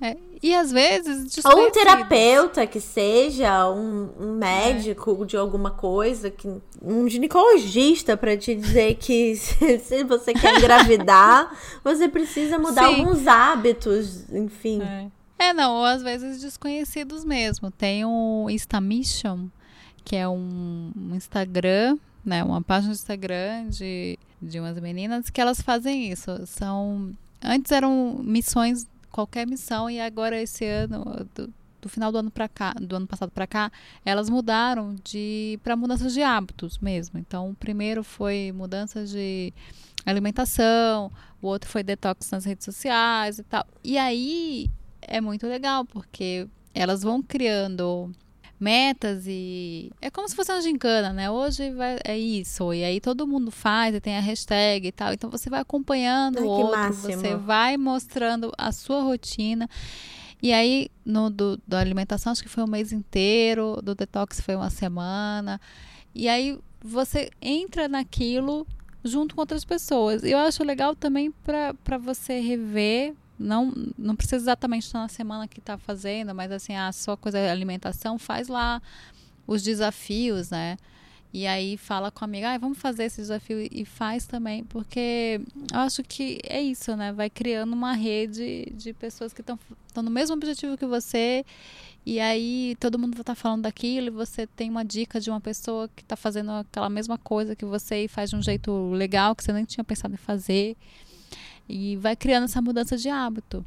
É, 0.00 0.16
e 0.42 0.54
às 0.54 0.70
vezes. 0.70 1.42
Ou 1.44 1.66
um 1.66 1.70
terapeuta 1.70 2.66
que 2.66 2.80
seja, 2.80 3.70
um, 3.70 4.10
um 4.18 4.32
médico 4.34 5.22
é. 5.22 5.24
de 5.24 5.36
alguma 5.36 5.70
coisa, 5.70 6.30
que, 6.30 6.48
um 6.82 7.08
ginecologista 7.08 8.16
para 8.16 8.36
te 8.36 8.54
dizer 8.54 8.96
que 8.96 9.34
se, 9.36 9.78
se, 9.78 10.04
você 10.04 10.34
quer 10.34 10.58
engravidar, 10.58 11.50
você 11.82 12.08
precisa 12.08 12.58
mudar 12.58 12.88
Sim. 12.88 13.00
alguns 13.00 13.26
hábitos, 13.26 14.30
enfim. 14.30 14.82
É. 14.82 15.48
é. 15.48 15.52
não, 15.54 15.76
ou 15.76 15.84
às 15.84 16.02
vezes 16.02 16.42
desconhecidos 16.42 17.24
mesmo. 17.24 17.70
Tem 17.70 18.04
o 18.04 18.48
Instamission, 18.50 19.46
que 20.04 20.14
é 20.14 20.28
um, 20.28 20.92
um 20.94 21.14
Instagram, 21.14 21.96
né? 22.22 22.44
Uma 22.44 22.60
página 22.60 22.92
do 22.92 22.96
Instagram 22.96 23.68
de, 23.70 24.18
de 24.42 24.60
umas 24.60 24.78
meninas 24.78 25.30
que 25.30 25.40
elas 25.40 25.62
fazem 25.62 26.12
isso. 26.12 26.46
São. 26.46 27.14
Antes 27.42 27.72
eram 27.72 28.20
missões 28.22 28.86
qualquer 29.16 29.46
missão 29.46 29.88
e 29.88 29.98
agora 29.98 30.38
esse 30.38 30.62
ano 30.66 31.26
do, 31.34 31.50
do 31.80 31.88
final 31.88 32.12
do 32.12 32.18
ano 32.18 32.30
para 32.30 32.46
cá, 32.46 32.74
do 32.74 32.96
ano 32.96 33.06
passado 33.06 33.30
para 33.30 33.46
cá, 33.46 33.72
elas 34.04 34.28
mudaram 34.28 34.94
de 35.02 35.58
para 35.62 35.74
mudanças 35.74 36.12
de 36.12 36.22
hábitos 36.22 36.78
mesmo. 36.78 37.18
Então, 37.18 37.48
o 37.48 37.54
primeiro 37.54 38.04
foi 38.04 38.52
mudanças 38.54 39.10
de 39.10 39.54
alimentação, 40.04 41.10
o 41.40 41.46
outro 41.46 41.70
foi 41.70 41.82
detox 41.82 42.30
nas 42.30 42.44
redes 42.44 42.66
sociais 42.66 43.38
e 43.38 43.42
tal. 43.42 43.66
E 43.82 43.96
aí 43.96 44.68
é 45.00 45.18
muito 45.18 45.46
legal 45.46 45.86
porque 45.86 46.46
elas 46.74 47.02
vão 47.02 47.22
criando 47.22 48.12
metas 48.58 49.24
e 49.26 49.90
é 50.00 50.10
como 50.10 50.28
se 50.28 50.34
fosse 50.34 50.50
uma 50.52 50.60
gincana, 50.60 51.12
né? 51.12 51.30
Hoje 51.30 51.70
vai, 51.72 51.98
é 52.04 52.18
isso, 52.18 52.72
e 52.72 52.82
aí 52.82 53.00
todo 53.00 53.26
mundo 53.26 53.50
faz 53.50 53.94
e 53.94 54.00
tem 54.00 54.16
a 54.16 54.20
hashtag 54.20 54.88
e 54.88 54.92
tal. 54.92 55.12
Então 55.12 55.30
você 55.30 55.50
vai 55.50 55.60
acompanhando 55.60 56.38
Ai, 56.38 56.44
o 56.44 56.48
outro, 56.48 56.76
máximo. 56.76 57.12
você 57.12 57.34
vai 57.34 57.76
mostrando 57.76 58.52
a 58.56 58.72
sua 58.72 59.02
rotina. 59.02 59.68
E 60.42 60.52
aí, 60.52 60.90
no 61.04 61.30
do, 61.30 61.60
da 61.66 61.78
alimentação, 61.80 62.30
acho 62.30 62.42
que 62.42 62.48
foi 62.48 62.62
um 62.62 62.68
mês 62.68 62.92
inteiro, 62.92 63.80
do 63.82 63.94
detox 63.94 64.40
foi 64.40 64.54
uma 64.54 64.70
semana. 64.70 65.60
E 66.14 66.28
aí 66.28 66.58
você 66.82 67.30
entra 67.40 67.88
naquilo 67.88 68.66
junto 69.02 69.34
com 69.34 69.40
outras 69.40 69.64
pessoas. 69.64 70.22
E 70.22 70.30
eu 70.30 70.38
acho 70.38 70.62
legal 70.64 70.94
também 70.94 71.30
para 71.30 71.98
você 71.98 72.40
rever 72.40 73.14
não, 73.38 73.72
não 73.98 74.16
precisa 74.16 74.36
exatamente 74.36 74.86
estar 74.86 75.00
na 75.00 75.08
semana 75.08 75.46
que 75.46 75.58
está 75.58 75.76
fazendo, 75.76 76.34
mas 76.34 76.50
assim, 76.50 76.74
a 76.74 76.90
sua 76.92 77.16
coisa 77.16 77.38
de 77.38 77.48
alimentação 77.48 78.18
faz 78.18 78.48
lá 78.48 78.80
os 79.46 79.62
desafios, 79.62 80.50
né? 80.50 80.76
E 81.32 81.46
aí 81.46 81.76
fala 81.76 82.10
com 82.10 82.24
a 82.24 82.26
amiga, 82.26 82.54
ah, 82.54 82.58
vamos 82.58 82.78
fazer 82.78 83.04
esse 83.04 83.20
desafio 83.20 83.68
e 83.70 83.84
faz 83.84 84.26
também, 84.26 84.64
porque 84.64 85.40
eu 85.70 85.80
acho 85.80 86.02
que 86.02 86.38
é 86.42 86.62
isso, 86.62 86.96
né? 86.96 87.12
Vai 87.12 87.28
criando 87.28 87.74
uma 87.74 87.92
rede 87.92 88.72
de 88.74 88.94
pessoas 88.94 89.34
que 89.34 89.42
estão 89.42 89.58
no 89.96 90.10
mesmo 90.10 90.34
objetivo 90.34 90.78
que 90.78 90.86
você. 90.86 91.44
E 92.06 92.20
aí 92.20 92.76
todo 92.80 92.98
mundo 92.98 93.12
estar 93.14 93.24
tá 93.24 93.34
falando 93.34 93.62
daquilo 93.62 94.06
e 94.06 94.10
você 94.10 94.46
tem 94.46 94.70
uma 94.70 94.84
dica 94.84 95.20
de 95.20 95.28
uma 95.28 95.40
pessoa 95.40 95.90
que 95.94 96.02
está 96.02 96.16
fazendo 96.16 96.52
aquela 96.52 96.88
mesma 96.88 97.18
coisa 97.18 97.56
que 97.56 97.64
você 97.64 98.04
e 98.04 98.08
faz 98.08 98.30
de 98.30 98.36
um 98.36 98.42
jeito 98.42 98.90
legal 98.92 99.34
que 99.34 99.42
você 99.44 99.52
nem 99.52 99.64
tinha 99.64 99.84
pensado 99.84 100.14
em 100.14 100.16
fazer. 100.16 100.76
E 101.68 101.96
vai 101.96 102.14
criando 102.14 102.44
essa 102.44 102.62
mudança 102.62 102.96
de 102.96 103.08
hábito. 103.08 103.64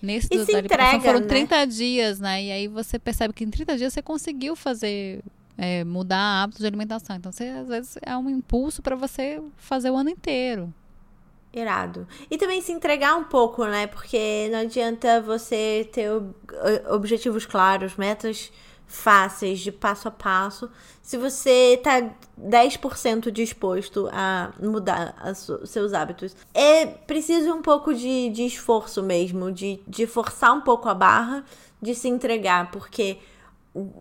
Nesse 0.00 0.28
e 0.30 0.38
do, 0.38 0.44
se 0.44 0.56
entrega, 0.56 1.00
foram 1.00 1.20
né? 1.20 1.26
30 1.26 1.66
dias, 1.66 2.20
né? 2.20 2.44
E 2.44 2.52
aí 2.52 2.68
você 2.68 2.98
percebe 2.98 3.32
que 3.32 3.44
em 3.44 3.50
30 3.50 3.76
dias 3.76 3.92
você 3.92 4.02
conseguiu 4.02 4.54
fazer 4.54 5.22
é, 5.56 5.84
mudar 5.84 6.42
hábitos 6.42 6.60
de 6.60 6.66
alimentação. 6.66 7.16
Então, 7.16 7.32
você, 7.32 7.44
às 7.44 7.68
vezes, 7.68 7.98
é 8.02 8.16
um 8.16 8.28
impulso 8.28 8.82
para 8.82 8.94
você 8.94 9.42
fazer 9.56 9.90
o 9.90 9.96
ano 9.96 10.10
inteiro. 10.10 10.72
Irado. 11.52 12.06
E 12.30 12.36
também 12.36 12.60
se 12.60 12.70
entregar 12.72 13.16
um 13.16 13.24
pouco, 13.24 13.64
né? 13.64 13.86
Porque 13.86 14.48
não 14.50 14.58
adianta 14.58 15.22
você 15.22 15.88
ter 15.90 16.10
objetivos 16.90 17.46
claros, 17.46 17.96
metas 17.96 18.52
fáceis 18.86 19.58
de 19.58 19.72
passo 19.72 20.08
a 20.08 20.10
passo, 20.10 20.70
se 21.02 21.16
você 21.16 21.80
tá 21.82 22.02
10% 22.40 23.30
disposto 23.30 24.08
a 24.12 24.52
mudar 24.60 25.14
os 25.30 25.70
seus 25.70 25.92
hábitos. 25.92 26.36
É 26.54 26.86
preciso 26.86 27.52
um 27.52 27.62
pouco 27.62 27.92
de, 27.92 28.30
de 28.30 28.44
esforço 28.44 29.02
mesmo, 29.02 29.52
de, 29.52 29.80
de 29.86 30.06
forçar 30.06 30.52
um 30.52 30.60
pouco 30.60 30.88
a 30.88 30.94
barra, 30.94 31.44
de 31.80 31.94
se 31.94 32.08
entregar, 32.08 32.70
porque 32.70 33.18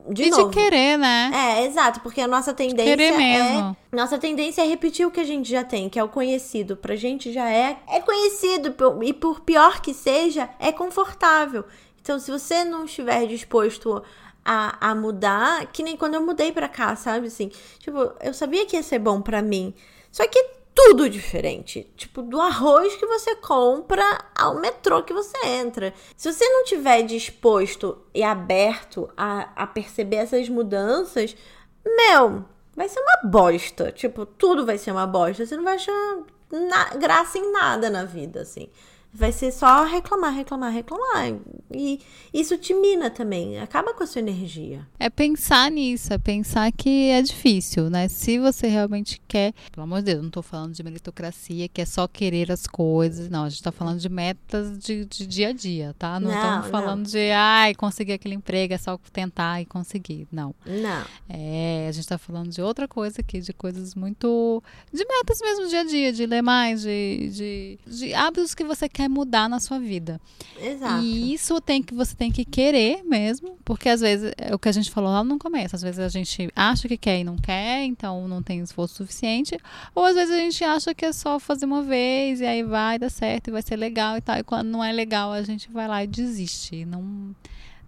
de 0.10 0.24
e 0.24 0.30
novo. 0.30 0.50
de 0.50 0.56
querer, 0.56 0.98
né? 0.98 1.32
É, 1.34 1.66
exato, 1.66 2.00
porque 2.00 2.22
a 2.22 2.28
nossa 2.28 2.54
tendência 2.54 2.96
querer 2.96 3.18
mesmo. 3.18 3.76
é. 3.92 3.96
Nossa 3.96 4.18
tendência 4.18 4.62
é 4.62 4.66
repetir 4.66 5.06
o 5.06 5.12
que 5.12 5.20
a 5.20 5.26
gente 5.26 5.50
já 5.50 5.64
tem, 5.64 5.90
que 5.90 6.00
é 6.00 6.04
o 6.04 6.08
conhecido. 6.08 6.78
Pra 6.78 6.96
gente 6.96 7.34
já 7.34 7.50
é, 7.50 7.78
é 7.88 8.00
conhecido, 8.00 8.74
e 9.04 9.14
por 9.14 9.42
pior 9.42 9.82
que 9.82 9.94
seja, 9.94 10.50
é 10.60 10.72
confortável. 10.72 11.66
Então, 12.02 12.20
se 12.20 12.32
você 12.32 12.64
não 12.64 12.86
estiver 12.86 13.26
disposto 13.26 14.02
a, 14.46 14.92
a 14.92 14.96
mudar, 14.96 15.66
que 15.72 15.82
nem 15.82 15.98
quando 15.98 16.14
eu 16.14 16.22
mudei 16.22 16.52
pra 16.52 16.70
cá, 16.70 16.96
sabe? 16.96 17.28
Assim, 17.28 17.52
tipo, 17.80 18.14
eu 18.22 18.34
sabia 18.34 18.66
que 18.66 18.76
ia 18.76 18.84
ser 18.84 19.00
bom 19.00 19.22
pra 19.22 19.42
mim. 19.42 19.74
Só 20.12 20.26
que 20.28 20.42
tudo 20.76 21.10
diferente. 21.10 21.90
Tipo, 21.96 22.22
do 22.22 22.40
arroz 22.40 22.96
que 22.96 23.06
você 23.06 23.36
compra 23.38 24.04
ao 24.36 24.60
metrô 24.60 25.02
que 25.02 25.14
você 25.14 25.38
entra. 25.48 25.94
Se 26.18 26.32
você 26.32 26.48
não 26.48 26.66
tiver 26.66 27.02
disposto 27.04 27.98
e 28.14 28.22
aberto 28.22 29.10
a, 29.16 29.50
a 29.56 29.66
perceber 29.66 30.18
essas 30.18 30.50
mudanças, 30.50 31.36
meu, 31.84 32.46
vai 32.76 32.90
ser 32.90 33.00
uma 33.00 33.30
bosta. 33.32 33.92
Tipo, 33.92 34.26
tudo 34.26 34.66
vai 34.66 34.78
ser 34.78 34.92
uma 34.92 35.08
bosta. 35.08 35.46
Você 35.46 35.56
não 35.56 35.64
vai 35.64 35.76
achar 35.76 36.18
na, 36.52 36.90
graça 36.96 37.38
em 37.38 37.52
nada 37.52 37.90
na 37.90 38.04
vida, 38.04 38.42
assim. 38.42 38.70
Vai 39.18 39.32
ser 39.32 39.54
só 39.54 39.86
reclamar, 39.86 40.34
reclamar, 40.34 40.74
reclamar. 40.74 41.34
E 41.74 42.02
isso 42.34 42.58
te 42.58 42.74
mina 42.74 43.10
também, 43.10 43.58
acaba 43.60 43.94
com 43.94 44.04
a 44.04 44.08
sua 44.08 44.20
energia. 44.20 44.86
É 45.00 45.10
pensar 45.10 45.72
nisso, 45.72 46.14
é 46.14 46.18
pensar 46.18 46.70
que 46.74 47.12
é 47.12 47.22
difícil, 47.22 47.90
né? 47.90 48.10
Se 48.10 48.38
você 48.38 48.68
realmente 48.68 49.22
quer, 49.26 49.54
pelo 49.72 49.86
amor 49.86 50.00
de 50.00 50.08
Deus, 50.08 50.20
não 50.20 50.28
estou 50.28 50.44
falando 50.44 50.74
de 50.74 50.84
meritocracia, 50.84 51.70
que 51.70 51.82
é 51.82 51.86
só 51.86 52.10
querer 52.10 52.52
as 52.52 52.68
coisas. 52.68 53.30
Não, 53.30 53.46
a 53.46 53.50
gente 53.50 53.60
está 53.60 53.72
falando 53.72 54.00
de 54.00 54.10
metas 54.10 54.78
de, 54.78 55.06
de, 55.06 55.26
dia 55.26 55.50
a 55.50 55.54
dia, 55.54 55.96
tá? 55.98 56.20
Não 56.20 56.30
estamos 56.30 56.68
falando 56.68 57.04
não. 57.04 57.12
de, 57.12 57.32
ai, 57.32 57.74
conseguir 57.74 58.14
aquele 58.14 58.36
emprego, 58.36 58.74
é 58.74 58.78
só 58.78 59.00
tentar 59.14 59.62
e 59.62 59.66
conseguir. 59.66 60.28
Não. 60.30 60.54
Não. 60.66 61.06
É, 61.30 61.86
a 61.88 61.92
gente 61.94 62.04
está 62.04 62.18
falando 62.18 62.50
de 62.50 62.62
outra 62.62 62.86
coisa 62.86 63.22
aqui, 63.22 63.40
de 63.40 63.54
coisas 63.54 63.96
muito. 63.96 64.62
de 64.92 65.06
metas 65.06 65.40
mesmo 65.40 65.70
dia 65.70 65.80
a 65.80 65.86
dia, 65.86 66.12
de 66.12 66.26
ler 66.26 66.42
mais, 66.42 66.82
de, 66.82 67.30
de, 67.30 67.80
de 67.88 68.14
hábitos 68.14 68.54
que 68.54 68.66
você 68.66 68.90
quer 68.90 69.05
mudar 69.08 69.50
na 69.50 69.60
sua 69.60 69.80
vida. 69.80 70.20
Exato. 70.60 71.04
E 71.04 71.34
isso 71.34 71.60
tem 71.62 71.82
que 71.82 71.94
você 71.94 72.16
tem 72.16 72.32
que 72.32 72.46
querer 72.46 73.04
mesmo, 73.04 73.58
porque 73.64 73.90
às 73.90 74.02
vezes 74.02 74.32
é 74.38 74.54
o 74.54 74.60
que 74.60 74.70
a 74.70 74.72
gente 74.72 74.92
falou 74.92 75.12
lá 75.12 75.24
no 75.24 75.38
começo, 75.38 75.76
às 75.76 75.82
vezes 75.82 76.00
a 76.00 76.10
gente 76.10 76.50
acha 76.56 76.88
que 76.88 76.98
quer 76.98 77.20
e 77.20 77.24
não 77.24 77.38
quer, 77.38 77.84
então 77.84 78.28
não 78.28 78.42
tem 78.42 78.60
esforço 78.60 78.96
suficiente, 78.96 79.58
ou 79.94 80.04
às 80.06 80.16
vezes 80.16 80.34
a 80.34 80.40
gente 80.40 80.64
acha 80.64 80.94
que 80.94 81.06
é 81.06 81.14
só 81.14 81.40
fazer 81.40 81.66
uma 81.66 81.82
vez 81.82 82.42
e 82.42 82.46
aí 82.46 82.64
vai 82.64 83.00
dar 83.00 83.10
certo 83.10 83.48
e 83.50 83.52
vai 83.52 83.62
ser 83.62 83.76
legal 83.76 84.18
e 84.18 84.22
tal, 84.22 84.38
e 84.38 84.44
quando 84.44 84.68
não 84.68 84.84
é 84.84 84.92
legal 84.92 85.32
a 85.32 85.42
gente 85.42 85.72
vai 85.72 85.88
lá 85.88 86.04
e 86.04 86.08
desiste. 86.08 86.86
Não 86.86 87.36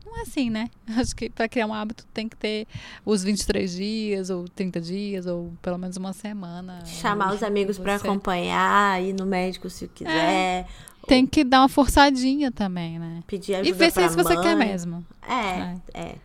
não 0.08 0.18
é 0.18 0.22
assim, 0.22 0.50
né? 0.50 0.70
Acho 0.98 1.16
que 1.16 1.30
para 1.30 1.48
criar 1.50 1.68
um 1.68 1.74
hábito 1.74 2.06
tem 2.14 2.30
que 2.30 2.36
ter 2.36 2.66
os 3.06 3.24
23 3.24 3.76
dias, 3.76 4.30
ou 4.30 4.48
30 4.48 4.80
dias, 4.82 5.26
ou 5.26 5.54
pelo 5.62 5.78
menos 5.78 5.98
uma 5.98 6.14
semana. 6.14 6.84
Chamar 6.86 7.34
os 7.34 7.44
amigos 7.44 7.78
para 7.78 7.96
acompanhar, 7.96 9.02
ir 9.04 9.14
no 9.14 9.26
médico 9.26 9.70
se 9.70 9.88
quiser. 9.88 10.12
É 10.12 10.66
tem 11.08 11.26
que 11.26 11.44
dar 11.44 11.62
uma 11.62 11.70
forçadinha 11.70 12.52
também, 12.52 13.00
né? 13.00 13.24
Pedir 13.26 13.56
ajuda 13.56 13.70
E 13.70 13.72
ver 13.72 13.92
se 13.92 14.02
é 14.02 14.06
isso 14.06 14.16
você 14.16 14.36
quer 14.42 14.56
mesmo. 14.56 15.06
É, 15.28 15.34
é. 15.34 15.78
é. 15.94 16.16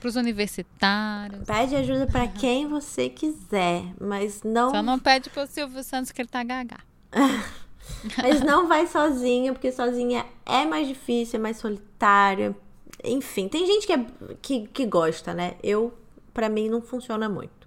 Para 0.00 0.08
os 0.08 0.16
universitários. 0.16 1.46
Pede 1.46 1.76
ajuda 1.76 2.06
para 2.06 2.26
quem 2.26 2.68
você 2.68 3.08
quiser, 3.08 3.84
mas 3.98 4.42
não. 4.42 4.70
Só 4.70 4.82
não 4.82 4.98
pede 4.98 5.30
para 5.30 5.44
o 5.44 5.46
Silvio 5.46 5.82
Santos 5.82 6.12
que 6.12 6.20
ele 6.20 6.28
tá 6.28 6.42
gaga. 6.42 6.78
mas 8.22 8.40
não 8.42 8.68
vai 8.68 8.86
sozinha, 8.86 9.52
porque 9.52 9.72
sozinha 9.72 10.26
é 10.44 10.66
mais 10.66 10.86
difícil, 10.88 11.38
é 11.38 11.42
mais 11.42 11.56
solitário. 11.56 12.54
Enfim, 13.02 13.48
tem 13.48 13.66
gente 13.66 13.86
que, 13.86 13.92
é, 13.92 14.06
que, 14.42 14.66
que 14.68 14.84
gosta, 14.84 15.32
né? 15.32 15.54
Eu, 15.62 15.92
para 16.34 16.48
mim, 16.48 16.68
não 16.68 16.82
funciona 16.82 17.28
muito. 17.28 17.63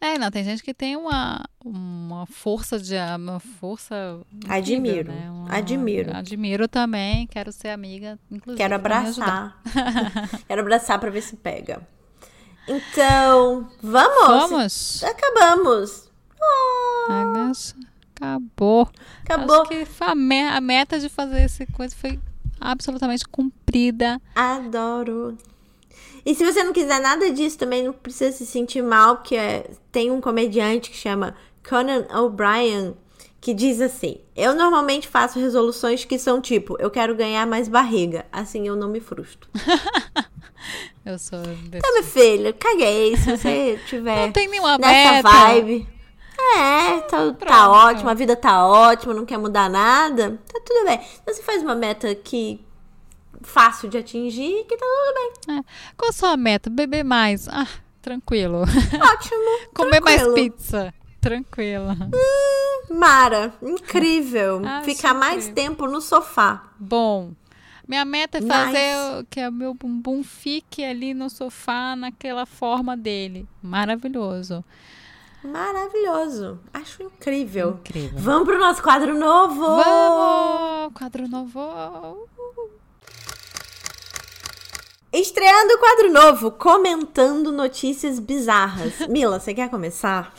É, 0.00 0.18
não, 0.18 0.30
tem 0.30 0.44
gente 0.44 0.62
que 0.62 0.74
tem 0.74 0.96
uma, 0.96 1.44
uma 1.64 2.26
força 2.26 2.78
de 2.78 2.94
uma 3.16 3.40
força 3.40 4.20
incrível, 4.32 4.56
admiro, 4.56 5.12
né? 5.12 5.30
Uma, 5.30 5.56
admiro. 5.56 6.16
Admiro 6.16 6.68
também, 6.68 7.26
quero 7.26 7.50
ser 7.50 7.68
amiga, 7.68 8.18
inclusive. 8.30 8.58
Quero 8.62 8.74
abraçar. 8.74 9.60
quero 10.46 10.60
abraçar 10.60 10.98
para 10.98 11.10
ver 11.10 11.22
se 11.22 11.36
pega. 11.36 11.80
Então, 12.68 13.68
vamos. 13.80 14.50
Vamos. 14.50 15.04
Acabamos. 15.04 16.10
Oh. 16.40 17.52
Acabou. 18.14 18.90
Acabou. 19.22 19.62
Acho 19.62 19.70
que 19.70 19.86
a 20.04 20.60
meta 20.60 20.98
de 20.98 21.08
fazer 21.08 21.40
essa 21.40 21.66
coisa 21.66 21.94
foi 21.94 22.18
absolutamente 22.60 23.24
cumprida. 23.26 24.20
Adoro. 24.34 25.38
E 26.26 26.34
se 26.34 26.44
você 26.44 26.64
não 26.64 26.72
quiser 26.72 27.00
nada 27.00 27.30
disso, 27.30 27.56
também 27.56 27.84
não 27.84 27.92
precisa 27.92 28.36
se 28.36 28.44
sentir 28.44 28.82
mal, 28.82 29.18
porque 29.18 29.36
é, 29.36 29.70
tem 29.92 30.10
um 30.10 30.20
comediante 30.20 30.90
que 30.90 30.96
chama 30.96 31.36
Conan 31.66 32.04
O'Brien 32.12 32.96
que 33.40 33.54
diz 33.54 33.80
assim: 33.80 34.18
Eu 34.34 34.52
normalmente 34.52 35.06
faço 35.06 35.38
resoluções 35.38 36.04
que 36.04 36.18
são 36.18 36.40
tipo, 36.40 36.76
eu 36.80 36.90
quero 36.90 37.14
ganhar 37.14 37.46
mais 37.46 37.68
barriga, 37.68 38.26
assim 38.32 38.66
eu 38.66 38.74
não 38.74 38.88
me 38.88 38.98
frustro. 38.98 39.48
eu 41.06 41.16
sou. 41.16 41.38
Desse 41.38 41.76
então, 41.76 41.94
meu 41.94 42.02
filho, 42.02 42.52
caguei. 42.54 43.16
Se 43.16 43.36
você 43.36 43.78
tiver 43.86 44.26
não 44.26 44.32
tem 44.32 44.48
nenhuma 44.48 44.78
nessa 44.78 45.12
meta. 45.12 45.28
vibe. 45.30 45.88
É, 46.58 47.00
tá, 47.02 47.32
tá 47.34 47.70
ótimo, 47.70 48.10
a 48.10 48.14
vida 48.14 48.34
tá 48.34 48.66
ótima, 48.66 49.14
não 49.14 49.24
quer 49.24 49.38
mudar 49.38 49.70
nada, 49.70 50.38
tá 50.52 50.60
tudo 50.64 50.84
bem. 50.84 51.00
Então 51.22 51.32
você 51.32 51.42
faz 51.42 51.62
uma 51.62 51.76
meta 51.76 52.12
que 52.16 52.65
fácil 53.46 53.88
de 53.88 53.98
atingir 53.98 54.64
que 54.64 54.76
tá 54.76 54.84
tudo 54.84 55.14
bem. 55.14 55.58
É. 55.58 55.64
Qual 55.96 56.10
a 56.10 56.12
sua 56.12 56.36
meta? 56.36 56.68
Beber 56.68 57.04
mais. 57.04 57.48
Ah, 57.48 57.66
tranquilo. 58.02 58.62
Ótimo. 58.64 59.70
Comer 59.74 60.00
tranquilo. 60.02 60.02
mais 60.02 60.34
pizza. 60.34 60.94
Tranquilo. 61.20 61.90
Hum, 61.92 62.94
Mara, 62.98 63.52
incrível. 63.62 64.62
Ah, 64.64 64.82
Ficar 64.82 65.12
mais 65.14 65.46
incrível. 65.48 65.54
tempo 65.54 65.86
no 65.86 66.00
sofá. 66.00 66.70
Bom. 66.78 67.32
Minha 67.88 68.04
meta 68.04 68.38
é 68.38 68.42
fazer 68.42 69.14
nice. 69.14 69.26
que 69.30 69.46
o 69.46 69.52
meu 69.52 69.72
bumbum 69.72 70.22
fique 70.24 70.84
ali 70.84 71.14
no 71.14 71.30
sofá 71.30 71.94
naquela 71.96 72.44
forma 72.44 72.96
dele. 72.96 73.46
Maravilhoso. 73.62 74.64
Maravilhoso. 75.44 76.58
Acho 76.74 77.04
incrível. 77.04 77.78
Incrível. 77.80 78.18
Vamos 78.18 78.48
pro 78.48 78.58
nosso 78.58 78.82
quadro 78.82 79.16
novo. 79.16 79.60
Vamos! 79.76 80.92
Quadro 80.94 81.28
novo. 81.28 81.60
Estreando 85.12 85.72
o 85.72 85.78
quadro 85.78 86.12
novo, 86.12 86.50
comentando 86.50 87.50
notícias 87.50 88.18
bizarras. 88.18 89.00
Mila, 89.08 89.40
você 89.40 89.54
quer 89.54 89.70
começar? 89.70 90.34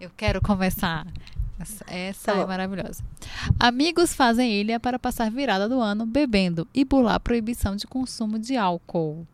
Eu 0.00 0.10
quero 0.16 0.40
começar. 0.40 1.06
Essa, 1.86 2.32
tá 2.32 2.38
é 2.38 2.46
maravilhosa. 2.46 3.04
Amigos 3.60 4.14
fazem 4.14 4.50
ilha 4.50 4.80
para 4.80 4.98
passar 4.98 5.30
virada 5.30 5.68
do 5.68 5.80
ano 5.80 6.06
bebendo 6.06 6.66
e 6.74 6.84
bular 6.84 7.20
proibição 7.20 7.76
de 7.76 7.86
consumo 7.86 8.38
de 8.38 8.56
álcool. 8.56 9.26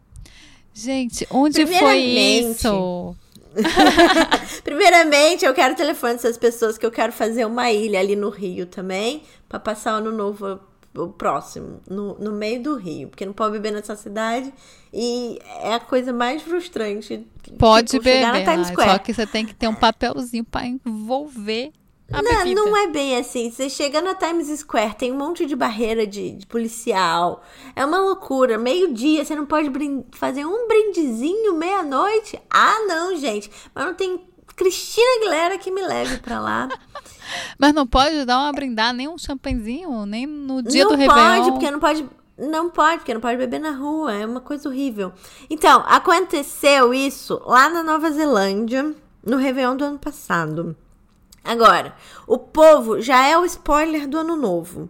Gente, 0.75 1.27
onde 1.31 1.67
foi 1.67 1.99
isso? 1.99 3.17
Primeiramente, 4.63 5.45
eu 5.45 5.55
quero 5.55 5.75
o 5.75 5.77
telefone 5.77 6.15
dessas 6.15 6.37
pessoas 6.37 6.77
que 6.77 6.85
eu 6.85 6.91
quero 6.91 7.13
fazer 7.13 7.45
uma 7.45 7.71
ilha 7.73 7.99
ali 7.99 8.15
no 8.15 8.31
Rio 8.31 8.67
também, 8.67 9.23
para 9.49 9.59
passar 9.59 9.95
o 9.95 9.97
ano 9.99 10.13
novo 10.13 10.61
o 10.95 11.09
próximo, 11.09 11.81
no, 11.89 12.19
no 12.19 12.33
meio 12.33 12.63
do 12.63 12.77
rio, 12.77 13.09
porque 13.09 13.25
não 13.25 13.33
pode 13.33 13.53
beber 13.53 13.73
nessa 13.73 13.95
cidade 13.95 14.53
e 14.93 15.39
é 15.61 15.75
a 15.75 15.81
coisa 15.81 16.13
mais 16.13 16.43
frustrante. 16.43 17.27
Pode 17.59 17.89
tipo, 17.89 18.05
beber, 18.05 18.25
só 18.75 18.99
que 18.99 19.15
você 19.15 19.27
tem 19.27 19.47
que 19.47 19.55
ter 19.55 19.69
um 19.69 19.75
papelzinho 19.75 20.45
para 20.45 20.67
envolver 20.67 21.73
a 22.11 22.23
não, 22.23 22.39
bebida. 22.39 22.61
não 22.61 22.77
é 22.77 22.87
bem 22.89 23.17
assim. 23.17 23.51
Você 23.51 23.69
chega 23.69 24.01
na 24.01 24.15
Times 24.15 24.49
Square, 24.61 24.95
tem 24.95 25.13
um 25.13 25.17
monte 25.17 25.45
de 25.45 25.55
barreira 25.55 26.07
de, 26.07 26.33
de 26.33 26.47
policial. 26.47 27.43
É 27.77 27.85
uma 27.85 27.99
loucura. 27.99 28.57
Meio-dia, 28.57 29.25
você 29.25 29.37
não 29.37 29.45
pode 29.45 29.71
fazer 30.13 30.47
um 30.47 30.67
brindezinho 30.67 31.55
meia-noite? 31.55 32.41
Ah, 32.49 32.79
não, 32.87 33.15
gente. 33.15 33.51
Mas 33.75 33.85
não 33.85 33.95
tem 33.95 34.27
Cristina 34.57 35.07
Aguilera 35.19 35.59
que 35.59 35.71
me 35.71 35.83
leve 35.83 36.17
pra 36.19 36.41
lá. 36.41 36.69
Mas 37.59 37.73
não 37.73 37.87
pode 37.87 38.25
dar 38.25 38.39
uma 38.39 38.53
brindar, 38.53 38.93
nem 38.93 39.09
um 39.09 39.19
champanhezinho, 39.19 40.07
nem 40.07 40.27
no 40.27 40.63
dia 40.63 40.85
não 40.85 40.91
do 40.91 40.97
Réveillon? 40.97 41.23
Não 41.23 41.37
pode, 41.37 41.51
porque 41.53 41.71
não 41.71 41.81
pode... 41.81 42.09
Não 42.39 42.71
pode, 42.71 42.97
porque 42.99 43.15
não 43.15 43.21
pode 43.21 43.37
beber 43.37 43.59
na 43.59 43.73
rua. 43.73 44.13
É 44.13 44.25
uma 44.25 44.41
coisa 44.41 44.69
horrível. 44.69 45.13
Então, 45.51 45.83
aconteceu 45.87 46.95
isso 46.95 47.43
lá 47.45 47.69
na 47.69 47.83
Nova 47.83 48.13
Zelândia, 48.13 48.95
no 49.25 49.37
Réveillon 49.37 49.77
do 49.77 49.85
ano 49.85 49.99
passado. 49.99 50.77
Agora, 51.43 51.95
o 52.27 52.39
povo 52.39 53.01
já 53.01 53.27
é 53.27 53.37
o 53.37 53.45
spoiler 53.45 54.07
do 54.07 54.19
ano 54.19 54.37
novo. 54.37 54.89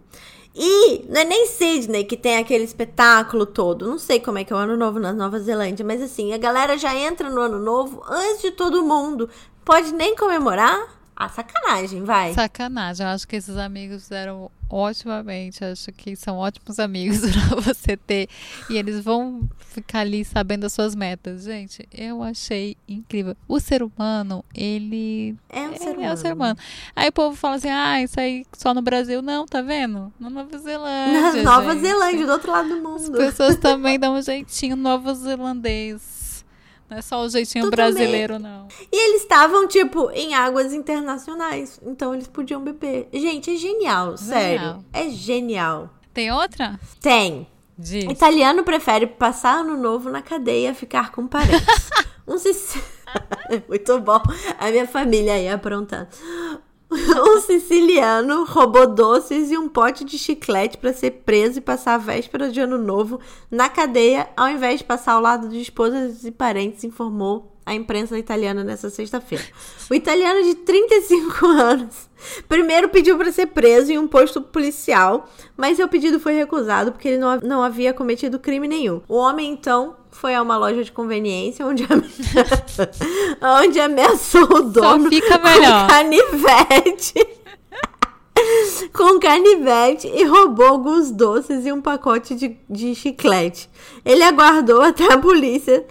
E 0.53 1.05
não 1.07 1.21
é 1.21 1.23
nem 1.23 1.47
Sydney 1.47 2.03
que 2.03 2.17
tem 2.17 2.37
aquele 2.37 2.65
espetáculo 2.65 3.45
todo. 3.45 3.89
Não 3.89 3.97
sei 3.97 4.19
como 4.19 4.37
é 4.39 4.43
que 4.43 4.51
é 4.51 4.55
o 4.55 4.59
ano 4.59 4.75
novo 4.75 4.99
na 4.99 5.13
Nova 5.13 5.39
Zelândia, 5.39 5.85
mas 5.85 6.01
assim, 6.01 6.33
a 6.33 6.37
galera 6.37 6.77
já 6.77 6.93
entra 6.93 7.29
no 7.29 7.39
ano 7.39 7.59
novo 7.59 8.03
antes 8.07 8.41
de 8.41 8.51
todo 8.51 8.83
mundo. 8.83 9.29
Pode 9.63 9.93
nem 9.93 10.15
comemorar, 10.15 10.98
ah, 11.21 11.27
sacanagem, 11.27 12.05
vai. 12.05 12.33
Sacanagem. 12.33 13.05
Eu 13.05 13.11
acho 13.11 13.27
que 13.27 13.35
esses 13.35 13.57
amigos 13.57 14.03
fizeram 14.03 14.49
otimamente. 14.69 15.65
Acho 15.65 15.91
que 15.91 16.15
são 16.15 16.37
ótimos 16.37 16.79
amigos 16.79 17.19
para 17.49 17.59
você 17.59 17.97
ter. 17.97 18.29
E 18.69 18.77
eles 18.77 19.03
vão 19.03 19.41
ficar 19.57 19.99
ali 19.99 20.23
sabendo 20.23 20.63
as 20.63 20.71
suas 20.71 20.95
metas. 20.95 21.43
Gente, 21.43 21.85
eu 21.93 22.23
achei 22.23 22.77
incrível. 22.87 23.35
O 23.49 23.59
ser 23.59 23.83
humano, 23.83 24.45
ele. 24.55 25.35
É 25.49 25.59
um, 25.67 25.75
ser, 25.75 25.89
humano. 25.89 26.03
é 26.03 26.13
um 26.13 26.15
ser 26.15 26.33
humano. 26.33 26.59
Aí 26.95 27.09
o 27.09 27.11
povo 27.11 27.35
fala 27.35 27.55
assim: 27.55 27.69
ah, 27.69 28.01
isso 28.01 28.17
aí 28.17 28.45
só 28.53 28.73
no 28.73 28.81
Brasil. 28.81 29.21
Não, 29.21 29.45
tá 29.45 29.61
vendo? 29.61 30.13
Na 30.17 30.29
Nova 30.29 30.57
Zelândia. 30.57 31.43
Na 31.43 31.51
Nova 31.51 31.73
gente. 31.73 31.81
Zelândia, 31.81 32.25
do 32.25 32.31
outro 32.31 32.49
lado 32.49 32.69
do 32.69 32.75
mundo. 32.77 32.95
As 32.95 33.09
pessoas 33.09 33.57
também 33.57 33.99
dão 33.99 34.15
um 34.15 34.21
jeitinho 34.21 34.77
novo 34.77 35.13
zelandês. 35.13 36.18
Não 36.89 36.97
é 36.97 37.01
só 37.01 37.21
o 37.21 37.29
jeitinho 37.29 37.69
brasileiro, 37.69 38.39
não. 38.39 38.67
E 38.91 39.09
eles 39.09 39.21
estavam, 39.21 39.67
tipo, 39.67 40.09
em 40.11 40.33
águas 40.33 40.73
internacionais. 40.73 41.79
Então 41.85 42.13
eles 42.13 42.27
podiam 42.27 42.61
beber. 42.61 43.07
Gente, 43.13 43.51
é 43.51 43.55
genial, 43.55 44.17
genial. 44.17 44.17
sério. 44.17 44.85
É 44.91 45.09
genial. 45.09 45.89
Tem 46.13 46.31
outra? 46.31 46.79
Tem. 46.99 47.47
Diz. 47.77 48.03
Italiano 48.05 48.63
prefere 48.63 49.07
passar 49.07 49.59
ano 49.59 49.77
novo 49.77 50.09
na 50.09 50.21
cadeia 50.21 50.73
ficar 50.73 51.11
com 51.11 51.27
parentes. 51.27 51.89
um 52.27 52.37
Muito 53.67 53.99
bom. 54.01 54.21
A 54.59 54.69
minha 54.69 54.87
família 54.87 55.33
aí 55.33 55.47
aprontando. 55.47 56.09
um 56.91 57.39
siciliano 57.41 58.45
roubou 58.45 58.87
doces 58.87 59.51
e 59.51 59.57
um 59.57 59.69
pote 59.69 60.03
de 60.03 60.17
chiclete 60.17 60.77
para 60.77 60.91
ser 60.91 61.11
preso 61.23 61.59
e 61.59 61.61
passar 61.61 61.95
a 61.95 61.99
véspera 61.99 62.49
de 62.49 62.59
ano 62.59 62.77
novo 62.77 63.19
na 63.51 63.69
cadeia, 63.69 64.27
ao 64.35 64.49
invés 64.49 64.79
de 64.79 64.85
passar 64.85 65.13
ao 65.13 65.21
lado 65.21 65.47
de 65.49 65.61
esposas 65.61 66.23
e 66.23 66.31
parentes, 66.31 66.83
informou 66.83 67.55
a 67.63 67.75
imprensa 67.75 68.17
italiana 68.17 68.63
nessa 68.63 68.89
sexta-feira. 68.89 69.43
O 69.91 69.93
italiano 69.93 70.41
de 70.43 70.55
35 70.55 71.45
anos 71.45 72.09
primeiro 72.47 72.89
pediu 72.89 73.15
para 73.15 73.31
ser 73.31 73.45
preso 73.47 73.91
em 73.91 73.99
um 73.99 74.07
posto 74.07 74.41
policial, 74.41 75.29
mas 75.55 75.77
seu 75.77 75.87
pedido 75.87 76.19
foi 76.19 76.33
recusado 76.33 76.91
porque 76.91 77.09
ele 77.09 77.17
não, 77.19 77.39
não 77.41 77.63
havia 77.63 77.93
cometido 77.93 78.39
crime 78.39 78.67
nenhum. 78.67 79.01
O 79.07 79.15
homem 79.15 79.51
então 79.51 79.95
foi 80.11 80.35
a 80.35 80.41
uma 80.41 80.57
loja 80.57 80.83
de 80.83 80.91
conveniência 80.91 81.65
onde, 81.65 81.87
onde 83.41 83.79
ameaçou 83.79 84.43
o 84.43 84.61
dono 84.63 85.03
Só 85.03 85.09
fica 85.09 85.37
melhor. 85.37 85.87
com 85.87 85.93
canivete. 85.93 87.39
com 88.93 89.19
canivete 89.19 90.07
e 90.07 90.23
roubou 90.25 90.65
alguns 90.65 91.11
doces 91.11 91.65
e 91.65 91.71
um 91.71 91.81
pacote 91.81 92.35
de, 92.35 92.57
de 92.69 92.95
chiclete. 92.95 93.69
Ele 94.03 94.23
aguardou 94.23 94.81
até 94.81 95.11
a 95.11 95.17
polícia 95.17 95.85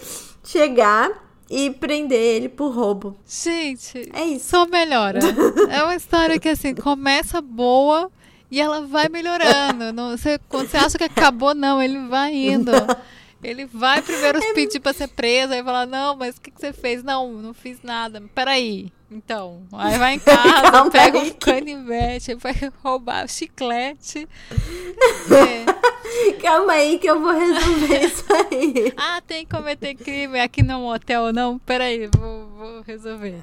chegar 0.45 1.11
e 1.51 1.71
prender 1.71 2.21
ele 2.21 2.49
por 2.49 2.75
roubo. 2.75 3.17
Gente, 3.27 4.11
é 4.13 4.25
isso. 4.25 4.51
Só 4.51 4.67
melhora. 4.67 5.21
é 5.71 5.83
uma 5.83 5.95
história 5.95 6.39
que 6.39 6.49
assim 6.49 6.75
começa 6.75 7.41
boa 7.41 8.11
e 8.51 8.61
ela 8.61 8.83
vai 8.83 9.09
melhorando. 9.09 9.93
Não, 9.93 10.17
você, 10.17 10.39
quando 10.49 10.69
você 10.69 10.77
acha 10.77 10.99
que 10.99 11.05
acabou, 11.05 11.55
não, 11.55 11.81
ele 11.83 12.07
vai 12.09 12.35
indo. 12.35 12.73
Ele 13.43 13.67
vai 13.67 14.03
primeiro 14.03 14.39
é... 14.43 14.53
pedir 14.53 14.81
pra 14.81 14.93
ser 14.93 15.09
preso, 15.09 15.53
aí 15.53 15.63
fala, 15.63 15.87
não, 15.87 16.17
mas 16.17 16.37
o 16.37 16.41
que, 16.41 16.51
que 16.51 16.61
você 16.61 16.73
fez? 16.73 17.03
Não, 17.05 17.33
não 17.33 17.55
fiz 17.55 17.83
nada. 17.83 18.23
Peraí. 18.35 18.93
Então, 19.11 19.63
aí 19.73 19.97
vai 19.99 20.15
em 20.15 20.19
casa, 20.21 20.71
Calma 20.71 20.91
pega 20.91 21.19
aí. 21.21 21.31
um 21.31 21.35
canivete, 21.35 22.35
vai 22.37 22.53
roubar 22.83 23.27
chiclete. 23.29 24.29
É. 25.31 26.33
Calma 26.43 26.73
aí 26.75 26.99
que 26.99 27.07
eu 27.09 27.21
vou 27.21 27.33
resolver 27.33 28.05
isso 28.05 28.25
aí. 28.31 28.93
ah, 28.97 29.23
tem 29.27 29.47
que 29.47 29.57
cometer 29.57 29.95
crime 29.95 30.39
aqui 30.41 30.63
no 30.63 30.81
motel, 30.81 31.33
não? 31.33 31.59
Peraí, 31.59 32.09
vou, 32.19 32.49
vou 32.49 32.83
resolver. 32.83 33.43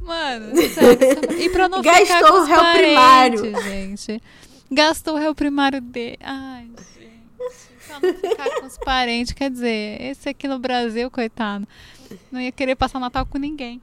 Mano, 0.00 0.56
sério, 0.68 1.40
e 1.40 1.48
pra 1.48 1.68
não 1.68 1.80
Gastou 1.80 2.06
ficar 2.06 2.28
com 2.28 2.34
os 2.38 2.42
o 2.42 2.46
réu 2.46 2.58
parentes, 2.60 3.40
primário. 3.40 3.62
gente. 3.62 4.22
Gastou 4.70 5.14
o 5.14 5.18
réu 5.18 5.34
primário 5.34 5.80
dele. 5.80 6.18
Ai, 6.22 6.68
pra 8.00 8.12
não 8.12 8.18
ficar 8.18 8.60
com 8.60 8.66
os 8.66 8.78
parentes. 8.78 9.32
Quer 9.32 9.50
dizer, 9.50 10.00
esse 10.00 10.28
aqui 10.28 10.46
no 10.48 10.58
Brasil, 10.58 11.10
coitado, 11.10 11.66
não 12.30 12.40
ia 12.40 12.52
querer 12.52 12.74
passar 12.76 12.98
o 12.98 13.00
Natal 13.00 13.26
com 13.26 13.38
ninguém. 13.38 13.80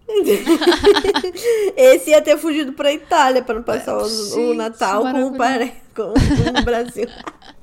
esse 1.75 2.11
ia 2.11 2.21
ter 2.21 2.37
fugido 2.37 2.73
pra 2.73 2.91
Itália 2.93 3.43
pra 3.43 3.55
não 3.55 3.63
passar 3.63 3.97
o, 3.97 4.07
Gente, 4.07 4.39
o 4.39 4.53
Natal 4.53 5.03
com 5.03 5.23
o, 5.27 5.31
com 5.95 6.59
o 6.59 6.63
Brasil. 6.63 7.07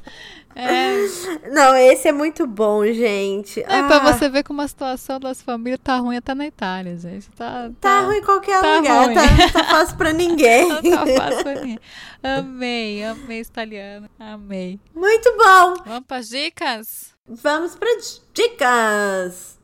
É. 0.58 1.50
Não, 1.50 1.76
esse 1.76 2.08
é 2.08 2.12
muito 2.12 2.46
bom, 2.46 2.82
gente. 2.86 3.60
É 3.60 3.80
ah. 3.80 3.82
pra 3.84 3.98
você 3.98 4.26
ver 4.30 4.42
como 4.42 4.62
a 4.62 4.68
situação 4.68 5.20
das 5.20 5.42
famílias 5.42 5.78
tá 5.84 5.98
ruim 5.98 6.16
até 6.16 6.34
na 6.34 6.46
Itália, 6.46 6.96
gente. 6.96 7.28
Tá, 7.32 7.70
tá, 7.78 8.00
tá 8.00 8.00
ruim 8.06 8.16
em 8.16 8.24
qualquer 8.24 8.62
tá 8.62 8.76
lugar, 8.78 9.04
ruim. 9.04 9.14
Tá, 9.14 9.22
não 9.22 9.50
tá 9.50 9.64
fácil 9.64 9.96
pra 9.98 10.12
ninguém. 10.14 10.68
Não 10.82 10.82
tá 10.82 11.06
fácil 11.06 11.42
pra 11.42 11.54
ninguém. 11.56 11.78
Amei, 12.22 13.04
amei 13.04 13.40
italiano. 13.40 14.08
Amei. 14.18 14.80
Muito 14.94 15.30
bom. 15.36 15.74
Vamos 15.84 16.06
pras 16.06 16.28
dicas? 16.28 17.14
Vamos 17.28 17.74
pras 17.74 18.22
dicas. 18.32 19.55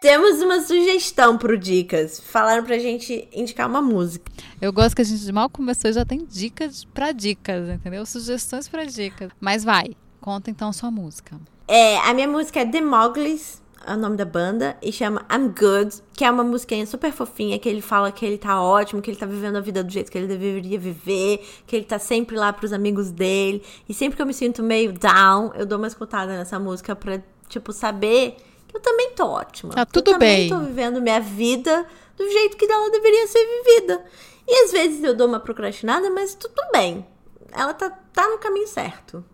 Temos 0.00 0.40
uma 0.40 0.60
sugestão 0.60 1.36
pro 1.36 1.58
Dicas. 1.58 2.20
Falaram 2.20 2.62
pra 2.62 2.78
gente 2.78 3.28
indicar 3.32 3.68
uma 3.68 3.82
música. 3.82 4.30
Eu 4.60 4.72
gosto 4.72 4.94
que 4.94 5.02
a 5.02 5.04
gente 5.04 5.32
mal 5.32 5.50
começou 5.50 5.90
e 5.90 5.92
já 5.92 6.04
tem 6.04 6.24
dicas 6.24 6.84
pra 6.84 7.10
dicas, 7.10 7.68
entendeu? 7.68 8.06
Sugestões 8.06 8.68
pra 8.68 8.84
dicas. 8.84 9.32
Mas 9.40 9.64
vai, 9.64 9.96
conta 10.20 10.52
então 10.52 10.72
sua 10.72 10.88
música. 10.88 11.40
É, 11.66 11.98
a 11.98 12.14
minha 12.14 12.28
música 12.28 12.60
é 12.60 12.64
The 12.64 12.80
Mowgli's, 12.80 13.60
é 13.84 13.92
o 13.92 13.96
nome 13.96 14.16
da 14.16 14.24
banda, 14.24 14.76
e 14.80 14.92
chama 14.92 15.26
I'm 15.32 15.48
Good, 15.48 15.96
que 16.12 16.24
é 16.24 16.30
uma 16.30 16.44
musiquinha 16.44 16.86
super 16.86 17.10
fofinha, 17.10 17.58
que 17.58 17.68
ele 17.68 17.82
fala 17.82 18.12
que 18.12 18.24
ele 18.24 18.38
tá 18.38 18.62
ótimo, 18.62 19.02
que 19.02 19.10
ele 19.10 19.18
tá 19.18 19.26
vivendo 19.26 19.56
a 19.56 19.60
vida 19.60 19.82
do 19.82 19.90
jeito 19.90 20.12
que 20.12 20.16
ele 20.16 20.28
deveria 20.28 20.78
viver, 20.78 21.44
que 21.66 21.74
ele 21.74 21.84
tá 21.84 21.98
sempre 21.98 22.36
lá 22.36 22.52
pros 22.52 22.72
amigos 22.72 23.10
dele. 23.10 23.64
E 23.88 23.92
sempre 23.92 24.14
que 24.14 24.22
eu 24.22 24.26
me 24.26 24.34
sinto 24.34 24.62
meio 24.62 24.92
down, 24.92 25.50
eu 25.56 25.66
dou 25.66 25.76
uma 25.76 25.88
escutada 25.88 26.38
nessa 26.38 26.56
música 26.56 26.94
pra, 26.94 27.20
tipo, 27.48 27.72
saber 27.72 28.36
eu 28.72 28.80
também 28.80 29.12
tô 29.14 29.26
ótima. 29.26 29.74
Tá 29.74 29.86
tudo 29.86 30.12
eu 30.12 30.18
bem. 30.18 30.44
Eu 30.44 30.48
também 30.50 30.66
tô 30.66 30.66
vivendo 30.68 31.00
minha 31.00 31.20
vida 31.20 31.86
do 32.16 32.30
jeito 32.30 32.56
que 32.56 32.64
ela 32.64 32.90
deveria 32.90 33.26
ser 33.26 33.46
vivida. 33.46 34.04
E 34.46 34.64
às 34.64 34.72
vezes 34.72 35.02
eu 35.04 35.14
dou 35.14 35.28
uma 35.28 35.40
procrastinada, 35.40 36.10
mas 36.10 36.34
tudo 36.34 36.60
bem. 36.72 37.06
Ela 37.52 37.74
tá, 37.74 37.90
tá 37.90 38.28
no 38.28 38.38
caminho 38.38 38.66
certo. 38.66 39.24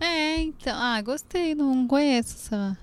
É, 0.00 0.40
então. 0.40 0.74
Ah, 0.76 1.00
gostei. 1.00 1.54
Não 1.54 1.86
conheço 1.86 2.36
essa, 2.36 2.78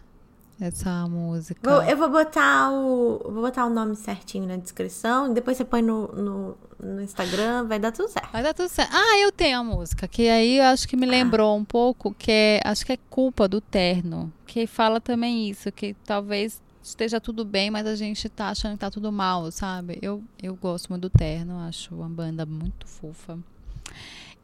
essa 0.59 1.07
música. 1.07 1.59
Vou, 1.69 1.83
eu 1.83 1.97
vou 1.97 2.09
botar 2.09 2.71
o. 2.71 3.19
Vou 3.23 3.41
botar 3.41 3.65
o 3.65 3.69
nome 3.69 3.95
certinho 3.95 4.47
na 4.47 4.55
descrição. 4.55 5.33
Depois 5.33 5.57
você 5.57 5.65
põe 5.65 5.81
no, 5.81 6.07
no, 6.07 6.57
no, 6.81 7.01
Instagram, 7.01 7.65
vai 7.65 7.79
dar 7.79 7.91
tudo 7.91 8.09
certo. 8.09 8.31
Vai 8.31 8.43
dar 8.43 8.53
tudo 8.53 8.69
certo. 8.69 8.91
Ah, 8.93 9.17
eu 9.19 9.31
tenho 9.31 9.59
a 9.59 9.63
música, 9.63 10.07
que 10.07 10.27
aí 10.27 10.57
eu 10.57 10.65
acho 10.65 10.87
que 10.87 10.95
me 10.95 11.05
ah. 11.05 11.09
lembrou 11.09 11.51
ah. 11.51 11.55
um 11.55 11.65
pouco, 11.65 12.13
que 12.13 12.31
é. 12.31 12.59
Acho 12.63 12.85
que 12.85 12.93
é 12.93 12.97
culpa 13.09 13.47
do 13.47 13.61
terno 13.61 14.31
que 14.49 14.65
fala 14.65 14.99
também 14.99 15.47
isso, 15.47 15.71
que 15.71 15.95
talvez 16.03 16.59
esteja 16.81 17.21
tudo 17.21 17.45
bem, 17.45 17.69
mas 17.69 17.85
a 17.85 17.95
gente 17.95 18.27
tá 18.27 18.49
achando 18.49 18.73
que 18.73 18.79
tá 18.79 18.89
tudo 18.89 19.11
mal, 19.11 19.51
sabe? 19.51 19.99
Eu, 20.01 20.23
eu 20.41 20.55
gosto 20.55 20.89
muito 20.89 21.03
do 21.03 21.09
Terno, 21.09 21.59
acho 21.59 21.93
uma 21.93 22.09
banda 22.09 22.47
muito 22.47 22.87
fofa. 22.87 23.37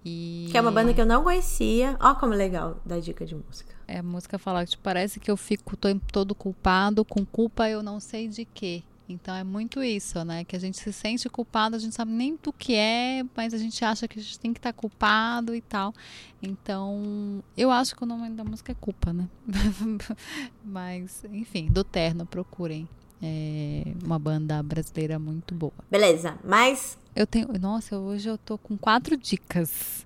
E... 0.06 0.48
Que 0.52 0.57
é 0.57 0.62
uma 0.62 0.72
banda 0.72 0.94
que 0.94 1.02
eu 1.02 1.06
não 1.06 1.24
conhecia. 1.24 1.98
Ó, 1.99 2.14
como 2.14 2.36
é 2.36 2.38
legal 2.38 2.80
da 2.86 2.99
dica 2.99 3.26
de 3.26 3.34
música. 3.34 3.74
É, 3.88 3.98
a 3.98 4.03
música 4.03 4.38
fala 4.38 4.64
que 4.64 4.72
tipo, 4.72 4.84
parece 4.84 5.20
que 5.20 5.32
eu 5.32 5.36
fico 5.36 5.76
todo 6.12 6.36
culpado, 6.36 7.03
com 7.03 7.26
culpa 7.26 7.68
eu 7.68 7.82
não 7.82 7.99
sei 7.99 8.28
de 8.28 8.45
quê. 8.45 8.84
Então 9.07 9.36
é 9.36 9.44
muito 9.44 9.84
isso, 9.84 10.23
né? 10.26 10.44
Que 10.44 10.56
a 10.56 10.60
gente 10.60 10.77
se 10.77 10.91
sente 10.91 11.30
culpado, 11.30 11.76
a 11.76 11.80
gente 11.80 11.94
sabe 11.94 12.11
nem 12.11 12.38
do 12.41 12.52
que 12.52 12.73
é, 12.73 13.23
mas 13.36 13.53
a 13.53 13.57
gente 13.57 13.84
acha 13.86 14.07
que 14.07 14.19
a 14.19 14.22
gente 14.22 14.40
tem 14.40 14.52
que 14.52 14.60
estar 14.60 14.73
tá 14.73 14.80
culpado 14.80 15.53
e 15.53 15.61
tal. 15.61 15.94
Então, 16.41 17.44
eu 17.56 17.69
acho 17.72 17.95
que 17.95 18.03
o 18.03 18.06
nome 18.06 18.30
da 18.32 18.44
música 18.44 18.72
é 18.72 18.76
culpa, 18.76 19.14
né? 19.14 19.27
mas, 20.64 21.23
enfim, 21.32 21.68
do 21.68 21.84
Terno, 21.84 22.26
procurem. 22.26 22.88
É 23.22 23.84
uma 24.03 24.19
banda 24.19 24.61
brasileira 24.61 25.18
muito 25.18 25.56
boa. 25.56 25.73
Beleza, 25.90 26.38
mas. 26.44 26.98
Eu 27.15 27.26
tenho. 27.26 27.48
Nossa, 27.60 27.98
hoje 27.98 28.30
eu 28.30 28.38
tô 28.38 28.57
com 28.57 28.77
quatro 28.77 29.15
dicas. 29.15 30.06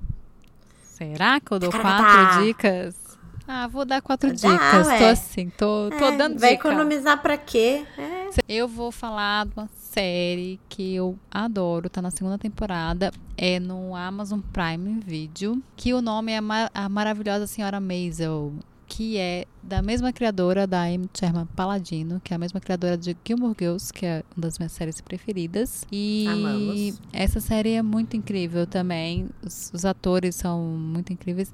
Será 0.83 1.39
que 1.39 1.51
eu 1.51 1.59
dou 1.59 1.71
quatro 1.71 2.43
dicas? 2.43 3.08
Ah, 3.51 3.67
vou 3.67 3.83
dar 3.83 3.99
quatro 3.99 4.29
Dá, 4.29 4.35
dicas. 4.35 4.87
Ué. 4.87 4.99
Tô 4.99 5.05
assim, 5.05 5.49
tô, 5.49 5.89
tô 5.89 6.05
é, 6.05 6.15
dando 6.15 6.39
vai 6.39 6.51
dica. 6.51 6.69
Vai 6.69 6.73
economizar 6.73 7.19
pra 7.19 7.35
quê? 7.35 7.83
É. 7.97 8.29
Eu 8.47 8.67
vou 8.67 8.91
falar 8.91 9.47
de 9.47 9.53
uma 9.57 9.67
série 9.73 10.59
que 10.69 10.93
eu 10.93 11.17
adoro, 11.31 11.89
tá 11.89 11.99
na 11.99 12.11
segunda 12.11 12.37
temporada, 12.37 13.11
é 13.35 13.59
no 13.59 13.95
Amazon 13.95 14.39
Prime 14.53 14.99
Video, 15.03 15.59
que 15.75 15.95
o 15.95 16.01
nome 16.01 16.31
é 16.31 16.39
A 16.75 16.87
Maravilhosa 16.87 17.47
Senhora 17.47 17.79
Maisel 17.79 18.53
que 18.89 19.17
é 19.17 19.45
da 19.61 19.83
mesma 19.83 20.11
criadora 20.11 20.65
da 20.65 20.81
Amy 20.81 21.07
Sherman 21.13 21.45
Paladino, 21.55 22.19
que 22.23 22.33
é 22.33 22.35
a 22.35 22.39
mesma 22.39 22.59
criadora 22.59 22.97
de 22.97 23.15
Gilmore 23.25 23.55
Girls, 23.57 23.93
que 23.93 24.05
é 24.05 24.23
uma 24.35 24.41
das 24.41 24.57
minhas 24.57 24.71
séries 24.71 24.99
preferidas. 24.99 25.85
E 25.91 26.25
Amamos. 26.27 26.99
essa 27.13 27.39
série 27.39 27.73
é 27.73 27.83
muito 27.83 28.17
incrível 28.17 28.65
também. 28.65 29.29
Os, 29.45 29.71
os, 29.71 29.85
atores 29.85 30.35
são 30.35 30.63
muito 30.63 31.13
incríveis. 31.13 31.53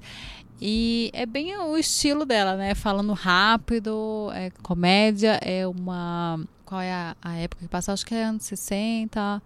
E 0.60 1.10
é 1.12 1.26
bem 1.26 1.56
o 1.56 1.76
estilo 1.76 2.24
dela, 2.24 2.56
né? 2.56 2.74
Falando 2.74 3.12
rápido, 3.12 4.30
é 4.34 4.50
comédia, 4.62 5.38
é 5.42 5.66
uma. 5.66 6.40
Qual 6.64 6.80
é 6.80 6.92
a, 6.92 7.16
a 7.22 7.34
época 7.36 7.62
que 7.62 7.68
passa? 7.68 7.92
Acho 7.92 8.04
que 8.06 8.14
é 8.14 8.24
anos 8.24 8.44
60 8.44 9.42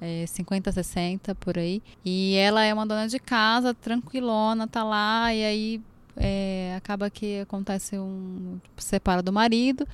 é, 0.00 0.26
50, 0.26 0.72
60 0.72 1.34
por 1.36 1.58
aí. 1.58 1.82
E 2.04 2.34
ela 2.36 2.64
é 2.64 2.72
uma 2.72 2.86
dona 2.86 3.08
de 3.08 3.18
casa, 3.18 3.74
tranquilona, 3.74 4.66
tá 4.66 4.84
lá, 4.84 5.32
e 5.34 5.44
aí 5.44 5.80
é, 6.16 6.74
acaba 6.76 7.10
que 7.10 7.40
acontece 7.40 7.98
um 7.98 8.58
separa 8.76 9.22
do 9.22 9.32
marido 9.32 9.86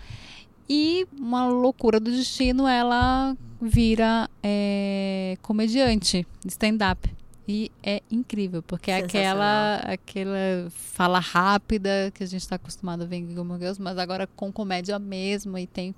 e 0.69 1.07
uma 1.19 1.47
loucura 1.47 1.99
do 1.99 2.11
destino 2.11 2.69
ela 2.69 3.37
vira 3.61 4.31
é, 4.43 5.37
comediante 5.43 6.27
stand-up 6.47 7.13
e 7.47 7.73
é 7.83 8.03
incrível 8.11 8.63
porque 8.63 8.91
é 8.91 8.99
aquela 8.99 9.77
aquela 9.79 10.71
fala 10.71 11.19
rápida 11.19 12.13
que 12.15 12.23
a 12.23 12.27
gente 12.27 12.43
está 12.43 12.57
acostumado 12.57 13.03
a 13.03 13.07
ver 13.07 13.17
em 13.17 13.29
Gilmore 13.29 13.59
Girls 13.59 13.83
mas 13.83 13.99
agora 13.99 14.29
com 14.37 14.53
comédia 14.53 14.99
mesmo 14.99 15.59
e 15.59 15.67
tem 15.67 15.95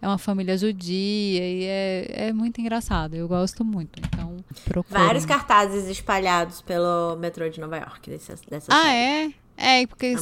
é 0.00 0.06
uma 0.06 0.18
família 0.18 0.56
judia 0.58 1.40
e 1.40 1.64
é, 1.64 2.28
é 2.28 2.32
muito 2.32 2.60
engraçado. 2.60 3.14
Eu 3.14 3.26
gosto 3.26 3.64
muito. 3.64 3.98
Então, 3.98 4.36
procure. 4.64 5.00
Vários 5.00 5.24
cartazes 5.24 5.88
espalhados 5.88 6.60
pelo 6.60 7.16
metrô 7.16 7.48
de 7.48 7.60
Nova 7.60 7.78
York 7.78 8.10
dessa, 8.10 8.36
dessa 8.48 8.70
ah, 8.70 8.82
série. 8.82 9.32
é? 9.32 9.45
É, 9.56 9.86
porque 9.86 10.14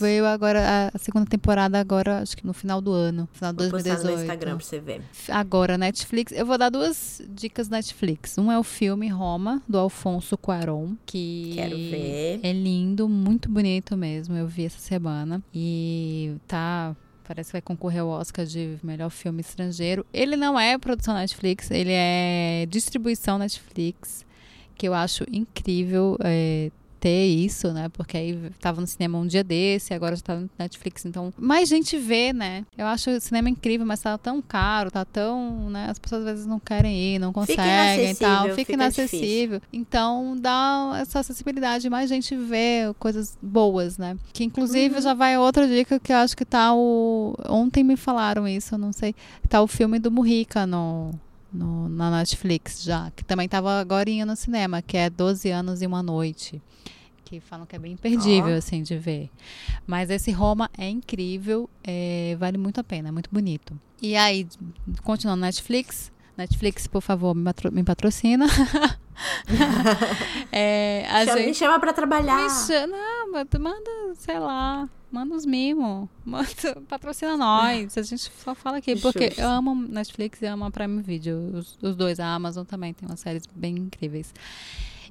veio 0.00 0.26
agora 0.26 0.90
a 0.92 0.98
segunda 0.98 1.26
temporada 1.26 1.78
agora, 1.78 2.20
acho 2.20 2.36
que 2.36 2.46
no 2.46 2.52
final 2.52 2.80
do 2.80 2.92
ano, 2.92 3.28
final 3.32 3.52
de 3.52 3.68
2018. 3.68 4.04
no 4.04 4.20
Instagram 4.20 4.56
pra 4.56 4.64
você 4.64 4.80
ver. 4.80 5.02
Agora 5.28 5.76
Netflix, 5.76 6.32
eu 6.32 6.46
vou 6.46 6.56
dar 6.56 6.70
duas 6.70 7.20
dicas 7.28 7.68
Netflix. 7.68 8.38
Um 8.38 8.50
é 8.50 8.58
o 8.58 8.62
filme 8.62 9.08
Roma 9.08 9.62
do 9.68 9.78
Alfonso 9.78 10.38
Cuarón, 10.38 10.94
que 11.04 11.52
Quero 11.54 11.76
ver. 11.76 12.40
é 12.42 12.52
lindo, 12.52 13.08
muito 13.08 13.50
bonito 13.50 13.96
mesmo. 13.96 14.36
Eu 14.36 14.46
vi 14.46 14.64
essa 14.64 14.78
semana 14.78 15.42
e 15.54 16.36
tá 16.46 16.96
Parece 17.24 17.48
que 17.48 17.52
vai 17.52 17.62
concorrer 17.62 18.02
ao 18.02 18.08
Oscar 18.08 18.44
de 18.44 18.78
melhor 18.82 19.08
filme 19.08 19.40
estrangeiro. 19.40 20.04
Ele 20.12 20.36
não 20.36 20.58
é 20.58 20.76
produção 20.76 21.14
Netflix, 21.14 21.70
ele 21.70 21.92
é 21.92 22.66
distribuição 22.68 23.38
Netflix, 23.38 24.26
que 24.74 24.86
eu 24.86 24.92
acho 24.92 25.24
incrível. 25.30 26.18
É, 26.22 26.70
ter 27.02 27.26
isso, 27.26 27.72
né? 27.72 27.88
Porque 27.88 28.16
aí 28.16 28.38
tava 28.60 28.80
no 28.80 28.86
cinema 28.86 29.18
um 29.18 29.26
dia 29.26 29.42
desse, 29.42 29.92
agora 29.92 30.14
já 30.14 30.22
tá 30.22 30.36
no 30.36 30.48
Netflix, 30.56 31.04
então 31.04 31.34
mais 31.36 31.68
gente 31.68 31.98
vê, 31.98 32.32
né? 32.32 32.64
Eu 32.78 32.86
acho 32.86 33.10
o 33.10 33.20
cinema 33.20 33.50
incrível, 33.50 33.84
mas 33.84 34.00
tá 34.00 34.16
tão 34.16 34.40
caro, 34.40 34.88
tá 34.88 35.04
tão, 35.04 35.68
né? 35.68 35.88
As 35.90 35.98
pessoas 35.98 36.20
às 36.20 36.26
vezes 36.28 36.46
não 36.46 36.60
querem 36.60 36.96
ir, 36.96 37.18
não 37.18 37.32
conseguem 37.32 38.12
e 38.12 38.14
tal, 38.14 38.42
fica, 38.44 38.54
fica 38.54 38.72
inacessível. 38.74 39.58
Difícil. 39.58 39.80
Então 39.80 40.36
dá 40.38 40.96
essa 41.00 41.18
acessibilidade, 41.18 41.90
mais 41.90 42.08
gente 42.08 42.36
vê 42.36 42.94
coisas 43.00 43.36
boas, 43.42 43.98
né? 43.98 44.16
Que 44.32 44.44
inclusive 44.44 44.94
uhum. 44.94 45.00
já 45.00 45.12
vai 45.12 45.36
outra 45.36 45.66
dica 45.66 45.98
que 45.98 46.12
eu 46.12 46.16
acho 46.18 46.36
que 46.36 46.44
tá 46.44 46.72
o 46.72 47.34
ontem 47.48 47.82
me 47.82 47.96
falaram 47.96 48.46
isso, 48.46 48.76
eu 48.76 48.78
não 48.78 48.92
sei, 48.92 49.12
tá 49.48 49.60
o 49.60 49.66
filme 49.66 49.98
do 49.98 50.08
Murica 50.08 50.64
no 50.68 51.10
no, 51.52 51.88
na 51.88 52.10
Netflix 52.10 52.82
já, 52.82 53.10
que 53.10 53.24
também 53.24 53.46
estava 53.46 53.80
agora 53.80 54.10
no 54.24 54.36
cinema, 54.36 54.82
que 54.82 54.96
é 54.96 55.10
12 55.10 55.50
anos 55.50 55.82
e 55.82 55.86
uma 55.86 56.02
noite. 56.02 56.60
Que 57.24 57.40
falam 57.40 57.64
que 57.64 57.74
é 57.74 57.78
bem 57.78 57.92
imperdível, 57.92 58.54
oh. 58.54 58.58
assim, 58.58 58.82
de 58.82 58.96
ver. 58.98 59.30
Mas 59.86 60.10
esse 60.10 60.30
Roma 60.30 60.70
é 60.76 60.88
incrível, 60.88 61.68
é, 61.82 62.36
vale 62.38 62.58
muito 62.58 62.78
a 62.78 62.84
pena, 62.84 63.08
é 63.08 63.12
muito 63.12 63.30
bonito. 63.32 63.78
E 64.02 64.14
aí, 64.16 64.46
continuando 65.02 65.40
Netflix, 65.40 66.11
Netflix, 66.36 66.86
por 66.86 67.02
favor, 67.02 67.34
me, 67.34 67.44
patro 67.44 67.72
me 67.72 67.84
patrocina. 67.84 68.46
é, 70.50 71.04
chama, 71.06 71.38
gente... 71.38 71.46
Me 71.46 71.54
chama 71.54 71.80
pra 71.80 71.92
trabalhar. 71.92 72.42
Me 72.42 72.50
chama, 72.50 72.86
não, 72.86 73.60
manda, 73.60 74.14
sei 74.14 74.38
lá, 74.38 74.88
manda 75.10 75.34
os 75.34 75.44
mimos. 75.44 76.08
Manda, 76.24 76.80
patrocina 76.88 77.36
nós. 77.36 77.98
A 77.98 78.02
gente 78.02 78.30
só 78.42 78.54
fala 78.54 78.78
aqui. 78.78 78.96
Porque 78.96 79.26
Justo. 79.26 79.40
eu 79.40 79.48
amo 79.48 79.74
Netflix 79.74 80.40
e 80.40 80.46
amo 80.46 80.64
a 80.64 80.70
Prime 80.70 81.02
Video. 81.02 81.50
Os, 81.54 81.78
os 81.82 81.96
dois, 81.96 82.18
a 82.18 82.26
Amazon 82.26 82.64
também 82.64 82.94
tem 82.94 83.08
umas 83.08 83.20
séries 83.20 83.42
bem 83.54 83.76
incríveis. 83.76 84.32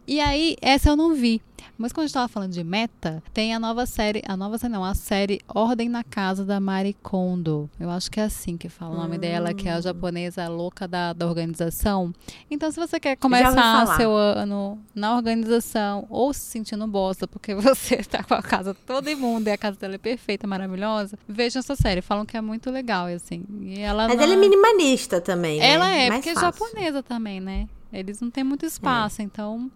E 0.08 0.20
aí, 0.20 0.56
essa 0.62 0.90
eu 0.90 0.96
não 0.96 1.14
vi. 1.14 1.42
Mas 1.82 1.92
quando 1.92 2.04
a 2.04 2.08
gente 2.08 2.14
tava 2.14 2.28
falando 2.28 2.52
de 2.52 2.64
meta, 2.64 3.24
tem 3.34 3.56
a 3.56 3.60
nova 3.60 3.88
série, 3.88 4.22
a 4.28 4.38
nova 4.38 4.56
série 4.58 4.72
não, 4.72 4.86
a 4.86 4.94
série 4.94 5.42
Ordem 5.48 5.90
na 5.90 6.04
Casa 6.04 6.46
da 6.46 6.60
Mari 6.60 6.96
Kondo. 7.02 7.68
Eu 7.80 7.90
acho 7.90 8.12
que 8.12 8.20
é 8.20 8.24
assim 8.24 8.56
que 8.56 8.70
fala 8.70 8.94
o 8.94 8.98
nome 8.98 9.18
hum. 9.18 9.20
dela, 9.20 9.52
que 9.52 9.68
é 9.68 9.74
a 9.74 9.78
hum. 9.78 9.82
japonesa 9.82 10.48
louca 10.48 10.88
da, 10.88 11.12
da 11.12 11.26
organização. 11.26 12.14
Então, 12.52 12.70
se 12.72 12.80
você 12.80 13.00
quer 13.00 13.16
começar 13.16 13.98
seu 13.98 14.16
ano 14.16 14.80
na 14.94 15.16
organização 15.16 16.06
ou 16.08 16.32
se 16.34 16.42
sentindo 16.42 16.86
bosta 16.86 17.28
porque 17.28 17.56
você 17.56 17.98
tá 17.98 18.24
com 18.24 18.36
a 18.36 18.44
casa 18.44 18.76
toda 18.86 19.10
imunda 19.10 19.50
e 19.50 19.54
a 19.54 19.58
casa 19.58 19.80
dela 19.80 19.96
é 19.96 19.98
perfeita, 19.98 20.46
maravilhosa, 20.46 21.18
veja 21.28 21.60
essa 21.60 21.76
série. 21.76 22.02
Falam 22.02 22.28
que 22.28 22.38
é 22.38 22.42
muito 22.42 22.70
legal, 22.70 23.08
assim. 23.08 23.44
E 23.60 23.80
ela 23.80 24.08
Mas 24.08 24.18
não... 24.18 24.24
ela 24.24 24.34
é 24.34 24.38
minimalista 24.38 25.20
também, 25.20 25.60
né? 25.60 25.72
Ela 25.72 25.90
é, 25.90 26.10
Mais 26.10 26.24
porque 26.24 26.36
fácil. 26.36 26.48
é 26.48 26.52
japonesa 26.52 27.02
também, 27.02 27.40
né? 27.40 27.68
Eles 27.94 28.22
não 28.22 28.30
têm 28.30 28.44
muito 28.44 28.66
espaço, 28.66 29.22
é. 29.22 29.26
então. 29.26 29.70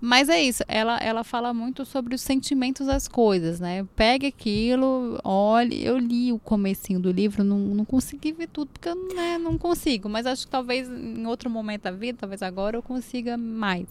Mas 0.00 0.28
é 0.28 0.42
isso, 0.42 0.62
ela, 0.68 0.98
ela 0.98 1.24
fala 1.24 1.54
muito 1.54 1.84
sobre 1.86 2.14
os 2.14 2.20
sentimentos 2.20 2.86
das 2.86 3.08
coisas, 3.08 3.58
né? 3.58 3.86
Pegue 3.96 4.26
aquilo, 4.26 5.18
olhe. 5.24 5.82
Eu 5.82 5.96
li 5.96 6.32
o 6.32 6.38
comecinho 6.38 7.00
do 7.00 7.10
livro, 7.10 7.42
não, 7.42 7.58
não 7.58 7.84
consegui 7.84 8.32
ver 8.32 8.48
tudo, 8.48 8.68
porque 8.72 8.90
eu 8.90 9.14
né, 9.14 9.38
não 9.38 9.56
consigo. 9.56 10.08
Mas 10.08 10.26
acho 10.26 10.44
que 10.44 10.50
talvez 10.50 10.88
em 10.88 11.26
outro 11.26 11.48
momento 11.48 11.84
da 11.84 11.90
vida, 11.90 12.18
talvez 12.20 12.42
agora 12.42 12.76
eu 12.76 12.82
consiga 12.82 13.38
mais. 13.38 13.86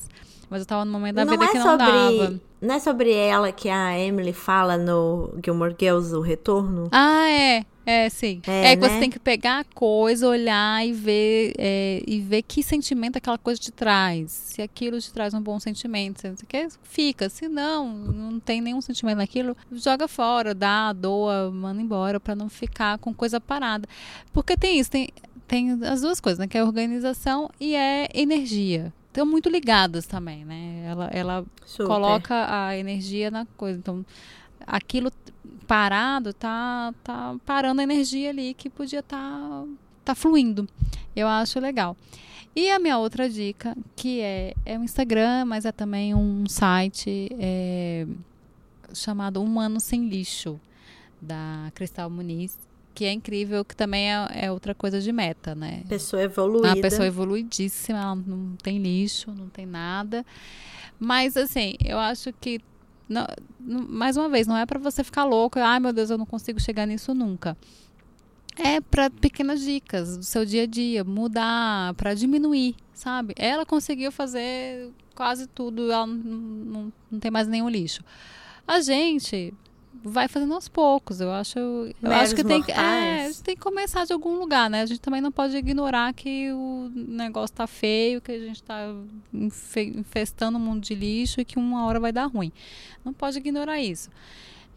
Mas 0.47 0.61
eu 0.61 0.65
tava 0.67 0.85
no 0.85 0.91
momento 0.91 1.15
da 1.15 1.25
não 1.25 1.33
vida 1.33 1.45
é 1.45 1.47
que 1.47 1.57
não 1.57 1.65
sobre, 1.65 1.85
dava. 1.85 2.41
Não 2.61 2.75
é 2.75 2.79
sobre 2.79 3.11
ela 3.11 3.51
que 3.51 3.67
a 3.67 3.99
Emily 3.99 4.33
fala 4.33 4.77
no 4.77 5.33
Gilmore 5.43 5.75
Girls, 5.79 6.13
o 6.13 6.21
retorno? 6.21 6.87
Ah, 6.91 7.27
é. 7.27 7.65
É, 7.85 8.09
sim. 8.09 8.41
É, 8.47 8.71
é 8.71 8.75
que 8.75 8.81
né? 8.81 8.89
você 8.89 8.99
tem 8.99 9.09
que 9.09 9.19
pegar 9.19 9.59
a 9.59 9.63
coisa, 9.63 10.27
olhar 10.27 10.85
e 10.85 10.91
ver, 10.91 11.53
é, 11.57 12.01
e 12.07 12.19
ver 12.19 12.41
que 12.41 12.63
sentimento 12.63 13.17
aquela 13.17 13.37
coisa 13.37 13.61
te 13.61 13.71
traz. 13.71 14.31
Se 14.31 14.61
aquilo 14.61 14.99
te 14.99 15.13
traz 15.13 15.33
um 15.33 15.41
bom 15.41 15.59
sentimento, 15.59 16.21
se 16.21 16.29
você 16.31 16.45
quer, 16.45 16.69
fica. 16.83 17.29
Se 17.29 17.47
não, 17.47 17.87
não 17.89 18.39
tem 18.39 18.59
nenhum 18.59 18.81
sentimento 18.81 19.17
naquilo, 19.17 19.55
joga 19.71 20.07
fora, 20.07 20.55
dá, 20.55 20.91
doa, 20.91 21.51
manda 21.51 21.81
embora, 21.81 22.19
para 22.19 22.35
não 22.35 22.49
ficar 22.49 22.97
com 22.97 23.13
coisa 23.13 23.39
parada. 23.39 23.87
Porque 24.33 24.57
tem 24.57 24.79
isso, 24.79 24.89
tem, 24.89 25.09
tem 25.47 25.71
as 25.83 26.01
duas 26.01 26.19
coisas, 26.19 26.39
né? 26.39 26.47
Que 26.47 26.57
é 26.57 26.63
organização 26.63 27.49
e 27.59 27.75
é 27.75 28.09
energia 28.13 28.91
estão 29.15 29.25
muito 29.25 29.47
ligadas 29.47 30.05
também, 30.05 30.43
né? 30.43 30.83
Ela, 30.85 31.09
ela 31.13 31.45
coloca 31.77 32.47
a 32.49 32.77
energia 32.77 33.31
na 33.31 33.45
coisa. 33.57 33.79
Então, 33.79 34.05
aquilo 34.67 35.09
parado 35.65 36.33
tá, 36.33 36.93
tá 37.03 37.35
parando 37.45 37.81
a 37.81 37.83
energia 37.83 38.29
ali 38.29 38.53
que 38.53 38.69
podia 38.69 38.99
estar 38.99 39.17
tá, 39.17 39.65
tá 40.05 40.15
fluindo. 40.15 40.67
Eu 41.15 41.27
acho 41.27 41.59
legal. 41.59 41.97
E 42.55 42.71
a 42.71 42.79
minha 42.79 42.97
outra 42.97 43.29
dica, 43.29 43.75
que 43.95 44.21
é, 44.21 44.53
é 44.65 44.79
um 44.79 44.83
Instagram, 44.83 45.43
mas 45.45 45.65
é 45.65 45.71
também 45.73 46.15
um 46.15 46.47
site 46.47 47.29
é, 47.37 48.07
chamado 48.93 49.41
Humano 49.41 49.79
Sem 49.81 50.07
Lixo, 50.07 50.59
da 51.21 51.69
Cristal 51.75 52.09
Muniz, 52.09 52.57
que 52.93 53.03
é 53.03 53.11
incrível, 53.11 53.65
que 53.65 53.75
também 53.75 54.09
é, 54.09 54.45
é, 54.45 54.51
outra 54.51 54.73
coisa 54.73 55.01
de 55.01 55.11
meta, 55.11 55.53
né? 55.53 55.83
Pessoa 55.89 56.23
evoluída. 56.23 56.69
Uma 56.69 56.81
pessoa 56.81 57.05
evoluidíssima, 57.05 57.99
ela 57.99 58.15
não 58.15 58.55
tem 58.55 58.77
lixo, 58.77 59.33
não 59.33 59.49
tem 59.49 59.65
nada. 59.65 60.25
Mas, 60.97 61.35
assim, 61.35 61.75
eu 61.83 61.99
acho 61.99 62.31
que 62.31 62.61
não, 63.07 63.25
mais 63.59 64.17
uma 64.17 64.29
vez, 64.29 64.47
não 64.47 64.57
é 64.57 64.65
para 64.65 64.79
você 64.79 65.03
ficar 65.03 65.23
louco, 65.23 65.59
ai 65.59 65.79
meu 65.79 65.93
Deus, 65.93 66.09
eu 66.09 66.17
não 66.17 66.25
consigo 66.25 66.59
chegar 66.59 66.85
nisso 66.85 67.13
nunca. 67.13 67.57
É 68.57 68.79
para 68.79 69.09
pequenas 69.09 69.61
dicas 69.61 70.17
do 70.17 70.23
seu 70.23 70.45
dia 70.45 70.63
a 70.63 70.65
dia, 70.65 71.03
mudar, 71.03 71.93
para 71.95 72.13
diminuir, 72.13 72.75
sabe? 72.93 73.33
Ela 73.37 73.65
conseguiu 73.65 74.11
fazer 74.11 74.91
quase 75.13 75.45
tudo, 75.47 75.91
ela 75.91 76.07
não, 76.07 76.15
não, 76.15 76.93
não 77.11 77.19
tem 77.19 77.29
mais 77.29 77.47
nenhum 77.47 77.69
lixo. 77.69 78.01
A 78.67 78.79
gente 78.79 79.53
vai 80.05 80.27
fazendo 80.27 80.53
aos 80.53 80.69
poucos. 80.69 81.19
Eu 81.19 81.31
acho, 81.31 81.57
eu 81.57 82.11
acho 82.11 82.35
que 82.35 82.43
tem 82.43 82.61
que, 82.61 82.71
é, 82.71 83.31
tem 83.43 83.55
que 83.55 83.61
começar 83.61 84.05
de 84.05 84.13
algum 84.13 84.37
lugar, 84.37 84.69
né? 84.69 84.83
A 84.83 84.85
gente 84.85 85.01
também 85.01 85.19
não 85.19 85.31
pode 85.31 85.57
ignorar 85.57 86.13
que 86.13 86.51
o 86.51 86.91
negócio 86.93 87.55
tá 87.55 87.65
feio, 87.65 88.21
que 88.21 88.31
a 88.31 88.39
gente 88.39 88.61
tá 88.61 88.93
infestando 89.33 90.59
o 90.59 90.61
mundo 90.61 90.81
de 90.81 90.93
lixo 90.93 91.41
e 91.41 91.45
que 91.45 91.57
uma 91.57 91.85
hora 91.85 91.99
vai 91.99 92.11
dar 92.11 92.27
ruim. 92.27 92.51
Não 93.03 93.11
pode 93.11 93.39
ignorar 93.39 93.81
isso. 93.81 94.09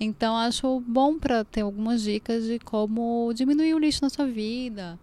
Então 0.00 0.36
acho 0.36 0.80
bom 0.86 1.18
para 1.18 1.44
ter 1.44 1.60
algumas 1.60 2.02
dicas 2.02 2.44
de 2.44 2.58
como 2.58 3.30
diminuir 3.34 3.74
o 3.74 3.78
lixo 3.78 4.00
na 4.02 4.08
sua 4.08 4.26
vida. 4.26 4.98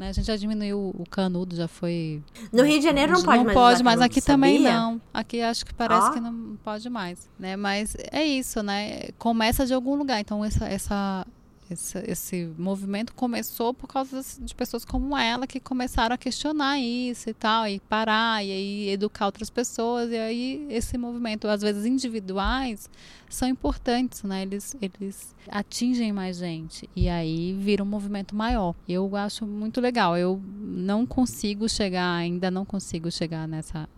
Né? 0.00 0.08
A 0.08 0.12
gente 0.12 0.24
já 0.24 0.34
diminuiu 0.34 0.94
o 0.98 1.04
canudo, 1.10 1.54
já 1.54 1.68
foi. 1.68 2.22
No 2.50 2.62
Rio 2.62 2.78
de 2.78 2.84
Janeiro 2.84 3.12
não 3.12 3.22
pode 3.22 3.36
não 3.36 3.44
mais. 3.44 3.54
Não 3.54 3.62
pode, 3.62 3.82
mas 3.82 4.00
aqui 4.00 4.18
sabia? 4.18 4.34
também 4.34 4.58
não. 4.58 4.98
Aqui 5.12 5.42
acho 5.42 5.66
que 5.66 5.74
parece 5.74 6.08
oh. 6.08 6.12
que 6.12 6.20
não 6.20 6.56
pode 6.64 6.88
mais. 6.88 7.28
Né? 7.38 7.54
Mas 7.54 7.94
é 8.10 8.24
isso, 8.24 8.62
né? 8.62 9.10
Começa 9.18 9.66
de 9.66 9.74
algum 9.74 9.94
lugar. 9.94 10.18
Então, 10.18 10.42
essa, 10.42 10.64
essa 10.64 11.26
esse, 11.70 11.98
esse 12.06 12.52
movimento 12.58 13.14
começou 13.14 13.72
por 13.72 13.86
causa 13.86 14.20
de 14.40 14.54
pessoas 14.54 14.84
como 14.84 15.16
ela 15.16 15.46
que 15.46 15.60
começaram 15.60 16.14
a 16.14 16.18
questionar 16.18 16.78
isso 16.78 17.30
e 17.30 17.34
tal, 17.34 17.66
e 17.68 17.78
parar, 17.80 18.44
e 18.44 18.50
aí 18.50 18.88
educar 18.90 19.26
outras 19.26 19.50
pessoas. 19.50 20.10
E 20.10 20.16
aí 20.16 20.66
esse 20.68 20.98
movimento, 20.98 21.46
às 21.46 21.62
vezes 21.62 21.86
individuais, 21.86 22.90
são 23.28 23.48
importantes, 23.48 24.22
né? 24.24 24.42
Eles, 24.42 24.76
eles 24.82 25.34
atingem 25.48 26.12
mais 26.12 26.38
gente. 26.38 26.90
E 26.96 27.08
aí 27.08 27.54
vira 27.58 27.82
um 27.82 27.86
movimento 27.86 28.34
maior. 28.34 28.74
Eu 28.88 29.14
acho 29.14 29.46
muito 29.46 29.80
legal. 29.80 30.16
Eu 30.16 30.42
não 30.60 31.06
consigo 31.06 31.68
chegar, 31.68 32.12
ainda 32.12 32.50
não 32.50 32.64
consigo 32.64 33.10
chegar 33.10 33.46
nessa 33.46 33.88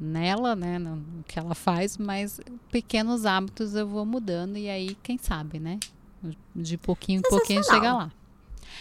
nela, 0.00 0.56
né? 0.56 0.78
No 0.78 1.02
que 1.26 1.38
ela 1.38 1.54
faz, 1.54 1.98
mas 1.98 2.40
pequenos 2.72 3.26
hábitos 3.26 3.74
eu 3.74 3.86
vou 3.86 4.06
mudando 4.06 4.56
e 4.56 4.68
aí, 4.68 4.96
quem 5.02 5.18
sabe, 5.18 5.58
né? 5.58 5.78
De 6.54 6.76
pouquinho 6.76 7.20
em 7.20 7.22
pouquinho 7.22 7.62
chegar 7.64 7.94
lá. 7.94 8.10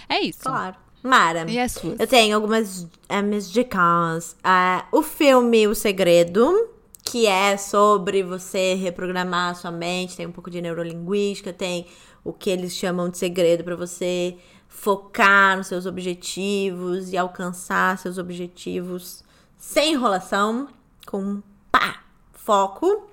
É 0.10 0.20
isso. 0.22 0.40
Claro. 0.42 0.76
Mara, 1.04 1.50
e 1.50 1.60
as 1.60 1.74
suas? 1.74 2.00
eu 2.00 2.08
tenho 2.08 2.36
algumas 2.36 2.88
é, 3.08 3.22
minhas 3.22 3.50
dicas. 3.50 4.36
Uh, 4.44 4.98
o 4.98 5.02
filme 5.02 5.68
O 5.68 5.76
Segredo, 5.76 6.70
que 7.04 7.28
é 7.28 7.56
sobre 7.56 8.24
você 8.24 8.74
reprogramar 8.74 9.52
a 9.52 9.54
sua 9.54 9.72
mente, 9.72 10.18
tem 10.18 10.26
um 10.26 10.32
pouco 10.32 10.50
de 10.50 10.62
neurolinguística, 10.62 11.54
tem 11.54 11.86
o 12.24 12.34
que 12.34 12.50
eles 12.50 12.74
chamam 12.74 13.10
de 13.10 13.18
segredo 13.18 13.64
para 13.64 13.76
você 13.76 14.38
focar 14.68 15.56
nos 15.58 15.68
seus 15.68 15.86
objetivos 15.86 17.14
e 17.14 17.18
alcançar 17.18 17.98
seus 17.98 18.18
objetivos 18.18 19.24
sem 19.58 19.94
enrolação, 19.94 20.68
com 21.06 21.42
pá, 21.72 22.04
foco. 22.34 23.10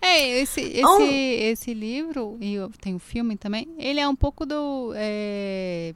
É, 0.00 0.40
esse, 0.40 0.60
esse, 0.60 0.84
oh. 0.84 1.00
esse 1.00 1.74
livro, 1.74 2.36
e 2.40 2.56
tem 2.80 2.92
o 2.92 2.96
um 2.96 2.98
filme 2.98 3.36
também, 3.36 3.68
ele 3.78 4.00
é 4.00 4.08
um 4.08 4.16
pouco 4.16 4.44
do. 4.44 4.92
É, 4.94 5.94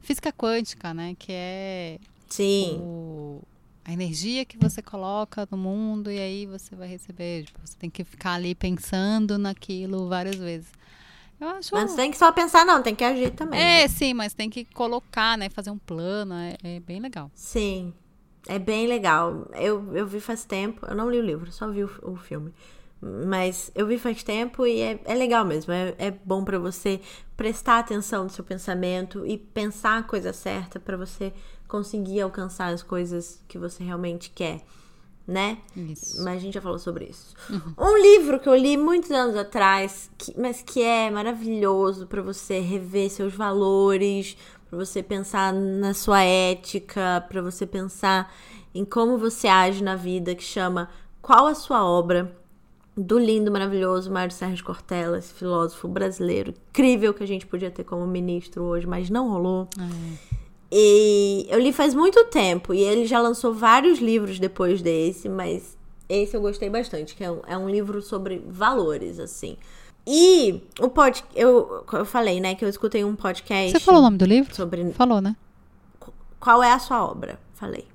física 0.00 0.32
quântica, 0.32 0.92
né? 0.92 1.14
Que 1.18 1.32
é. 1.32 1.98
Sim. 2.28 2.78
O, 2.80 3.42
a 3.84 3.92
energia 3.92 4.44
que 4.44 4.58
você 4.58 4.82
coloca 4.82 5.48
no 5.50 5.56
mundo 5.56 6.10
e 6.10 6.18
aí 6.18 6.46
você 6.46 6.76
vai 6.76 6.88
receber. 6.88 7.44
Tipo, 7.44 7.60
você 7.64 7.76
tem 7.78 7.88
que 7.88 8.04
ficar 8.04 8.34
ali 8.34 8.54
pensando 8.54 9.38
naquilo 9.38 10.08
várias 10.08 10.36
vezes. 10.36 10.70
Eu 11.40 11.48
acho... 11.48 11.72
Mas 11.72 11.94
tem 11.94 12.10
que 12.10 12.18
só 12.18 12.32
pensar, 12.32 12.66
não, 12.66 12.82
tem 12.82 12.94
que 12.94 13.04
agir 13.04 13.30
também. 13.30 13.60
É, 13.60 13.82
né? 13.82 13.88
sim, 13.88 14.12
mas 14.12 14.34
tem 14.34 14.50
que 14.50 14.64
colocar, 14.64 15.38
né? 15.38 15.48
Fazer 15.48 15.70
um 15.70 15.78
plano. 15.78 16.34
É, 16.34 16.56
é, 16.62 16.80
bem 16.80 17.00
legal. 17.00 17.30
Sim. 17.32 17.94
É 18.46 18.58
bem 18.58 18.86
legal. 18.86 19.48
Eu, 19.54 19.96
eu 19.96 20.06
vi 20.06 20.20
faz 20.20 20.44
tempo. 20.44 20.84
Eu 20.86 20.96
não 20.96 21.10
li 21.10 21.18
o 21.18 21.22
livro, 21.22 21.52
só 21.52 21.70
vi 21.70 21.84
o, 21.84 21.90
o 22.02 22.16
filme. 22.16 22.52
Mas 23.00 23.70
eu 23.74 23.86
vi 23.86 23.96
faz 23.96 24.22
tempo 24.22 24.66
e 24.66 24.80
é, 24.80 25.00
é 25.04 25.14
legal 25.14 25.44
mesmo. 25.44 25.72
É, 25.72 25.94
é 25.98 26.10
bom 26.10 26.44
para 26.44 26.58
você 26.58 27.00
prestar 27.36 27.78
atenção 27.78 28.24
no 28.24 28.30
seu 28.30 28.44
pensamento 28.44 29.24
e 29.24 29.38
pensar 29.38 29.98
a 29.98 30.02
coisa 30.02 30.32
certa 30.32 30.80
para 30.80 30.96
você 30.96 31.32
conseguir 31.68 32.20
alcançar 32.20 32.72
as 32.72 32.82
coisas 32.82 33.40
que 33.46 33.56
você 33.56 33.84
realmente 33.84 34.30
quer, 34.30 34.64
né? 35.26 35.58
Isso. 35.76 36.24
Mas 36.24 36.38
a 36.38 36.40
gente 36.40 36.54
já 36.54 36.60
falou 36.60 36.78
sobre 36.78 37.04
isso. 37.04 37.36
Uhum. 37.48 37.74
Um 37.78 37.96
livro 37.98 38.40
que 38.40 38.48
eu 38.48 38.56
li 38.56 38.76
muitos 38.76 39.12
anos 39.12 39.36
atrás, 39.36 40.10
que, 40.18 40.34
mas 40.40 40.62
que 40.62 40.82
é 40.82 41.08
maravilhoso 41.10 42.06
para 42.06 42.22
você 42.22 42.58
rever 42.58 43.10
seus 43.10 43.34
valores, 43.34 44.36
para 44.68 44.78
você 44.78 45.02
pensar 45.02 45.52
na 45.52 45.94
sua 45.94 46.22
ética, 46.22 47.24
para 47.28 47.40
você 47.40 47.64
pensar 47.64 48.34
em 48.74 48.84
como 48.84 49.16
você 49.18 49.46
age 49.46 49.84
na 49.84 49.94
vida, 49.94 50.34
que 50.34 50.42
chama 50.42 50.90
Qual 51.22 51.46
a 51.46 51.54
sua 51.54 51.84
obra? 51.84 52.36
Do 52.98 53.18
lindo, 53.18 53.50
maravilhoso 53.50 54.10
Mário 54.10 54.34
Sérgio 54.34 54.64
Cortella, 54.64 55.18
esse 55.18 55.32
filósofo 55.32 55.86
brasileiro 55.86 56.52
incrível 56.70 57.14
que 57.14 57.22
a 57.22 57.26
gente 57.26 57.46
podia 57.46 57.70
ter 57.70 57.84
como 57.84 58.06
ministro 58.06 58.64
hoje, 58.64 58.86
mas 58.86 59.08
não 59.08 59.30
rolou. 59.30 59.68
É. 59.78 60.38
E 60.70 61.46
eu 61.48 61.58
li 61.58 61.72
faz 61.72 61.94
muito 61.94 62.24
tempo 62.26 62.74
e 62.74 62.80
ele 62.80 63.06
já 63.06 63.20
lançou 63.20 63.54
vários 63.54 64.00
livros 64.00 64.38
depois 64.38 64.82
desse, 64.82 65.28
mas 65.28 65.78
esse 66.08 66.36
eu 66.36 66.40
gostei 66.40 66.68
bastante, 66.68 67.14
que 67.14 67.24
é 67.24 67.30
um, 67.30 67.40
é 67.46 67.56
um 67.56 67.70
livro 67.70 68.02
sobre 68.02 68.42
valores, 68.46 69.18
assim. 69.18 69.56
E 70.06 70.62
o 70.80 70.88
pod, 70.88 71.24
eu, 71.34 71.84
eu 71.92 72.04
falei, 72.04 72.40
né, 72.40 72.54
que 72.54 72.64
eu 72.64 72.68
escutei 72.68 73.04
um 73.04 73.14
podcast. 73.14 73.72
Você 73.72 73.80
falou 73.80 74.00
o 74.00 74.04
nome 74.04 74.18
do 74.18 74.24
livro? 74.24 74.54
Sobre. 74.54 74.92
Falou, 74.92 75.20
né? 75.20 75.36
Qual 76.40 76.62
é 76.62 76.72
a 76.72 76.78
sua 76.78 77.04
obra? 77.04 77.38
Falei. 77.54 77.86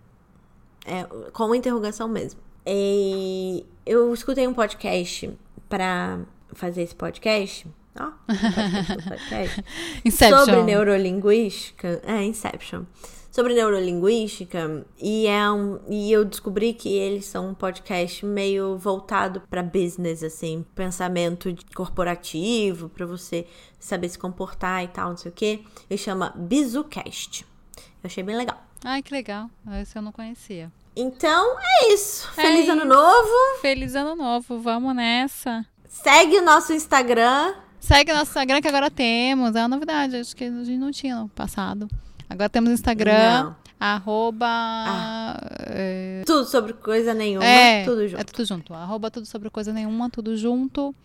É, 0.86 1.04
com 1.32 1.56
interrogação 1.56 2.08
mesmo. 2.08 2.40
E 2.66 3.66
eu 3.86 4.14
escutei 4.14 4.48
um 4.48 4.54
podcast 4.54 5.32
para 5.68 6.20
fazer 6.54 6.84
esse 6.84 6.96
podcast. 6.96 7.68
Ó, 8.00 8.06
um 8.08 9.10
podcast, 9.10 9.64
Inception. 10.06 10.40
Sobre 10.40 10.64
neurolinguística. 10.64 12.02
É, 12.06 12.24
Inception. 12.24 12.84
Sobre 13.32 13.54
neurolinguística. 13.56 14.86
E, 15.02 15.28
é 15.28 15.52
um, 15.52 15.80
e 15.90 16.12
eu 16.12 16.24
descobri 16.24 16.74
que 16.74 16.90
eles 16.90 17.26
são 17.26 17.50
um 17.50 17.54
podcast 17.54 18.26
meio 18.26 18.78
voltado 18.78 19.42
para 19.42 19.64
business, 19.64 20.24
assim. 20.24 20.66
Pensamento 20.76 21.54
corporativo, 21.76 22.90
para 22.90 23.06
você 23.06 23.48
saber 23.80 24.10
se 24.10 24.18
comportar 24.20 24.84
e 24.84 24.88
tal, 24.88 25.10
não 25.10 25.18
sei 25.18 25.32
o 25.32 25.34
quê. 25.34 25.64
Ele 25.90 25.98
chama 25.98 26.32
BizuCast. 26.36 27.46
Eu 27.76 28.06
achei 28.06 28.24
bem 28.24 28.36
legal. 28.36 28.64
Ai, 28.84 29.02
que 29.02 29.14
legal. 29.14 29.50
Esse 29.82 29.98
eu 29.98 30.02
não 30.02 30.12
conhecia. 30.12 30.72
Então 30.96 31.58
é 31.60 31.94
isso. 31.94 32.28
É 32.38 32.42
Feliz 32.42 32.70
ano 32.70 32.86
novo. 32.86 33.62
Feliz 33.62 33.96
ano 33.96 34.16
novo. 34.16 34.60
Vamos 34.60 34.96
nessa. 34.96 35.66
Segue 35.88 36.38
o 36.38 36.44
nosso 36.44 36.74
Instagram. 36.74 37.56
Segue 37.80 38.12
o 38.12 38.16
nosso 38.16 38.30
Instagram 38.32 38.62
que 38.62 38.68
agora 38.68 38.92
temos. 38.92 39.56
É 39.56 39.60
uma 39.62 39.68
novidade. 39.68 40.18
Acho 40.18 40.36
que 40.36 40.44
a 40.44 40.52
gente 40.64 40.78
não 40.78 40.92
tinha 40.92 41.16
no 41.16 41.30
passado. 41.30 41.88
Agora 42.30 42.50
temos 42.50 42.72
Instagram. 42.72 43.44
Não. 43.44 43.56
Arroba. 43.80 44.48
Ah. 44.48 45.40
É... 45.68 46.24
Tudo 46.26 46.46
sobre 46.46 46.74
coisa 46.74 47.14
nenhuma. 47.14 47.46
É, 47.46 47.84
tudo 47.84 48.08
junto. 48.08 48.22
É 48.22 48.24
tudo 48.24 48.46
junto. 48.46 48.74
Arroba 48.74 49.12
tudo 49.12 49.26
sobre 49.26 49.50
coisa 49.50 49.74
nenhuma, 49.74 50.10
tudo 50.10 50.38
junto. 50.38 50.96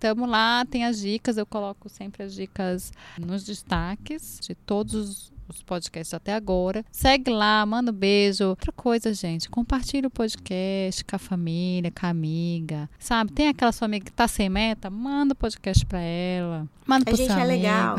Tamo 0.00 0.26
lá, 0.26 0.64
tem 0.64 0.84
as 0.84 0.98
dicas. 0.98 1.36
Eu 1.36 1.46
coloco 1.46 1.88
sempre 1.88 2.22
as 2.22 2.34
dicas 2.34 2.92
nos 3.18 3.44
destaques 3.44 4.40
de 4.40 4.54
todos 4.54 4.94
os 4.94 5.31
podcasts 5.62 6.14
até 6.14 6.32
agora. 6.34 6.84
Segue 6.90 7.30
lá, 7.30 7.64
manda 7.66 7.90
um 7.90 7.94
beijo. 7.94 8.44
Outra 8.46 8.70
coisa, 8.70 9.12
gente, 9.12 9.50
compartilha 9.50 10.06
o 10.06 10.10
podcast 10.10 11.04
com 11.04 11.16
a 11.16 11.18
família, 11.18 11.90
com 11.90 12.06
a 12.06 12.10
amiga. 12.10 12.88
Sabe, 12.98 13.32
tem 13.32 13.48
aquela 13.48 13.72
sua 13.72 13.86
amiga 13.86 14.04
que 14.04 14.12
tá 14.12 14.28
sem 14.28 14.48
meta? 14.48 14.88
Manda 14.88 15.32
o 15.32 15.36
podcast 15.36 15.84
pra 15.86 16.00
ela. 16.00 16.68
Manda 16.86 17.10
a 17.10 17.14
gente 17.14 17.32
é 17.32 17.44
legal. 17.44 17.96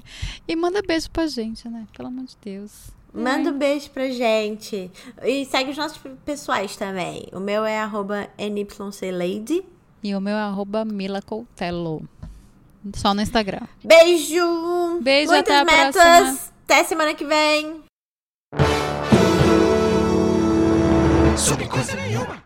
e 0.48 0.56
manda 0.56 0.80
beijo 0.82 1.10
pra 1.10 1.26
gente, 1.26 1.68
né? 1.68 1.86
Pelo 1.96 2.08
amor 2.08 2.24
de 2.24 2.36
Deus. 2.42 2.90
Manda 3.12 3.50
um 3.50 3.58
beijo 3.58 3.90
pra 3.90 4.08
gente. 4.10 4.90
E 5.22 5.44
segue 5.46 5.70
os 5.70 5.76
nossos 5.76 5.98
pessoais 6.24 6.76
também. 6.76 7.26
O 7.32 7.40
meu 7.40 7.64
é 7.64 7.78
arroba 7.78 8.28
NYCLady. 8.38 9.64
E 10.02 10.14
o 10.14 10.20
meu 10.20 10.36
é 10.36 10.40
arroba 10.40 10.84
Mila. 10.84 11.22
Só 12.94 13.14
no 13.14 13.22
Instagram. 13.22 13.66
Beijo! 13.82 15.00
Beijo, 15.00 15.32
Muitas 15.32 15.56
até 15.56 15.58
a 15.60 15.64
metas. 15.64 15.94
próxima. 15.94 16.55
Até 16.68 16.82
semana 16.82 17.14
que 17.14 17.24
vem. 17.24 17.84
Sobre 21.38 21.68
coisa 21.68 21.94
nenhuma. 21.94 22.42